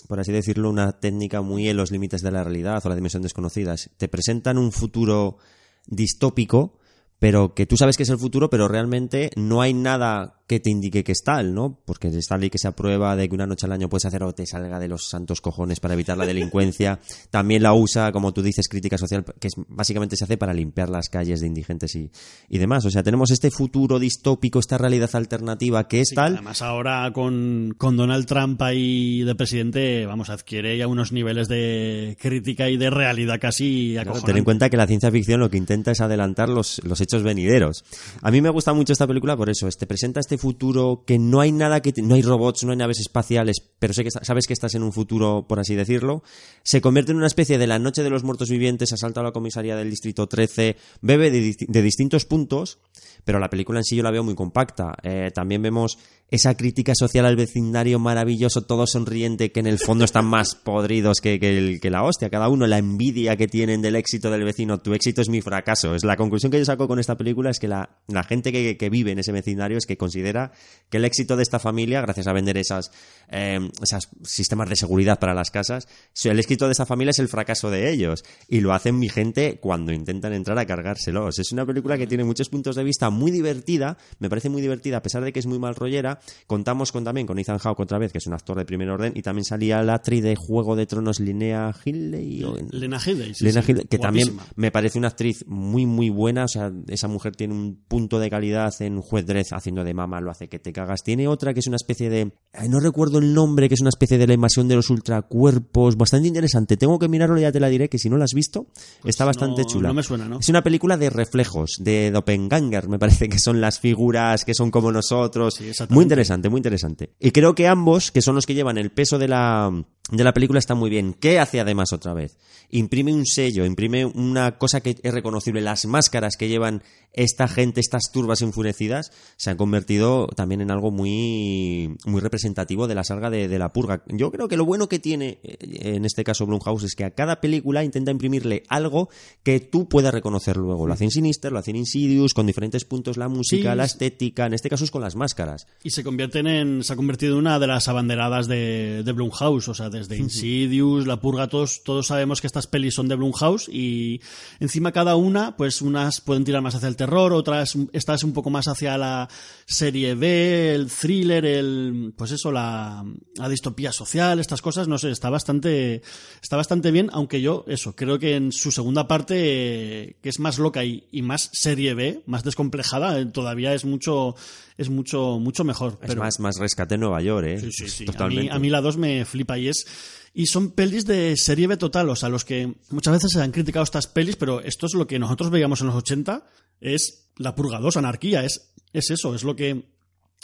por 0.06 0.20
así 0.20 0.32
decirlo, 0.32 0.70
una 0.70 0.92
técnica 0.92 1.42
muy 1.42 1.68
en 1.68 1.76
los 1.76 1.90
límites 1.90 2.22
de 2.22 2.30
la 2.30 2.44
realidad 2.44 2.80
o 2.84 2.88
la 2.88 2.94
dimensión 2.94 3.22
desconocida. 3.22 3.74
Te 3.96 4.08
presentan 4.08 4.58
un 4.58 4.70
futuro 4.70 5.38
distópico, 5.86 6.78
pero 7.18 7.54
que 7.54 7.66
tú 7.66 7.76
sabes 7.76 7.96
que 7.96 8.04
es 8.04 8.08
el 8.08 8.18
futuro, 8.18 8.48
pero 8.48 8.68
realmente 8.68 9.30
no 9.36 9.61
hay 9.61 9.74
nada 9.74 10.39
que 10.51 10.59
te 10.59 10.68
indique 10.68 11.05
que 11.05 11.12
es 11.12 11.22
tal, 11.22 11.55
¿no? 11.55 11.78
Porque 11.84 12.09
está 12.09 12.36
ley 12.36 12.51
que 12.51 12.59
se 12.59 12.66
aprueba 12.66 13.14
de 13.14 13.28
que 13.28 13.36
una 13.36 13.46
noche 13.46 13.66
al 13.66 13.72
año 13.72 13.88
puedes 13.88 14.05
hacer 14.07 14.24
o 14.24 14.34
te 14.34 14.44
salga 14.46 14.80
de 14.80 14.88
los 14.88 15.09
santos 15.09 15.40
cojones 15.40 15.78
para 15.78 15.94
evitar 15.94 16.18
la 16.18 16.26
delincuencia. 16.26 16.98
También 17.30 17.62
la 17.62 17.72
usa, 17.72 18.11
como 18.11 18.32
tú 18.32 18.42
dices, 18.42 18.66
crítica 18.66 18.98
social, 18.98 19.24
que 19.38 19.46
es, 19.46 19.55
básicamente 19.68 20.16
se 20.16 20.24
hace 20.24 20.36
para 20.36 20.53
limpiar 20.53 20.88
las 20.88 21.09
calles 21.09 21.40
de 21.40 21.46
indigentes 21.46 21.94
y, 21.94 22.11
y 22.48 22.59
demás. 22.59 22.84
O 22.84 22.90
sea, 22.90 23.05
tenemos 23.05 23.30
este 23.30 23.53
futuro 23.53 24.01
distópico, 24.01 24.59
esta 24.59 24.76
realidad 24.76 25.09
alternativa 25.12 25.86
que 25.86 26.01
es 26.01 26.09
Sí, 26.09 26.16
tal. 26.16 26.32
Además, 26.32 26.62
ahora 26.62 27.12
con, 27.12 27.76
con 27.78 27.96
Donald 27.96 28.26
Trump 28.26 28.61
ahí 28.62 29.22
de 29.22 29.36
presidente, 29.36 30.05
vamos, 30.07 30.30
adquiere 30.30 30.76
ya 30.76 30.88
unos 30.88 31.12
niveles 31.12 31.46
de 31.46 32.16
crítica 32.20 32.68
y 32.68 32.76
de 32.76 32.90
realidad 32.90 33.38
casi 33.40 33.96
acojonantes. 33.96 34.26
ten 34.26 34.36
en 34.38 34.44
cuenta 34.44 34.68
que 34.68 34.76
la 34.76 34.88
ciencia 34.88 35.12
ficción 35.12 35.38
lo 35.38 35.48
que 35.48 35.59
intenta 35.59 35.92
es 35.92 36.01
adelantar 36.01 36.48
los, 36.48 36.80
los 36.82 37.01
hechos 37.01 37.22
venideros. 37.22 37.84
A 38.20 38.32
mí 38.32 38.42
me 38.42 38.51
gusta 38.51 38.72
mucho 38.72 38.92
esta 38.92 39.07
película 39.07 39.36
por 39.36 39.48
eso. 39.48 39.68
Te 39.68 39.86
presenta 39.86 40.18
este 40.18 40.39
futuro 40.41 41.05
que 41.07 41.18
no 41.18 41.41
hay 41.41 41.53
nada 41.53 41.80
que... 41.80 41.93
no 42.03 42.16
hay 42.16 42.22
robots, 42.22 42.64
no 42.64 42.72
hay 42.72 42.78
naves 42.78 42.99
espaciales, 42.99 43.59
pero 43.78 43.95
sé 43.95 44.03
que 44.03 44.11
sabes 44.11 44.49
que 44.49 44.53
estás 44.53 44.74
en 44.74 44.82
un 44.82 44.93
futuro, 44.93 45.47
por 45.49 45.61
así 45.61 45.76
decirlo. 45.76 46.24
Se 46.64 46.80
convierte 46.80 47.12
en 47.12 47.18
una 47.18 47.28
especie 47.28 47.59
de 47.59 47.68
la 47.68 47.78
noche 47.78 48.03
de 48.03 48.11
los 48.11 48.24
muertos 48.24 48.51
vivientes, 48.51 48.93
asalta 48.93 49.20
a 49.20 49.24
la 49.24 49.32
comisaría 49.32 49.76
del 49.76 49.91
Distrito 49.91 50.26
13, 50.26 50.76
bebe 51.01 51.30
de 51.30 51.82
distintos 51.82 52.24
puntos, 52.24 52.80
pero 53.25 53.39
la 53.39 53.51
película 53.51 53.81
en 53.81 53.85
sí 53.85 53.97
yo 53.97 54.03
la 54.03 54.11
veo 54.11 54.25
muy 54.25 54.35
compacta. 54.35 54.95
Eh, 55.03 55.31
también 55.35 55.62
vemos 55.62 55.99
esa 56.33 56.57
crítica 56.57 56.93
social 56.95 57.27
al 57.27 57.35
vecindario 57.35 57.99
maravilloso, 57.99 58.62
todo 58.62 58.87
sonriente, 58.87 59.51
que 59.51 59.59
en 59.59 59.66
el 59.66 59.81
fondo 59.81 60.05
están 60.05 60.27
más 60.27 60.55
podridos 60.64 61.21
que, 61.21 61.41
que 61.41 61.59
el- 61.59 61.81
que 61.81 61.91
la 61.91 62.05
hostia. 62.05 62.31
Cada 62.31 62.49
uno, 62.49 62.66
la 62.68 62.79
envidia 62.79 63.37
que 63.37 63.49
tienen 63.49 63.83
del 63.83 63.97
éxito 63.97 64.31
del 64.31 64.45
vecino. 64.45 64.79
Tu 64.79 64.95
éxito 64.95 65.23
es 65.23 65.29
mi 65.29 65.41
fracaso. 65.43 65.95
Es 65.97 66.05
la 66.05 66.16
conclusión 66.16 66.53
que 66.53 66.59
yo 66.59 66.64
saco 66.64 66.87
con 66.87 67.01
esta 67.01 67.16
película 67.16 67.51
es 67.51 67.59
que 67.59 67.66
la, 67.66 67.99
la 68.07 68.23
gente 68.23 68.53
que, 68.53 68.77
que 68.77 68.91
vive 68.91 69.11
en 69.11 69.18
ese 69.18 69.33
vecindario 69.33 69.77
es 69.77 69.87
que 69.87 69.97
considera 69.97 70.53
que 70.89 70.99
el 70.99 71.05
éxito 71.05 71.37
de 71.37 71.43
esta 71.43 71.59
familia, 71.59 72.01
gracias 72.01 72.29
a 72.29 72.33
vender 72.33 72.57
esas, 72.59 72.93
eh, 73.29 73.59
esos 73.83 74.09
sistemas 74.23 74.68
de 74.68 74.77
seguridad 74.77 75.18
para 75.18 75.35
las 75.35 75.51
casas, 75.51 75.89
el 76.25 76.39
éxito 76.39 76.66
de 76.66 76.73
esa 76.73 76.87
familia 76.87 77.11
es 77.11 77.18
el 77.18 77.29
fracaso 77.29 77.71
de 77.71 77.91
ellos. 77.93 78.23
Y 78.49 78.61
lo 78.61 78.73
hacen 78.73 79.01
mi 79.01 79.09
gente 79.09 79.59
cuando 79.61 79.93
intentan 79.93 80.33
entrar 80.33 80.57
a 80.61 80.64
cargárselos. 80.66 81.41
Es 81.41 81.51
una 81.51 81.66
película 81.66 81.99
que 81.99 82.07
tiene 82.07 82.23
muchos 82.23 82.49
puntos 82.49 82.77
de 82.77 82.85
vista 82.85 83.09
muy 83.11 83.30
divertida. 83.30 83.96
Me 84.18 84.28
parece 84.28 84.48
muy 84.48 84.62
divertida, 84.62 84.98
a 84.98 85.02
pesar 85.02 85.22
de 85.24 85.32
que 85.32 85.40
es 85.40 85.46
muy 85.46 85.58
mal 85.58 85.74
rollera. 85.74 86.20
Contamos 86.46 86.92
con, 86.92 87.04
también 87.04 87.26
con 87.26 87.38
Ethan 87.38 87.58
Hawke 87.58 87.80
otra 87.80 87.98
vez, 87.98 88.12
que 88.12 88.18
es 88.18 88.26
un 88.26 88.34
actor 88.34 88.56
de 88.56 88.64
primer 88.64 88.88
orden. 88.90 89.12
Y 89.14 89.22
también 89.22 89.44
salía 89.44 89.82
la 89.82 89.94
actriz 89.94 90.22
de 90.22 90.36
Juego 90.36 90.76
de 90.76 90.86
Tronos, 90.86 91.20
Linnea 91.20 91.74
Headey. 91.84 92.44
o- 92.44 92.56
Lena 92.70 92.98
sí, 93.00 93.14
Lena 93.40 93.62
sí, 93.62 93.74
que 93.88 93.98
también 93.98 94.36
me 94.56 94.70
parece 94.70 94.98
una 94.98 95.08
actriz 95.08 95.44
muy, 95.46 95.86
muy 95.86 96.11
buena. 96.11 96.44
O 96.44 96.48
sea, 96.48 96.72
esa 96.88 97.08
mujer 97.08 97.36
tiene 97.36 97.54
un 97.54 97.76
punto 97.88 98.18
de 98.18 98.30
calidad 98.30 98.72
en 98.80 99.00
Juez 99.00 99.26
Dredd 99.26 99.46
haciendo 99.52 99.84
de 99.84 99.94
mama, 99.94 100.20
lo 100.20 100.30
hace 100.30 100.48
que 100.48 100.58
te 100.58 100.72
cagas. 100.72 101.02
Tiene 101.02 101.28
otra 101.28 101.52
que 101.54 101.61
es 101.61 101.66
una 101.66 101.76
especie 101.76 102.08
de. 102.11 102.32
no 102.68 102.80
recuerdo 102.80 103.18
el 103.18 103.34
nombre, 103.34 103.68
que 103.68 103.74
es 103.74 103.80
una 103.80 103.90
especie 103.90 104.18
de 104.18 104.26
la 104.26 104.34
invasión 104.34 104.68
de 104.68 104.76
los 104.76 104.90
ultracuerpos. 104.90 105.96
Bastante 105.96 106.28
interesante. 106.28 106.76
Tengo 106.76 106.98
que 106.98 107.08
mirarlo, 107.08 107.38
ya 107.38 107.52
te 107.52 107.61
la 107.61 107.68
diré, 107.68 107.88
que 107.88 107.98
si 107.98 108.08
no 108.08 108.16
la 108.16 108.24
has 108.24 108.34
visto, 108.34 108.66
está 109.04 109.24
bastante 109.24 109.62
Pues 109.62 109.66
no- 109.66 109.72
chula. 109.72 109.88
no 109.88 109.94
me 109.94 110.02
suena, 110.02 110.28
¿no? 110.28 110.38
Es 110.40 110.48
una 110.48 110.62
película 110.62 110.96
de 110.96 111.11
reflejos, 111.11 111.76
de 111.80 112.11
doppelganger, 112.11 112.88
me 112.88 112.98
parece 113.01 113.28
que 113.28 113.40
son 113.40 113.61
las 113.61 113.80
figuras 113.80 114.44
que 114.44 114.55
son 114.55 114.70
como 114.70 114.92
nosotros. 114.92 115.61
muy 115.88 116.05
interesante, 116.05 116.48
muy 116.48 116.59
interesante. 116.59 117.11
Y 117.18 117.32
creo 117.32 117.57
que 117.57 117.66
ambos, 117.66 118.12
que 118.12 118.22
son 118.22 118.36
los 118.36 118.46
que 118.46 118.55
llevan 118.55 118.78
el 118.78 118.90
peso 118.90 119.18
de 119.18 119.26
la, 119.26 119.72
de 120.12 120.24
la 120.24 120.32
película, 120.32 120.61
están 120.61 120.78
muy 120.78 120.90
bien. 120.90 121.14
¿Qué 121.14 121.40
hace 121.40 121.59
además 121.59 121.92
otra 121.92 122.14
vez? 122.14 122.36
Imprime 122.71 123.12
un 123.12 123.27
sello, 123.27 123.64
imprime 123.64 124.05
una 124.05 124.59
cosa 124.59 124.81
que 124.81 124.97
es 125.03 125.14
reconocible. 125.14 125.61
Las 125.61 125.87
máscaras 125.87 126.37
que 126.37 126.49
llevan 126.49 126.83
esta 127.12 127.49
gente, 127.49 127.81
estas 127.81 128.12
turbas 128.12 128.41
enfurecidas, 128.41 129.11
se 129.37 129.51
han 129.51 129.57
convertido 129.57 130.29
también 130.29 130.61
en 130.61 130.71
algo 130.71 130.93
muy, 130.93 131.97
muy 132.07 132.21
representativo 132.21 132.87
de 132.87 132.95
la 132.95 133.03
saga 133.03 133.31
de, 133.31 133.49
de 133.49 133.59
la 133.59 133.73
purga. 133.73 134.05
Yo 134.07 134.31
creo 134.31 134.47
que 134.47 134.57
lo 134.57 134.64
bueno 134.64 134.89
que 134.89 135.01
tiene, 135.01 135.41
eh, 135.43 135.57
en 135.97 136.05
este 136.05 136.23
caso 136.23 136.47
Blumhouse, 136.47 136.85
es 136.85 136.95
que 136.95 137.05
a 137.05 137.11
cada 137.11 137.41
película 137.41 137.83
intenta 137.83 138.12
imprimirle 138.12 138.62
algo 138.68 139.09
que 139.43 139.59
tú 139.59 139.89
puedas 139.89 140.14
reconocer 140.14 140.57
luego. 140.57 140.87
Lo 140.87 140.93
hace 140.93 141.05
en 141.05 141.11
Sinister, 141.11 141.51
lo 141.51 141.59
hace 141.59 141.71
en 141.73 141.79
Insidious, 141.79 142.33
con 142.33 142.47
diferentes 142.47 142.85
puntos 142.85 143.16
la 143.16 143.29
música, 143.29 143.73
Sí. 143.73 143.77
la 143.77 143.85
estética, 143.85 144.47
en 144.47 144.55
este 144.55 144.68
caso 144.71 144.85
es 144.85 144.91
con 144.93 145.03
las 145.03 145.16
máscaras. 145.16 145.66
Y 145.83 145.91
se 145.91 146.05
convierten 146.05 146.47
en. 146.47 146.85
Se 146.85 146.93
ha 146.93 146.97
convertido 146.97 147.33
en 147.33 147.39
una 147.41 147.59
de 147.59 147.66
las 147.66 147.89
abanderadas 147.89 148.47
de, 148.47 149.03
de 149.05 149.12
Blumhouse. 149.12 149.68
O 149.68 149.75
sea, 149.75 149.91
desde 149.91 150.16
Insidious, 150.16 151.07
La 151.09 151.21
Purga, 151.21 151.49
todos, 151.49 151.83
todos 151.83 152.07
sabemos 152.07 152.41
que 152.41 152.47
estas 152.61 152.66
pelis 152.70 152.94
son 152.94 153.08
de 153.08 153.14
Blumhouse. 153.16 153.68
Y 153.72 154.20
encima 154.61 154.92
cada 154.92 155.16
una, 155.16 155.56
pues 155.56 155.80
unas 155.82 156.20
pueden 156.20 156.44
tirar 156.44 156.61
más 156.62 156.74
hacia 156.74 156.88
el 156.88 156.96
terror, 156.96 157.32
otras 157.32 157.76
estas 157.92 158.22
un 158.24 158.32
poco 158.32 158.50
más 158.50 158.68
hacia 158.68 158.98
la 158.98 159.28
serie 159.66 160.14
B, 160.14 160.74
el 160.74 160.90
thriller, 160.90 161.44
el. 161.46 162.12
Pues 162.16 162.32
eso, 162.32 162.52
la, 162.52 163.04
la 163.36 163.48
distopía 163.48 163.92
social, 163.92 164.38
estas 164.40 164.61
cosas. 164.62 164.88
No 164.88 164.98
sé, 164.98 165.11
está 165.11 165.30
bastante. 165.30 166.02
Está 166.42 166.56
bastante 166.56 166.90
bien, 166.90 167.08
aunque 167.12 167.40
yo, 167.40 167.64
eso, 167.66 167.94
creo 167.96 168.18
que 168.18 168.36
en 168.36 168.52
su 168.52 168.70
segunda 168.72 169.08
parte, 169.08 170.16
que 170.22 170.28
es 170.28 170.38
más 170.38 170.58
loca 170.58 170.84
y, 170.84 171.04
y 171.11 171.22
más 171.22 171.48
serie 171.52 171.94
B, 171.94 172.22
más 172.26 172.44
descomplejada, 172.44 173.18
eh, 173.18 173.26
todavía 173.26 173.72
es 173.74 173.84
mucho. 173.84 174.34
Es 174.76 174.88
mucho, 174.88 175.38
mucho 175.38 175.62
mejor. 175.62 175.98
Es 176.00 176.08
pero- 176.08 176.22
más, 176.22 176.40
más 176.40 176.56
rescate 176.58 176.94
en 176.94 177.02
Nueva 177.02 177.20
York, 177.20 177.46
¿eh? 177.46 177.61
Sí, 177.61 177.70
sí, 177.70 177.88
sí. 177.88 178.04
A 178.04 178.06
mí, 178.06 178.12
Totalmente. 178.12 178.52
a 178.52 178.58
mí 178.58 178.70
la 178.70 178.80
2 178.80 178.96
me 178.96 179.24
flipa 179.26 179.58
y 179.58 179.68
es. 179.68 179.84
Y 180.33 180.47
son 180.47 180.70
pelis 180.70 181.07
de 181.07 181.37
serie 181.37 181.66
B 181.66 181.76
total, 181.76 182.09
o 182.09 182.16
sea, 182.16 182.28
los 182.28 182.45
que 182.45 182.74
muchas 182.91 183.14
veces 183.14 183.33
se 183.33 183.43
han 183.43 183.51
criticado 183.51 183.83
estas 183.83 184.07
pelis, 184.07 184.37
pero 184.37 184.61
esto 184.61 184.87
es 184.87 184.95
lo 184.95 185.07
que 185.07 185.18
nosotros 185.18 185.51
veíamos 185.51 185.81
en 185.81 185.89
los 185.89 185.97
80, 185.97 186.45
es 186.81 187.31
la 187.37 187.55
purga 187.55 187.81
2, 187.81 187.97
anarquía, 187.97 188.45
es, 188.45 188.72
es 188.93 189.11
eso, 189.11 189.35
es 189.35 189.43
lo 189.43 189.57
que 189.57 189.87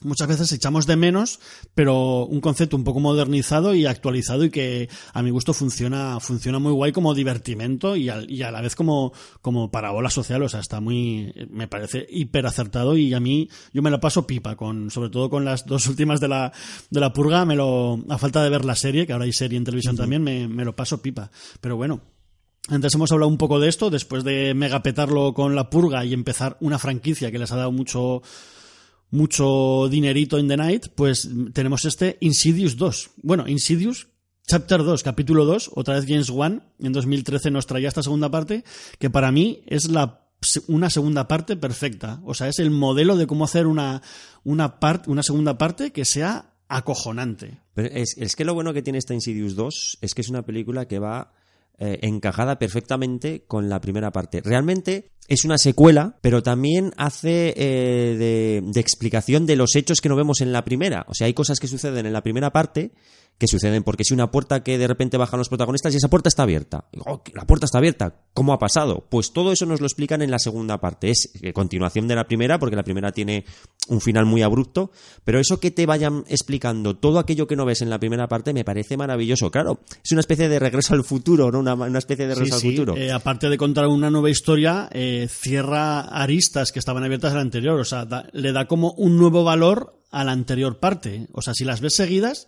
muchas 0.02 0.28
veces 0.28 0.52
echamos 0.52 0.86
de 0.86 0.96
menos, 0.96 1.40
pero 1.74 2.26
un 2.26 2.40
concepto 2.40 2.76
un 2.76 2.84
poco 2.84 3.00
modernizado 3.00 3.74
y 3.74 3.86
actualizado 3.86 4.44
y 4.44 4.50
que 4.50 4.88
a 5.12 5.22
mi 5.22 5.30
gusto 5.30 5.54
funciona, 5.54 6.20
funciona 6.20 6.58
muy 6.58 6.72
guay 6.72 6.92
como 6.92 7.14
divertimento 7.14 7.96
y, 7.96 8.10
a 8.10 8.50
la 8.50 8.60
vez 8.60 8.74
como, 8.74 9.12
como 9.40 9.70
parabola 9.70 10.10
social, 10.10 10.42
o 10.42 10.48
sea, 10.48 10.60
está 10.60 10.80
muy, 10.80 11.32
me 11.50 11.68
parece 11.68 12.06
hiper 12.10 12.46
acertado 12.46 12.96
y 12.96 13.14
a 13.14 13.20
mí 13.20 13.48
yo 13.72 13.82
me 13.82 13.90
lo 13.90 14.00
paso 14.00 14.26
pipa, 14.26 14.56
con, 14.56 14.90
sobre 14.90 15.10
todo 15.10 15.30
con 15.30 15.44
las 15.44 15.64
dos 15.66 15.86
últimas 15.88 16.20
de 16.20 16.28
la, 16.28 16.52
de 16.90 17.00
la 17.00 17.12
purga, 17.12 17.44
me 17.44 17.56
lo, 17.56 17.98
a 18.08 18.18
falta 18.18 18.42
de 18.42 18.50
ver 18.50 18.64
la 18.64 18.74
serie, 18.74 19.06
que 19.06 19.12
ahora 19.12 19.24
hay 19.24 19.32
serie 19.32 19.56
en 19.56 19.64
televisión 19.64 19.96
también, 19.96 20.22
me, 20.22 20.46
me 20.48 20.64
lo 20.64 20.76
paso 20.76 21.00
pipa. 21.00 21.30
Pero 21.60 21.76
bueno, 21.76 22.02
antes 22.68 22.94
hemos 22.94 23.12
hablado 23.12 23.30
un 23.30 23.38
poco 23.38 23.60
de 23.60 23.68
esto, 23.68 23.90
después 23.90 24.24
de 24.24 24.52
megapetarlo 24.52 25.32
con 25.34 25.54
la 25.54 25.70
purga 25.70 26.04
y 26.04 26.12
empezar 26.12 26.56
una 26.60 26.80
franquicia 26.80 27.30
que 27.30 27.38
les 27.38 27.52
ha 27.52 27.56
dado 27.56 27.70
mucho, 27.70 28.22
mucho 29.10 29.88
dinerito 29.88 30.38
in 30.38 30.48
the 30.48 30.56
night, 30.56 30.86
pues 30.94 31.28
tenemos 31.52 31.84
este 31.84 32.18
Insidious 32.20 32.76
2. 32.76 33.10
Bueno, 33.22 33.46
Insidious 33.48 34.08
Chapter 34.48 34.84
2, 34.84 35.02
capítulo 35.02 35.44
2, 35.44 35.72
otra 35.74 35.96
vez 35.96 36.04
James 36.06 36.30
Wan, 36.30 36.62
en 36.78 36.92
2013 36.92 37.50
nos 37.50 37.66
traía 37.66 37.88
esta 37.88 38.04
segunda 38.04 38.30
parte, 38.30 38.62
que 39.00 39.10
para 39.10 39.32
mí 39.32 39.62
es 39.66 39.90
la 39.90 40.22
una 40.68 40.90
segunda 40.90 41.26
parte 41.26 41.56
perfecta. 41.56 42.20
O 42.24 42.34
sea, 42.34 42.48
es 42.48 42.58
el 42.58 42.70
modelo 42.70 43.16
de 43.16 43.26
cómo 43.26 43.44
hacer 43.44 43.66
una, 43.66 44.02
una, 44.44 44.78
una 45.06 45.22
segunda 45.22 45.58
parte 45.58 45.90
que 45.90 46.04
sea 46.04 46.54
acojonante. 46.68 47.60
Pero 47.74 47.88
es, 47.88 48.16
es 48.18 48.36
que 48.36 48.44
lo 48.44 48.54
bueno 48.54 48.72
que 48.72 48.82
tiene 48.82 48.98
esta 48.98 49.14
Insidious 49.14 49.56
2 49.56 49.98
es 50.00 50.14
que 50.14 50.20
es 50.20 50.28
una 50.28 50.42
película 50.42 50.86
que 50.86 50.98
va 50.98 51.32
eh, 51.78 51.98
encajada 52.02 52.58
perfectamente 52.58 53.44
con 53.46 53.68
la 53.68 53.80
primera 53.80 54.10
parte. 54.10 54.40
Realmente 54.42 55.12
es 55.28 55.44
una 55.44 55.58
secuela, 55.58 56.18
pero 56.22 56.42
también 56.42 56.92
hace 56.96 57.54
eh, 57.56 58.16
de, 58.16 58.62
de 58.64 58.80
explicación 58.80 59.46
de 59.46 59.56
los 59.56 59.74
hechos 59.76 60.00
que 60.00 60.08
no 60.08 60.16
vemos 60.16 60.40
en 60.40 60.52
la 60.52 60.64
primera. 60.64 61.04
O 61.08 61.14
sea, 61.14 61.26
hay 61.26 61.34
cosas 61.34 61.58
que 61.58 61.66
suceden 61.68 62.06
en 62.06 62.12
la 62.12 62.22
primera 62.22 62.50
parte 62.50 62.92
que 63.38 63.46
suceden 63.46 63.82
porque 63.82 64.04
si 64.04 64.14
una 64.14 64.30
puerta 64.30 64.62
que 64.62 64.78
de 64.78 64.86
repente 64.86 65.16
bajan 65.18 65.38
los 65.38 65.48
protagonistas 65.50 65.92
y 65.92 65.98
esa 65.98 66.08
puerta 66.08 66.28
está 66.28 66.44
abierta. 66.44 66.86
"Oh, 67.06 67.22
la 67.34 67.44
puerta 67.46 67.66
está 67.66 67.78
abierta. 67.78 68.14
¿Cómo 68.32 68.52
ha 68.54 68.58
pasado? 68.58 69.04
Pues 69.10 69.32
todo 69.32 69.52
eso 69.52 69.66
nos 69.66 69.80
lo 69.80 69.86
explican 69.86 70.22
en 70.22 70.30
la 70.30 70.38
segunda 70.38 70.78
parte. 70.80 71.10
Es 71.10 71.30
eh, 71.42 71.52
continuación 71.52 72.08
de 72.08 72.14
la 72.16 72.24
primera, 72.26 72.58
porque 72.58 72.76
la 72.76 72.82
primera 72.82 73.12
tiene 73.12 73.44
un 73.88 74.00
final 74.00 74.24
muy 74.24 74.42
abrupto, 74.42 74.90
pero 75.24 75.38
eso 75.38 75.60
que 75.60 75.70
te 75.70 75.84
vayan 75.86 76.24
explicando 76.28 76.96
todo 76.96 77.18
aquello 77.18 77.46
que 77.46 77.56
no 77.56 77.64
ves 77.66 77.82
en 77.82 77.90
la 77.90 77.98
primera 77.98 78.26
parte 78.28 78.54
me 78.54 78.64
parece 78.64 78.96
maravilloso. 78.96 79.50
Claro, 79.50 79.80
es 80.02 80.12
una 80.12 80.20
especie 80.20 80.48
de 80.48 80.58
regreso 80.58 80.94
al 80.94 81.04
futuro, 81.04 81.52
¿no? 81.52 81.58
Una, 81.60 81.74
una 81.74 81.98
especie 81.98 82.26
de 82.26 82.34
regreso 82.34 82.58
sí, 82.58 82.68
al 82.68 82.72
futuro. 82.72 82.96
eh, 82.96 83.12
aparte 83.12 83.48
de 83.50 83.58
contar 83.58 83.86
una 83.88 84.10
nueva 84.10 84.30
historia, 84.30 84.88
eh, 84.92 85.28
cierra 85.30 86.00
aristas 86.00 86.72
que 86.72 86.78
estaban 86.78 87.04
abiertas 87.04 87.32
en 87.32 87.36
la 87.36 87.42
anterior. 87.42 87.78
O 87.78 87.84
sea, 87.84 88.04
da- 88.06 88.28
le 88.32 88.52
da 88.52 88.66
como 88.66 88.92
un 88.92 89.16
nuevo 89.18 89.44
valor 89.44 89.94
a 90.10 90.24
la 90.24 90.32
anterior 90.32 90.78
parte. 90.78 91.26
O 91.32 91.42
sea, 91.42 91.52
si 91.54 91.64
las 91.64 91.80
ves 91.80 91.94
seguidas, 91.94 92.46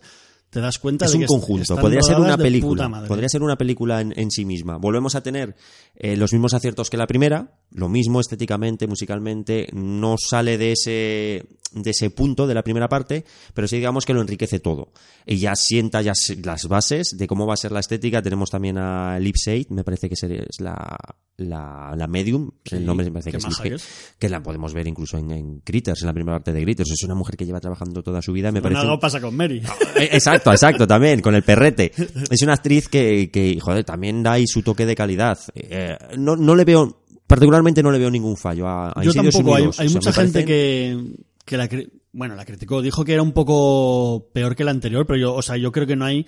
te 0.49 0.61
das 0.61 0.79
cuenta 0.79 1.05
es 1.05 1.11
de 1.11 1.17
un 1.17 1.21
que 1.21 1.27
conjunto, 1.27 1.75
podría 1.77 2.01
ser 2.01 2.19
una 2.19 2.37
película, 2.37 3.05
podría 3.07 3.29
ser 3.29 3.43
una 3.43 3.55
película 3.57 4.01
en, 4.01 4.13
en 4.17 4.31
sí 4.31 4.45
misma. 4.45 4.77
Volvemos 4.77 5.15
a 5.15 5.21
tener 5.21 5.55
eh, 5.99 6.15
los 6.15 6.31
mismos 6.31 6.53
aciertos 6.53 6.89
que 6.89 6.97
la 6.97 7.07
primera, 7.07 7.59
lo 7.71 7.89
mismo 7.89 8.21
estéticamente, 8.21 8.87
musicalmente, 8.87 9.67
no 9.73 10.15
sale 10.17 10.57
de 10.57 10.71
ese 10.71 11.45
de 11.71 11.91
ese 11.91 12.09
punto 12.09 12.47
de 12.47 12.55
la 12.55 12.63
primera 12.63 12.89
parte, 12.89 13.25
pero 13.53 13.67
sí 13.67 13.75
digamos 13.75 14.05
que 14.05 14.13
lo 14.13 14.21
enriquece 14.21 14.59
todo. 14.59 14.91
Y 15.25 15.37
ya 15.37 15.55
sienta 15.55 16.01
ya 16.01 16.13
las 16.43 16.67
bases 16.67 17.15
de 17.15 17.27
cómo 17.27 17.45
va 17.45 17.53
a 17.53 17.57
ser 17.57 17.71
la 17.71 17.79
estética. 17.79 18.21
Tenemos 18.21 18.49
también 18.49 18.77
a 18.79 19.19
Lip 19.19 19.35
Shade, 19.35 19.67
me 19.69 19.83
parece 19.83 20.09
que 20.09 20.15
es 20.15 20.59
la, 20.59 20.97
la, 21.37 21.93
la 21.95 22.07
medium, 22.07 22.49
Sí, 22.65 22.77
el 22.77 22.85
nombre 22.85 23.05
me 23.05 23.11
parece 23.11 23.31
que 23.31 23.37
es 23.75 23.87
que 24.17 24.29
la 24.29 24.41
podemos 24.41 24.73
ver 24.73 24.87
incluso 24.87 25.17
en, 25.17 25.31
en 25.31 25.59
Critters, 25.59 26.01
en 26.01 26.07
la 26.07 26.13
primera 26.13 26.37
parte 26.37 26.53
de 26.53 26.63
Critters. 26.63 26.91
Es 26.91 27.03
una 27.03 27.15
mujer 27.15 27.37
que 27.37 27.45
lleva 27.45 27.59
trabajando 27.59 28.01
toda 28.01 28.21
su 28.21 28.33
vida, 28.33 28.51
me 28.51 28.61
Bueno, 28.61 28.75
parece... 28.75 28.87
algo 28.87 28.99
pasa 28.99 29.21
con 29.21 29.35
Mary. 29.35 29.61
Eh, 29.95 30.09
Exacto, 30.13 30.51
exacto, 30.51 30.87
también, 30.87 31.21
con 31.21 31.35
el 31.35 31.43
perrete. 31.43 31.91
Es 32.31 32.41
una 32.41 32.53
actriz 32.53 32.87
que, 32.87 33.29
que 33.31 33.59
joder, 33.59 33.83
también 33.83 34.23
da 34.23 34.33
ahí 34.33 34.47
su 34.47 34.63
toque 34.63 34.85
de 34.85 34.95
calidad. 34.95 35.37
Eh, 35.53 35.88
no, 36.17 36.35
no 36.35 36.55
le 36.55 36.65
veo, 36.65 37.01
particularmente 37.27 37.81
no 37.83 37.91
le 37.91 37.99
veo 37.99 38.11
ningún 38.11 38.37
fallo 38.37 38.67
a, 38.67 38.91
a 38.91 39.03
Yo 39.03 39.13
tampoco. 39.13 39.55
Hay, 39.55 39.63
hay 39.63 39.69
O 39.69 39.73
sea, 39.73 39.85
mucha 39.89 40.13
gente 40.13 40.41
parecen- 40.41 40.45
que, 40.45 41.15
que 41.45 41.57
la, 41.57 41.69
bueno, 42.11 42.35
la 42.35 42.45
criticó. 42.45 42.81
Dijo 42.81 43.05
que 43.05 43.13
era 43.13 43.21
un 43.21 43.31
poco 43.33 44.29
peor 44.33 44.55
que 44.55 44.63
la 44.63 44.71
anterior, 44.71 45.05
pero 45.05 45.19
yo, 45.19 45.33
o 45.35 45.41
sea, 45.41 45.57
yo 45.57 45.71
creo 45.71 45.87
que 45.87 45.95
no 45.95 46.05
hay 46.05 46.25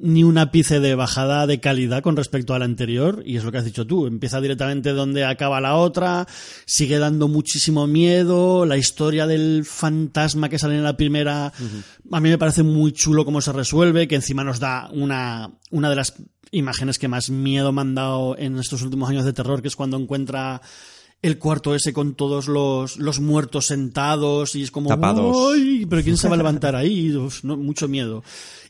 ni 0.00 0.22
un 0.22 0.38
ápice 0.38 0.78
de 0.78 0.94
bajada 0.94 1.48
de 1.48 1.58
calidad 1.58 2.02
con 2.04 2.14
respecto 2.16 2.54
a 2.54 2.58
la 2.60 2.66
anterior, 2.66 3.20
y 3.26 3.36
es 3.36 3.42
lo 3.42 3.50
que 3.50 3.58
has 3.58 3.64
dicho 3.64 3.84
tú, 3.84 4.06
empieza 4.06 4.40
directamente 4.40 4.92
donde 4.92 5.24
acaba 5.24 5.60
la 5.60 5.74
otra, 5.74 6.28
sigue 6.66 7.00
dando 7.00 7.26
muchísimo 7.26 7.88
miedo, 7.88 8.64
la 8.64 8.76
historia 8.76 9.26
del 9.26 9.64
fantasma 9.64 10.48
que 10.48 10.60
sale 10.60 10.76
en 10.76 10.84
la 10.84 10.96
primera, 10.96 11.52
a 12.12 12.20
mí 12.20 12.28
me 12.28 12.38
parece 12.38 12.62
muy 12.62 12.92
chulo 12.92 13.24
cómo 13.24 13.40
se 13.40 13.52
resuelve, 13.52 14.06
que 14.06 14.14
encima 14.14 14.44
nos 14.44 14.60
da 14.60 14.88
una, 14.92 15.50
una 15.72 15.90
de 15.90 15.96
las 15.96 16.14
imágenes 16.50 16.98
que 16.98 17.08
más 17.08 17.30
miedo 17.30 17.72
me 17.72 17.80
han 17.80 17.94
dado 17.94 18.36
en 18.38 18.58
estos 18.58 18.82
últimos 18.82 19.10
años 19.10 19.24
de 19.24 19.32
terror, 19.32 19.62
que 19.62 19.68
es 19.68 19.76
cuando 19.76 19.96
encuentra 19.96 20.60
el 21.20 21.38
cuarto 21.38 21.74
ese 21.74 21.92
con 21.92 22.14
todos 22.14 22.46
los, 22.46 22.96
los 22.96 23.20
muertos 23.20 23.66
sentados 23.66 24.54
y 24.54 24.62
es 24.62 24.70
como 24.70 24.88
Tapados. 24.88 25.36
¡Ay! 25.54 25.84
pero 25.86 26.02
quién 26.02 26.16
se 26.16 26.28
va 26.28 26.34
a 26.34 26.38
levantar 26.38 26.76
ahí 26.76 27.12
Uf, 27.16 27.42
no, 27.44 27.56
mucho 27.56 27.88
miedo. 27.88 28.22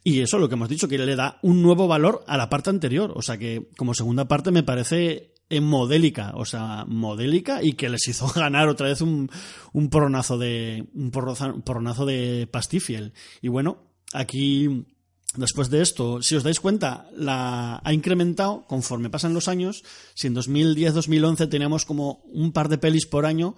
Y 0.03 0.21
eso 0.21 0.39
lo 0.39 0.49
que 0.49 0.55
hemos 0.55 0.69
dicho 0.69 0.89
que 0.89 0.99
le 0.99 1.17
da 1.17 1.39
un 1.43 1.63
nuevo 1.63 1.87
valor 1.89 2.25
a 2.27 2.37
la 2.37 2.49
parte 2.49 2.71
anterior. 2.71 3.13
O 3.15 3.23
sea 3.23 3.37
que 3.37 3.69
como 3.77 3.95
segunda 3.95 4.27
parte 4.27 4.51
me 4.51 4.63
parece 4.63 5.35
modélica 5.63 6.33
o 6.35 6.45
sea 6.45 6.85
modélica 6.87 7.61
y 7.63 7.73
que 7.73 7.89
les 7.89 8.07
hizo 8.09 8.27
ganar 8.35 8.69
otra 8.69 8.89
vez 8.89 9.01
un, 9.01 9.31
un 9.73 9.89
porronazo 9.89 10.39
de 10.39 10.87
un 10.95 11.11
porronazo 11.11 12.07
de 12.07 12.49
pastifiel. 12.51 13.13
Y 13.43 13.49
bueno 13.49 13.89
aquí 14.15 14.87
Después 15.37 15.69
de 15.69 15.83
esto, 15.83 16.23
si 16.23 16.37
os 16.37 16.43
dais 16.43 16.59
cuenta, 16.59 17.07
la 17.15 17.81
ha 17.85 17.93
incrementado 17.93 18.65
conforme 18.67 19.11
pasan 19.11 19.35
los 19.35 19.47
años. 19.47 19.85
Si 20.15 20.27
en 20.27 20.35
2010-2011 20.35 21.49
teníamos 21.51 21.85
como 21.85 22.25
un 22.33 22.53
par 22.53 22.69
de 22.69 22.79
pelis 22.79 23.07
por 23.07 23.27
año, 23.27 23.55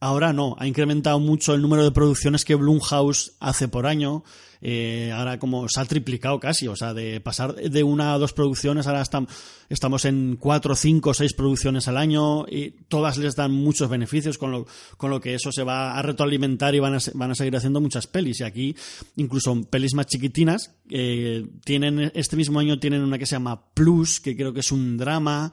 ahora 0.00 0.32
no. 0.32 0.56
Ha 0.58 0.66
incrementado 0.66 1.20
mucho 1.20 1.54
el 1.54 1.62
número 1.62 1.84
de 1.84 1.92
producciones 1.92 2.44
que 2.44 2.54
Blumhouse 2.56 3.32
hace 3.38 3.68
por 3.68 3.86
año. 3.86 4.24
Eh, 4.62 5.10
ahora 5.14 5.38
como 5.38 5.66
se 5.70 5.80
ha 5.80 5.86
triplicado 5.86 6.38
casi, 6.38 6.68
o 6.68 6.76
sea, 6.76 6.92
de 6.92 7.18
pasar 7.22 7.54
de 7.54 7.82
una 7.82 8.12
a 8.12 8.18
dos 8.18 8.34
producciones, 8.34 8.86
ahora 8.86 9.00
estam- 9.00 9.26
estamos 9.70 10.04
en 10.04 10.36
cuatro, 10.38 10.76
cinco, 10.76 11.14
seis 11.14 11.32
producciones 11.32 11.88
al 11.88 11.96
año 11.96 12.44
y 12.46 12.72
todas 12.88 13.16
les 13.16 13.36
dan 13.36 13.52
muchos 13.52 13.88
beneficios, 13.88 14.36
con 14.36 14.50
lo, 14.50 14.66
con 14.98 15.08
lo 15.10 15.18
que 15.18 15.32
eso 15.34 15.50
se 15.50 15.62
va 15.62 15.98
a 15.98 16.02
retroalimentar 16.02 16.74
y 16.74 16.78
van 16.78 16.94
a, 16.94 16.98
van 17.14 17.30
a 17.30 17.34
seguir 17.34 17.56
haciendo 17.56 17.80
muchas 17.80 18.06
pelis. 18.06 18.40
Y 18.40 18.44
aquí, 18.44 18.76
incluso 19.16 19.58
pelis 19.64 19.94
más 19.94 20.08
chiquitinas, 20.08 20.74
eh, 20.90 21.46
tienen, 21.64 22.12
este 22.14 22.36
mismo 22.36 22.58
año 22.60 22.78
tienen 22.78 23.00
una 23.00 23.18
que 23.18 23.24
se 23.24 23.36
llama 23.36 23.62
Plus, 23.72 24.20
que 24.20 24.36
creo 24.36 24.52
que 24.52 24.60
es 24.60 24.72
un 24.72 24.98
drama. 24.98 25.52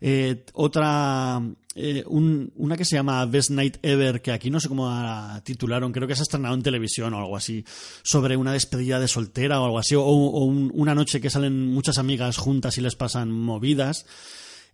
Eh, 0.00 0.44
otra, 0.54 1.40
eh, 1.74 2.04
un- 2.06 2.52
una 2.56 2.76
que 2.76 2.84
se 2.84 2.96
llama 2.96 3.24
Best 3.26 3.50
Night 3.50 3.78
Ever, 3.82 4.20
que 4.20 4.32
aquí 4.32 4.50
no 4.50 4.60
sé 4.60 4.68
cómo 4.68 4.88
la 4.88 5.40
titularon, 5.44 5.92
creo 5.92 6.06
que 6.08 6.14
se 6.14 6.22
ha 6.22 6.24
estrenado 6.24 6.54
en 6.54 6.62
televisión 6.62 7.14
o 7.14 7.18
algo 7.18 7.36
así, 7.36 7.64
sobre 8.02 8.36
una 8.36 8.52
despedida 8.52 9.00
de 9.00 9.08
soltera 9.08 9.60
o 9.60 9.64
algo 9.64 9.78
así, 9.78 9.94
o, 9.94 10.02
o 10.02 10.44
un- 10.44 10.70
una 10.74 10.94
noche 10.94 11.20
que 11.20 11.30
salen 11.30 11.66
muchas 11.68 11.98
amigas 11.98 12.36
juntas 12.36 12.76
y 12.78 12.80
les 12.80 12.94
pasan 12.96 13.30
movidas. 13.32 14.06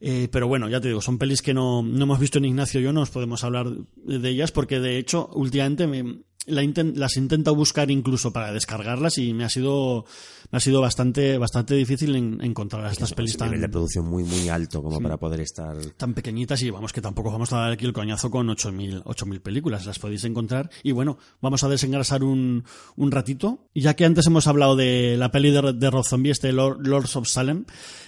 Eh, 0.05 0.29
pero 0.33 0.49
bueno, 0.49 0.69
ya 0.69 0.81
te 0.81 0.89
digo, 0.89 1.01
son 1.01 1.17
pelis 1.17 1.43
que 1.43 1.55
no, 1.55 1.81
no 1.81 2.03
hemos 2.03 2.19
visto 2.19 2.39
en 2.39 2.45
Ignacio 2.47 2.81
y 2.81 2.83
yo, 2.83 2.93
no 2.93 3.03
os 3.03 3.11
podemos 3.11 3.45
hablar 3.45 3.69
de 4.05 4.29
ellas 4.29 4.51
porque 4.51 4.81
de 4.81 4.99
hecho 4.99 5.31
últimamente 5.35 5.87
me, 5.87 6.17
la 6.47 6.63
inten- 6.63 6.95
las 6.97 7.17
he 7.17 7.21
intentado 7.21 7.55
buscar 7.55 7.91
incluso 7.91 8.33
para 8.33 8.53
descargarlas 8.53 9.17
y 9.19 9.33
me 9.33 9.45
ha 9.45 9.49
sido, 9.49 10.05
me 10.51 10.57
ha 10.57 10.61
sido 10.61 10.81
bastante, 10.81 11.39
bastante 11.39 11.75
difícil 11.75 12.17
en- 12.17 12.41
encontrar 12.43 12.91
estas 12.91 13.13
pelis 13.15 13.35
un 13.35 13.39
tan, 13.39 13.49
nivel 13.49 13.61
de 13.61 13.69
producción 13.69 14.07
muy, 14.07 14.25
muy 14.25 14.49
alto 14.49 14.83
como 14.83 15.01
para 15.01 15.19
poder 15.19 15.41
estar... 15.41 15.77
tan 15.97 16.15
pequeñitas 16.15 16.61
y 16.63 16.71
vamos 16.71 16.93
que 16.93 17.01
tampoco 17.01 17.31
vamos 17.31 17.53
a 17.53 17.59
dar 17.59 17.73
aquí 17.73 17.85
el 17.85 17.93
coñazo 17.93 18.31
con 18.31 18.49
8.000 18.49 19.05
8.000 19.05 19.41
películas, 19.41 19.87
las 19.87 19.99
podéis 19.99 20.25
encontrar. 20.25 20.69
Y 20.83 20.93
bueno, 20.93 21.19
vamos 21.41 21.63
a 21.65 21.69
desengrasar 21.69 22.25
un, 22.25 22.65
un 22.97 23.11
ratito, 23.13 23.69
ya 23.75 23.95
que 23.95 24.05
antes 24.05 24.27
hemos 24.27 24.47
hablado 24.47 24.75
de 24.75 25.17
la 25.17 25.31
peli 25.31 25.51
de, 25.53 25.73
de 25.75 25.91
Rob 25.91 26.05
Zombie, 26.05 26.31
este 26.33 26.53
Lord- 26.53 26.87
Lords 26.87 27.15
of 27.17 27.29
Salem, 27.29 27.65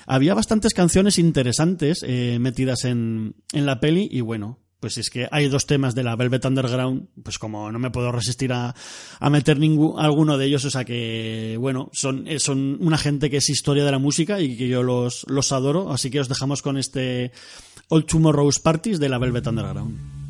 había 0.06 0.34
bastantes 0.34 0.74
canciones 0.74 1.18
interesantes 1.18 2.00
eh, 2.06 2.38
metidas 2.40 2.84
en, 2.84 3.36
en 3.52 3.64
la 3.66 3.80
peli 3.80 4.08
y 4.10 4.20
bueno, 4.22 4.58
pues 4.84 4.98
es 4.98 5.08
que 5.08 5.26
hay 5.30 5.48
dos 5.48 5.64
temas 5.64 5.94
de 5.94 6.02
la 6.02 6.14
Velvet 6.14 6.44
Underground, 6.44 7.06
pues 7.22 7.38
como 7.38 7.72
no 7.72 7.78
me 7.78 7.90
puedo 7.90 8.12
resistir 8.12 8.52
a, 8.52 8.74
a 9.18 9.30
meter 9.30 9.58
ningún, 9.58 9.98
alguno 9.98 10.36
de 10.36 10.44
ellos, 10.44 10.62
o 10.66 10.68
sea 10.68 10.84
que, 10.84 11.56
bueno, 11.58 11.88
son, 11.94 12.28
eh, 12.28 12.38
son 12.38 12.76
una 12.80 12.98
gente 12.98 13.30
que 13.30 13.38
es 13.38 13.48
historia 13.48 13.86
de 13.86 13.90
la 13.90 13.98
música 13.98 14.42
y 14.42 14.58
que 14.58 14.68
yo 14.68 14.82
los, 14.82 15.24
los 15.26 15.52
adoro, 15.52 15.90
así 15.90 16.10
que 16.10 16.20
os 16.20 16.28
dejamos 16.28 16.60
con 16.60 16.76
este 16.76 17.32
All 17.88 18.04
Tomorrow's 18.04 18.58
Parties 18.58 19.00
de 19.00 19.08
la 19.08 19.16
Velvet 19.16 19.46
Underground. 19.46 20.23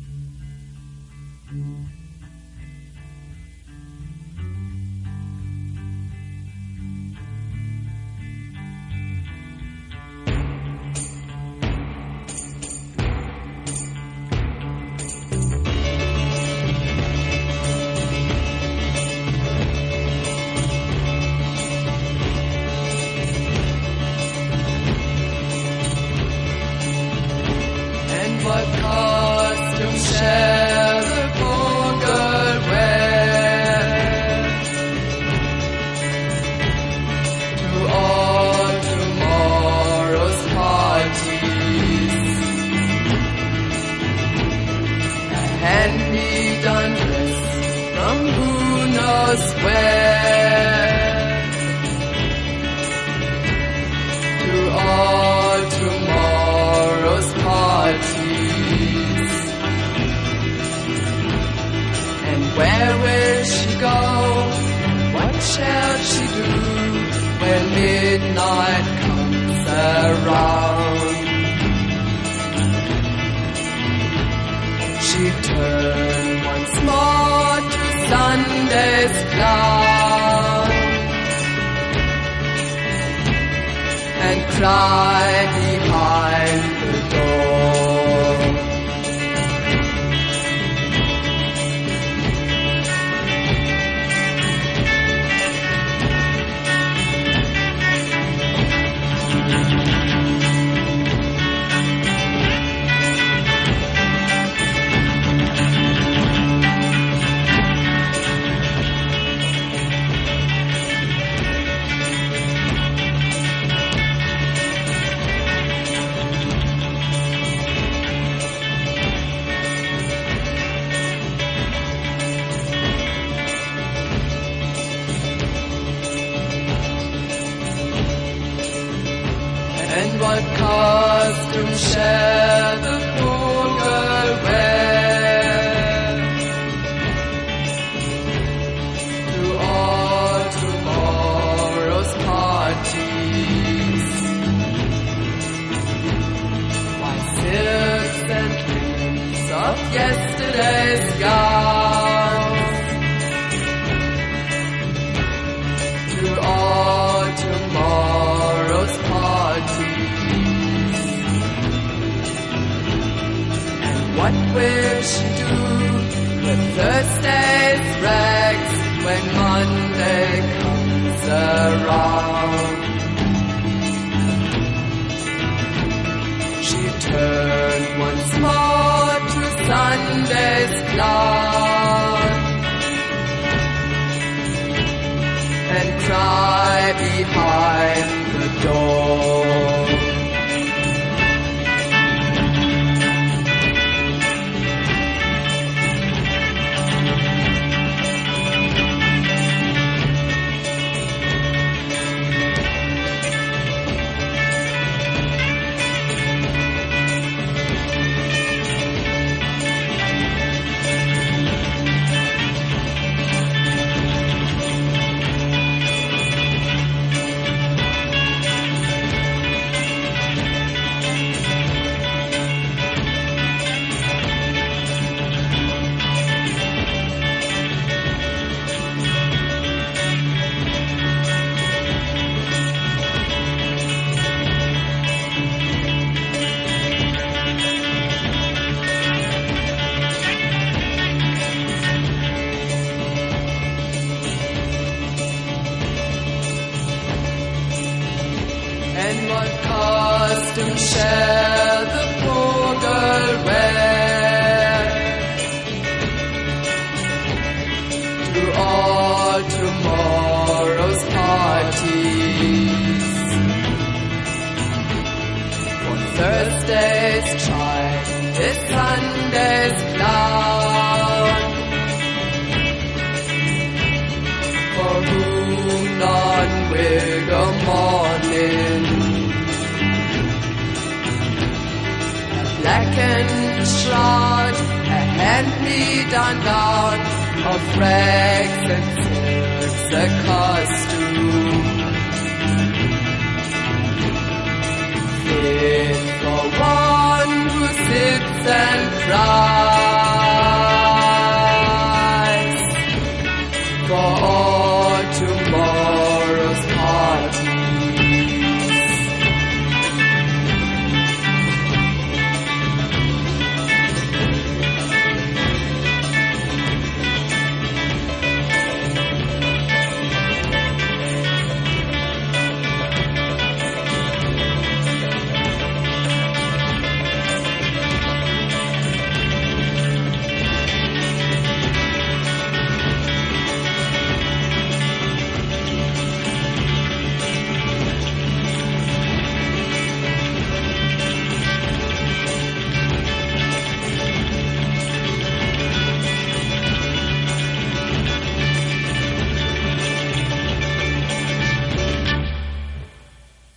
to 131.55 131.75
share. 131.75 132.34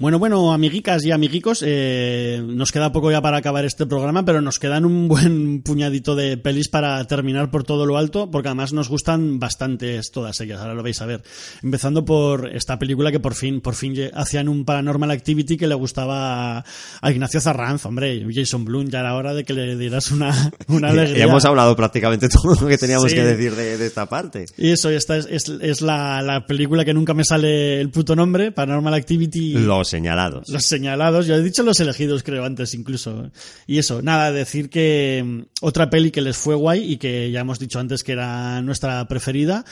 Bueno, 0.09 0.19
bueno, 0.21 0.53
amiguicas 0.55 1.05
y 1.05 1.11
amiguicos, 1.11 1.63
eh, 1.67 2.43
nos 2.43 2.73
queda 2.73 2.93
poco 2.93 3.11
ya 3.11 3.21
para 3.21 3.37
acabar 3.37 3.67
este 3.67 3.85
programa, 3.85 4.25
pero 4.25 4.41
nos 4.41 4.59
quedan 4.59 4.87
un 4.87 5.07
buen 5.07 5.61
puñadito 5.63 6.17
de 6.17 6.39
pelis 6.39 6.71
para 6.71 7.05
terminar 7.07 7.51
por 7.51 7.63
todo 7.65 7.85
lo 7.85 7.99
alto, 7.99 8.31
porque 8.31 8.49
además 8.49 8.73
nos 8.73 8.89
gustan 8.89 9.39
bastantes 9.39 10.11
todas 10.11 10.41
ellas, 10.41 10.63
ahora 10.63 10.73
lo 10.73 10.83
vais 10.83 10.99
a 11.03 11.05
ver. 11.05 11.23
Empezando 11.63 12.07
por 12.07 12.49
esta 12.57 12.79
película 12.79 13.13
que 13.13 13.21
por 13.21 13.35
fin, 13.35 13.61
por 13.61 13.75
fin 13.75 13.95
hacían 14.15 14.49
un 14.49 14.65
Paranormal 14.65 15.11
Activity 15.11 15.59
que 15.59 15.67
le 15.67 15.75
gustaba 15.75 16.65
a, 17.03 17.11
Ignacio 17.11 17.43
Zarranz, 17.43 17.85
hombre, 17.85 18.25
Jason 18.33 18.65
Blum, 18.65 18.89
ya 18.89 19.01
era 19.01 19.15
hora 19.15 19.35
de 19.35 19.45
que 19.45 19.53
le 19.53 19.77
dieras 19.77 20.11
una, 20.11 20.53
una 20.69 20.89
alegría. 20.89 21.25
Hemos 21.25 21.45
hablado 21.45 21.77
prácticamente 21.77 22.29
todo 22.33 22.55
lo 22.59 22.67
que 22.67 22.79
teníamos 22.79 23.11
Sí. 23.11 23.15
que 23.15 23.25
decir 23.25 23.55
de, 23.55 23.77
de 23.77 23.87
esta 23.87 24.07
parte. 24.07 24.47
Y 24.57 24.71
eso, 24.71 24.89
esta 24.89 25.19
es, 25.19 25.27
es, 25.31 25.51
es 25.61 25.83
la, 25.83 26.23
la 26.23 26.47
película 26.47 26.87
que 26.87 26.95
nunca 26.95 27.13
me 27.13 27.25
sale 27.25 27.79
el 27.79 27.91
puto 27.91 28.17
nombre, 28.17 28.53
Paranormal 28.53 28.95
Activity. 28.95 29.53
Los 29.53 29.98
señalados. 29.99 30.49
Los 30.49 30.65
señalados, 30.65 31.27
yo 31.27 31.35
he 31.35 31.43
dicho 31.43 31.63
los 31.63 31.81
elegidos, 31.81 32.23
creo, 32.23 32.45
antes 32.45 32.73
incluso. 32.75 33.31
Y 33.67 33.79
eso, 33.79 34.01
nada, 34.03 34.33
decir 34.33 34.71
que 34.71 35.23
mm, 35.25 35.41
otra 35.63 35.91
peli 35.91 36.11
que 36.11 36.21
les 36.21 36.37
fue 36.37 36.55
guay 36.55 36.93
y 36.93 36.97
que 36.97 37.31
ya 37.31 37.41
hemos 37.41 37.59
dicho 37.59 37.79
antes 37.79 38.03
que 38.05 38.13
era 38.13 38.61
nuestra 38.63 39.07
preferida. 39.09 39.65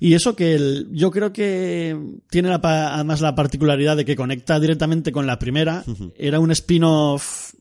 Y 0.00 0.14
eso 0.14 0.34
que 0.36 0.54
el- 0.54 0.88
yo 0.92 1.10
creo 1.10 1.32
que 1.32 1.96
tiene 2.30 2.48
la 2.48 2.60
además 2.64 3.20
la 3.20 3.34
particularidad 3.34 3.96
de 3.96 4.04
que 4.04 4.16
conecta 4.16 4.58
directamente 4.60 5.12
con 5.12 5.26
la 5.26 5.38
primera. 5.38 5.84
Era 6.16 6.40
un 6.40 6.50
spin-off 6.50 7.53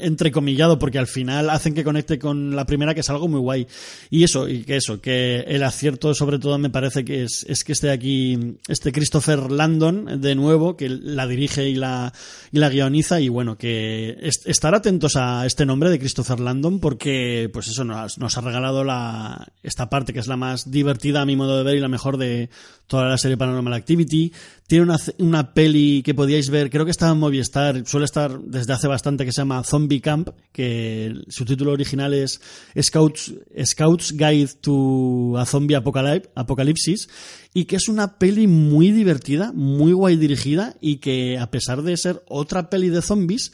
entrecomillado 0.00 0.78
porque 0.78 0.98
al 0.98 1.06
final 1.06 1.50
hacen 1.50 1.74
que 1.74 1.84
conecte 1.84 2.18
con 2.18 2.54
la 2.56 2.66
primera 2.66 2.94
que 2.94 3.00
es 3.00 3.10
algo 3.10 3.28
muy 3.28 3.40
guay. 3.40 3.66
Y 4.10 4.24
eso 4.24 4.48
y 4.48 4.62
que 4.64 4.76
eso 4.76 5.00
que 5.00 5.40
el 5.46 5.62
acierto 5.62 6.14
sobre 6.14 6.38
todo 6.38 6.58
me 6.58 6.70
parece 6.70 7.04
que 7.04 7.22
es, 7.24 7.44
es 7.48 7.64
que 7.64 7.72
esté 7.72 7.90
aquí 7.90 8.56
este 8.68 8.92
Christopher 8.92 9.50
Landon 9.50 10.20
de 10.20 10.34
nuevo 10.34 10.76
que 10.76 10.88
la 10.88 11.26
dirige 11.26 11.68
y 11.68 11.74
la 11.74 12.12
y 12.50 12.58
la 12.58 12.68
guioniza 12.68 13.20
y 13.20 13.28
bueno 13.28 13.56
que 13.58 14.16
est- 14.20 14.46
estar 14.48 14.74
atentos 14.74 15.16
a 15.16 15.46
este 15.46 15.66
nombre 15.66 15.90
de 15.90 15.98
Christopher 15.98 16.40
Landon 16.40 16.80
porque 16.80 17.50
pues 17.52 17.68
eso 17.68 17.84
nos, 17.84 18.18
nos 18.18 18.36
ha 18.36 18.40
regalado 18.40 18.84
la 18.84 19.52
esta 19.62 19.88
parte 19.90 20.12
que 20.12 20.20
es 20.20 20.26
la 20.26 20.36
más 20.36 20.70
divertida 20.70 21.20
a 21.22 21.26
mi 21.26 21.36
modo 21.36 21.56
de 21.58 21.64
ver 21.64 21.76
y 21.76 21.80
la 21.80 21.88
mejor 21.88 22.16
de 22.16 22.48
toda 22.92 23.08
la 23.08 23.16
serie 23.16 23.38
Paranormal 23.38 23.72
Activity. 23.72 24.30
Tiene 24.66 24.84
una, 24.84 24.98
una 25.16 25.54
peli 25.54 26.02
que 26.04 26.12
podíais 26.12 26.50
ver, 26.50 26.68
creo 26.68 26.84
que 26.84 26.90
está 26.90 27.08
en 27.08 27.18
Movistar, 27.18 27.86
suele 27.86 28.04
estar 28.04 28.38
desde 28.38 28.74
hace 28.74 28.86
bastante, 28.86 29.24
que 29.24 29.32
se 29.32 29.40
llama 29.40 29.64
Zombie 29.64 30.02
Camp, 30.02 30.28
que 30.52 31.14
su 31.28 31.46
título 31.46 31.72
original 31.72 32.12
es 32.12 32.38
Scouts, 32.78 33.32
Scouts 33.64 34.12
Guide 34.12 34.50
to 34.60 35.38
a 35.38 35.46
Zombie 35.46 35.74
Apocalypse, 35.74 36.28
Apocalipsis, 36.34 37.08
y 37.54 37.64
que 37.64 37.76
es 37.76 37.88
una 37.88 38.18
peli 38.18 38.46
muy 38.46 38.90
divertida, 38.90 39.52
muy 39.54 39.94
guay 39.94 40.16
dirigida, 40.16 40.76
y 40.82 40.98
que 40.98 41.38
a 41.38 41.50
pesar 41.50 41.80
de 41.80 41.96
ser 41.96 42.22
otra 42.28 42.68
peli 42.68 42.90
de 42.90 43.00
zombies, 43.00 43.52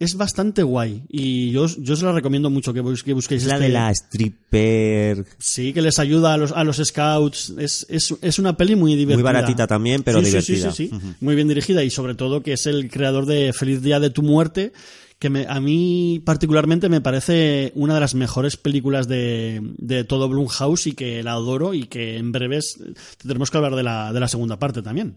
es 0.00 0.16
bastante 0.16 0.64
guay. 0.64 1.02
Y 1.08 1.52
yo, 1.52 1.62
os- 1.62 1.76
yo 1.80 1.92
os 1.94 2.02
la 2.02 2.10
recomiendo 2.12 2.50
mucho 2.50 2.72
que, 2.74 2.80
bus- 2.80 3.04
que 3.04 3.12
busquéis 3.12 3.44
la 3.44 3.54
este- 3.54 3.66
de 3.66 3.72
la 3.72 3.90
stripper. 3.92 5.24
Sí, 5.38 5.72
que 5.72 5.82
les 5.82 5.98
ayuda 6.00 6.34
a 6.34 6.36
los, 6.36 6.52
a 6.52 6.64
los 6.64 6.78
scouts. 6.78 7.54
Es, 7.58 7.86
es, 7.88 8.14
es 8.20 8.38
una 8.38 8.56
peli 8.56 8.74
muy 8.76 8.92
divertida. 8.96 9.16
Muy 9.16 9.22
baratita 9.22 9.66
también, 9.66 10.02
pero 10.02 10.18
Sí, 10.20 10.24
sí, 10.24 10.30
divertida. 10.30 10.72
Sí, 10.72 10.84
sí, 10.84 10.88
sí. 10.90 10.96
Ujú. 10.96 11.14
Muy 11.20 11.34
bien 11.36 11.46
dirigida 11.48 11.84
y 11.84 11.90
sobre 11.90 12.14
todo 12.14 12.42
que 12.42 12.54
es 12.54 12.66
el 12.66 12.90
creador 12.90 13.26
de 13.26 13.52
Feliz 13.52 13.82
Día 13.82 14.00
de 14.00 14.10
tu 14.10 14.22
Muerte, 14.22 14.72
que 15.18 15.28
me- 15.28 15.46
a 15.46 15.60
mí 15.60 16.22
particularmente 16.24 16.88
me 16.88 17.02
parece 17.02 17.72
una 17.74 17.92
de 17.94 18.00
las 18.00 18.14
mejores 18.14 18.56
películas 18.56 19.06
de, 19.06 19.60
de 19.76 20.04
todo 20.04 20.28
Blumhouse 20.30 20.86
y 20.86 20.92
que 20.92 21.22
la 21.22 21.32
adoro 21.32 21.74
y 21.74 21.84
que 21.88 22.16
en 22.16 22.32
breves 22.32 22.78
tendremos 23.18 23.50
que 23.50 23.56
hablar 23.58 23.74
de 23.76 23.82
la, 23.82 24.12
de 24.14 24.20
la 24.20 24.28
segunda 24.28 24.58
parte 24.58 24.80
también. 24.80 25.16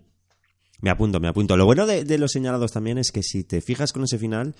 Me 0.84 0.89
apunto, 0.89 1.19
me 1.22 1.30
apunto. 1.30 1.55
Lo 1.55 1.65
bueno 1.65 1.85
de, 1.85 2.03
de 2.03 2.18
los 2.18 2.34
señalados 2.34 2.73
también 2.73 2.97
es 2.97 3.11
que 3.14 3.23
si 3.23 3.45
te 3.45 3.61
fijas 3.61 3.93
con 3.93 4.03
ese 4.03 4.18
final, 4.18 4.53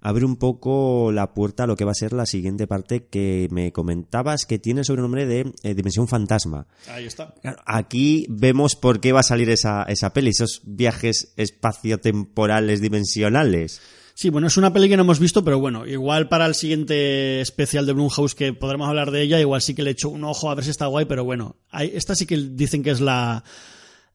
abre 0.00 0.24
un 0.24 0.34
poco 0.36 1.12
la 1.12 1.32
puerta 1.34 1.62
a 1.62 1.66
lo 1.68 1.76
que 1.76 1.84
va 1.84 1.92
a 1.92 1.94
ser 1.94 2.12
la 2.12 2.26
siguiente 2.26 2.66
parte 2.66 3.06
que 3.06 3.46
me 3.52 3.70
comentabas 3.70 4.44
que 4.44 4.58
tiene 4.58 4.80
el 4.80 4.84
sobrenombre 4.84 5.24
de 5.24 5.52
eh, 5.62 5.74
Dimensión 5.74 6.08
Fantasma. 6.08 6.66
Ahí 6.88 7.04
está. 7.06 7.32
Claro, 7.42 7.58
Aquí 7.64 8.26
vemos 8.28 8.74
por 8.74 8.98
qué 8.98 9.12
va 9.12 9.20
a 9.20 9.22
salir 9.22 9.50
esa, 9.50 9.84
esa 9.84 10.12
peli, 10.12 10.30
esos 10.30 10.62
viajes 10.64 11.32
espaciotemporales 11.36 12.80
dimensionales. 12.80 13.80
Sí, 14.14 14.30
bueno, 14.30 14.48
es 14.48 14.56
una 14.56 14.72
peli 14.72 14.88
que 14.88 14.96
no 14.96 15.04
hemos 15.04 15.20
visto, 15.20 15.44
pero 15.44 15.60
bueno, 15.60 15.86
igual 15.86 16.28
para 16.28 16.46
el 16.46 16.56
siguiente 16.56 17.40
especial 17.40 17.86
de 17.86 17.92
Blumhouse 17.92 18.34
que 18.34 18.52
podremos 18.52 18.88
hablar 18.88 19.12
de 19.12 19.22
ella, 19.22 19.38
igual 19.38 19.62
sí 19.62 19.74
que 19.76 19.84
le 19.84 19.90
echo 19.92 20.08
un 20.08 20.24
ojo 20.24 20.50
a 20.50 20.56
ver 20.56 20.64
si 20.64 20.70
está 20.70 20.86
guay, 20.86 21.04
pero 21.04 21.22
bueno, 21.24 21.54
hay- 21.70 21.92
esta 21.94 22.16
sí 22.16 22.26
que 22.26 22.36
dicen 22.36 22.82
que 22.82 22.90
es 22.90 23.00
la, 23.00 23.44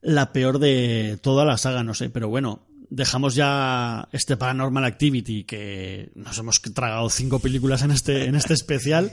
la 0.04 0.32
peor 0.32 0.58
de 0.58 1.18
toda 1.22 1.44
la 1.44 1.56
saga, 1.56 1.82
no 1.82 1.94
sé, 1.94 2.10
pero 2.10 2.28
bueno, 2.28 2.66
dejamos 2.90 3.34
ya 3.34 4.08
este 4.12 4.36
Paranormal 4.36 4.84
Activity, 4.84 5.44
que 5.44 6.10
nos 6.14 6.38
hemos 6.38 6.60
tragado 6.60 7.08
cinco 7.08 7.38
películas 7.38 7.82
en 7.82 7.90
este, 7.90 8.26
en 8.26 8.36
este 8.36 8.54
especial, 8.54 9.10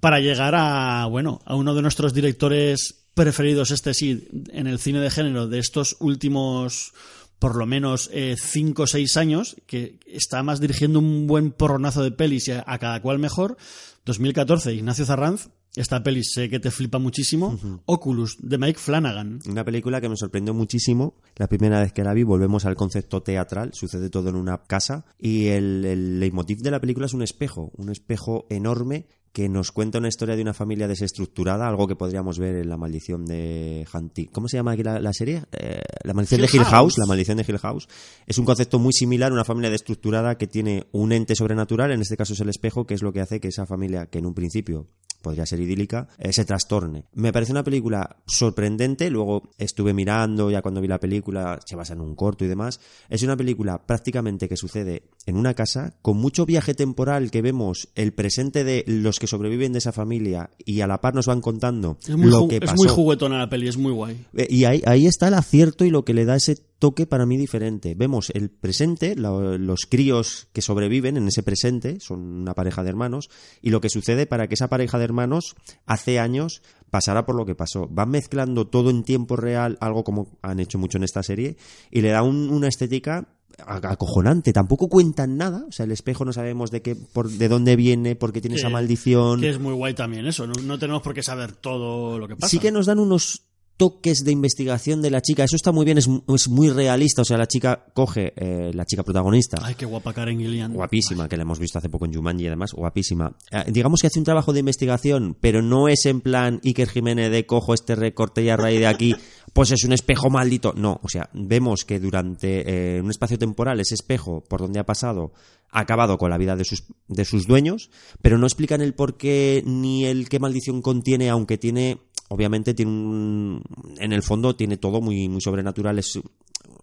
para 0.00 0.18
llegar 0.18 0.54
a, 0.56 1.06
bueno, 1.06 1.40
a 1.44 1.54
uno 1.54 1.74
de 1.74 1.82
nuestros 1.82 2.14
directores 2.14 3.04
preferidos, 3.14 3.70
este 3.70 3.92
sí, 3.92 4.28
en 4.52 4.66
el 4.66 4.78
cine 4.78 5.00
de 5.00 5.10
género 5.10 5.46
de 5.46 5.58
estos 5.58 5.96
últimos 6.00 6.94
por 7.40 7.56
lo 7.56 7.66
menos 7.66 8.08
5 8.12 8.82
o 8.82 8.86
6 8.86 9.16
años, 9.16 9.56
que 9.66 9.98
está 10.06 10.44
más 10.44 10.60
dirigiendo 10.60 11.00
un 11.00 11.26
buen 11.26 11.50
porronazo 11.50 12.04
de 12.04 12.12
pelis 12.12 12.46
y 12.46 12.52
a, 12.52 12.62
a 12.64 12.78
cada 12.78 13.02
cual 13.02 13.18
mejor. 13.18 13.56
2014, 14.04 14.72
Ignacio 14.74 15.04
Zarranz, 15.04 15.48
esta 15.76 16.02
peli 16.02 16.24
sé 16.24 16.50
que 16.50 16.58
te 16.58 16.70
flipa 16.70 16.98
muchísimo. 16.98 17.56
Oculus, 17.86 18.36
de 18.40 18.58
Mike 18.58 18.78
Flanagan. 18.78 19.38
Una 19.48 19.64
película 19.64 20.00
que 20.00 20.08
me 20.08 20.16
sorprendió 20.16 20.52
muchísimo. 20.52 21.14
La 21.36 21.46
primera 21.46 21.80
vez 21.80 21.92
que 21.92 22.02
la 22.02 22.12
vi, 22.12 22.24
volvemos 22.24 22.64
al 22.64 22.74
concepto 22.74 23.22
teatral. 23.22 23.72
Sucede 23.72 24.10
todo 24.10 24.30
en 24.30 24.34
una 24.34 24.64
casa. 24.64 25.04
Y 25.16 25.46
el, 25.46 25.84
el 25.84 26.18
leitmotiv 26.18 26.58
de 26.58 26.72
la 26.72 26.80
película 26.80 27.06
es 27.06 27.14
un 27.14 27.22
espejo. 27.22 27.70
Un 27.76 27.90
espejo 27.90 28.46
enorme 28.50 29.06
que 29.32 29.48
nos 29.48 29.70
cuenta 29.70 29.98
una 29.98 30.08
historia 30.08 30.34
de 30.34 30.42
una 30.42 30.54
familia 30.54 30.88
desestructurada, 30.88 31.68
algo 31.68 31.86
que 31.86 31.94
podríamos 31.94 32.38
ver 32.38 32.56
en 32.56 32.68
La 32.68 32.76
Maldición 32.76 33.24
de 33.24 33.86
Hunting. 33.92 34.26
¿Cómo 34.26 34.48
se 34.48 34.56
llama 34.56 34.72
aquí 34.72 34.82
la, 34.82 34.98
la 34.98 35.12
serie? 35.12 35.44
Eh, 35.52 35.80
la 36.02 36.14
Maldición 36.14 36.40
Hill 36.40 36.46
de 36.46 36.56
Hill 36.56 36.64
House. 36.64 36.70
House. 36.70 36.98
La 36.98 37.06
Maldición 37.06 37.36
de 37.38 37.44
Hill 37.46 37.58
House. 37.58 37.88
Es 38.26 38.38
un 38.38 38.44
concepto 38.44 38.78
muy 38.78 38.92
similar, 38.92 39.32
una 39.32 39.44
familia 39.44 39.70
desestructurada 39.70 40.36
que 40.36 40.46
tiene 40.46 40.86
un 40.92 41.12
ente 41.12 41.36
sobrenatural, 41.36 41.92
en 41.92 42.00
este 42.00 42.16
caso 42.16 42.32
es 42.32 42.40
el 42.40 42.48
espejo, 42.48 42.86
que 42.86 42.94
es 42.94 43.02
lo 43.02 43.12
que 43.12 43.20
hace 43.20 43.40
que 43.40 43.48
esa 43.48 43.66
familia, 43.66 44.06
que 44.06 44.18
en 44.18 44.26
un 44.26 44.34
principio 44.34 44.88
podría 45.22 45.46
ser 45.46 45.60
idílica, 45.60 46.08
eh, 46.18 46.32
se 46.32 46.44
trastorne. 46.44 47.04
Me 47.14 47.32
parece 47.32 47.52
una 47.52 47.64
película 47.64 48.16
sorprendente, 48.26 49.10
luego 49.10 49.50
estuve 49.58 49.92
mirando 49.92 50.50
ya 50.50 50.62
cuando 50.62 50.80
vi 50.80 50.88
la 50.88 50.98
película, 51.00 51.60
se 51.64 51.76
basa 51.76 51.92
en 51.94 52.00
un 52.00 52.14
corto 52.14 52.44
y 52.44 52.48
demás, 52.48 52.80
es 53.08 53.22
una 53.22 53.36
película 53.36 53.86
prácticamente 53.86 54.48
que 54.48 54.56
sucede 54.56 55.02
en 55.26 55.36
una 55.36 55.54
casa, 55.54 55.94
con 56.02 56.16
mucho 56.16 56.46
viaje 56.46 56.74
temporal 56.74 57.30
que 57.30 57.42
vemos 57.42 57.88
el 57.94 58.12
presente 58.12 58.64
de 58.64 58.84
los 58.86 59.18
que 59.18 59.26
sobreviven 59.26 59.72
de 59.72 59.78
esa 59.78 59.92
familia 59.92 60.50
y 60.58 60.80
a 60.80 60.86
la 60.86 61.00
par 61.00 61.14
nos 61.14 61.26
van 61.26 61.40
contando 61.40 61.98
Es 62.02 62.16
muy, 62.16 62.30
lo 62.30 62.48
que 62.48 62.56
es 62.56 62.60
pasó. 62.62 62.74
muy 62.76 62.88
juguetona 62.88 63.38
la 63.38 63.48
peli, 63.50 63.68
es 63.68 63.76
muy 63.76 63.92
guay. 63.92 64.26
Eh, 64.36 64.46
Y 64.50 64.64
ahí, 64.64 64.82
ahí 64.86 65.06
está 65.06 65.28
el 65.28 65.34
acierto 65.34 65.84
y 65.84 65.90
lo 65.90 66.04
que 66.04 66.14
le 66.14 66.24
da 66.24 66.36
ese 66.36 66.56
toque 66.80 67.06
para 67.06 67.26
mí 67.26 67.36
diferente. 67.36 67.94
Vemos 67.94 68.30
el 68.34 68.50
presente, 68.50 69.14
lo- 69.14 69.56
los 69.58 69.82
críos 69.88 70.48
que 70.52 70.62
sobreviven 70.62 71.16
en 71.16 71.28
ese 71.28 71.44
presente, 71.44 72.00
son 72.00 72.20
una 72.20 72.54
pareja 72.54 72.82
de 72.82 72.88
hermanos, 72.88 73.30
y 73.62 73.70
lo 73.70 73.80
que 73.80 73.88
sucede 73.90 74.26
para 74.26 74.48
que 74.48 74.54
esa 74.54 74.68
pareja 74.68 74.98
de 74.98 75.04
hermanos 75.04 75.54
hace 75.86 76.18
años 76.18 76.62
pasara 76.90 77.24
por 77.24 77.36
lo 77.36 77.46
que 77.46 77.54
pasó. 77.54 77.86
Van 77.88 78.10
mezclando 78.10 78.66
todo 78.66 78.90
en 78.90 79.04
tiempo 79.04 79.36
real, 79.36 79.78
algo 79.80 80.02
como 80.02 80.38
han 80.42 80.58
hecho 80.58 80.78
mucho 80.78 80.98
en 80.98 81.04
esta 81.04 81.22
serie, 81.22 81.56
y 81.92 82.00
le 82.00 82.08
da 82.08 82.24
un- 82.24 82.50
una 82.50 82.66
estética 82.66 83.28
acojonante. 83.66 84.52
Tampoco 84.52 84.88
cuentan 84.88 85.36
nada, 85.36 85.64
o 85.68 85.72
sea, 85.72 85.84
el 85.84 85.92
espejo 85.92 86.24
no 86.24 86.32
sabemos 86.32 86.70
de 86.70 86.82
qué, 86.82 86.96
por, 86.96 87.28
de 87.30 87.48
dónde 87.48 87.76
viene, 87.76 88.16
por 88.16 88.32
qué 88.32 88.40
tiene 88.40 88.54
Que- 88.56 88.60
esa 88.60 88.70
maldición. 88.70 89.40
Que 89.40 89.50
es 89.50 89.58
muy 89.60 89.74
guay 89.74 89.94
también 89.94 90.26
eso, 90.26 90.46
no, 90.46 90.54
no 90.62 90.78
tenemos 90.78 91.02
por 91.02 91.14
qué 91.14 91.22
saber 91.22 91.52
todo 91.52 92.18
lo 92.18 92.26
que 92.28 92.36
pasa. 92.36 92.48
Sí 92.48 92.58
que 92.58 92.72
nos 92.72 92.86
dan 92.86 92.98
unos 92.98 93.42
toques 93.80 94.24
de 94.26 94.30
investigación 94.30 95.00
de 95.00 95.10
la 95.10 95.22
chica. 95.22 95.42
Eso 95.42 95.56
está 95.56 95.72
muy 95.72 95.86
bien, 95.86 95.96
es, 95.96 96.06
es 96.06 96.48
muy 96.50 96.68
realista. 96.68 97.22
O 97.22 97.24
sea, 97.24 97.38
la 97.38 97.46
chica 97.46 97.86
coge, 97.94 98.34
eh, 98.36 98.72
la 98.74 98.84
chica 98.84 99.02
protagonista, 99.02 99.56
Ay, 99.62 99.74
qué 99.74 99.86
guapa 99.86 100.12
Karen 100.12 100.38
Gillian. 100.38 100.74
guapísima, 100.74 101.30
que 101.30 101.38
la 101.38 101.44
hemos 101.44 101.58
visto 101.58 101.78
hace 101.78 101.88
poco 101.88 102.04
en 102.04 102.12
Jumanji 102.12 102.44
y 102.44 102.46
además, 102.48 102.74
guapísima. 102.74 103.34
Eh, 103.50 103.64
digamos 103.68 104.02
que 104.02 104.08
hace 104.08 104.18
un 104.18 104.26
trabajo 104.26 104.52
de 104.52 104.60
investigación, 104.60 105.34
pero 105.40 105.62
no 105.62 105.88
es 105.88 106.04
en 106.04 106.20
plan 106.20 106.60
Iker 106.62 106.90
Jiménez 106.90 107.30
de 107.30 107.46
cojo 107.46 107.72
este 107.72 107.94
recorte 107.94 108.42
y 108.42 108.50
a 108.50 108.58
raíz 108.58 108.80
de 108.80 108.86
aquí, 108.86 109.16
pues 109.54 109.70
es 109.70 109.82
un 109.84 109.94
espejo 109.94 110.28
maldito. 110.28 110.74
No, 110.76 111.00
o 111.02 111.08
sea, 111.08 111.30
vemos 111.32 111.86
que 111.86 111.98
durante 112.00 112.98
eh, 112.98 113.00
un 113.00 113.08
espacio 113.08 113.38
temporal 113.38 113.80
ese 113.80 113.94
espejo 113.94 114.44
por 114.46 114.60
donde 114.60 114.78
ha 114.78 114.84
pasado 114.84 115.32
ha 115.72 115.80
acabado 115.80 116.18
con 116.18 116.30
la 116.30 116.38
vida 116.38 116.56
de 116.56 116.64
sus, 116.64 116.84
de 117.08 117.24
sus 117.24 117.46
dueños, 117.46 117.90
pero 118.20 118.38
no 118.38 118.46
explican 118.46 118.80
el 118.80 118.94
por 118.94 119.16
qué 119.16 119.62
ni 119.64 120.04
el 120.04 120.28
qué 120.28 120.38
maldición 120.38 120.82
contiene, 120.82 121.30
aunque 121.30 121.58
tiene, 121.58 121.98
obviamente 122.30 122.74
tiene 122.74 122.92
un, 122.92 123.62
en 123.98 124.12
el 124.12 124.22
fondo 124.22 124.56
tiene 124.56 124.76
todo 124.76 125.00
muy, 125.00 125.28
muy 125.28 125.40
sobrenatural. 125.40 126.00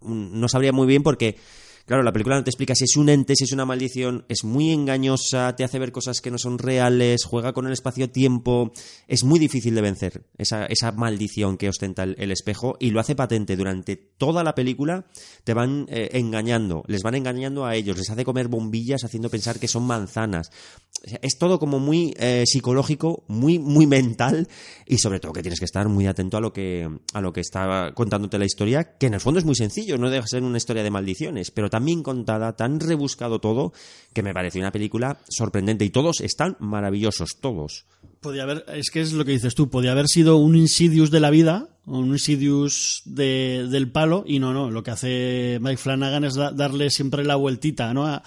No 0.02 0.48
sabría 0.48 0.72
muy 0.72 0.86
bien 0.86 1.02
porque 1.02 1.36
Claro, 1.88 2.02
la 2.02 2.12
película 2.12 2.36
no 2.36 2.44
te 2.44 2.50
explica 2.50 2.74
si 2.74 2.84
es 2.84 2.98
un 2.98 3.08
ente, 3.08 3.34
si 3.34 3.44
es 3.44 3.52
una 3.52 3.64
maldición, 3.64 4.26
es 4.28 4.44
muy 4.44 4.72
engañosa, 4.72 5.56
te 5.56 5.64
hace 5.64 5.78
ver 5.78 5.90
cosas 5.90 6.20
que 6.20 6.30
no 6.30 6.36
son 6.36 6.58
reales, 6.58 7.24
juega 7.24 7.54
con 7.54 7.66
el 7.66 7.72
espacio-tiempo, 7.72 8.72
es 9.06 9.24
muy 9.24 9.38
difícil 9.38 9.74
de 9.74 9.80
vencer 9.80 10.26
esa, 10.36 10.92
maldición 10.92 11.56
que 11.56 11.70
ostenta 11.70 12.02
el, 12.02 12.30
espejo 12.30 12.76
y 12.78 12.90
lo 12.90 13.00
hace 13.00 13.14
patente 13.14 13.56
durante 13.56 13.96
toda 13.96 14.44
la 14.44 14.54
película, 14.54 15.06
te 15.44 15.54
van 15.54 15.86
eh, 15.88 16.10
engañando, 16.12 16.84
les 16.88 17.02
van 17.02 17.14
engañando 17.14 17.64
a 17.64 17.74
ellos, 17.74 17.96
les 17.96 18.10
hace 18.10 18.22
comer 18.22 18.48
bombillas 18.48 19.04
haciendo 19.04 19.30
pensar 19.30 19.58
que 19.58 19.66
son 19.66 19.84
manzanas. 19.84 20.50
Es 21.22 21.38
todo 21.38 21.58
como 21.58 21.78
muy 21.78 22.12
eh, 22.18 22.44
psicológico, 22.46 23.24
muy, 23.28 23.58
muy 23.58 23.86
mental 23.86 24.46
y 24.86 24.98
sobre 24.98 25.20
todo 25.20 25.32
que 25.32 25.42
tienes 25.42 25.58
que 25.58 25.64
estar 25.64 25.88
muy 25.88 26.06
atento 26.06 26.36
a 26.36 26.40
lo 26.42 26.52
que, 26.52 26.86
a 27.14 27.20
lo 27.22 27.32
que 27.32 27.40
está 27.40 27.92
contándote 27.94 28.38
la 28.38 28.44
historia, 28.44 28.98
que 28.98 29.06
en 29.06 29.14
el 29.14 29.20
fondo 29.20 29.38
es 29.38 29.46
muy 29.46 29.54
sencillo, 29.54 29.96
no 29.96 30.10
deja 30.10 30.24
de 30.24 30.28
ser 30.28 30.42
una 30.42 30.58
historia 30.58 30.82
de 30.82 30.90
maldiciones, 30.90 31.50
pero 31.50 31.70
tan 31.78 31.84
bien 31.86 32.02
contada, 32.02 32.56
tan 32.56 32.80
rebuscado 32.80 33.38
todo, 33.38 33.72
que 34.12 34.22
me 34.22 34.34
parece 34.34 34.58
una 34.58 34.72
película 34.72 35.18
sorprendente 35.28 35.84
y 35.84 35.90
todos 35.90 36.20
están 36.20 36.56
maravillosos, 36.58 37.38
todos. 37.40 37.86
Podía 38.20 38.42
haber, 38.42 38.64
es 38.74 38.90
que 38.90 39.00
es 39.00 39.12
lo 39.12 39.24
que 39.24 39.30
dices 39.32 39.54
tú, 39.54 39.70
podía 39.70 39.92
haber 39.92 40.08
sido 40.08 40.36
un 40.36 40.56
Insidious 40.56 41.10
de 41.10 41.20
la 41.20 41.30
vida, 41.30 41.68
un 41.86 42.08
Insidious 42.08 43.02
de- 43.04 43.68
del 43.70 43.90
palo, 43.92 44.24
y 44.26 44.40
no, 44.40 44.52
no, 44.52 44.70
lo 44.70 44.82
que 44.82 44.90
hace 44.90 45.58
Mike 45.60 45.76
Flanagan 45.76 46.24
es 46.24 46.34
da- 46.34 46.50
darle 46.50 46.90
siempre 46.90 47.24
la 47.24 47.36
vueltita, 47.36 47.94
¿no? 47.94 48.06
A, 48.06 48.22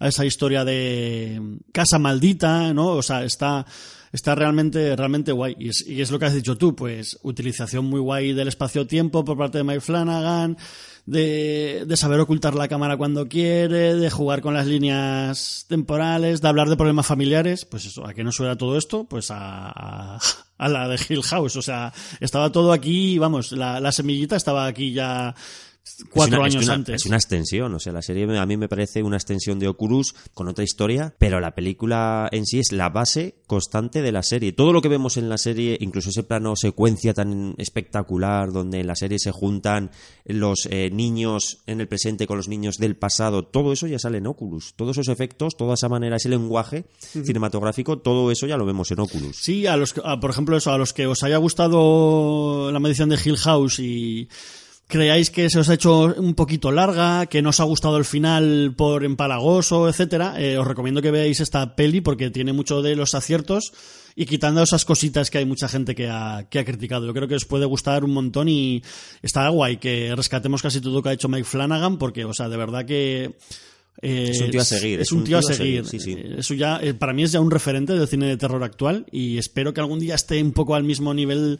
a 0.00 0.08
esa 0.08 0.24
historia 0.24 0.64
de 0.64 1.40
casa 1.72 1.98
maldita, 1.98 2.72
¿no? 2.72 2.88
O 2.88 3.02
sea, 3.02 3.22
está, 3.24 3.66
está 4.12 4.34
realmente, 4.34 4.96
realmente 4.96 5.30
guay. 5.30 5.54
Y 5.58 5.68
es, 5.68 5.86
y 5.86 6.00
es 6.00 6.10
lo 6.10 6.18
que 6.18 6.24
has 6.26 6.34
dicho 6.34 6.56
tú, 6.56 6.74
pues, 6.74 7.18
utilización 7.22 7.84
muy 7.84 8.00
guay 8.00 8.32
del 8.32 8.48
espacio-tiempo 8.48 9.24
por 9.24 9.36
parte 9.36 9.58
de 9.58 9.64
Mike 9.64 9.80
Flanagan, 9.82 10.56
de, 11.06 11.84
de 11.86 11.96
saber 11.96 12.20
ocultar 12.20 12.54
la 12.54 12.68
cámara 12.68 12.96
cuando 12.96 13.28
quiere, 13.28 13.94
de 13.94 14.10
jugar 14.10 14.40
con 14.40 14.54
las 14.54 14.66
líneas 14.66 15.66
temporales, 15.68 16.40
de 16.40 16.48
hablar 16.48 16.68
de 16.68 16.76
problemas 16.76 17.06
familiares, 17.06 17.64
pues 17.64 17.84
eso, 17.84 18.06
¿a 18.06 18.14
qué 18.14 18.24
no 18.24 18.32
suena 18.32 18.56
todo 18.56 18.78
esto? 18.78 19.04
Pues 19.04 19.30
a, 19.30 19.68
a, 19.68 20.18
a 20.58 20.68
la 20.68 20.88
de 20.88 20.98
Hill 21.08 21.22
House, 21.22 21.56
o 21.56 21.62
sea, 21.62 21.92
estaba 22.20 22.52
todo 22.52 22.72
aquí, 22.72 23.18
vamos, 23.18 23.52
la, 23.52 23.80
la 23.80 23.92
semillita 23.92 24.36
estaba 24.36 24.66
aquí 24.66 24.92
ya 24.92 25.34
cuatro 26.10 26.44
es 26.46 26.54
años 26.54 26.64
una- 26.64 26.74
antes. 26.74 26.94
Es 27.02 27.06
una 27.06 27.16
extensión, 27.16 27.74
o 27.74 27.78
sea, 27.78 27.92
la 27.92 28.02
serie 28.02 28.24
a 28.38 28.46
mí 28.46 28.56
me 28.56 28.68
parece 28.68 29.02
una 29.02 29.16
extensión 29.16 29.58
de 29.58 29.68
Oculus 29.68 30.14
con 30.34 30.48
otra 30.48 30.64
historia, 30.64 31.14
pero 31.18 31.40
la 31.40 31.54
película 31.54 32.28
en 32.32 32.46
sí 32.46 32.58
es 32.58 32.72
la 32.72 32.88
base 32.88 33.36
constante 33.46 34.02
de 34.02 34.12
la 34.12 34.22
serie. 34.22 34.52
Todo 34.52 34.72
lo 34.72 34.80
que 34.80 34.88
vemos 34.88 35.16
en 35.16 35.28
la 35.28 35.38
serie, 35.38 35.76
incluso 35.80 36.10
ese 36.10 36.22
plano 36.22 36.56
secuencia 36.56 37.12
tan 37.14 37.54
espectacular 37.58 38.50
donde 38.52 38.80
en 38.80 38.86
la 38.86 38.96
serie 38.96 39.18
se 39.18 39.30
juntan 39.30 39.90
los 40.24 40.66
eh, 40.70 40.90
niños 40.90 41.58
en 41.66 41.80
el 41.80 41.88
presente 41.88 42.26
con 42.26 42.36
los 42.38 42.48
niños 42.48 42.78
del 42.78 42.96
pasado, 42.96 43.42
todo 43.44 43.72
eso 43.72 43.86
ya 43.86 43.98
sale 43.98 44.18
en 44.18 44.26
Oculus. 44.26 44.74
Todos 44.76 44.96
esos 44.98 45.08
efectos, 45.12 45.56
toda 45.56 45.74
esa 45.74 45.88
manera, 45.88 46.16
ese 46.16 46.28
lenguaje 46.28 46.86
cinematográfico, 47.24 47.98
todo 47.98 48.30
eso 48.30 48.46
ya 48.46 48.56
lo 48.56 48.64
vemos 48.66 48.90
en 48.90 49.00
Oculus. 49.00 49.36
Sí, 49.36 49.66
a 49.66 49.76
los 49.76 49.94
a, 50.04 50.18
por 50.20 50.30
ejemplo, 50.30 50.56
eso, 50.56 50.72
a 50.72 50.78
los 50.78 50.92
que 50.92 51.06
os 51.06 51.22
haya 51.22 51.36
gustado 51.36 52.70
la 52.72 52.80
medición 52.80 53.08
de 53.08 53.18
Hill 53.22 53.36
House 53.36 53.78
y 53.80 54.28
creáis 54.86 55.30
que 55.30 55.48
se 55.50 55.58
os 55.58 55.68
ha 55.68 55.74
hecho 55.74 56.14
un 56.16 56.34
poquito 56.34 56.70
larga, 56.70 57.26
que 57.26 57.42
no 57.42 57.50
os 57.50 57.60
ha 57.60 57.64
gustado 57.64 57.96
el 57.96 58.04
final 58.04 58.74
por 58.76 59.04
empalagoso, 59.04 59.88
etcétera, 59.88 60.34
eh, 60.40 60.58
os 60.58 60.66
recomiendo 60.66 61.02
que 61.02 61.10
veáis 61.10 61.40
esta 61.40 61.74
peli 61.74 62.00
porque 62.00 62.30
tiene 62.30 62.52
mucho 62.52 62.82
de 62.82 62.94
los 62.94 63.14
aciertos 63.14 63.72
y 64.16 64.26
quitando 64.26 64.62
esas 64.62 64.84
cositas 64.84 65.30
que 65.30 65.38
hay 65.38 65.44
mucha 65.46 65.66
gente 65.68 65.94
que 65.94 66.08
ha, 66.08 66.46
que 66.48 66.58
ha 66.60 66.64
criticado. 66.64 67.06
Yo 67.06 67.14
creo 67.14 67.26
que 67.26 67.34
os 67.34 67.46
puede 67.46 67.64
gustar 67.66 68.04
un 68.04 68.12
montón 68.12 68.48
y 68.48 68.82
está 69.22 69.48
guay 69.48 69.78
que 69.78 70.14
rescatemos 70.14 70.62
casi 70.62 70.80
todo 70.80 70.94
lo 70.94 71.02
que 71.02 71.08
ha 71.08 71.12
hecho 71.14 71.28
Mike 71.28 71.44
Flanagan 71.44 71.98
porque, 71.98 72.24
o 72.24 72.32
sea, 72.34 72.48
de 72.48 72.56
verdad 72.56 72.84
que... 72.86 73.34
eh, 74.02 74.28
Es 74.30 74.40
un 74.40 74.50
tío 74.52 74.60
a 74.60 74.64
seguir, 74.64 75.00
Es, 75.00 75.10
un 75.12 75.24
tío, 75.24 75.38
a 75.38 75.42
seguir. 75.42 75.84
sí, 75.86 75.98
sí. 75.98 76.12
Eh, 76.12 76.36
Eso 76.38 76.54
ya, 76.54 76.78
eh, 76.80 76.94
para 76.94 77.12
mí 77.12 77.24
es 77.24 77.32
ya 77.32 77.40
un 77.40 77.50
referente 77.50 77.94
del 77.94 78.06
cine 78.06 78.26
de 78.26 78.36
terror 78.36 78.62
actual 78.62 79.06
y 79.10 79.38
espero 79.38 79.74
que 79.74 79.80
algún 79.80 79.98
día 79.98 80.14
esté 80.14 80.40
un 80.42 80.52
poco 80.52 80.76
al 80.76 80.84
mismo 80.84 81.12
nivel 81.14 81.58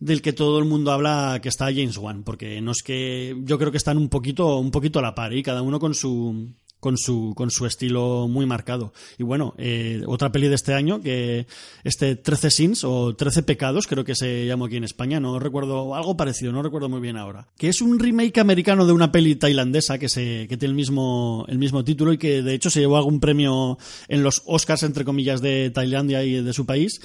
del 0.00 0.22
que 0.22 0.32
todo 0.32 0.58
el 0.58 0.64
mundo 0.64 0.92
habla 0.92 1.38
que 1.42 1.48
está 1.48 1.66
James 1.66 1.98
Wan, 1.98 2.24
porque 2.24 2.60
no 2.60 2.72
es 2.72 2.82
que 2.82 3.36
yo 3.44 3.58
creo 3.58 3.70
que 3.70 3.76
están 3.76 3.98
un 3.98 4.08
poquito, 4.08 4.56
un 4.56 4.70
poquito 4.70 4.98
a 4.98 5.02
la 5.02 5.14
par 5.14 5.32
y 5.34 5.42
cada 5.42 5.62
uno 5.62 5.78
con 5.78 5.94
su 5.94 6.48
con 6.80 6.96
su 6.96 7.34
con 7.36 7.50
su 7.50 7.66
estilo 7.66 8.26
muy 8.26 8.46
marcado. 8.46 8.92
Y 9.18 9.22
bueno, 9.22 9.54
eh, 9.58 10.02
otra 10.06 10.32
peli 10.32 10.48
de 10.48 10.54
este 10.54 10.72
año 10.72 11.02
que 11.02 11.46
este 11.84 12.16
13 12.16 12.50
sins 12.50 12.84
o 12.84 13.14
13 13.14 13.42
pecados, 13.42 13.86
creo 13.86 14.04
que 14.04 14.14
se 14.14 14.46
llamó 14.46 14.64
aquí 14.64 14.76
en 14.76 14.84
España, 14.84 15.20
no 15.20 15.38
recuerdo 15.38 15.94
algo 15.94 16.16
parecido, 16.16 16.52
no 16.52 16.62
recuerdo 16.62 16.88
muy 16.88 17.00
bien 17.00 17.18
ahora. 17.18 17.48
Que 17.58 17.68
es 17.68 17.82
un 17.82 17.98
remake 17.98 18.40
americano 18.40 18.86
de 18.86 18.92
una 18.92 19.12
peli 19.12 19.36
tailandesa 19.36 19.98
que 19.98 20.08
se 20.08 20.48
que 20.48 20.56
tiene 20.56 20.70
el 20.70 20.76
mismo 20.76 21.44
el 21.48 21.58
mismo 21.58 21.84
título 21.84 22.14
y 22.14 22.18
que 22.18 22.42
de 22.42 22.54
hecho 22.54 22.70
se 22.70 22.80
llevó 22.80 22.96
algún 22.96 23.20
premio 23.20 23.76
en 24.08 24.22
los 24.22 24.42
Oscars 24.46 24.82
entre 24.82 25.04
comillas 25.04 25.42
de 25.42 25.70
Tailandia 25.70 26.24
y 26.24 26.42
de 26.42 26.52
su 26.54 26.64
país 26.64 27.02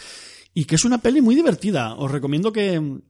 y 0.55 0.65
que 0.65 0.75
es 0.75 0.85
una 0.85 0.97
peli 0.99 1.21
muy 1.21 1.35
divertida. 1.35 1.93
Os 1.95 2.09
recomiendo 2.09 2.51
que, 2.51 3.01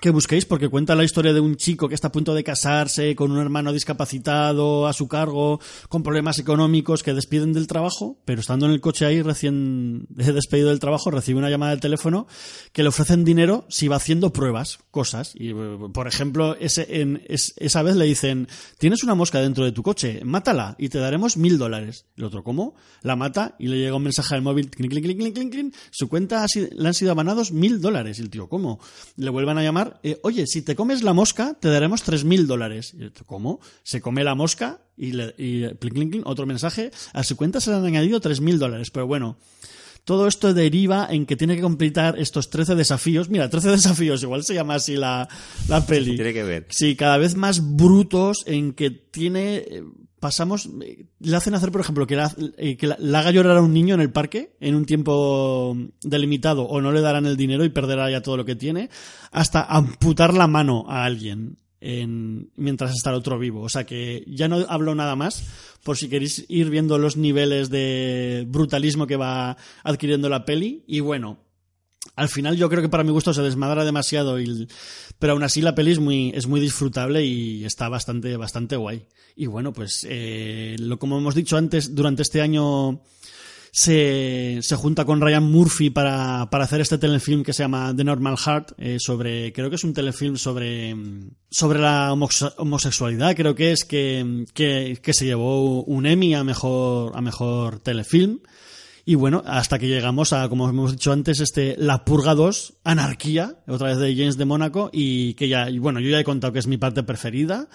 que 0.00 0.08
busquéis 0.10 0.46
porque 0.46 0.70
cuenta 0.70 0.94
la 0.94 1.04
historia 1.04 1.34
de 1.34 1.40
un 1.40 1.56
chico 1.56 1.86
que 1.88 1.94
está 1.94 2.08
a 2.08 2.12
punto 2.12 2.32
de 2.34 2.42
casarse 2.42 3.14
con 3.14 3.30
un 3.30 3.38
hermano 3.38 3.72
discapacitado 3.74 4.86
a 4.86 4.92
su 4.94 5.06
cargo, 5.06 5.60
con 5.90 6.02
problemas 6.02 6.38
económicos 6.38 7.02
que 7.02 7.12
despiden 7.12 7.52
del 7.52 7.66
trabajo, 7.66 8.18
pero 8.24 8.40
estando 8.40 8.64
en 8.66 8.72
el 8.72 8.80
coche 8.80 9.04
ahí 9.04 9.20
recién 9.20 10.06
despedido 10.08 10.70
del 10.70 10.80
trabajo 10.80 11.10
recibe 11.10 11.38
una 11.38 11.50
llamada 11.50 11.72
del 11.72 11.80
teléfono 11.80 12.26
que 12.72 12.82
le 12.82 12.88
ofrecen 12.88 13.22
dinero 13.24 13.66
si 13.68 13.86
va 13.88 13.96
haciendo 13.96 14.32
pruebas, 14.32 14.78
cosas. 14.90 15.32
Y 15.34 15.50
eh, 15.50 15.78
por 15.92 16.08
ejemplo, 16.08 16.56
ese, 16.58 17.00
en, 17.02 17.22
es- 17.28 17.52
esa 17.58 17.82
vez 17.82 17.94
le 17.96 18.06
dicen, 18.06 18.48
tienes 18.78 19.04
una 19.04 19.14
mosca 19.14 19.40
dentro 19.40 19.64
de 19.64 19.72
tu 19.72 19.82
coche, 19.82 20.22
mátala 20.24 20.74
y 20.78 20.88
te 20.88 20.98
daremos 20.98 21.36
mil 21.36 21.58
dólares. 21.58 22.06
El 22.16 22.24
otro, 22.24 22.42
¿cómo? 22.42 22.74
La 23.02 23.14
mata 23.14 23.56
y 23.58 23.68
le 23.68 23.76
llega 23.78 23.94
un 23.96 24.04
mensaje 24.04 24.34
al 24.34 24.42
móvil, 24.42 24.70
clic, 24.70 24.90
clic, 24.90 25.04
clic, 25.04 25.18
clic, 25.18 25.34
clic, 25.34 25.50
clic, 25.52 25.74
su 25.90 26.08
cuenta 26.08 26.42
ha 26.42 26.46
le 26.54 26.88
han 26.88 26.94
sido 26.94 27.10
abanados 27.12 27.52
mil 27.52 27.80
dólares. 27.80 28.18
Y 28.18 28.22
el 28.22 28.30
tío, 28.30 28.48
¿cómo? 28.48 28.80
Le 29.16 29.28
vuelvan 29.30 29.58
a 29.58 29.62
llamar, 29.62 29.71
eh, 30.02 30.18
oye, 30.22 30.46
si 30.46 30.62
te 30.62 30.74
comes 30.74 31.02
la 31.02 31.12
mosca, 31.12 31.56
te 31.60 31.68
daremos 31.68 32.02
tres 32.02 32.24
mil 32.24 32.46
dólares. 32.46 32.94
¿Cómo? 33.26 33.60
Se 33.82 34.00
come 34.00 34.24
la 34.24 34.34
mosca 34.34 34.80
y, 34.96 35.12
le, 35.12 35.34
y 35.38 35.64
eh, 35.64 36.22
otro 36.24 36.46
mensaje, 36.46 36.90
a 37.12 37.22
su 37.24 37.36
cuenta 37.36 37.60
se 37.60 37.70
le 37.70 37.76
han 37.76 37.84
añadido 37.84 38.20
tres 38.20 38.40
mil 38.40 38.58
dólares. 38.58 38.90
Pero 38.90 39.06
bueno, 39.06 39.38
todo 40.04 40.26
esto 40.26 40.52
deriva 40.52 41.06
en 41.10 41.26
que 41.26 41.36
tiene 41.36 41.56
que 41.56 41.62
completar 41.62 42.18
estos 42.18 42.50
13 42.50 42.74
desafíos. 42.74 43.28
Mira, 43.28 43.48
13 43.48 43.70
desafíos, 43.72 44.22
igual 44.22 44.42
se 44.44 44.54
llama 44.54 44.74
así 44.74 44.96
la, 44.96 45.28
la 45.68 45.86
peli. 45.86 46.16
Tiene 46.16 46.32
que 46.32 46.44
ver. 46.44 46.66
Sí, 46.70 46.96
cada 46.96 47.18
vez 47.18 47.34
más 47.36 47.76
brutos 47.76 48.44
en 48.46 48.72
que 48.72 48.90
tiene... 48.90 49.84
pasamos, 50.22 50.70
eh, 50.82 51.06
le 51.18 51.36
hacen 51.36 51.52
hacer, 51.54 51.72
por 51.72 51.80
ejemplo, 51.80 52.06
que, 52.06 52.14
la, 52.14 52.32
eh, 52.56 52.78
haga 53.12 53.32
llorar 53.32 53.56
a 53.56 53.60
un 53.60 53.74
niño 53.74 53.96
en 53.96 54.00
el 54.00 54.12
parque 54.12 54.54
en 54.60 54.76
un 54.76 54.86
tiempo 54.86 55.76
delimitado 56.00 56.62
o 56.62 56.80
no 56.80 56.92
le 56.92 57.00
darán 57.00 57.26
el 57.26 57.36
dinero 57.36 57.64
y 57.64 57.70
perderá 57.70 58.08
ya 58.08 58.22
todo 58.22 58.36
lo 58.36 58.44
que 58.44 58.54
tiene, 58.54 58.88
hasta 59.32 59.64
amputar 59.64 60.32
la 60.32 60.46
mano 60.46 60.84
a 60.88 61.04
alguien 61.04 61.58
en- 61.80 62.52
mientras 62.54 62.92
está 62.92 63.10
el 63.10 63.16
otro 63.16 63.36
vivo. 63.36 63.62
O 63.62 63.68
sea 63.68 63.84
que 63.84 64.22
ya 64.28 64.46
no 64.46 64.64
hablo 64.68 64.94
nada 64.94 65.16
más 65.16 65.42
por 65.82 65.96
si 65.96 66.08
queréis 66.08 66.44
ir 66.48 66.70
viendo 66.70 66.98
los 66.98 67.16
niveles 67.16 67.68
de 67.68 68.44
brutalismo 68.46 69.08
que 69.08 69.16
va 69.16 69.56
adquiriendo 69.82 70.28
la 70.28 70.44
peli. 70.44 70.84
Y 70.86 71.00
bueno, 71.00 71.38
al 72.16 72.28
final 72.28 72.56
yo 72.56 72.68
creo 72.68 72.82
que 72.82 72.88
para 72.88 73.04
mi 73.04 73.10
gusto 73.10 73.32
se 73.32 73.42
desmadra 73.42 73.84
demasiado, 73.84 74.40
y, 74.40 74.68
pero 75.18 75.32
aún 75.32 75.42
así 75.42 75.62
la 75.62 75.74
peli 75.74 75.92
es 75.92 75.98
muy, 75.98 76.30
es 76.34 76.46
muy 76.46 76.60
disfrutable 76.60 77.24
y 77.24 77.64
está 77.64 77.88
bastante, 77.88 78.36
bastante 78.36 78.76
guay. 78.76 79.06
Y 79.34 79.46
bueno, 79.46 79.72
pues 79.72 80.06
eh, 80.08 80.76
lo 80.78 80.98
como 80.98 81.18
hemos 81.18 81.34
dicho 81.34 81.56
antes, 81.56 81.94
durante 81.94 82.22
este 82.22 82.42
año 82.42 83.00
se, 83.70 84.58
se 84.60 84.76
junta 84.76 85.06
con 85.06 85.22
Ryan 85.22 85.44
Murphy 85.44 85.88
para, 85.88 86.50
para 86.50 86.64
hacer 86.64 86.82
este 86.82 86.98
telefilm 86.98 87.42
que 87.42 87.54
se 87.54 87.62
llama 87.62 87.94
The 87.96 88.04
Normal 88.04 88.36
Heart, 88.36 88.72
eh, 88.76 88.98
sobre, 89.00 89.52
creo 89.54 89.70
que 89.70 89.76
es 89.76 89.84
un 89.84 89.94
telefilm 89.94 90.36
sobre, 90.36 90.94
sobre 91.50 91.78
la 91.78 92.12
homosexualidad, 92.12 93.34
creo 93.34 93.54
que 93.54 93.72
es 93.72 93.86
que, 93.86 94.44
que, 94.52 94.98
que 95.02 95.14
se 95.14 95.24
llevó 95.24 95.82
un 95.84 96.04
Emmy 96.04 96.34
a 96.34 96.44
mejor, 96.44 97.12
a 97.16 97.22
mejor 97.22 97.80
telefilm. 97.80 98.40
Y 99.04 99.16
bueno, 99.16 99.42
hasta 99.46 99.78
que 99.78 99.88
llegamos 99.88 100.32
a, 100.32 100.48
como 100.48 100.68
hemos 100.68 100.92
dicho 100.92 101.12
antes, 101.12 101.40
este 101.40 101.74
La 101.76 102.04
Purga 102.04 102.34
2, 102.34 102.74
Anarquía, 102.84 103.56
otra 103.66 103.88
vez 103.88 103.98
de 103.98 104.14
James 104.14 104.36
de 104.36 104.44
Mónaco, 104.44 104.90
y 104.92 105.34
que 105.34 105.48
ya, 105.48 105.68
y 105.68 105.78
bueno, 105.78 105.98
yo 105.98 106.08
ya 106.10 106.20
he 106.20 106.24
contado 106.24 106.52
que 106.52 106.60
es 106.60 106.68
mi 106.68 106.76
parte 106.76 107.02
preferida, 107.02 107.68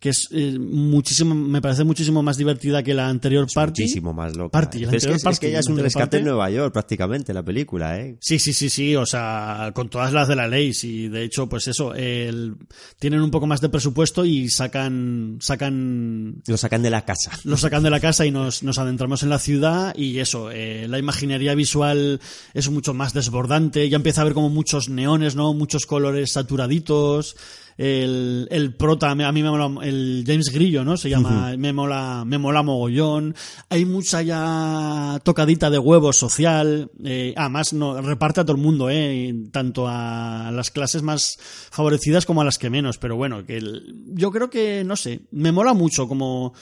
que 0.00 0.10
es 0.10 0.28
eh, 0.30 0.56
muchísimo, 0.58 1.34
me 1.34 1.60
parece 1.60 1.82
muchísimo 1.82 2.22
más 2.22 2.36
divertida 2.36 2.82
que 2.84 2.94
la 2.94 3.08
anterior 3.08 3.46
Party. 3.52 3.82
Muchísimo 3.82 4.12
más 4.12 4.36
loca. 4.36 4.52
Party, 4.52 4.80
la 4.80 4.84
es, 4.84 4.90
que, 4.90 4.96
anterior 4.96 5.16
es 5.16 5.22
Party, 5.24 5.38
que 5.40 5.50
ya 5.50 5.58
es 5.58 5.66
un 5.66 5.78
rescate 5.78 6.04
Party. 6.04 6.16
en 6.18 6.24
Nueva 6.24 6.50
York, 6.50 6.72
prácticamente, 6.72 7.34
la 7.34 7.42
película, 7.42 7.98
¿eh? 7.98 8.16
Sí, 8.20 8.38
sí, 8.38 8.52
sí, 8.52 8.70
sí, 8.70 8.94
o 8.94 9.04
sea, 9.06 9.72
con 9.74 9.88
todas 9.88 10.12
las 10.12 10.28
de 10.28 10.36
la 10.36 10.46
ley, 10.46 10.72
sí, 10.72 11.08
de 11.08 11.24
hecho, 11.24 11.48
pues 11.48 11.66
eso, 11.66 11.94
el- 11.94 12.54
tienen 13.00 13.22
un 13.22 13.30
poco 13.32 13.46
más 13.48 13.60
de 13.60 13.68
presupuesto 13.70 14.24
y 14.24 14.48
sacan, 14.48 15.38
sacan, 15.40 16.42
Lo 16.46 16.56
sacan 16.56 16.82
de 16.82 16.90
la 16.90 17.04
casa. 17.04 17.32
lo 17.44 17.56
sacan 17.56 17.82
de 17.82 17.90
la 17.90 17.98
casa 17.98 18.24
y 18.24 18.30
nos, 18.30 18.62
nos 18.62 18.78
adentramos 18.78 19.24
en 19.24 19.30
la 19.30 19.38
ciudad 19.40 19.96
y 19.96 20.20
eso, 20.20 20.50
eh, 20.52 20.86
la 20.88 21.00
imaginería 21.00 21.54
visual 21.56 22.20
es 22.54 22.70
mucho 22.70 22.94
más 22.94 23.14
desbordante, 23.14 23.88
ya 23.88 23.96
empieza 23.96 24.20
a 24.20 24.22
haber 24.22 24.34
como 24.34 24.48
muchos 24.48 24.88
neones, 24.88 25.34
¿no? 25.34 25.52
Muchos 25.54 25.86
colores 25.86 26.30
saturaditos, 26.32 27.36
el, 27.78 28.48
el 28.50 28.74
prota, 28.74 29.10
a 29.10 29.14
mí 29.14 29.42
me 29.42 29.50
mola, 29.50 29.70
el 29.86 30.24
James 30.26 30.50
Grillo, 30.52 30.84
¿no? 30.84 30.96
Se 30.96 31.08
llama, 31.08 31.54
me 31.56 31.72
mola, 31.72 32.24
me 32.26 32.36
mola 32.36 32.62
mogollón, 32.62 33.34
hay 33.70 33.84
mucha 33.84 34.20
ya 34.20 35.20
tocadita 35.22 35.70
de 35.70 35.78
huevo 35.78 36.12
social, 36.12 36.90
eh, 37.04 37.32
además 37.36 37.72
no, 37.72 38.00
reparte 38.02 38.40
a 38.40 38.44
todo 38.44 38.56
el 38.56 38.62
mundo, 38.62 38.90
¿eh? 38.90 39.32
Tanto 39.52 39.86
a 39.88 40.50
las 40.52 40.70
clases 40.72 41.02
más 41.02 41.38
favorecidas 41.70 42.26
como 42.26 42.40
a 42.40 42.44
las 42.44 42.58
que 42.58 42.68
menos, 42.68 42.98
pero 42.98 43.16
bueno, 43.16 43.46
que 43.46 43.56
el- 43.58 43.94
yo 44.08 44.30
creo 44.32 44.50
que, 44.50 44.82
no 44.84 44.96
sé, 44.96 45.20
me 45.30 45.52
mola 45.52 45.72
mucho 45.72 46.08
como 46.08 46.52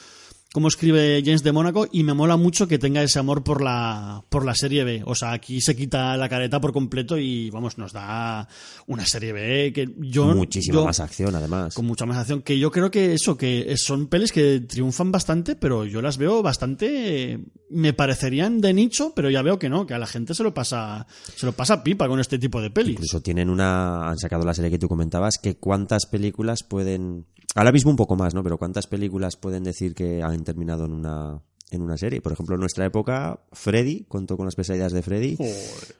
como 0.53 0.69
escribe 0.69 1.21
James 1.23 1.43
de 1.43 1.51
Mónaco 1.51 1.87
y 1.91 2.03
me 2.03 2.13
mola 2.13 2.35
mucho 2.37 2.67
que 2.67 2.79
tenga 2.79 3.03
ese 3.03 3.19
amor 3.19 3.43
por 3.43 3.61
la 3.61 4.23
por 4.29 4.45
la 4.45 4.55
serie 4.55 4.83
B. 4.83 5.03
O 5.05 5.13
sea, 5.13 5.33
aquí 5.33 5.61
se 5.61 5.75
quita 5.75 6.15
la 6.17 6.29
careta 6.29 6.59
por 6.61 6.73
completo 6.73 7.17
y 7.17 7.49
vamos, 7.51 7.77
nos 7.77 7.91
da 7.93 8.47
una 8.87 9.05
serie 9.05 9.33
B 9.33 9.73
que 9.73 9.89
yo 9.99 10.25
Muchísima 10.33 10.75
yo- 10.75 10.85
más 10.85 10.99
acción, 10.99 11.35
además. 11.35 11.75
con 11.75 11.85
mucha 11.85 12.05
más 12.05 12.17
acción 12.17 12.41
que 12.41 12.57
yo 12.57 12.71
creo 12.71 12.89
que 12.89 13.13
eso 13.13 13.37
que 13.37 13.75
son 13.77 14.07
pelis 14.07 14.31
que 14.31 14.61
triunfan 14.61 15.11
bastante, 15.11 15.55
pero 15.55 15.85
yo 15.85 16.01
las 16.01 16.17
veo 16.17 16.41
bastante 16.41 17.39
me 17.69 17.93
parecerían 17.93 18.61
de 18.61 18.73
nicho, 18.73 19.11
pero 19.15 19.29
ya 19.29 19.41
veo 19.41 19.59
que 19.59 19.69
no, 19.69 19.85
que 19.85 19.93
a 19.93 19.99
la 19.99 20.07
gente 20.07 20.33
se 20.33 20.43
lo 20.43 20.53
pasa 20.53 21.05
se 21.35 21.45
lo 21.45 21.51
pasa 21.51 21.83
pipa 21.83 22.07
con 22.07 22.19
este 22.19 22.39
tipo 22.39 22.61
de 22.61 22.71
pelis. 22.71 22.93
Incluso 22.93 23.21
tienen 23.21 23.49
una. 23.49 24.09
Han 24.09 24.17
sacado 24.17 24.45
la 24.45 24.53
serie 24.53 24.71
que 24.71 24.79
tú 24.79 24.87
comentabas, 24.87 25.37
que 25.37 25.57
cuántas 25.57 26.05
películas 26.05 26.63
pueden. 26.63 27.25
Ahora 27.55 27.71
mismo 27.71 27.89
un 27.89 27.97
poco 27.97 28.15
más, 28.15 28.35
¿no? 28.35 28.43
Pero 28.43 28.57
cuántas 28.57 28.85
películas 28.87 29.35
pueden 29.35 29.63
decir 29.63 29.95
que 29.95 30.21
han 30.21 30.36
terminado 30.43 30.85
en 30.85 30.93
una. 30.93 31.41
En 31.69 31.81
una 31.81 31.97
serie. 31.97 32.21
Por 32.21 32.31
ejemplo, 32.31 32.55
en 32.55 32.61
nuestra 32.61 32.85
época, 32.85 33.41
Freddy 33.51 34.05
contó 34.07 34.37
con 34.37 34.45
las 34.45 34.55
pesadillas 34.55 34.93
de 34.93 35.01
Freddy. 35.01 35.35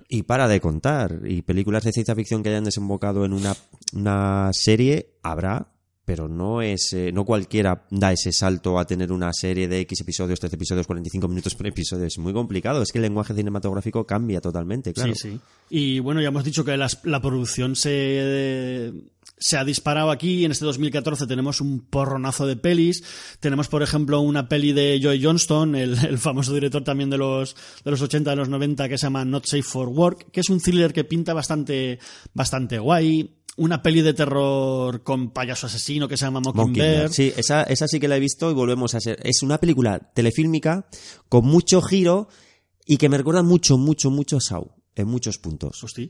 Y 0.07 0.23
para 0.23 0.47
de 0.47 0.61
contar. 0.61 1.19
Y 1.25 1.41
películas 1.41 1.83
de 1.83 1.91
ciencia 1.91 2.15
ficción 2.15 2.41
que 2.41 2.47
hayan 2.47 2.63
desembocado 2.63 3.25
en 3.25 3.33
una, 3.33 3.53
una 3.91 4.49
serie, 4.53 5.15
habrá, 5.23 5.67
pero 6.05 6.29
no 6.29 6.61
es 6.61 6.93
eh, 6.93 7.11
no 7.11 7.25
cualquiera 7.25 7.85
da 7.91 8.13
ese 8.13 8.31
salto 8.31 8.79
a 8.79 8.87
tener 8.87 9.11
una 9.11 9.33
serie 9.33 9.67
de 9.67 9.81
X 9.81 9.99
episodios, 9.99 10.39
13 10.39 10.55
episodios, 10.55 10.87
45 10.87 11.27
minutos 11.27 11.53
por 11.53 11.67
episodio. 11.67 12.05
Es 12.05 12.17
muy 12.17 12.31
complicado. 12.31 12.81
Es 12.81 12.93
que 12.93 12.99
el 12.99 13.01
lenguaje 13.01 13.33
cinematográfico 13.33 14.07
cambia 14.07 14.39
totalmente, 14.39 14.93
claro. 14.93 15.13
Sí, 15.15 15.31
sí. 15.31 15.39
Y 15.69 15.99
bueno, 15.99 16.21
ya 16.21 16.29
hemos 16.29 16.45
dicho 16.45 16.63
que 16.63 16.77
las- 16.77 17.03
la 17.03 17.21
producción 17.21 17.75
se, 17.75 18.93
se 19.37 19.57
ha 19.57 19.63
disparado 19.63 20.11
aquí. 20.11 20.45
En 20.45 20.51
este 20.51 20.65
2014 20.65 21.27
tenemos 21.27 21.61
un 21.61 21.79
porronazo 21.79 22.47
de 22.47 22.55
pelis. 22.55 23.03
Tenemos, 23.39 23.67
por 23.67 23.83
ejemplo, 23.83 24.21
una 24.21 24.49
peli 24.49 24.73
de 24.73 24.99
Joy 25.01 25.23
Johnston, 25.23 25.75
el, 25.75 25.97
el 26.05 26.17
famoso 26.17 26.53
director 26.53 26.83
también 26.83 27.09
de 27.09 27.17
los, 27.17 27.55
de 27.83 27.91
los 27.91 28.01
80, 28.01 28.29
de 28.29 28.35
los 28.35 28.49
90, 28.49 28.89
que 28.89 28.97
se 28.97 29.05
llama 29.05 29.25
Not 29.25 29.45
Safe 29.45 29.63
for 29.63 29.89
Work, 29.89 30.31
que 30.31 30.41
es 30.41 30.49
un 30.49 30.59
thriller 30.59 30.93
que 30.93 31.03
pinta 31.03 31.33
bastante, 31.33 31.99
bastante 32.33 32.79
guay. 32.79 33.33
Una 33.59 33.81
peli 33.81 34.01
de 34.01 34.13
terror 34.13 35.01
con 35.01 35.31
payaso 35.31 35.65
asesino 35.65 36.07
que 36.07 36.15
se 36.15 36.25
llama 36.25 36.41
Mockingbird. 36.41 37.11
Sí, 37.11 37.33
esa, 37.35 37.63
esa 37.63 37.87
sí 37.87 37.99
que 37.99 38.07
la 38.07 38.17
he 38.17 38.19
visto 38.19 38.51
y 38.51 38.53
volvemos 38.53 38.93
a 38.93 38.99
ser. 38.99 39.19
Es 39.23 39.41
una 39.41 39.57
película 39.57 39.97
telefílmica 40.13 40.87
con 41.27 41.45
mucho 41.45 41.81
giro 41.81 42.27
y 42.85 42.97
que 42.97 43.09
me 43.09 43.17
recuerda 43.17 43.41
mucho, 43.41 43.79
mucho, 43.79 44.11
mucho 44.11 44.37
a 44.37 44.41
Saw 44.41 44.76
en 45.01 45.07
muchos 45.07 45.37
puntos. 45.37 45.83
Hostia. 45.83 46.07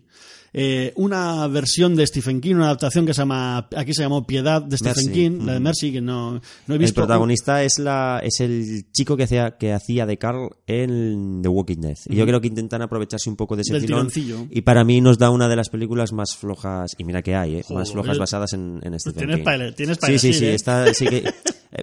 Eh, 0.54 0.94
una 0.96 1.46
versión 1.48 1.96
de 1.96 2.08
Stephen 2.08 2.40
King, 2.42 2.56
una 2.56 2.66
adaptación 2.66 3.06
que 3.06 3.14
se 3.14 3.22
llama, 3.22 3.68
aquí 3.76 3.94
se 3.94 4.02
llamó 4.04 4.26
Piedad 4.26 4.62
de 4.62 4.78
Stephen 4.78 5.06
Mercy. 5.06 5.12
King, 5.12 5.46
la 5.46 5.54
de 5.54 5.60
Mm. 5.60 5.64
Mercy, 5.64 5.92
que 5.92 6.02
no, 6.02 6.32
no 6.34 6.42
he 6.70 6.74
El 6.74 6.80
visto. 6.80 6.96
protagonista 6.96 7.64
es 7.64 7.80
la 7.80 8.22
es 8.24 8.40
el 8.40 8.86
chico 8.92 9.18
que 9.18 9.24
hacía 9.24 9.58
que 9.58 9.74
hacía 9.74 10.06
de 10.06 10.18
Carl 10.18 10.50
en 10.66 11.42
The 11.44 11.50
Walking 11.50 11.82
Dead. 11.82 11.98
Y 12.08 12.16
yo 12.16 12.26
creo 12.26 12.40
que 12.42 12.48
intentan 12.48 12.82
aprovecharse 12.82 13.30
un 13.30 13.36
poco 13.36 13.56
de 13.56 13.64
ese 13.64 13.74
Del 13.74 13.82
filón. 13.84 14.08
tironcillo. 14.08 14.48
Y 14.50 14.62
para 14.62 14.84
mí 14.84 15.02
nos 15.02 15.18
da 15.18 15.30
una 15.32 15.48
de 15.50 15.56
las 15.58 15.70
películas 15.70 16.14
más 16.14 16.36
flojas, 16.36 16.92
y 16.98 17.04
mira 17.04 17.22
que 17.22 17.36
hay, 17.36 17.56
¿eh? 17.56 17.58
más 17.58 17.68
Joder. 17.68 17.88
flojas 17.92 18.18
basadas 18.18 18.54
en, 18.54 18.80
en 18.84 19.00
Stephen 19.00 19.28
Tienes 19.28 19.38
King. 19.46 19.74
tienes 19.76 19.98
pa' 19.98 20.08
sí, 20.08 20.18
sí, 20.20 20.34
sí, 20.34 20.46
¿eh? 20.46 20.54
esta 20.54 20.94
sí 20.94 21.08
que 21.08 21.24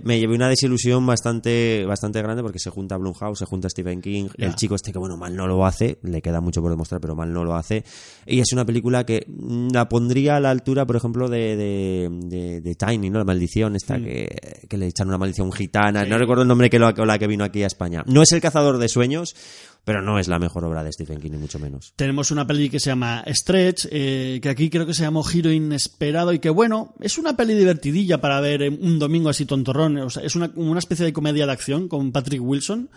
me 0.02 0.18
llevé 0.18 0.34
una 0.34 0.48
desilusión 0.48 1.04
bastante 1.06 1.84
bastante 1.86 2.20
grande 2.22 2.42
porque 2.42 2.58
se 2.58 2.70
junta 2.70 2.96
Blumhouse, 2.96 3.38
se 3.38 3.44
junta 3.44 3.68
Stephen 3.68 4.00
King, 4.00 4.28
Ya. 4.38 4.46
el 4.46 4.54
chico 4.54 4.74
este 4.74 4.92
que 4.92 4.98
bueno, 4.98 5.16
mal 5.16 5.36
no 5.36 5.46
lo 5.46 5.64
hace, 5.66 5.98
le 6.02 6.22
queda 6.22 6.40
mucho 6.40 6.60
por 6.62 6.70
demostrar, 6.70 7.00
pero 7.00 7.14
mal 7.14 7.32
no 7.32 7.44
lo 7.44 7.54
hace. 7.54 7.84
Y 8.26 8.40
es 8.40 8.52
una 8.52 8.64
película 8.64 9.04
que 9.04 9.24
mm, 9.26 9.68
la 9.72 9.88
pondría 9.88 10.36
a 10.36 10.40
la 10.40 10.50
altura, 10.50 10.86
por 10.86 10.96
ejemplo, 10.96 11.28
de, 11.28 11.56
de, 11.56 12.08
de- 12.28 12.60
de 12.60 12.74
Tiny, 12.74 13.10
¿no? 13.10 13.18
La 13.18 13.24
maldición 13.24 13.76
esta 13.76 13.98
que, 13.98 14.28
que 14.68 14.76
le 14.78 14.86
echan 14.86 15.08
una 15.08 15.18
maldición 15.18 15.52
gitana. 15.52 16.00
Mm. 16.00 16.04
Sí. 16.04 16.10
No 16.10 16.18
recuerdo 16.18 16.42
el 16.42 16.48
nombre 16.48 16.70
que 16.70 16.78
lo, 16.78 16.90
la 16.90 17.18
que 17.18 17.26
vino 17.26 17.44
aquí 17.44 17.62
a 17.62 17.66
España. 17.66 18.02
No 18.06 18.22
es 18.22 18.32
El 18.32 18.40
cazador 18.40 18.78
de 18.78 18.88
sueños, 18.88 19.34
pero 19.84 20.00
no 20.00 20.18
es 20.18 20.28
la 20.28 20.38
mejor 20.38 20.64
obra 20.64 20.82
de 20.82 20.92
Stephen 20.92 21.20
King, 21.20 21.32
ni 21.32 21.38
mucho 21.38 21.58
menos. 21.58 21.92
Tenemos 21.96 22.30
una 22.30 22.46
peli 22.46 22.70
que 22.70 22.80
se 22.80 22.90
llama 22.90 23.22
Stretch, 23.26 23.86
eh, 23.90 24.40
que 24.42 24.48
aquí 24.48 24.70
creo 24.70 24.86
que 24.86 24.94
se 24.94 25.02
llamó 25.02 25.22
Giro 25.22 25.52
Inesperado 25.52 26.32
y 26.32 26.38
que 26.38 26.50
bueno, 26.50 26.94
es 27.00 27.18
una 27.18 27.36
peli 27.36 27.54
divertidilla 27.54 28.20
para 28.20 28.40
ver 28.40 28.62
un 28.62 28.98
domingo 28.98 29.28
así 29.28 29.44
tontorrón. 29.44 29.98
O 29.98 30.10
sea, 30.10 30.22
es 30.22 30.34
una, 30.36 30.50
especie 30.78 31.04
de 31.04 31.12
comedia 31.12 31.46
de 31.46 31.52
acción 31.52 31.88
con 31.88 32.12
Patrick 32.12 32.42
Wilson. 32.42 32.88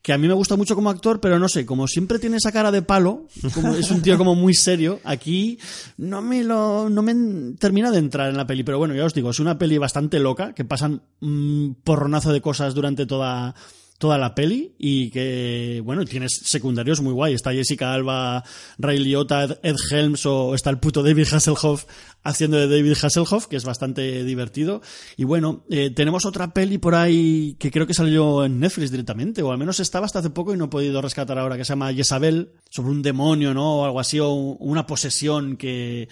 Que 0.00 0.12
a 0.12 0.18
mí 0.18 0.28
me 0.28 0.34
gusta 0.34 0.54
mucho 0.54 0.76
como 0.76 0.88
actor, 0.88 1.20
pero 1.20 1.40
no 1.40 1.48
sé, 1.48 1.66
como 1.66 1.88
siempre 1.88 2.20
tiene 2.20 2.36
esa 2.36 2.52
cara 2.52 2.70
de 2.70 2.80
palo, 2.80 3.26
como 3.52 3.74
es 3.74 3.90
un 3.90 4.02
tío 4.02 4.16
como 4.16 4.36
muy 4.36 4.54
serio, 4.54 5.00
aquí 5.02 5.58
no 5.96 6.22
me 6.22 6.44
lo, 6.44 6.88
no 6.88 7.02
me 7.02 7.56
termina 7.58 7.90
de 7.90 7.98
entrar 7.98 8.30
en 8.30 8.36
la 8.36 8.46
peli. 8.46 8.62
Pero 8.62 8.78
bueno, 8.78 8.94
ya 8.94 9.04
os 9.04 9.14
digo, 9.14 9.30
es 9.30 9.40
una 9.40 9.58
peli 9.58 9.78
bastante 9.78 10.20
loca, 10.20 10.54
que 10.54 10.64
pasan 10.64 11.02
un 11.20 11.76
porronazo 11.82 12.32
de 12.32 12.40
cosas 12.40 12.72
durante 12.72 13.04
toda, 13.04 13.56
toda 13.98 14.18
la 14.18 14.34
peli 14.34 14.74
y 14.78 15.10
que, 15.10 15.80
bueno, 15.84 16.04
tienes 16.04 16.40
secundarios 16.44 17.00
muy 17.00 17.12
guay. 17.12 17.34
Está 17.34 17.52
Jessica 17.52 17.92
Alba, 17.92 18.44
Ray 18.78 18.98
Liotta, 18.98 19.44
Ed- 19.62 19.76
Helms 19.90 20.26
o 20.26 20.54
está 20.54 20.70
el 20.70 20.78
puto 20.78 21.02
David 21.02 21.26
Hasselhoff 21.32 21.84
haciendo 22.22 22.56
de 22.56 22.68
David 22.68 22.94
Hasselhoff, 23.00 23.46
que 23.46 23.56
es 23.56 23.64
bastante 23.64 24.24
divertido. 24.24 24.82
Y 25.16 25.24
bueno, 25.24 25.64
eh, 25.70 25.90
tenemos 25.90 26.26
otra 26.26 26.52
peli 26.52 26.78
por 26.78 26.94
ahí 26.94 27.54
que 27.58 27.70
creo 27.70 27.86
que 27.86 27.94
salió 27.94 28.44
en 28.44 28.58
Netflix 28.58 28.90
directamente, 28.90 29.42
o 29.42 29.52
al 29.52 29.58
menos 29.58 29.78
estaba 29.80 30.06
hasta 30.06 30.18
hace 30.18 30.30
poco 30.30 30.52
y 30.52 30.56
no 30.56 30.64
he 30.64 30.68
podido 30.68 31.00
rescatar 31.00 31.38
ahora, 31.38 31.56
que 31.56 31.64
se 31.64 31.70
llama 31.70 31.92
Jezabel, 31.94 32.50
sobre 32.68 32.90
un 32.90 33.02
demonio, 33.02 33.54
¿no? 33.54 33.76
O 33.80 33.84
algo 33.84 34.00
así, 34.00 34.18
o 34.18 34.30
una 34.32 34.86
posesión 34.86 35.56
que 35.56 36.08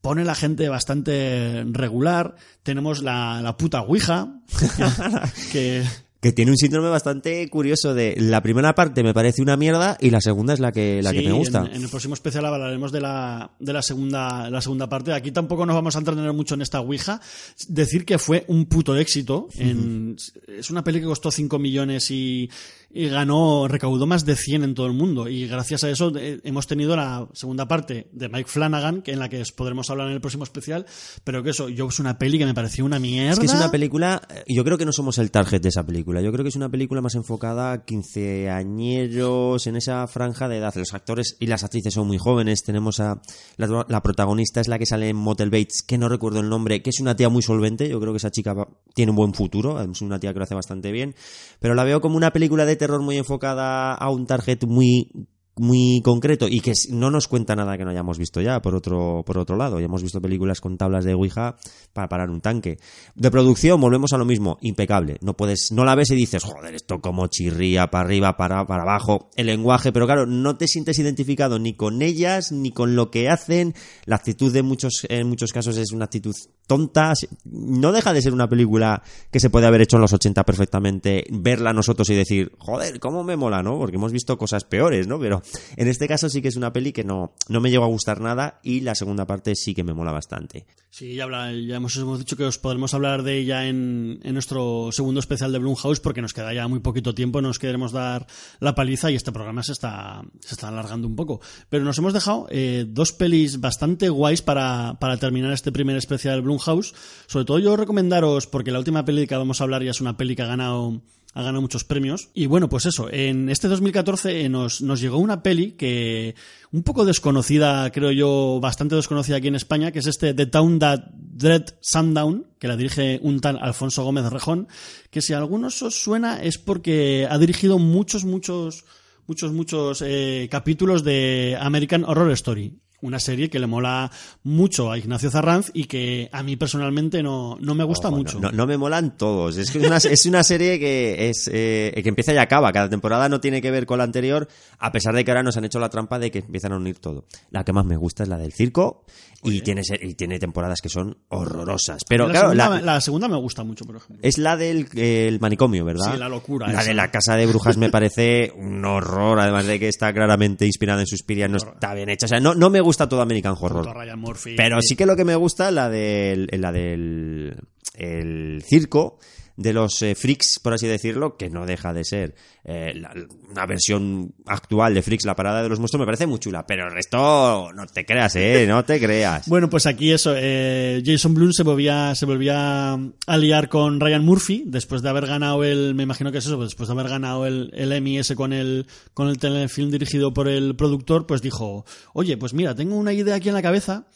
pone 0.00 0.24
la 0.24 0.34
gente 0.34 0.68
bastante 0.70 1.64
regular. 1.70 2.36
Tenemos 2.62 3.02
la, 3.02 3.42
la 3.42 3.56
puta 3.58 3.82
Ouija, 3.82 4.40
que 5.52 5.84
tiene 6.20 6.50
un 6.50 6.56
síndrome 6.56 6.88
bastante 6.88 7.48
curioso 7.48 7.94
de 7.94 8.16
la 8.18 8.42
primera 8.42 8.74
parte 8.74 9.02
me 9.04 9.14
parece 9.14 9.40
una 9.40 9.56
mierda 9.56 9.96
y 10.00 10.10
la 10.10 10.20
segunda 10.20 10.52
es 10.52 10.58
la 10.60 10.72
que, 10.72 11.00
la 11.02 11.10
Sí, 11.10 11.18
que 11.18 11.22
me 11.28 11.32
gusta. 11.32 11.60
En, 11.60 11.76
en 11.76 11.82
el 11.84 11.88
próximo 11.88 12.14
especial 12.14 12.44
hablaremos 12.44 12.90
de 12.90 13.00
la, 13.00 13.52
de 13.60 13.72
la 13.72 13.82
segunda 13.82 14.50
la 14.50 14.60
segunda 14.60 14.88
parte. 14.88 15.12
Aquí 15.12 15.30
tampoco 15.30 15.64
nos 15.64 15.76
vamos 15.76 15.94
a 15.94 16.00
entretener 16.00 16.32
mucho 16.32 16.54
en 16.54 16.62
esta 16.62 16.80
Ouija. 16.80 17.20
Decir 17.68 18.04
que 18.04 18.18
fue 18.18 18.44
un 18.48 18.66
puto 18.66 18.96
éxito. 18.96 19.48
En- 19.58 20.16
Es 20.48 20.70
una 20.70 20.82
peli 20.82 20.98
que 21.00 21.06
costó 21.06 21.30
5 21.30 21.58
millones 21.58 22.10
y, 22.10 22.50
y 22.90 23.08
ganó, 23.08 23.68
recaudó 23.68 24.06
más 24.06 24.24
de 24.24 24.34
100 24.34 24.64
en 24.64 24.74
todo 24.74 24.86
el 24.86 24.94
mundo. 24.94 25.28
Y 25.28 25.46
gracias 25.46 25.84
a 25.84 25.90
eso 25.90 26.12
eh, 26.18 26.40
hemos 26.42 26.66
tenido 26.66 26.96
la 26.96 27.28
segunda 27.32 27.68
parte 27.68 28.08
de 28.12 28.28
Mike 28.28 28.48
Flanagan, 28.50 29.02
que 29.02 29.12
en 29.12 29.20
la 29.20 29.28
que 29.28 29.40
os 29.42 29.52
podremos 29.52 29.88
hablar 29.90 30.08
en 30.08 30.14
el 30.14 30.20
próximo 30.20 30.42
especial. 30.44 30.84
Pero 31.22 31.44
que 31.44 31.50
eso, 31.50 31.68
yo 31.68 31.86
es 31.88 31.98
una 32.00 32.18
peli 32.18 32.38
que 32.38 32.46
me 32.46 32.54
pareció 32.54 32.84
una 32.84 32.98
mierda. 32.98 33.34
Es 33.34 33.38
que 33.38 33.46
es 33.46 33.54
una 33.54 33.70
película, 33.70 34.20
eh, 34.34 34.42
yo 34.48 34.64
creo 34.64 34.78
que 34.78 34.84
no 34.86 34.92
somos 34.92 35.18
el 35.18 35.30
target 35.30 35.60
de 35.62 35.68
esa 35.68 35.84
película. 35.86 36.07
Yo 36.08 36.32
creo 36.32 36.42
que 36.42 36.48
es 36.48 36.56
una 36.56 36.70
película 36.70 37.02
más 37.02 37.14
enfocada 37.14 37.72
a 37.72 37.84
quinceañeros 37.84 39.66
en 39.66 39.76
esa 39.76 40.06
franja 40.06 40.48
de 40.48 40.56
edad. 40.56 40.74
Los 40.74 40.94
actores 40.94 41.36
y 41.38 41.46
las 41.46 41.64
actrices 41.64 41.92
son 41.92 42.06
muy 42.06 42.16
jóvenes. 42.16 42.62
Tenemos 42.62 42.98
a 42.98 43.20
la, 43.56 44.02
protagonista 44.02 44.60
es 44.60 44.68
la 44.68 44.78
que 44.78 44.86
sale 44.86 45.10
en 45.10 45.16
Motel 45.16 45.50
Bates, 45.50 45.82
que 45.86 45.98
no 45.98 46.08
recuerdo 46.08 46.40
el 46.40 46.48
nombre, 46.48 46.82
que 46.82 46.90
es 46.90 47.00
una 47.00 47.14
tía 47.14 47.28
muy 47.28 47.42
solvente. 47.42 47.88
Yo 47.88 48.00
creo 48.00 48.12
que 48.12 48.16
esa 48.16 48.30
chica 48.30 48.54
tiene 48.94 49.10
un 49.10 49.16
buen 49.16 49.34
futuro. 49.34 49.80
Es 49.80 50.00
una 50.00 50.18
tía 50.18 50.32
que 50.32 50.38
lo 50.38 50.44
hace 50.44 50.54
bastante 50.54 50.90
bien. 50.90 51.14
Pero 51.60 51.74
la 51.74 51.84
veo 51.84 52.00
como 52.00 52.16
una 52.16 52.32
película 52.32 52.64
de 52.64 52.76
terror 52.76 53.02
muy 53.02 53.18
enfocada 53.18 53.94
a 53.94 54.10
un 54.10 54.26
target 54.26 54.64
muy 54.64 55.10
muy 55.58 56.00
concreto 56.02 56.46
y 56.48 56.60
que 56.60 56.72
no 56.90 57.10
nos 57.10 57.28
cuenta 57.28 57.56
nada 57.56 57.76
que 57.76 57.84
no 57.84 57.90
hayamos 57.90 58.18
visto 58.18 58.40
ya 58.40 58.60
por 58.60 58.74
otro 58.74 59.22
por 59.24 59.38
otro 59.38 59.56
lado. 59.56 59.78
Ya 59.78 59.86
hemos 59.86 60.02
visto 60.02 60.20
películas 60.20 60.60
con 60.60 60.76
tablas 60.76 61.04
de 61.04 61.14
ouija 61.14 61.56
para 61.92 62.08
parar 62.08 62.30
un 62.30 62.40
tanque. 62.40 62.78
De 63.14 63.30
producción 63.30 63.80
volvemos 63.80 64.12
a 64.12 64.18
lo 64.18 64.24
mismo 64.24 64.58
impecable. 64.60 65.18
No 65.20 65.36
puedes 65.36 65.68
no 65.72 65.84
la 65.84 65.94
ves 65.94 66.10
y 66.10 66.16
dices 66.16 66.44
joder 66.44 66.74
esto 66.74 67.00
como 67.00 67.26
chirría 67.26 67.88
para 67.88 68.04
arriba 68.04 68.36
para 68.36 68.66
para 68.66 68.82
abajo 68.82 69.30
el 69.36 69.46
lenguaje 69.46 69.92
pero 69.92 70.06
claro 70.06 70.26
no 70.26 70.56
te 70.56 70.68
sientes 70.68 70.98
identificado 70.98 71.58
ni 71.58 71.74
con 71.74 72.02
ellas 72.02 72.52
ni 72.52 72.72
con 72.72 72.96
lo 72.96 73.10
que 73.10 73.28
hacen. 73.28 73.74
La 74.04 74.16
actitud 74.16 74.52
de 74.52 74.62
muchos 74.62 75.06
en 75.08 75.28
muchos 75.28 75.52
casos 75.52 75.76
es 75.76 75.92
una 75.92 76.06
actitud 76.06 76.34
tonta. 76.66 77.12
No 77.44 77.92
deja 77.92 78.12
de 78.12 78.22
ser 78.22 78.32
una 78.32 78.48
película 78.48 79.02
que 79.30 79.40
se 79.40 79.50
puede 79.50 79.66
haber 79.66 79.82
hecho 79.82 79.96
en 79.96 80.02
los 80.02 80.12
80 80.12 80.44
perfectamente 80.44 81.24
verla 81.30 81.72
nosotros 81.72 82.08
y 82.10 82.14
decir 82.14 82.52
joder 82.58 83.00
cómo 83.00 83.24
me 83.24 83.36
mola 83.36 83.62
no 83.62 83.78
porque 83.78 83.96
hemos 83.96 84.12
visto 84.12 84.36
cosas 84.38 84.64
peores 84.64 85.06
no 85.06 85.18
pero 85.18 85.42
en 85.76 85.88
este 85.88 86.08
caso 86.08 86.28
sí 86.28 86.42
que 86.42 86.48
es 86.48 86.56
una 86.56 86.72
peli 86.72 86.92
que 86.92 87.04
no, 87.04 87.32
no 87.48 87.60
me 87.60 87.70
llegó 87.70 87.84
a 87.84 87.88
gustar 87.88 88.20
nada 88.20 88.60
y 88.62 88.80
la 88.80 88.94
segunda 88.94 89.26
parte 89.26 89.54
sí 89.54 89.74
que 89.74 89.84
me 89.84 89.94
mola 89.94 90.12
bastante. 90.12 90.66
Sí, 90.90 91.14
ya, 91.14 91.26
hemos, 91.52 91.96
hemos 91.96 92.18
dicho 92.18 92.36
que 92.36 92.44
os 92.44 92.58
podremos 92.58 92.94
hablar 92.94 93.22
de 93.22 93.38
ella 93.38 93.66
en, 93.66 94.20
en 94.22 94.32
nuestro 94.32 94.90
segundo 94.90 95.20
especial 95.20 95.52
de 95.52 95.58
Blumhouse 95.58 96.00
porque 96.00 96.22
nos 96.22 96.32
queda 96.32 96.52
ya 96.54 96.66
muy 96.66 96.80
poquito 96.80 97.14
tiempo, 97.14 97.42
nos 97.42 97.58
queremos 97.58 97.92
dar 97.92 98.26
la 98.60 98.74
paliza 98.74 99.10
y 99.10 99.14
este 99.14 99.30
programa 99.30 99.62
se 99.62 99.72
está, 99.72 100.22
se 100.40 100.54
está 100.54 100.68
alargando 100.68 101.06
un 101.06 101.14
poco. 101.14 101.40
Pero 101.68 101.84
nos 101.84 101.98
hemos 101.98 102.14
dejado 102.14 102.46
eh, 102.50 102.86
dos 102.88 103.12
pelis 103.12 103.60
bastante 103.60 104.08
guays 104.08 104.42
para, 104.42 104.96
para 104.98 105.18
terminar 105.18 105.52
este 105.52 105.72
primer 105.72 105.96
especial 105.96 106.36
de 106.36 106.42
Blumhouse. 106.42 106.94
Sobre 107.26 107.44
todo 107.44 107.58
yo 107.58 107.76
recomendaros, 107.76 108.46
porque 108.46 108.72
la 108.72 108.78
última 108.78 109.04
peli 109.04 109.26
que 109.26 109.36
vamos 109.36 109.60
a 109.60 109.64
hablar 109.64 109.82
ya 109.82 109.90
es 109.90 110.00
una 110.00 110.16
peli 110.16 110.34
que 110.34 110.42
ha 110.42 110.46
ganado 110.46 111.02
ha 111.34 111.42
ganado 111.42 111.60
muchos 111.60 111.84
premios. 111.84 112.30
Y 112.34 112.46
bueno, 112.46 112.68
pues 112.68 112.86
eso, 112.86 113.08
en 113.10 113.48
este 113.48 113.68
2014 113.68 114.40
eh, 114.40 114.48
nos, 114.48 114.80
nos 114.80 115.00
llegó 115.00 115.18
una 115.18 115.42
peli 115.42 115.72
que 115.72 116.34
un 116.72 116.82
poco 116.82 117.04
desconocida, 117.04 117.90
creo 117.92 118.10
yo, 118.10 118.58
bastante 118.60 118.96
desconocida 118.96 119.36
aquí 119.36 119.48
en 119.48 119.54
España, 119.54 119.92
que 119.92 120.00
es 120.00 120.06
este 120.06 120.34
The 120.34 120.46
Town 120.46 120.78
That 120.78 121.10
Dread 121.12 121.76
Sundown, 121.80 122.46
que 122.58 122.68
la 122.68 122.76
dirige 122.76 123.20
un 123.22 123.40
tal 123.40 123.58
Alfonso 123.60 124.04
Gómez 124.04 124.26
Rejón, 124.30 124.68
que 125.10 125.22
si 125.22 125.32
a 125.32 125.38
algunos 125.38 125.80
os 125.82 125.94
suena 125.94 126.42
es 126.42 126.58
porque 126.58 127.28
ha 127.30 127.38
dirigido 127.38 127.78
muchos, 127.78 128.24
muchos, 128.24 128.84
muchos, 129.26 129.52
muchos 129.52 130.02
eh, 130.04 130.48
capítulos 130.50 131.04
de 131.04 131.56
American 131.60 132.04
Horror 132.04 132.32
Story. 132.32 132.80
Una 133.00 133.20
serie 133.20 133.48
que 133.48 133.58
le 133.60 133.66
mola 133.68 134.10
mucho 134.42 134.90
a 134.90 134.98
Ignacio 134.98 135.30
Zarranz 135.30 135.70
y 135.72 135.84
que 135.84 136.28
a 136.32 136.42
mí 136.42 136.56
personalmente 136.56 137.22
no, 137.22 137.56
no 137.60 137.74
me 137.74 137.84
gusta 137.84 138.08
Ojo, 138.08 138.16
mucho. 138.16 138.40
No, 138.40 138.50
no 138.50 138.66
me 138.66 138.76
molan 138.76 139.16
todos. 139.16 139.56
Es 139.56 139.70
que 139.70 139.78
es 139.78 139.86
una, 139.86 139.96
es 139.98 140.26
una 140.26 140.42
serie 140.42 140.78
que 140.80 141.28
es 141.30 141.48
eh, 141.52 141.92
que 142.02 142.08
empieza 142.08 142.32
y 142.34 142.38
acaba. 142.38 142.72
Cada 142.72 142.88
temporada 142.90 143.28
no 143.28 143.40
tiene 143.40 143.62
que 143.62 143.70
ver 143.70 143.86
con 143.86 143.98
la 143.98 144.04
anterior, 144.04 144.48
a 144.80 144.90
pesar 144.90 145.14
de 145.14 145.24
que 145.24 145.30
ahora 145.30 145.44
nos 145.44 145.56
han 145.56 145.64
hecho 145.64 145.78
la 145.78 145.90
trampa 145.90 146.18
de 146.18 146.30
que 146.32 146.40
empiezan 146.40 146.72
a 146.72 146.76
unir 146.76 146.98
todo. 146.98 147.24
La 147.50 147.64
que 147.64 147.72
más 147.72 147.84
me 147.84 147.96
gusta 147.96 148.24
es 148.24 148.28
la 148.28 148.36
del 148.36 148.52
circo 148.52 149.04
y 149.44 149.60
tiene, 149.60 149.82
y 150.02 150.14
tiene 150.14 150.40
temporadas 150.40 150.80
que 150.82 150.88
son 150.88 151.18
horrorosas. 151.28 152.02
Pero 152.08 152.26
la, 152.26 152.32
claro, 152.32 152.48
segunda, 152.48 152.68
la- 152.80 152.80
la 152.94 153.00
segunda 153.00 153.28
me 153.28 153.36
gusta 153.36 153.62
mucho, 153.62 153.84
por 153.84 153.94
ejemplo. 153.94 154.18
es 154.28 154.38
la 154.38 154.56
del 154.56 154.88
eh, 154.96 155.28
el 155.28 155.38
manicomio, 155.38 155.84
¿verdad? 155.84 156.14
Sí, 156.14 156.18
la 156.18 156.28
locura 156.28 156.66
La 156.66 156.80
esa. 156.80 156.88
de 156.88 156.94
la 156.94 157.12
casa 157.12 157.36
de 157.36 157.46
brujas 157.46 157.76
me 157.76 157.90
parece 157.90 158.52
un 158.56 158.84
horror, 158.84 159.38
además 159.38 159.66
de 159.66 159.78
que 159.78 159.86
está 159.86 160.12
claramente 160.12 160.66
inspirada 160.66 161.00
en 161.02 161.06
Suspiria, 161.06 161.46
no 161.46 161.58
está 161.58 161.94
bien 161.94 162.08
hecha. 162.08 162.26
O 162.26 162.28
sea, 162.28 162.40
no, 162.40 162.56
no 162.56 162.70
me 162.70 162.80
gusta 162.80 162.87
todo 162.96 163.20
American 163.20 163.54
Horror. 163.58 163.94
Ryan 163.94 164.18
Murphy. 164.18 164.54
Pero 164.56 164.80
sí 164.80 164.96
que 164.96 165.06
lo 165.06 165.16
que 165.16 165.24
me 165.24 165.36
gusta 165.36 165.70
la 165.70 165.88
del 165.88 166.48
la 166.52 166.72
del 166.72 167.56
el 167.94 168.62
circo 168.66 169.18
de 169.58 169.72
los 169.72 170.00
eh, 170.02 170.14
Freaks, 170.14 170.60
por 170.62 170.72
así 170.72 170.86
decirlo, 170.86 171.36
que 171.36 171.50
no 171.50 171.66
deja 171.66 171.92
de 171.92 172.04
ser 172.04 172.36
eh, 172.64 172.92
la- 172.94 173.12
una 173.50 173.66
versión 173.66 174.32
actual 174.46 174.94
de 174.94 175.02
Freaks, 175.02 175.24
la 175.26 175.34
parada 175.34 175.64
de 175.64 175.68
los 175.68 175.80
monstruos, 175.80 175.98
me 176.00 176.06
parece 176.06 176.28
muy 176.28 176.38
chula. 176.38 176.64
Pero 176.64 176.86
el 176.86 176.92
resto, 176.92 177.72
no 177.74 177.86
te 177.86 178.06
creas, 178.06 178.36
eh, 178.36 178.66
no 178.68 178.84
te 178.84 179.00
creas. 179.00 179.48
Bueno, 179.48 179.68
pues 179.68 179.86
aquí 179.86 180.12
eso, 180.12 180.32
eh, 180.36 181.02
Jason 181.04 181.34
Blum 181.34 181.50
se 181.52 181.64
volvía, 181.64 182.14
se 182.14 182.24
volvía 182.24 182.92
a 182.92 183.36
liar 183.36 183.68
con 183.68 183.98
Ryan 183.98 184.24
Murphy 184.24 184.62
después 184.66 185.02
de 185.02 185.08
haber 185.08 185.26
ganado 185.26 185.64
el, 185.64 185.94
me 185.96 186.04
imagino 186.04 186.30
que 186.30 186.38
es 186.38 186.46
eso, 186.46 186.56
pues 186.56 186.68
después 186.68 186.88
de 186.88 186.92
haber 186.92 187.08
ganado 187.08 187.44
el, 187.44 187.70
el 187.74 187.90
Emmy 187.92 188.18
ese 188.18 188.36
con 188.36 188.52
el, 188.52 188.86
con 189.12 189.26
el 189.28 189.38
telefilm 189.38 189.90
dirigido 189.90 190.32
por 190.32 190.46
el 190.48 190.76
productor, 190.76 191.26
pues 191.26 191.42
dijo, 191.42 191.84
oye, 192.12 192.36
pues 192.36 192.54
mira, 192.54 192.76
tengo 192.76 192.94
una 192.96 193.12
idea 193.12 193.34
aquí 193.34 193.48
en 193.48 193.54
la 193.54 193.62
cabeza 193.62 194.06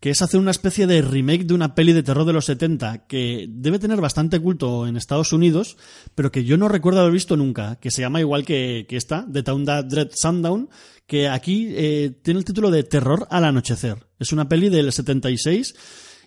que 0.00 0.10
es 0.10 0.22
hacer 0.22 0.40
una 0.40 0.50
especie 0.50 0.86
de 0.86 1.02
remake 1.02 1.44
de 1.44 1.54
una 1.54 1.74
peli 1.74 1.92
de 1.92 2.02
terror 2.02 2.24
de 2.24 2.32
los 2.32 2.46
70 2.46 3.06
que 3.06 3.46
debe 3.48 3.78
tener 3.78 4.00
bastante 4.00 4.40
culto 4.40 4.86
en 4.86 4.96
Estados 4.96 5.32
Unidos, 5.32 5.76
pero 6.14 6.32
que 6.32 6.44
yo 6.44 6.56
no 6.56 6.68
recuerdo 6.68 7.00
haber 7.00 7.12
visto 7.12 7.36
nunca, 7.36 7.76
que 7.76 7.90
se 7.90 8.00
llama 8.00 8.20
igual 8.20 8.44
que, 8.44 8.86
que 8.88 8.96
esta, 8.96 9.26
The 9.30 9.42
Town 9.42 9.66
That 9.66 9.84
Dread 9.84 10.10
Sundown, 10.14 10.70
que 11.06 11.28
aquí 11.28 11.68
eh, 11.70 12.18
tiene 12.22 12.38
el 12.38 12.46
título 12.46 12.70
de 12.70 12.82
Terror 12.82 13.28
al 13.30 13.44
anochecer. 13.44 14.06
Es 14.18 14.32
una 14.32 14.48
peli 14.48 14.70
del 14.70 14.90
76 14.90 15.74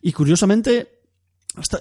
y 0.04 0.12
curiosamente 0.12 1.00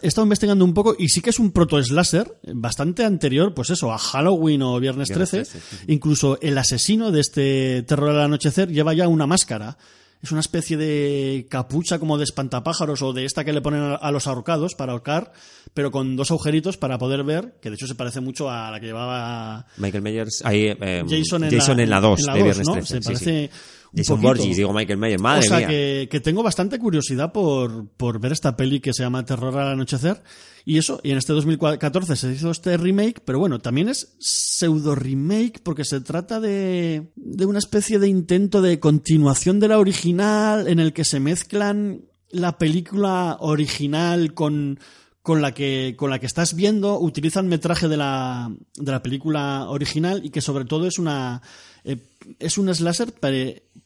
He 0.03 0.09
estado 0.09 0.27
investigando 0.27 0.67
un 0.67 0.75
poco 0.75 0.95
y 0.99 1.09
sí 1.09 1.23
que 1.23 1.31
es 1.31 1.39
un 1.39 1.51
proto-slasher 1.51 2.41
bastante 2.53 3.07
anterior, 3.07 3.55
pues 3.55 3.71
eso, 3.71 3.91
a 3.91 3.97
Halloween 3.97 4.61
o 4.61 4.79
Viernes 4.79 5.09
Viernes 5.09 5.31
13. 5.31 5.59
13, 5.59 5.93
Incluso 5.93 6.39
el 6.43 6.59
asesino 6.59 7.11
de 7.11 7.21
este 7.21 7.83
terror 7.85 8.11
al 8.11 8.21
anochecer 8.21 8.71
lleva 8.71 8.93
ya 8.93 9.09
una 9.09 9.27
máscara. 9.27 9.79
Es 10.23 10.31
una 10.31 10.41
especie 10.41 10.77
de 10.77 11.47
capucha 11.51 11.99
como 11.99 12.17
de 12.17 12.23
espantapájaros 12.25 13.03
o 13.03 13.13
de 13.13 13.25
esta 13.25 13.45
que 13.45 13.53
le 13.53 13.61
ponen 13.61 13.97
a- 14.01 14.11
los 14.13 14.29
ahorcados 14.29 14.75
para 14.77 14.93
ahorcar, 14.93 15.33
pero 15.75 15.91
con 15.91 16.15
dos 16.15 16.31
agujeritos 16.31 16.77
para 16.77 16.97
poder 16.97 17.25
ver, 17.25 17.55
que 17.61 17.71
de 17.71 17.75
hecho 17.75 17.89
se 17.89 17.97
parece 17.97 18.21
mucho 18.21 18.49
a 18.49 18.71
la 18.71 18.79
que 18.79 18.87
llevaba 18.87 19.67
Michael 19.79 20.03
Myers, 20.05 20.43
ahí, 20.45 20.67
eh, 20.81 21.05
Jason 21.09 21.43
en 21.45 21.51
Jason 21.51 21.77
la, 21.79 21.83
en 21.83 21.91
la 21.91 22.01
2 22.01 22.21
en 22.21 22.27
la 22.27 22.33
de 22.35 22.39
dos, 22.39 22.45
Viernes 22.47 22.67
¿no? 22.69 22.73
13. 22.75 22.87
Se 22.89 22.99
sí, 23.01 23.05
parece 23.05 23.51
sí. 23.53 23.59
Jason. 23.95 24.21
Borges, 24.21 24.57
digo 24.57 24.73
Michael 24.73 24.99
Myers, 24.99 25.21
madre 25.21 25.41
o 25.41 25.43
sea 25.43 25.59
mía. 25.59 25.69
Que, 25.69 26.09
que 26.11 26.21
tengo 26.21 26.43
bastante 26.43 26.79
curiosidad 26.79 27.33
por, 27.33 27.89
por 27.89 28.21
ver 28.21 28.33
esta 28.33 28.57
peli 28.57 28.81
que 28.81 28.93
se 28.93 29.03
llama 29.03 29.25
Terror 29.25 29.57
al 29.59 29.73
anochecer. 29.73 30.23
Y 30.65 30.79
eso, 30.79 31.01
y 31.03 31.11
en 31.11 31.19
este 31.19 31.33
2014 31.33 32.17
se 32.17 32.33
hizo 32.33 32.51
este 32.51 32.77
remake, 32.77 33.21
pero 33.25 33.39
bueno, 33.39 33.59
también 33.59 33.89
es 33.89 34.15
pseudo 34.21 34.95
remake 34.95 35.61
porque 35.63 35.85
se 35.85 36.01
trata 36.01 36.41
de, 36.41 37.11
de 37.17 37.47
una 37.47 37.59
especie 37.59 37.99
de 37.99 38.09
intento 38.09 38.63
de 38.63 38.79
continuación 38.79 39.61
de 39.61 39.69
la 39.69 39.79
original 39.79 40.69
en 40.69 40.79
el 40.79 40.93
que 40.93 41.05
se 41.05 41.21
mezclan 41.21 42.03
la 42.31 42.59
película 42.59 43.37
original 43.41 44.35
con, 44.35 44.79
con 45.23 45.43
la 45.43 45.53
que 45.53 45.95
con 45.99 46.11
la 46.11 46.19
que 46.19 46.27
estás 46.27 46.55
viendo 46.55 46.99
utilizan 46.99 47.49
metraje 47.49 47.89
de 47.89 47.97
la, 47.97 48.55
de 48.75 48.91
la 48.91 49.03
película 49.03 49.69
original 49.69 50.25
y 50.25 50.31
que 50.31 50.41
sobre 50.41 50.65
todo 50.65 50.87
es 50.87 50.99
una 50.99 51.43
eh, 51.85 51.99
es 52.39 52.59
un 52.59 52.73
slasher 52.75 53.13
para, 53.13 53.37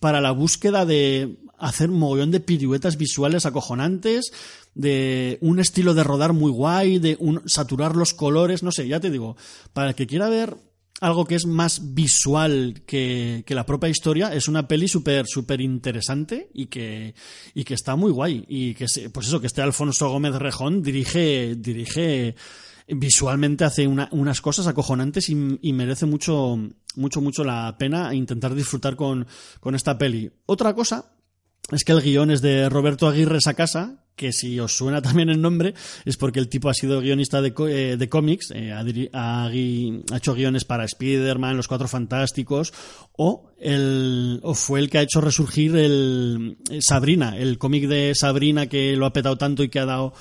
para 0.00 0.20
la 0.20 0.32
búsqueda 0.32 0.84
de 0.84 1.36
hacer 1.58 1.90
un 1.90 1.98
mogollón 1.98 2.30
de 2.30 2.40
piruetas 2.40 2.96
visuales 2.96 3.46
acojonantes 3.46 4.30
de 4.74 5.38
un 5.40 5.58
estilo 5.58 5.94
de 5.94 6.04
rodar 6.04 6.32
muy 6.34 6.50
guay 6.50 6.98
de 6.98 7.16
un, 7.18 7.42
saturar 7.46 7.96
los 7.96 8.12
colores 8.12 8.62
no 8.62 8.72
sé 8.72 8.86
ya 8.86 9.00
te 9.00 9.10
digo 9.10 9.36
para 9.72 9.88
el 9.88 9.94
que 9.94 10.06
quiera 10.06 10.28
ver 10.28 10.56
algo 11.00 11.26
que 11.26 11.34
es 11.34 11.46
más 11.46 11.94
visual 11.94 12.82
que, 12.86 13.44
que 13.46 13.54
la 13.54 13.66
propia 13.66 13.88
historia, 13.88 14.32
es 14.32 14.48
una 14.48 14.66
peli 14.66 14.88
súper 14.88 15.26
súper 15.26 15.60
interesante 15.60 16.48
y 16.54 16.66
que, 16.66 17.14
y 17.54 17.64
que 17.64 17.74
está 17.74 17.96
muy 17.96 18.10
guay. 18.12 18.44
Y 18.48 18.74
que, 18.74 18.86
pues 19.12 19.26
eso, 19.26 19.40
que 19.40 19.46
este 19.46 19.62
Alfonso 19.62 20.08
Gómez 20.08 20.34
Rejón 20.36 20.82
dirige, 20.82 21.54
dirige 21.56 22.34
visualmente 22.88 23.64
hace 23.64 23.86
una- 23.86 24.08
unas 24.12 24.40
cosas 24.40 24.66
acojonantes 24.66 25.28
y, 25.28 25.34
merece 25.72 26.06
mucho, 26.06 26.58
mucho, 26.94 27.20
mucho 27.20 27.44
la 27.44 27.76
pena 27.78 28.14
intentar 28.14 28.54
disfrutar 28.54 28.96
con, 28.96 29.26
con 29.60 29.74
esta 29.74 29.98
peli. 29.98 30.30
Otra 30.46 30.74
cosa 30.74 31.12
es 31.72 31.82
que 31.84 31.92
el 31.92 32.00
guion 32.02 32.30
es 32.30 32.42
de 32.42 32.68
Roberto 32.68 33.08
Aguirre 33.08 33.40
Sacasa, 33.40 34.04
que 34.14 34.32
si 34.32 34.58
os 34.60 34.76
suena 34.76 35.02
también 35.02 35.28
el 35.30 35.40
nombre, 35.42 35.74
es 36.04 36.16
porque 36.16 36.38
el 36.38 36.48
tipo 36.48 36.68
ha 36.70 36.74
sido 36.74 37.00
guionista 37.00 37.42
de, 37.42 37.52
eh, 37.68 37.96
de 37.98 38.08
cómics, 38.08 38.52
eh, 38.54 38.72
ha 38.72 39.50
hecho 39.50 40.34
guiones 40.34 40.64
para 40.64 40.84
Spider-Man, 40.84 41.56
Los 41.56 41.66
Cuatro 41.68 41.88
Fantásticos, 41.88 42.72
o, 43.18 43.50
el, 43.58 44.38
o 44.44 44.54
fue 44.54 44.78
el 44.78 44.88
que 44.90 44.98
ha 44.98 45.02
hecho 45.02 45.20
resurgir 45.20 45.76
el 45.76 46.56
eh, 46.70 46.78
Sabrina, 46.80 47.36
el 47.36 47.58
cómic 47.58 47.88
de 47.88 48.14
Sabrina 48.14 48.68
que 48.68 48.94
lo 48.96 49.06
ha 49.06 49.12
petado 49.12 49.36
tanto 49.36 49.64
y 49.64 49.68
que 49.68 49.80
ha 49.80 49.86
dado 49.86 50.14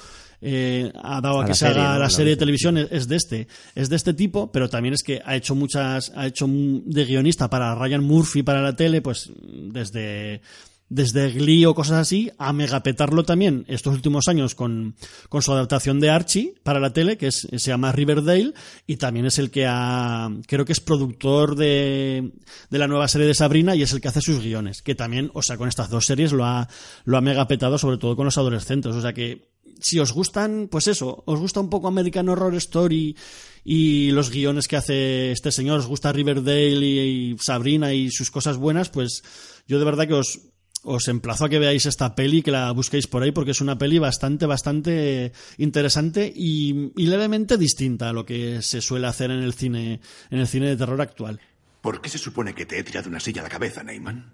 eh, 0.48 0.92
ha 1.02 1.22
dado 1.22 1.40
a, 1.42 1.44
A 1.44 1.48
que 1.48 1.54
se 1.56 1.66
serie, 1.68 1.82
haga 1.82 1.98
la 1.98 2.10
serie 2.12 2.32
de 2.34 2.38
televisión 2.38 2.78
es, 2.78 2.88
es 2.92 3.08
de 3.08 3.16
este 3.16 3.48
es 3.74 3.90
de 3.90 3.96
este 3.96 4.14
tipo 4.14 4.52
pero 4.52 4.70
también 4.70 4.94
es 4.94 5.02
que 5.02 5.20
ha 5.26 5.36
hecho 5.36 5.56
muchas 5.56 6.12
ha 6.16 6.28
hecho 6.28 6.46
de 6.48 7.06
guionista 7.06 7.50
para 7.50 7.74
Ryan 7.74 8.04
Murphy 8.04 8.44
para 8.44 8.62
la 8.62 8.76
tele 8.76 9.02
pues 9.02 9.32
desde 9.74 10.42
desde 10.88 11.32
Glee 11.32 11.66
o 11.66 11.74
cosas 11.74 11.98
así, 11.98 12.30
a 12.38 12.54
megapetarlo 12.54 13.24
también 13.24 13.66
estos 13.68 13.96
últimos 13.96 14.28
años 14.28 14.54
con, 14.54 14.96
con 15.30 15.42
su 15.42 15.52
adaptación 15.52 16.00
de 16.00 16.12
Archie 16.12 16.54
para 16.62 16.80
la 16.80 16.94
tele, 16.94 17.18
que 17.18 17.26
es- 17.26 17.48
se 17.52 17.58
llama 17.72 17.92
Riverdale, 17.92 18.54
y 18.86 18.98
también 18.98 19.26
es 19.26 19.40
el 19.40 19.50
que 19.50 19.66
ha, 19.68 20.30
creo 20.46 20.64
que 20.64 20.74
es 20.74 20.80
productor 20.82 21.56
de, 21.56 22.34
de 22.70 22.78
la 22.78 22.88
nueva 22.88 23.08
serie 23.08 23.26
de 23.26 23.34
Sabrina 23.34 23.76
y 23.76 23.82
es 23.82 23.94
el 23.94 24.00
que 24.00 24.10
hace 24.10 24.22
sus 24.22 24.40
guiones, 24.44 24.84
que 24.84 24.94
también, 24.94 25.32
o 25.34 25.42
sea, 25.42 25.58
con 25.58 25.70
estas 25.70 25.90
dos 25.90 26.06
series 26.06 26.32
lo 26.32 26.46
ha, 26.46 26.70
lo 27.04 27.18
ha 27.18 27.22
megapetado, 27.22 27.80
sobre 27.80 27.98
todo 27.98 28.16
con 28.16 28.26
los 28.26 28.38
adolescentes, 28.38 28.94
o 28.94 29.02
sea 29.02 29.12
que 29.12 29.55
si 29.80 30.00
os 30.00 30.12
gustan, 30.12 30.68
pues 30.70 30.88
eso, 30.88 31.24
os 31.26 31.40
gusta 31.40 31.60
un 31.60 31.70
poco 31.70 31.88
American 31.88 32.30
Horror 32.30 32.56
Story 32.56 33.16
y 33.64 34.12
los 34.12 34.30
guiones 34.30 34.68
que 34.68 34.78
hace 34.78 35.32
este 35.32 35.52
señor, 35.52 35.80
os 35.80 35.88
gusta 35.88 36.12
Riverdale 36.12 36.86
y, 36.86 37.32
y 37.32 37.38
Sabrina 37.40 37.94
y 37.94 38.12
sus 38.12 38.32
cosas 38.32 38.58
buenas, 38.58 38.90
pues 38.90 39.24
yo 39.68 39.80
de 39.80 39.86
verdad 39.86 40.08
que 40.08 40.14
os, 40.14 40.40
os 40.84 41.08
emplazo 41.08 41.46
a 41.46 41.50
que 41.50 41.60
veáis 41.60 41.86
esta 41.86 42.16
peli, 42.16 42.42
que 42.42 42.52
la 42.52 42.72
busquéis 42.72 43.08
por 43.08 43.24
ahí, 43.24 43.32
porque 43.32 43.52
es 43.52 43.62
una 43.62 43.78
peli 43.78 43.98
bastante, 43.98 44.46
bastante 44.46 45.34
interesante 45.58 46.32
y, 46.34 46.92
y 46.96 47.08
levemente 47.08 47.58
distinta 47.58 48.10
a 48.10 48.14
lo 48.14 48.26
que 48.26 48.62
se 48.62 48.82
suele 48.82 49.08
hacer 49.08 49.32
en 49.32 49.42
el 49.42 49.54
cine, 49.54 50.00
en 50.30 50.40
el 50.40 50.48
cine 50.48 50.68
de 50.68 50.78
terror 50.78 51.02
actual. 51.02 51.40
¿Por 51.82 52.02
qué 52.02 52.10
se 52.10 52.18
supone 52.18 52.54
que 52.54 52.66
te 52.66 52.80
he 52.80 52.84
tirado 52.84 53.10
una 53.10 53.20
silla 53.20 53.42
a 53.42 53.44
la 53.44 53.50
cabeza, 53.50 53.84
Neyman? 53.84 54.34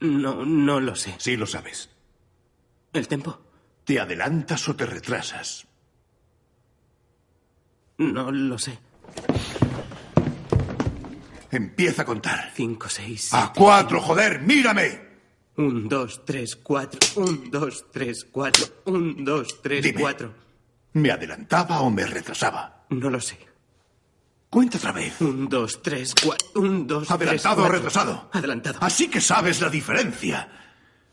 No, 0.00 0.44
no 0.44 0.80
lo 0.80 0.94
sé. 0.94 1.14
Sí 1.18 1.36
lo 1.36 1.46
sabes. 1.46 1.88
¿El 2.92 3.08
tempo? 3.08 3.40
¿Te 3.88 3.98
adelantas 3.98 4.68
o 4.68 4.76
te 4.76 4.84
retrasas? 4.84 5.66
No 7.96 8.30
lo 8.30 8.58
sé. 8.58 8.78
Empieza 11.50 12.02
a 12.02 12.04
contar. 12.04 12.52
Cinco, 12.54 12.86
seis. 12.90 13.32
A 13.32 13.50
cuatro, 13.50 14.02
joder, 14.02 14.42
mírame. 14.42 15.00
Un, 15.56 15.88
dos, 15.88 16.22
tres, 16.26 16.56
cuatro. 16.56 17.00
Un, 17.16 17.50
dos, 17.50 17.86
tres, 17.90 18.26
cuatro. 18.30 18.66
Un, 18.84 19.24
dos, 19.24 19.62
tres, 19.62 19.82
Dime. 19.82 20.02
cuatro. 20.02 20.34
¿Me 20.92 21.10
adelantaba 21.10 21.80
o 21.80 21.88
me 21.90 22.04
retrasaba? 22.04 22.84
No 22.90 23.08
lo 23.08 23.22
sé. 23.22 23.38
Cuenta 24.50 24.76
otra 24.76 24.92
vez. 24.92 25.18
Un, 25.22 25.48
dos, 25.48 25.80
tres, 25.82 26.12
cuatro. 26.22 26.46
Un, 26.56 26.86
dos, 26.86 27.08
tres, 27.08 27.10
¿Adelantado 27.10 27.64
o 27.64 27.68
retrasado? 27.70 28.28
Adelantado. 28.34 28.80
Así 28.82 29.08
que 29.08 29.22
sabes 29.22 29.62
la 29.62 29.70
diferencia. 29.70 30.67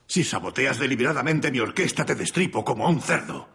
Si 0.07 0.23
saboteas 0.23 0.77
deliberadamente 0.80 1.52
mi 1.52 1.60
orquesta, 1.60 2.06
te 2.06 2.15
destripo 2.15 2.64
como 2.64 2.86
a 2.86 2.90
un 2.90 3.02
cerdo. 3.02 3.48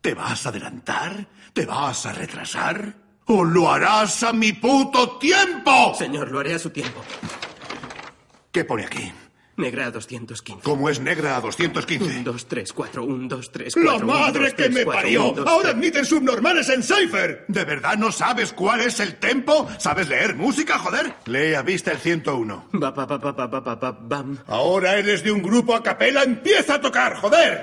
¿Te 0.00 0.14
vas 0.14 0.46
a 0.46 0.50
adelantar? 0.50 1.26
¿Te 1.52 1.66
vas 1.66 2.06
a 2.06 2.12
retrasar? 2.12 2.94
¿O 3.26 3.44
lo 3.44 3.70
harás 3.70 4.22
a 4.22 4.32
mi 4.32 4.52
puto 4.52 5.18
tiempo? 5.18 5.94
Señor, 5.94 6.30
lo 6.30 6.40
haré 6.40 6.54
a 6.54 6.58
su 6.58 6.70
tiempo. 6.70 7.02
¿Qué 8.52 8.64
pone 8.64 8.84
aquí? 8.84 9.12
Negra 9.58 9.86
a 9.86 9.90
215. 9.90 10.62
¿Cómo 10.62 10.88
es 10.88 11.00
negra 11.00 11.36
a 11.36 11.40
215? 11.40 12.20
1, 12.20 12.22
2, 12.22 12.46
3, 12.46 12.72
4, 12.72 13.04
1, 13.04 13.28
2, 13.28 13.50
3, 13.50 13.74
4. 13.74 13.98
¡La 13.98 14.04
madre 14.04 14.40
dos, 14.44 14.50
que 14.50 14.62
tres, 14.62 14.74
me 14.74 14.84
cuatro, 14.84 15.02
parió! 15.02 15.28
Un, 15.30 15.34
dos, 15.34 15.46
¡Ahora 15.48 15.70
admiten 15.70 16.04
subnormales 16.04 16.68
en 16.68 16.82
Cypher! 16.84 17.44
¿De 17.48 17.64
verdad 17.64 17.96
no 17.98 18.12
sabes 18.12 18.52
cuál 18.52 18.82
es 18.82 19.00
el 19.00 19.16
tempo? 19.16 19.68
¿Sabes 19.78 20.08
leer 20.08 20.36
música, 20.36 20.78
joder? 20.78 21.12
Lee 21.26 21.54
a 21.54 21.62
vista 21.62 21.90
el 21.90 21.98
101. 21.98 22.68
Ba, 22.72 22.92
ba, 22.92 23.04
ba, 23.04 23.18
ba, 23.18 23.32
ba, 23.32 23.60
ba, 23.74 23.98
bam. 24.00 24.38
Ahora 24.46 24.96
eres 24.96 25.24
de 25.24 25.32
un 25.32 25.42
grupo 25.42 25.74
a 25.74 25.82
capela. 25.82 26.22
¡Empieza 26.22 26.74
a 26.74 26.80
tocar, 26.80 27.16
joder! 27.16 27.62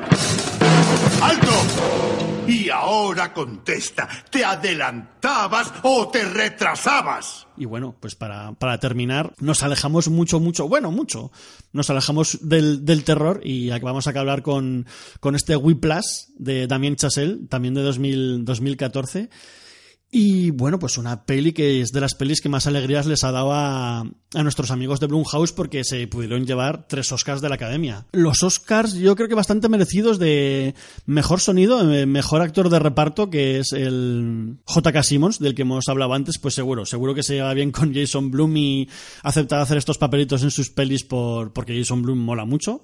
¡Alto! 1.22 2.25
Y 2.48 2.70
ahora 2.70 3.34
contesta, 3.34 4.08
¿te 4.30 4.44
adelantabas 4.44 5.74
o 5.84 6.08
te 6.10 6.24
retrasabas? 6.26 7.48
Y 7.58 7.66
bueno, 7.66 7.96
pues 8.00 8.16
para, 8.16 8.54
para 8.54 8.80
terminar, 8.80 9.34
nos 9.40 9.64
alejamos 9.64 10.10
mucho, 10.10 10.40
mucho, 10.40 10.68
bueno, 10.68 10.92
mucho, 10.92 11.32
nos 11.74 11.90
alejamos 11.90 12.40
del, 12.42 12.86
del 12.86 13.04
terror 13.04 13.42
y 13.44 13.70
vamos 13.80 14.08
a 14.08 14.12
hablar 14.12 14.42
con, 14.42 14.86
con 15.20 15.36
este 15.36 15.56
Whiplash 15.56 16.28
de 16.38 16.68
Damien 16.68 16.96
Chazelle, 16.96 17.48
también 17.48 17.74
de 17.74 17.82
2000, 17.82 18.46
2014. 18.46 19.30
Y 20.12 20.52
bueno, 20.52 20.80
pues 20.80 20.98
una 20.98 21.26
peli 21.26 21.52
que 21.52 21.82
es 21.82 21.92
de 21.92 22.00
las 22.00 22.14
pelis 22.14 22.40
que 22.40 22.48
más 22.48 22.68
alegrías 22.68 23.06
les 23.06 23.24
ha 23.24 23.32
dado 23.32 23.52
a, 23.52 24.06
nuestros 24.34 24.72
amigos 24.72 25.00
de 25.00 25.08
Blumhouse 25.08 25.52
porque 25.52 25.84
se 25.84 26.08
pudieron 26.08 26.46
llevar 26.46 26.88
tres 26.88 27.12
Oscars 27.12 27.42
de 27.42 27.50
la 27.50 27.56
Academia. 27.56 28.06
Los 28.14 28.44
Oscars 28.44 28.94
yo 28.94 29.16
creo 29.16 29.28
que 29.28 29.36
bastante 29.36 29.68
merecidos 29.68 30.18
de 30.18 30.74
mejor 31.06 31.42
sonido, 31.42 31.92
eh, 31.92 32.06
mejor 32.06 32.42
actor 32.42 32.70
de 32.70 32.80
reparto, 32.80 33.30
que 33.30 33.60
es 33.60 33.74
el 33.74 34.58
J.K. 34.64 35.04
Simmons, 35.04 35.40
del 35.40 35.56
que 35.56 35.64
hemos 35.64 35.90
hablado 35.90 36.14
antes, 36.14 36.38
pues 36.38 36.54
seguro, 36.54 36.86
seguro 36.86 37.14
que 37.14 37.24
se 37.24 37.34
lleva 37.34 37.54
bien 37.54 37.72
con 37.72 37.94
Jason 37.94 38.32
Blum 38.32 38.56
y 38.56 38.90
acepta 39.24 39.62
hacer 39.62 39.78
estos 39.78 39.98
papelitos 39.98 40.44
en 40.44 40.52
sus 40.52 40.70
pelis 40.70 41.04
por, 41.04 41.52
porque 41.52 41.78
Jason 41.78 42.02
Blum 42.02 42.20
mola 42.20 42.46
mucho. 42.46 42.82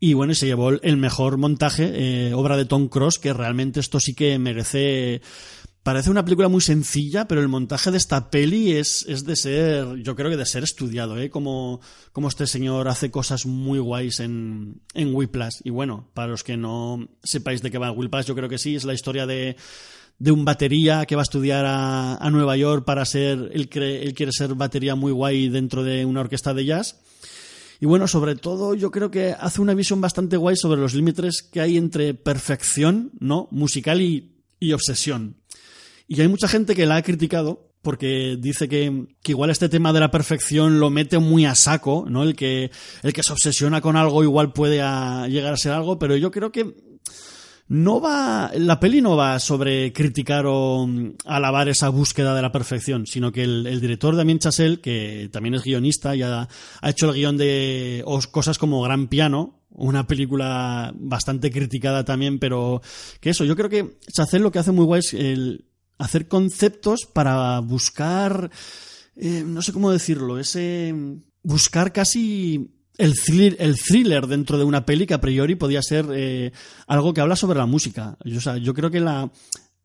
Y 0.00 0.12
bueno, 0.12 0.32
se 0.34 0.46
llevó 0.46 0.70
el 0.70 0.96
mejor 0.96 1.38
montaje, 1.38 2.28
eh, 2.28 2.34
obra 2.34 2.56
de 2.56 2.66
Tom 2.66 2.88
Cross, 2.88 3.18
que 3.18 3.32
realmente 3.32 3.80
esto 3.80 3.98
sí 3.98 4.14
que 4.14 4.38
merece 4.38 5.22
Parece 5.88 6.10
una 6.10 6.22
película 6.22 6.48
muy 6.48 6.60
sencilla, 6.60 7.26
pero 7.26 7.40
el 7.40 7.48
montaje 7.48 7.90
de 7.90 7.96
esta 7.96 8.28
peli 8.28 8.72
es, 8.72 9.06
es 9.08 9.24
de 9.24 9.36
ser, 9.36 9.86
yo 10.02 10.14
creo 10.14 10.28
que 10.30 10.36
de 10.36 10.44
ser 10.44 10.62
estudiado, 10.62 11.18
¿eh? 11.18 11.30
Como, 11.30 11.80
como 12.12 12.28
este 12.28 12.46
señor 12.46 12.88
hace 12.88 13.10
cosas 13.10 13.46
muy 13.46 13.78
guays 13.78 14.20
en, 14.20 14.82
en 14.92 15.14
Whiplash. 15.14 15.60
Y 15.64 15.70
bueno, 15.70 16.10
para 16.12 16.28
los 16.28 16.44
que 16.44 16.58
no 16.58 17.08
sepáis 17.24 17.62
de 17.62 17.70
qué 17.70 17.78
va 17.78 17.90
Whiplash, 17.90 18.26
yo 18.26 18.34
creo 18.34 18.50
que 18.50 18.58
sí, 18.58 18.76
es 18.76 18.84
la 18.84 18.92
historia 18.92 19.24
de, 19.26 19.56
de 20.18 20.30
un 20.30 20.44
batería 20.44 21.06
que 21.06 21.16
va 21.16 21.22
a 21.22 21.30
estudiar 21.30 21.64
a, 21.64 22.16
a 22.16 22.30
Nueva 22.30 22.54
York 22.58 22.84
para 22.84 23.06
ser, 23.06 23.50
él, 23.54 23.70
cree- 23.70 24.02
él 24.02 24.12
quiere 24.12 24.32
ser 24.32 24.52
batería 24.56 24.94
muy 24.94 25.12
guay 25.12 25.48
dentro 25.48 25.84
de 25.84 26.04
una 26.04 26.20
orquesta 26.20 26.52
de 26.52 26.66
jazz. 26.66 27.00
Y 27.80 27.86
bueno, 27.86 28.06
sobre 28.08 28.36
todo 28.36 28.74
yo 28.74 28.90
creo 28.90 29.10
que 29.10 29.34
hace 29.40 29.62
una 29.62 29.72
visión 29.72 30.02
bastante 30.02 30.36
guay 30.36 30.56
sobre 30.56 30.82
los 30.82 30.92
límites 30.92 31.40
que 31.50 31.62
hay 31.62 31.78
entre 31.78 32.12
perfección, 32.12 33.10
¿no? 33.20 33.48
Musical 33.52 34.02
y, 34.02 34.34
y 34.60 34.72
obsesión. 34.72 35.36
Y 36.08 36.20
hay 36.20 36.28
mucha 36.28 36.48
gente 36.48 36.74
que 36.74 36.86
la 36.86 36.96
ha 36.96 37.02
criticado 37.02 37.70
porque 37.82 38.36
dice 38.40 38.68
que, 38.68 39.06
que 39.22 39.32
igual 39.32 39.50
este 39.50 39.68
tema 39.68 39.92
de 39.92 40.00
la 40.00 40.10
perfección 40.10 40.80
lo 40.80 40.90
mete 40.90 41.18
muy 41.18 41.44
a 41.44 41.54
saco, 41.54 42.06
¿no? 42.08 42.24
El 42.24 42.34
que, 42.34 42.70
el 43.02 43.12
que 43.12 43.22
se 43.22 43.32
obsesiona 43.32 43.80
con 43.80 43.94
algo 43.96 44.24
igual 44.24 44.52
puede 44.52 44.76
llegar 45.28 45.52
a 45.52 45.56
ser 45.56 45.72
algo, 45.72 45.98
pero 45.98 46.16
yo 46.16 46.30
creo 46.30 46.50
que 46.50 46.74
no 47.68 48.00
va, 48.00 48.50
la 48.56 48.80
peli 48.80 49.02
no 49.02 49.14
va 49.16 49.38
sobre 49.38 49.92
criticar 49.92 50.44
o 50.46 50.86
mm, 50.86 51.16
alabar 51.26 51.68
esa 51.68 51.90
búsqueda 51.90 52.34
de 52.34 52.42
la 52.42 52.50
perfección, 52.50 53.06
sino 53.06 53.30
que 53.30 53.42
el, 53.44 53.66
el 53.66 53.80
director 53.80 54.16
Damien 54.16 54.38
Chazelle, 54.38 54.80
que 54.80 55.28
también 55.30 55.54
es 55.54 55.62
guionista 55.62 56.16
y 56.16 56.22
ha, 56.22 56.48
hecho 56.82 57.10
el 57.10 57.14
guion 57.16 57.36
de 57.36 58.02
os- 58.06 58.26
cosas 58.26 58.56
como 58.58 58.80
Gran 58.82 59.08
Piano, 59.08 59.60
una 59.70 60.06
película 60.06 60.92
bastante 60.96 61.50
criticada 61.50 62.04
también, 62.04 62.38
pero 62.38 62.80
que 63.20 63.30
eso, 63.30 63.44
yo 63.44 63.54
creo 63.54 63.68
que 63.68 63.98
Chazelle 64.12 64.42
lo 64.42 64.50
que 64.50 64.58
hace 64.58 64.72
muy 64.72 64.86
guay 64.86 65.00
es 65.00 65.12
el 65.14 65.66
hacer 65.98 66.28
conceptos 66.28 67.06
para 67.06 67.58
buscar, 67.60 68.50
eh, 69.16 69.42
no 69.46 69.62
sé 69.62 69.72
cómo 69.72 69.90
decirlo, 69.90 70.38
ese 70.38 70.94
buscar 71.42 71.92
casi 71.92 72.70
el 72.96 73.14
thriller, 73.14 73.56
el 73.60 73.76
thriller 73.78 74.26
dentro 74.26 74.58
de 74.58 74.64
una 74.64 74.84
peli 74.84 75.06
que 75.06 75.14
a 75.14 75.20
priori 75.20 75.54
podía 75.54 75.82
ser 75.82 76.06
eh, 76.12 76.52
algo 76.86 77.14
que 77.14 77.20
habla 77.20 77.36
sobre 77.36 77.58
la 77.58 77.66
música. 77.66 78.18
O 78.24 78.40
sea, 78.40 78.56
yo 78.56 78.74
creo 78.74 78.90
que 78.90 79.00
la 79.00 79.30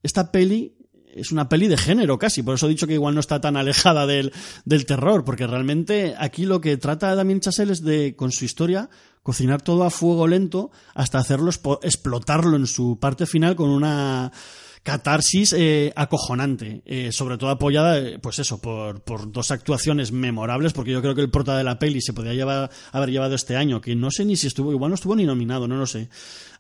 esta 0.02 0.32
peli 0.32 0.76
es 1.16 1.32
una 1.32 1.48
peli 1.48 1.68
de 1.68 1.78
género 1.78 2.18
casi, 2.18 2.42
por 2.42 2.56
eso 2.56 2.66
he 2.66 2.70
dicho 2.70 2.88
que 2.88 2.96
igual 2.96 3.14
no 3.14 3.20
está 3.20 3.40
tan 3.40 3.56
alejada 3.56 4.08
del, 4.08 4.34
del 4.66 4.86
terror, 4.86 5.24
porque 5.24 5.46
realmente 5.46 6.16
aquí 6.18 6.46
lo 6.46 6.60
que 6.60 6.76
trata 6.78 7.14
Damien 7.14 7.40
Chazelle 7.40 7.72
es 7.72 7.84
de, 7.84 8.16
con 8.16 8.32
su 8.32 8.46
historia, 8.46 8.90
cocinar 9.22 9.62
todo 9.62 9.84
a 9.84 9.92
fuego 9.92 10.28
lento 10.28 10.72
hasta 10.96 11.20
hacerlo 11.20 11.52
explotarlo 11.84 12.58
en 12.58 12.68
su 12.68 13.00
parte 13.00 13.26
final 13.26 13.56
con 13.56 13.70
una 13.70 14.32
catarsis 14.84 15.54
eh, 15.54 15.94
acojonante, 15.96 16.82
eh, 16.86 17.12
sobre 17.14 17.38
todo 17.38 17.50
apoyada, 17.50 17.98
eh, 17.98 18.20
pues 18.22 18.40
eso, 18.40 18.60
por, 18.60 19.02
por 19.02 19.32
dos 19.32 19.50
actuaciones 19.52 20.12
memorables, 20.12 20.74
porque 20.74 20.92
yo 20.92 21.02
creo 21.02 21.16
que 21.16 21.22
el 21.22 21.32
prota 21.32 21.58
de 21.58 21.64
la 21.64 21.80
peli 21.80 22.02
se 22.02 22.12
podría 22.12 22.34
llevar, 22.34 22.70
haber 22.92 23.10
llevado 23.10 23.34
este 23.34 23.56
año, 23.56 23.80
que 23.80 23.96
no 23.96 24.12
sé 24.12 24.26
ni 24.26 24.36
si 24.36 24.48
estuvo, 24.48 24.74
igual 24.74 24.90
no 24.90 24.96
estuvo 24.96 25.16
ni 25.16 25.26
nominado, 25.26 25.70
no 25.70 25.78
lo 25.78 25.88
sé, 25.88 26.10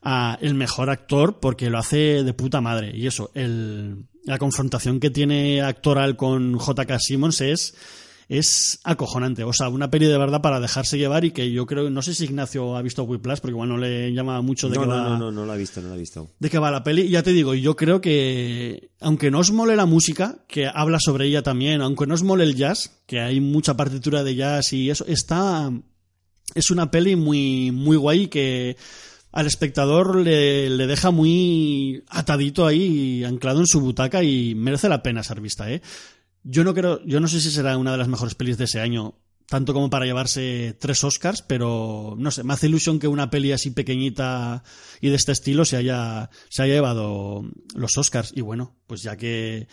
a 0.02 0.38
el 0.42 0.54
mejor 0.56 0.90
actor, 0.90 1.40
porque 1.42 1.70
lo 1.70 1.78
hace 1.78 2.24
de 2.24 2.34
puta 2.34 2.62
madre. 2.62 2.92
Y 2.96 3.08
eso, 3.08 3.30
el, 3.34 4.06
la 4.24 4.38
confrontación 4.38 5.02
que 5.02 5.10
tiene 5.10 5.62
actoral 5.62 6.16
con 6.16 6.58
J.K. 6.58 6.98
Simmons 7.00 7.42
es 7.42 7.76
es 8.30 8.80
acojonante. 8.84 9.44
O 9.44 9.54
sea, 9.54 9.70
una 9.70 9.90
peli 9.90 10.06
de 10.06 10.18
verdad 10.18 10.42
para 10.42 10.60
dejarse 10.60 10.98
llevar 10.98 11.26
y 11.26 11.32
que 11.32 11.52
yo 11.52 11.66
creo, 11.66 11.90
no 11.90 12.02
sé 12.02 12.14
si 12.14 12.26
Ignacio 12.26 12.76
ha 12.76 12.82
visto 12.82 13.04
Whiplash, 13.04 13.40
porque 13.40 13.52
igual 13.52 13.70
no 13.70 13.78
le 13.78 14.14
llama 14.14 14.42
mucho 14.42 14.70
de 14.70 14.76
No, 14.76 14.82
qué 14.82 14.88
no, 14.88 14.94
va 14.94 15.10
no, 15.10 15.18
no, 15.18 15.32
no 15.32 15.46
la 15.46 15.56
he 15.56 15.58
visto, 15.58 15.82
no 15.82 15.90
la 15.90 15.96
he 15.96 16.00
visto. 16.00 16.30
de 16.40 16.50
qué 16.50 16.60
va 16.60 16.72
la 16.72 16.84
peli. 16.84 17.04
Y 17.04 17.10
ya 17.10 17.24
te 17.24 17.32
digo, 17.32 17.54
yo 17.54 17.76
creo 17.76 18.02
que, 18.02 18.92
aunque 19.00 19.32
no 19.32 19.40
os 19.40 19.52
mole 19.52 19.76
la 19.76 19.86
música, 19.86 20.38
que 20.48 20.68
habla 20.68 21.00
sobre 21.00 21.28
ella 21.28 21.44
también, 21.44 21.82
aunque 21.82 22.08
no 22.08 22.14
os 22.14 22.24
mole 22.24 22.44
el 22.44 22.56
jazz, 22.56 23.02
que 23.06 23.20
hay 23.20 23.40
mucha 23.42 23.76
partitura 23.76 24.24
de 24.24 24.36
jazz 24.36 24.74
y 24.74 24.90
eso, 24.90 25.06
está. 25.08 25.72
Es 26.56 26.70
una 26.70 26.92
peli 26.92 27.16
muy, 27.16 27.72
muy 27.72 27.98
guay 27.98 28.28
que 28.28 28.76
al 29.32 29.48
espectador 29.48 30.18
le, 30.18 30.70
le 30.70 30.86
deja 30.88 31.10
muy 31.10 32.04
atadito 32.08 32.68
ahí, 32.68 33.24
anclado 33.24 33.62
en 33.62 33.68
su 33.68 33.82
butaca 33.82 34.24
y 34.24 34.54
merece 34.54 34.88
la 34.90 35.02
pena 35.02 35.24
ser 35.24 35.42
vista, 35.42 35.72
¿eh? 35.72 35.82
Yo 36.44 36.64
no 36.64 36.74
creo, 36.74 37.04
yo 37.06 37.20
no 37.20 37.28
sé 37.28 37.40
si 37.40 37.52
será 37.52 37.78
una 37.78 37.92
de 37.94 37.98
las 37.98 38.08
mejores 38.08 38.36
pelis 38.36 38.58
de 38.58 38.66
ese 38.66 38.82
año, 38.82 39.16
tanto 39.48 39.74
como 39.74 39.90
para 39.90 40.06
llevarse 40.06 40.76
tres 40.80 41.04
Oscars, 41.04 41.42
pero 41.42 42.16
no 42.18 42.32
sé, 42.32 42.44
me 42.44 42.54
hace 42.54 42.68
ilusión 42.68 43.00
que 43.00 43.08
una 43.08 43.30
peli 43.30 43.52
así 43.52 43.72
pequeñita 43.72 44.64
y 45.00 45.10
de 45.10 45.16
este 45.16 45.32
estilo 45.32 45.66
se 45.66 45.78
haya, 45.78 46.30
se 46.50 46.64
haya 46.64 46.76
llevado 46.76 47.46
los 47.76 47.98
Oscars. 47.98 48.34
Y 48.36 48.42
bueno, 48.42 48.76
pues 48.88 49.04
ya 49.04 49.16
que 49.16 49.68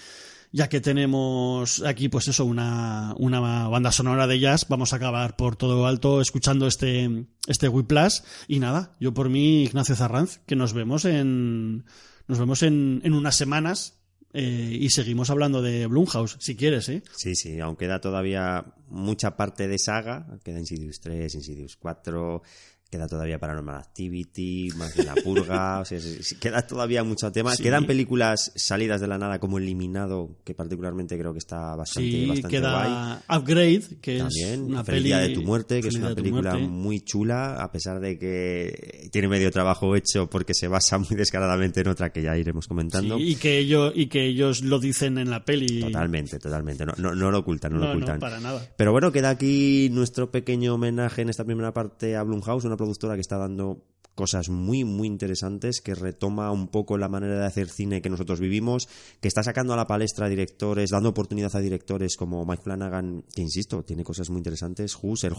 ya 0.53 0.69
que 0.69 0.81
tenemos 0.81 1.83
aquí, 1.83 2.09
pues 2.09 2.29
eso, 2.29 2.45
una, 2.45 3.15
una 3.19 3.41
banda 3.69 3.93
sonora 3.93 4.27
de 4.27 4.41
jazz, 4.41 4.67
vamos 4.69 4.93
a 4.93 4.97
acabar 4.97 5.37
por 5.37 5.57
todo 5.57 5.87
alto 5.87 6.21
escuchando 6.21 6.67
este, 6.67 7.27
este 7.47 7.69
Whiplash. 7.69 8.21
Y 8.49 8.59
nada, 8.59 8.97
yo 8.99 9.15
por 9.15 9.29
mí, 9.29 9.63
Ignacio 9.63 9.95
Zarranz, 9.95 10.39
que 10.47 10.57
nos 10.57 10.73
vemos 10.73 11.05
en, 11.05 11.85
nos 12.27 12.39
vemos 12.39 12.63
en, 12.63 13.01
en 13.05 13.15
unas 13.15 13.37
semanas 13.37 14.00
eh, 14.33 14.77
y 14.81 14.91
seguimos 14.91 15.31
hablando 15.31 15.61
de 15.61 15.87
Blumhouse, 15.87 16.37
si 16.39 16.55
quieres, 16.55 16.89
¿eh? 16.89 17.03
Sí, 17.17 17.35
sí, 17.35 17.59
aún 17.59 17.77
queda 17.77 18.01
todavía 18.01 18.65
mucha 18.89 19.37
parte 19.37 19.67
de 19.67 19.79
saga. 19.79 20.27
Queda 20.45 20.61
Insidious 20.61 21.01
3, 21.01 21.35
Insidious 21.35 21.77
4, 21.77 22.43
queda 22.91 23.07
todavía 23.07 23.39
Paranormal 23.39 23.77
Activity, 23.77 24.69
más 24.77 24.95
de 24.97 25.05
la 25.05 25.15
purga. 25.15 25.81
o 25.81 25.85
sea, 25.85 25.99
queda 26.41 26.67
todavía 26.67 27.05
mucho 27.05 27.31
tema. 27.31 27.55
Sí. 27.55 27.63
Quedan 27.63 27.87
películas 27.87 28.53
salidas 28.57 29.01
de 29.01 29.07
la 29.07 29.17
nada 29.17 29.39
como 29.39 29.59
Eliminado, 29.59 30.37
que 30.45 30.55
particularmente 30.55 31.17
creo 31.17 31.33
que 31.33 31.39
está 31.39 31.77
bastante, 31.77 32.11
Sí, 32.11 32.27
bastante 32.27 32.57
queda 32.57 33.21
guay. 33.29 33.39
Upgrade, 33.39 33.83
que 34.01 34.19
También, 34.19 34.53
es 34.53 34.59
una 34.59 34.85
peli 34.85 35.11
de 35.11 35.29
tu 35.31 35.43
muerte, 35.43 35.81
que 35.81 35.89
es 35.89 35.95
una 35.95 36.15
película 36.15 36.57
muy 36.59 37.01
chula, 37.01 37.63
a 37.63 37.71
pesar 37.71 38.01
de 38.01 38.19
que 38.19 39.09
tiene 39.13 39.29
medio 39.29 39.51
trabajo 39.51 39.95
hecho 39.95 40.29
porque 40.29 40.53
se 40.55 40.67
basa 40.67 40.99
muy 40.99 41.17
descaradamente 41.17 41.81
en 41.81 41.89
otra 41.89 42.11
que 42.13 42.23
ya 42.23 42.37
iremos 42.37 42.67
comentando. 42.67 43.17
Sí, 43.19 43.31
y 43.31 43.35
que 43.37 43.59
ellos 43.59 43.93
y 43.95 44.07
que 44.07 44.27
ellos 44.27 44.63
lo 44.63 44.81
dicen 44.81 45.19
en 45.19 45.31
la 45.31 45.45
peli. 45.45 45.81
Totalmente, 45.81 46.39
totalmente. 46.39 46.85
No, 46.85 46.95
no, 46.99 47.15
no 47.15 47.31
lo 47.31 47.39
ocultan, 47.39 47.73
no, 47.73 47.79
No, 47.79 47.85
lo 47.85 47.91
no, 47.91 47.97
ocultan. 47.99 48.19
para 48.19 48.41
nada. 48.41 48.67
Pero 48.77 48.91
bueno, 48.93 49.13
queda 49.13 49.31
aquí 49.31 49.89
nuestro 49.93 50.31
pequeño 50.31 50.75
homenaje 50.75 51.23
en 51.23 51.29
esta 51.29 51.45
primera 51.45 51.73
parte 51.73 52.17
a 52.17 52.23
Blumhouse, 52.23 52.65
una 52.65 52.77
productora 52.81 53.15
que 53.15 53.21
está 53.21 53.37
dando 53.37 53.85
cosas 54.15 54.49
muy, 54.51 54.85
muy 54.85 55.07
interesantes, 55.07 55.81
que 55.81 55.95
retoma 55.95 56.51
un 56.51 56.69
poco 56.69 56.99
la 56.99 57.09
manera 57.09 57.39
de 57.39 57.47
hacer 57.47 57.69
cine 57.71 58.03
que 58.03 58.11
nosotros 58.11 58.41
vivimos, 58.41 58.89
que 59.21 59.29
está 59.29 59.43
sacando 59.43 59.73
a 59.73 59.77
la 59.77 59.87
palestra 59.87 60.27
a 60.27 60.29
directores, 60.29 60.91
dando 60.91 61.11
oportunidad 61.11 61.55
a 61.55 61.61
directores 61.61 62.17
como 62.17 62.45
Mike 62.45 62.63
Flanagan, 62.63 63.25
que 63.35 63.43
insisto, 63.43 63.83
tiene 63.83 64.05
cosas 64.05 64.29
muy 64.29 64.39
interesantes. 64.39 64.97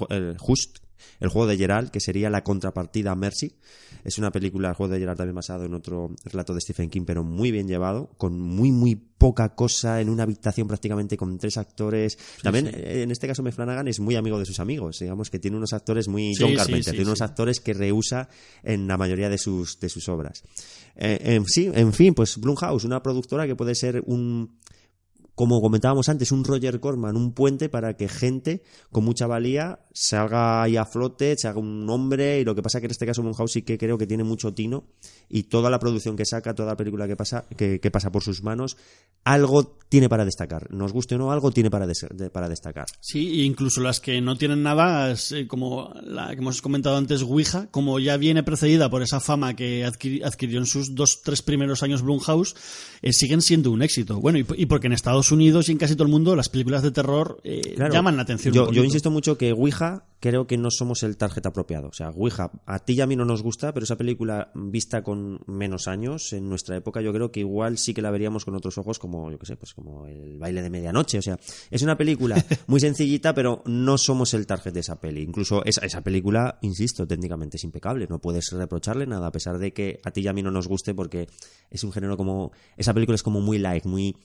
El- 0.10 0.38
Just, 0.40 0.80
el 1.20 1.30
juego 1.30 1.48
de 1.48 1.58
Gerald, 1.58 1.92
que 1.92 2.00
sería 2.00 2.30
la 2.30 2.44
contrapartida 2.44 3.12
a 3.12 3.16
Mercy. 3.16 3.56
Es 4.04 4.18
una 4.18 4.32
película, 4.32 4.70
el 4.70 4.76
juego 4.76 4.94
de 4.94 5.00
Gerald 5.00 5.18
también 5.18 5.36
basado 5.36 5.66
en 5.66 5.74
otro 5.74 6.12
relato 6.26 6.54
de 6.54 6.62
Stephen 6.62 6.90
King, 6.90 7.04
pero 7.06 7.24
muy 7.24 7.52
bien 7.52 7.68
llevado, 7.68 8.10
con 8.18 8.40
muy, 8.40 8.72
muy 8.72 8.96
poca 8.96 9.50
cosa, 9.54 10.02
en 10.02 10.10
una 10.10 10.24
habitación 10.24 10.68
prácticamente 10.68 11.16
con 11.16 11.38
tres 11.38 11.58
actores. 11.58 12.18
También, 12.42 12.66
sí. 12.66 12.72
eh, 12.76 13.04
en 13.04 13.12
este 13.12 13.28
caso, 13.28 13.44
Flanagan 13.52 13.88
es 13.88 14.00
muy 14.00 14.16
amigo 14.16 14.40
de 14.40 14.46
sus 14.46 14.60
amigos, 14.60 15.00
digamos 15.00 15.30
que 15.30 15.40
tiene 15.40 15.58
unos 15.58 15.74
actores 15.74 16.08
muy 16.08 16.34
Sí, 16.34 16.44
John 16.44 16.56
Carpenter, 16.56 16.94
tiene 16.94 17.06
unos 17.06 17.22
actores 17.22 17.60
que 17.60 17.74
rehúsa 17.74 18.30
en 18.64 18.88
la 18.88 18.98
mayoría 18.98 19.30
de 19.30 19.38
sus, 19.38 19.80
de 19.80 19.90
sus 19.90 20.10
obras. 20.10 20.44
Eh, 20.96 21.20
en, 21.24 21.46
sí, 21.46 21.70
en 21.74 21.94
fin, 21.94 22.14
pues 22.14 22.38
Blumhouse, 22.38 22.84
una 22.84 23.04
productora 23.04 23.46
que 23.46 23.56
puede 23.56 23.76
ser 23.76 24.02
un, 24.06 24.58
como 25.42 25.60
comentábamos 25.60 26.08
antes, 26.08 26.32
un 26.32 26.44
Roger 26.44 26.80
Corman, 26.80 27.18
un 27.18 27.34
puente 27.34 27.68
para 27.68 27.98
que 27.98 28.08
gente 28.08 28.62
con 28.92 29.04
mucha 29.04 29.26
valía 29.26 29.80
salga 29.92 30.62
ahí 30.62 30.78
a 30.78 30.86
flote, 30.86 31.36
se 31.36 31.48
haga 31.48 31.60
un 31.60 31.84
nombre, 31.84 32.40
y 32.40 32.44
lo 32.46 32.54
que 32.54 32.62
pasa 32.62 32.80
que 32.80 32.86
en 32.86 32.92
este 32.92 33.08
caso 33.08 33.24
Blumhouse 33.24 33.54
sí 33.54 33.64
que 33.64 33.80
creo 33.80 33.98
que 33.98 34.06
tiene 34.06 34.24
mucho 34.24 34.54
tino, 34.54 34.84
y 35.30 35.44
toda 35.44 35.72
la 35.72 35.80
producción 35.80 36.16
que 36.16 36.26
saca, 36.26 36.54
toda 36.54 36.70
la 36.70 36.78
película 36.78 37.08
que 37.08 37.16
pasa, 37.16 37.46
que, 37.58 37.80
pasa 37.92 38.12
por 38.12 38.22
sus 38.22 38.44
manos, 38.44 38.78
algo 39.24 39.80
tiene 39.90 40.10
para 40.10 40.26
destacar. 40.26 40.72
Nos 40.72 40.94
guste 40.94 41.16
o 41.16 41.18
no, 41.18 41.32
algo 41.32 41.50
tiene 41.50 41.72
para, 41.72 41.88
para 42.32 42.48
destacar. 42.48 42.86
Sí, 43.00 43.42
e 43.42 43.44
incluso 43.44 43.82
las 43.82 44.00
que 44.00 44.22
no 44.22 44.38
tienen 44.38 44.62
nada, 44.62 45.12
eh, 45.32 45.48
como 45.48 45.92
la 46.04 46.28
que 46.30 46.36
hemos 46.42 46.62
comentado 46.62 46.98
antes, 46.98 47.24
Ouija, 47.24 47.66
como 47.72 47.98
ya 47.98 48.16
viene 48.18 48.44
precedida 48.44 48.92
por 48.92 49.02
esa 49.02 49.20
fama 49.20 49.56
que 49.56 49.88
adquiri- 49.88 50.24
adquirió 50.24 50.60
en 50.60 50.68
sus 50.68 50.94
dos, 50.94 51.24
tres 51.24 51.42
primeros 51.42 51.82
años 51.82 52.04
Blumhouse, 52.04 52.56
eh, 53.02 53.12
siguen 53.12 53.42
siendo 53.42 53.72
un 53.72 53.82
éxito. 53.82 54.20
Bueno, 54.20 54.38
y, 54.38 54.46
y 54.56 54.68
porque 54.68 54.86
en 54.86 54.94
Estados 54.94 55.31
Unidos 55.32 55.70
y 55.70 55.72
en 55.74 55.78
casi 55.78 55.96
todo 55.96 56.04
el 56.06 56.12
mundo 56.12 56.36
las 56.36 56.50
películas 56.50 56.84
de 56.84 56.92
terror 56.92 57.40
eh, 57.44 57.74
Claro. 57.76 57.94
llaman 57.94 58.16
la 58.16 58.24
atención. 58.24 58.54
Yo, 58.54 58.72
yo 58.72 58.84
insisto 58.84 59.10
mucho 59.12 59.38
que 59.38 59.52
Ouija 59.54 60.06
creo 60.20 60.46
que 60.46 60.58
no 60.58 60.70
somos 60.70 61.02
el 61.04 61.18
target 61.18 61.46
apropiado. 61.48 61.88
O 61.88 61.94
sea, 61.94 62.10
Ouija 62.10 62.52
a 62.68 62.80
ti 62.80 62.94
y 62.94 63.02
a 63.02 63.08
mí 63.08 63.16
no 63.16 63.26
nos 63.26 63.42
gusta, 63.42 63.74
pero 63.74 63.84
esa 63.86 63.96
película 63.98 64.52
vista 64.54 65.04
con 65.04 65.40
menos 65.48 65.88
años 65.88 66.32
en 66.34 66.48
nuestra 66.48 66.78
época, 66.78 67.02
yo 67.02 67.12
creo 67.12 67.32
que 67.32 67.40
igual 67.40 67.78
sí 67.80 67.94
que 67.94 68.02
la 68.04 68.12
veríamos 68.12 68.46
con 68.46 68.56
otros 68.56 68.78
ojos, 68.78 69.00
como 69.00 69.32
yo 69.32 69.40
qué 69.40 69.48
sé, 69.48 69.56
pues 69.56 69.74
como 69.74 70.06
el 70.08 70.38
baile 70.38 70.62
de 70.62 70.70
medianoche. 70.70 71.18
O 71.18 71.22
sea, 71.24 71.40
es 71.72 71.82
una 71.82 71.98
película 71.98 72.36
muy 72.68 72.80
sencillita, 72.80 73.34
pero 73.34 73.64
no 73.66 73.98
somos 73.98 74.34
el 74.36 74.46
target 74.46 74.74
de 74.74 74.82
esa 74.82 75.00
peli. 75.00 75.22
Incluso 75.24 75.64
esa, 75.66 75.86
esa 75.86 76.02
película, 76.02 76.60
insisto, 76.62 77.08
técnicamente 77.08 77.58
es 77.58 77.64
impecable. 77.64 78.06
No 78.08 78.20
puedes 78.20 78.52
reprocharle 78.52 79.08
nada, 79.08 79.28
a 79.28 79.32
pesar 79.32 79.58
de 79.58 79.74
que 79.74 80.00
a 80.04 80.12
ti 80.12 80.22
y 80.22 80.28
a 80.28 80.34
mí 80.34 80.44
no 80.44 80.52
nos 80.52 80.68
guste, 80.68 80.94
porque 80.94 81.28
es 81.72 81.84
un 81.84 81.92
género 81.92 82.16
como 82.16 82.52
esa 82.78 82.94
película 82.94 83.16
es 83.16 83.24
como 83.24 83.42
muy 83.42 83.58
light, 83.58 83.86
muy 83.86 84.16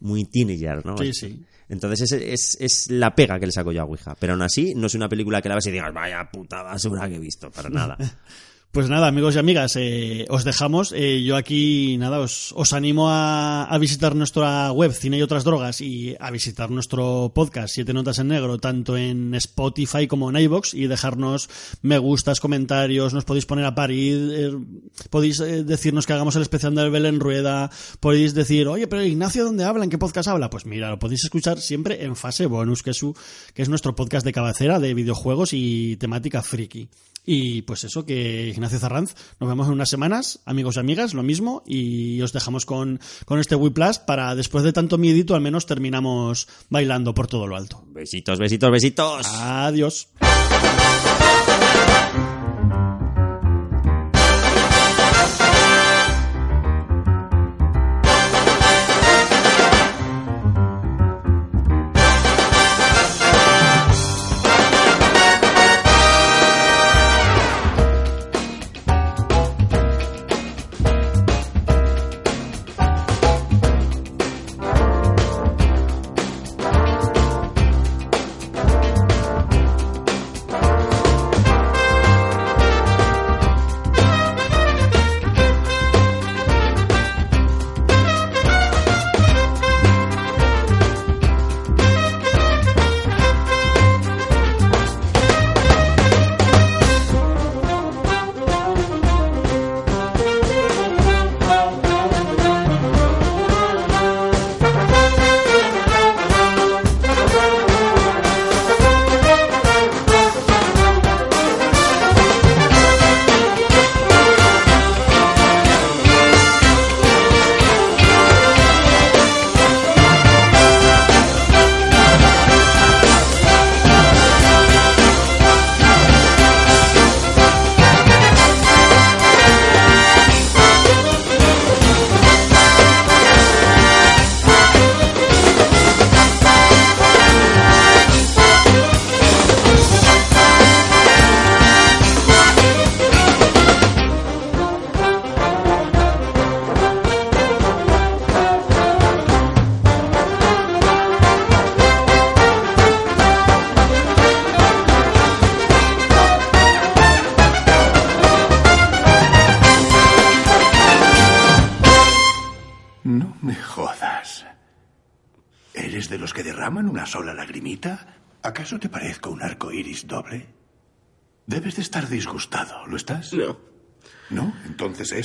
muy 0.00 0.24
teenager, 0.24 0.84
¿no? 0.84 0.96
Sí, 0.98 1.12
sí. 1.12 1.44
Entonces 1.68 2.12
es, 2.12 2.12
es, 2.12 2.56
es 2.60 2.90
la 2.90 3.14
pega 3.14 3.40
que 3.40 3.46
le 3.46 3.52
saco 3.52 3.72
yo 3.72 3.82
a 3.82 3.84
Ouija. 3.84 4.14
Pero 4.18 4.34
aún 4.34 4.42
así, 4.42 4.74
no 4.74 4.86
es 4.86 4.94
una 4.94 5.08
película 5.08 5.40
que 5.40 5.48
la 5.48 5.54
ves 5.54 5.66
y 5.66 5.70
digas, 5.70 5.92
vaya 5.92 6.28
puta 6.30 6.62
basura 6.62 7.08
que 7.08 7.16
he 7.16 7.18
visto, 7.18 7.50
para 7.50 7.70
nada. 7.70 7.96
Pues 8.74 8.88
nada, 8.88 9.06
amigos 9.06 9.36
y 9.36 9.38
amigas, 9.38 9.76
eh, 9.76 10.26
os 10.30 10.42
dejamos. 10.42 10.90
Eh, 10.96 11.22
yo 11.22 11.36
aquí, 11.36 11.96
nada, 11.96 12.18
os, 12.18 12.72
animo 12.72 13.06
a, 13.08 13.78
visitar 13.78 14.16
nuestra 14.16 14.72
web 14.72 14.92
Cine 14.92 15.16
y 15.16 15.22
otras 15.22 15.44
drogas 15.44 15.80
y 15.80 16.16
a 16.18 16.32
visitar 16.32 16.72
nuestro 16.72 17.30
podcast 17.32 17.72
Siete 17.72 17.92
Notas 17.92 18.18
en 18.18 18.26
Negro, 18.26 18.58
tanto 18.58 18.96
en 18.96 19.32
Spotify 19.36 20.08
como 20.08 20.28
en 20.28 20.38
iVoox 20.38 20.74
y 20.74 20.88
dejarnos 20.88 21.48
me 21.82 21.98
gustas, 21.98 22.40
comentarios, 22.40 23.14
nos 23.14 23.24
podéis 23.24 23.46
poner 23.46 23.64
a 23.64 23.76
parir, 23.76 24.32
eh, 24.34 24.50
podéis 25.08 25.38
decirnos 25.38 26.04
que 26.04 26.14
hagamos 26.14 26.34
el 26.34 26.42
especial 26.42 26.74
del 26.74 26.90
Belén 26.90 27.20
Rueda, 27.20 27.70
podéis 28.00 28.34
decir, 28.34 28.66
oye, 28.66 28.88
pero 28.88 29.04
Ignacio, 29.04 29.44
¿dónde 29.44 29.62
habla? 29.62 29.84
¿En 29.84 29.90
qué 29.90 29.98
podcast 29.98 30.26
habla? 30.26 30.50
Pues 30.50 30.66
mira, 30.66 30.90
lo 30.90 30.98
podéis 30.98 31.22
escuchar 31.22 31.60
siempre 31.60 32.02
en 32.02 32.16
fase 32.16 32.46
bonus, 32.46 32.82
que 32.82 32.90
es, 32.90 32.96
su, 32.96 33.14
que 33.54 33.62
es 33.62 33.68
nuestro 33.68 33.94
podcast 33.94 34.26
de 34.26 34.32
cabecera 34.32 34.80
de 34.80 34.94
videojuegos 34.94 35.50
y 35.52 35.96
temática 35.98 36.42
friki. 36.42 36.88
Y 37.26 37.62
pues 37.62 37.84
eso, 37.84 38.04
que 38.04 38.48
Ignacio 38.48 38.63
Zarranz, 38.68 39.14
nos 39.40 39.48
vemos 39.48 39.66
en 39.66 39.72
unas 39.72 39.90
semanas, 39.90 40.40
amigos 40.44 40.76
y 40.76 40.80
amigas, 40.80 41.14
lo 41.14 41.22
mismo, 41.22 41.62
y 41.66 42.20
os 42.22 42.32
dejamos 42.32 42.66
con, 42.66 43.00
con 43.24 43.40
este 43.40 43.54
Whiplash 43.54 43.98
para 44.06 44.34
después 44.34 44.64
de 44.64 44.72
tanto 44.72 44.98
miedito 44.98 45.34
al 45.34 45.40
menos 45.40 45.66
terminamos 45.66 46.48
bailando 46.70 47.14
por 47.14 47.26
todo 47.26 47.46
lo 47.46 47.56
alto. 47.56 47.82
Besitos, 47.86 48.38
besitos, 48.38 48.70
besitos. 48.70 49.26
Adiós. 49.26 50.08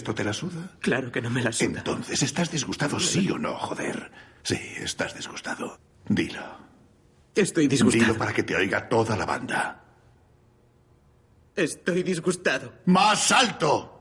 Esto 0.09 0.15
te 0.15 0.23
la 0.23 0.33
suda? 0.33 0.71
Claro 0.79 1.11
que 1.11 1.21
no 1.21 1.29
me 1.29 1.43
la 1.43 1.51
suda. 1.51 1.77
Entonces, 1.77 2.23
¿estás 2.23 2.49
disgustado 2.49 2.99
sí 2.99 3.29
o 3.29 3.37
no, 3.37 3.53
joder? 3.55 4.11
Sí, 4.41 4.59
estás 4.77 5.13
disgustado. 5.13 5.79
Dilo. 6.07 6.41
Estoy 7.35 7.67
disgustado. 7.67 8.05
Dilo 8.05 8.17
para 8.17 8.33
que 8.33 8.41
te 8.41 8.55
oiga 8.55 8.89
toda 8.89 9.15
la 9.15 9.25
banda. 9.25 9.83
Estoy 11.55 12.01
disgustado. 12.01 12.73
¡Más 12.85 13.31
alto! 13.31 13.98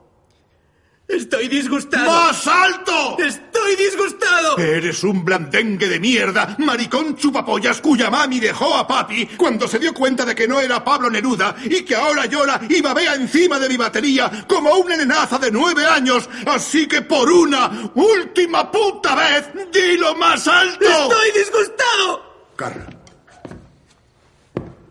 Estoy 1.09 1.47
disgustado. 1.47 2.05
¡Más 2.05 2.45
alto! 2.45 3.17
Estoy 3.17 3.75
disgustado. 3.75 4.59
Eres 4.59 5.03
un 5.03 5.25
blandengue 5.25 5.87
de 5.87 5.99
mierda, 5.99 6.55
maricón 6.59 7.15
chupapollas 7.15 7.81
cuya 7.81 8.11
mami 8.11 8.39
dejó 8.39 8.75
a 8.75 8.87
papi 8.87 9.25
cuando 9.35 9.67
se 9.67 9.79
dio 9.79 9.91
cuenta 9.91 10.23
de 10.23 10.35
que 10.35 10.47
no 10.47 10.59
era 10.59 10.83
Pablo 10.83 11.09
Neruda 11.09 11.55
y 11.63 11.81
que 11.81 11.95
ahora 11.95 12.27
llora 12.27 12.61
y 12.69 12.79
babea 12.79 13.15
encima 13.15 13.57
de 13.57 13.67
mi 13.67 13.75
batería 13.75 14.45
como 14.47 14.71
una 14.75 14.95
nenaza 14.95 15.39
de 15.39 15.51
nueve 15.51 15.83
años. 15.83 16.29
Así 16.45 16.87
que 16.87 17.01
por 17.01 17.27
una 17.27 17.91
última 17.95 18.71
puta 18.71 19.15
vez, 19.15 19.49
dilo 19.73 20.13
más 20.15 20.47
alto. 20.47 20.85
Estoy 20.85 21.31
disgustado. 21.31 22.53
Carl. 22.55 22.97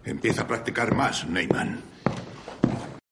Empieza 0.05 0.43
a 0.43 0.47
practicar 0.49 0.97
más, 0.97 1.29
Neyman. 1.29 1.88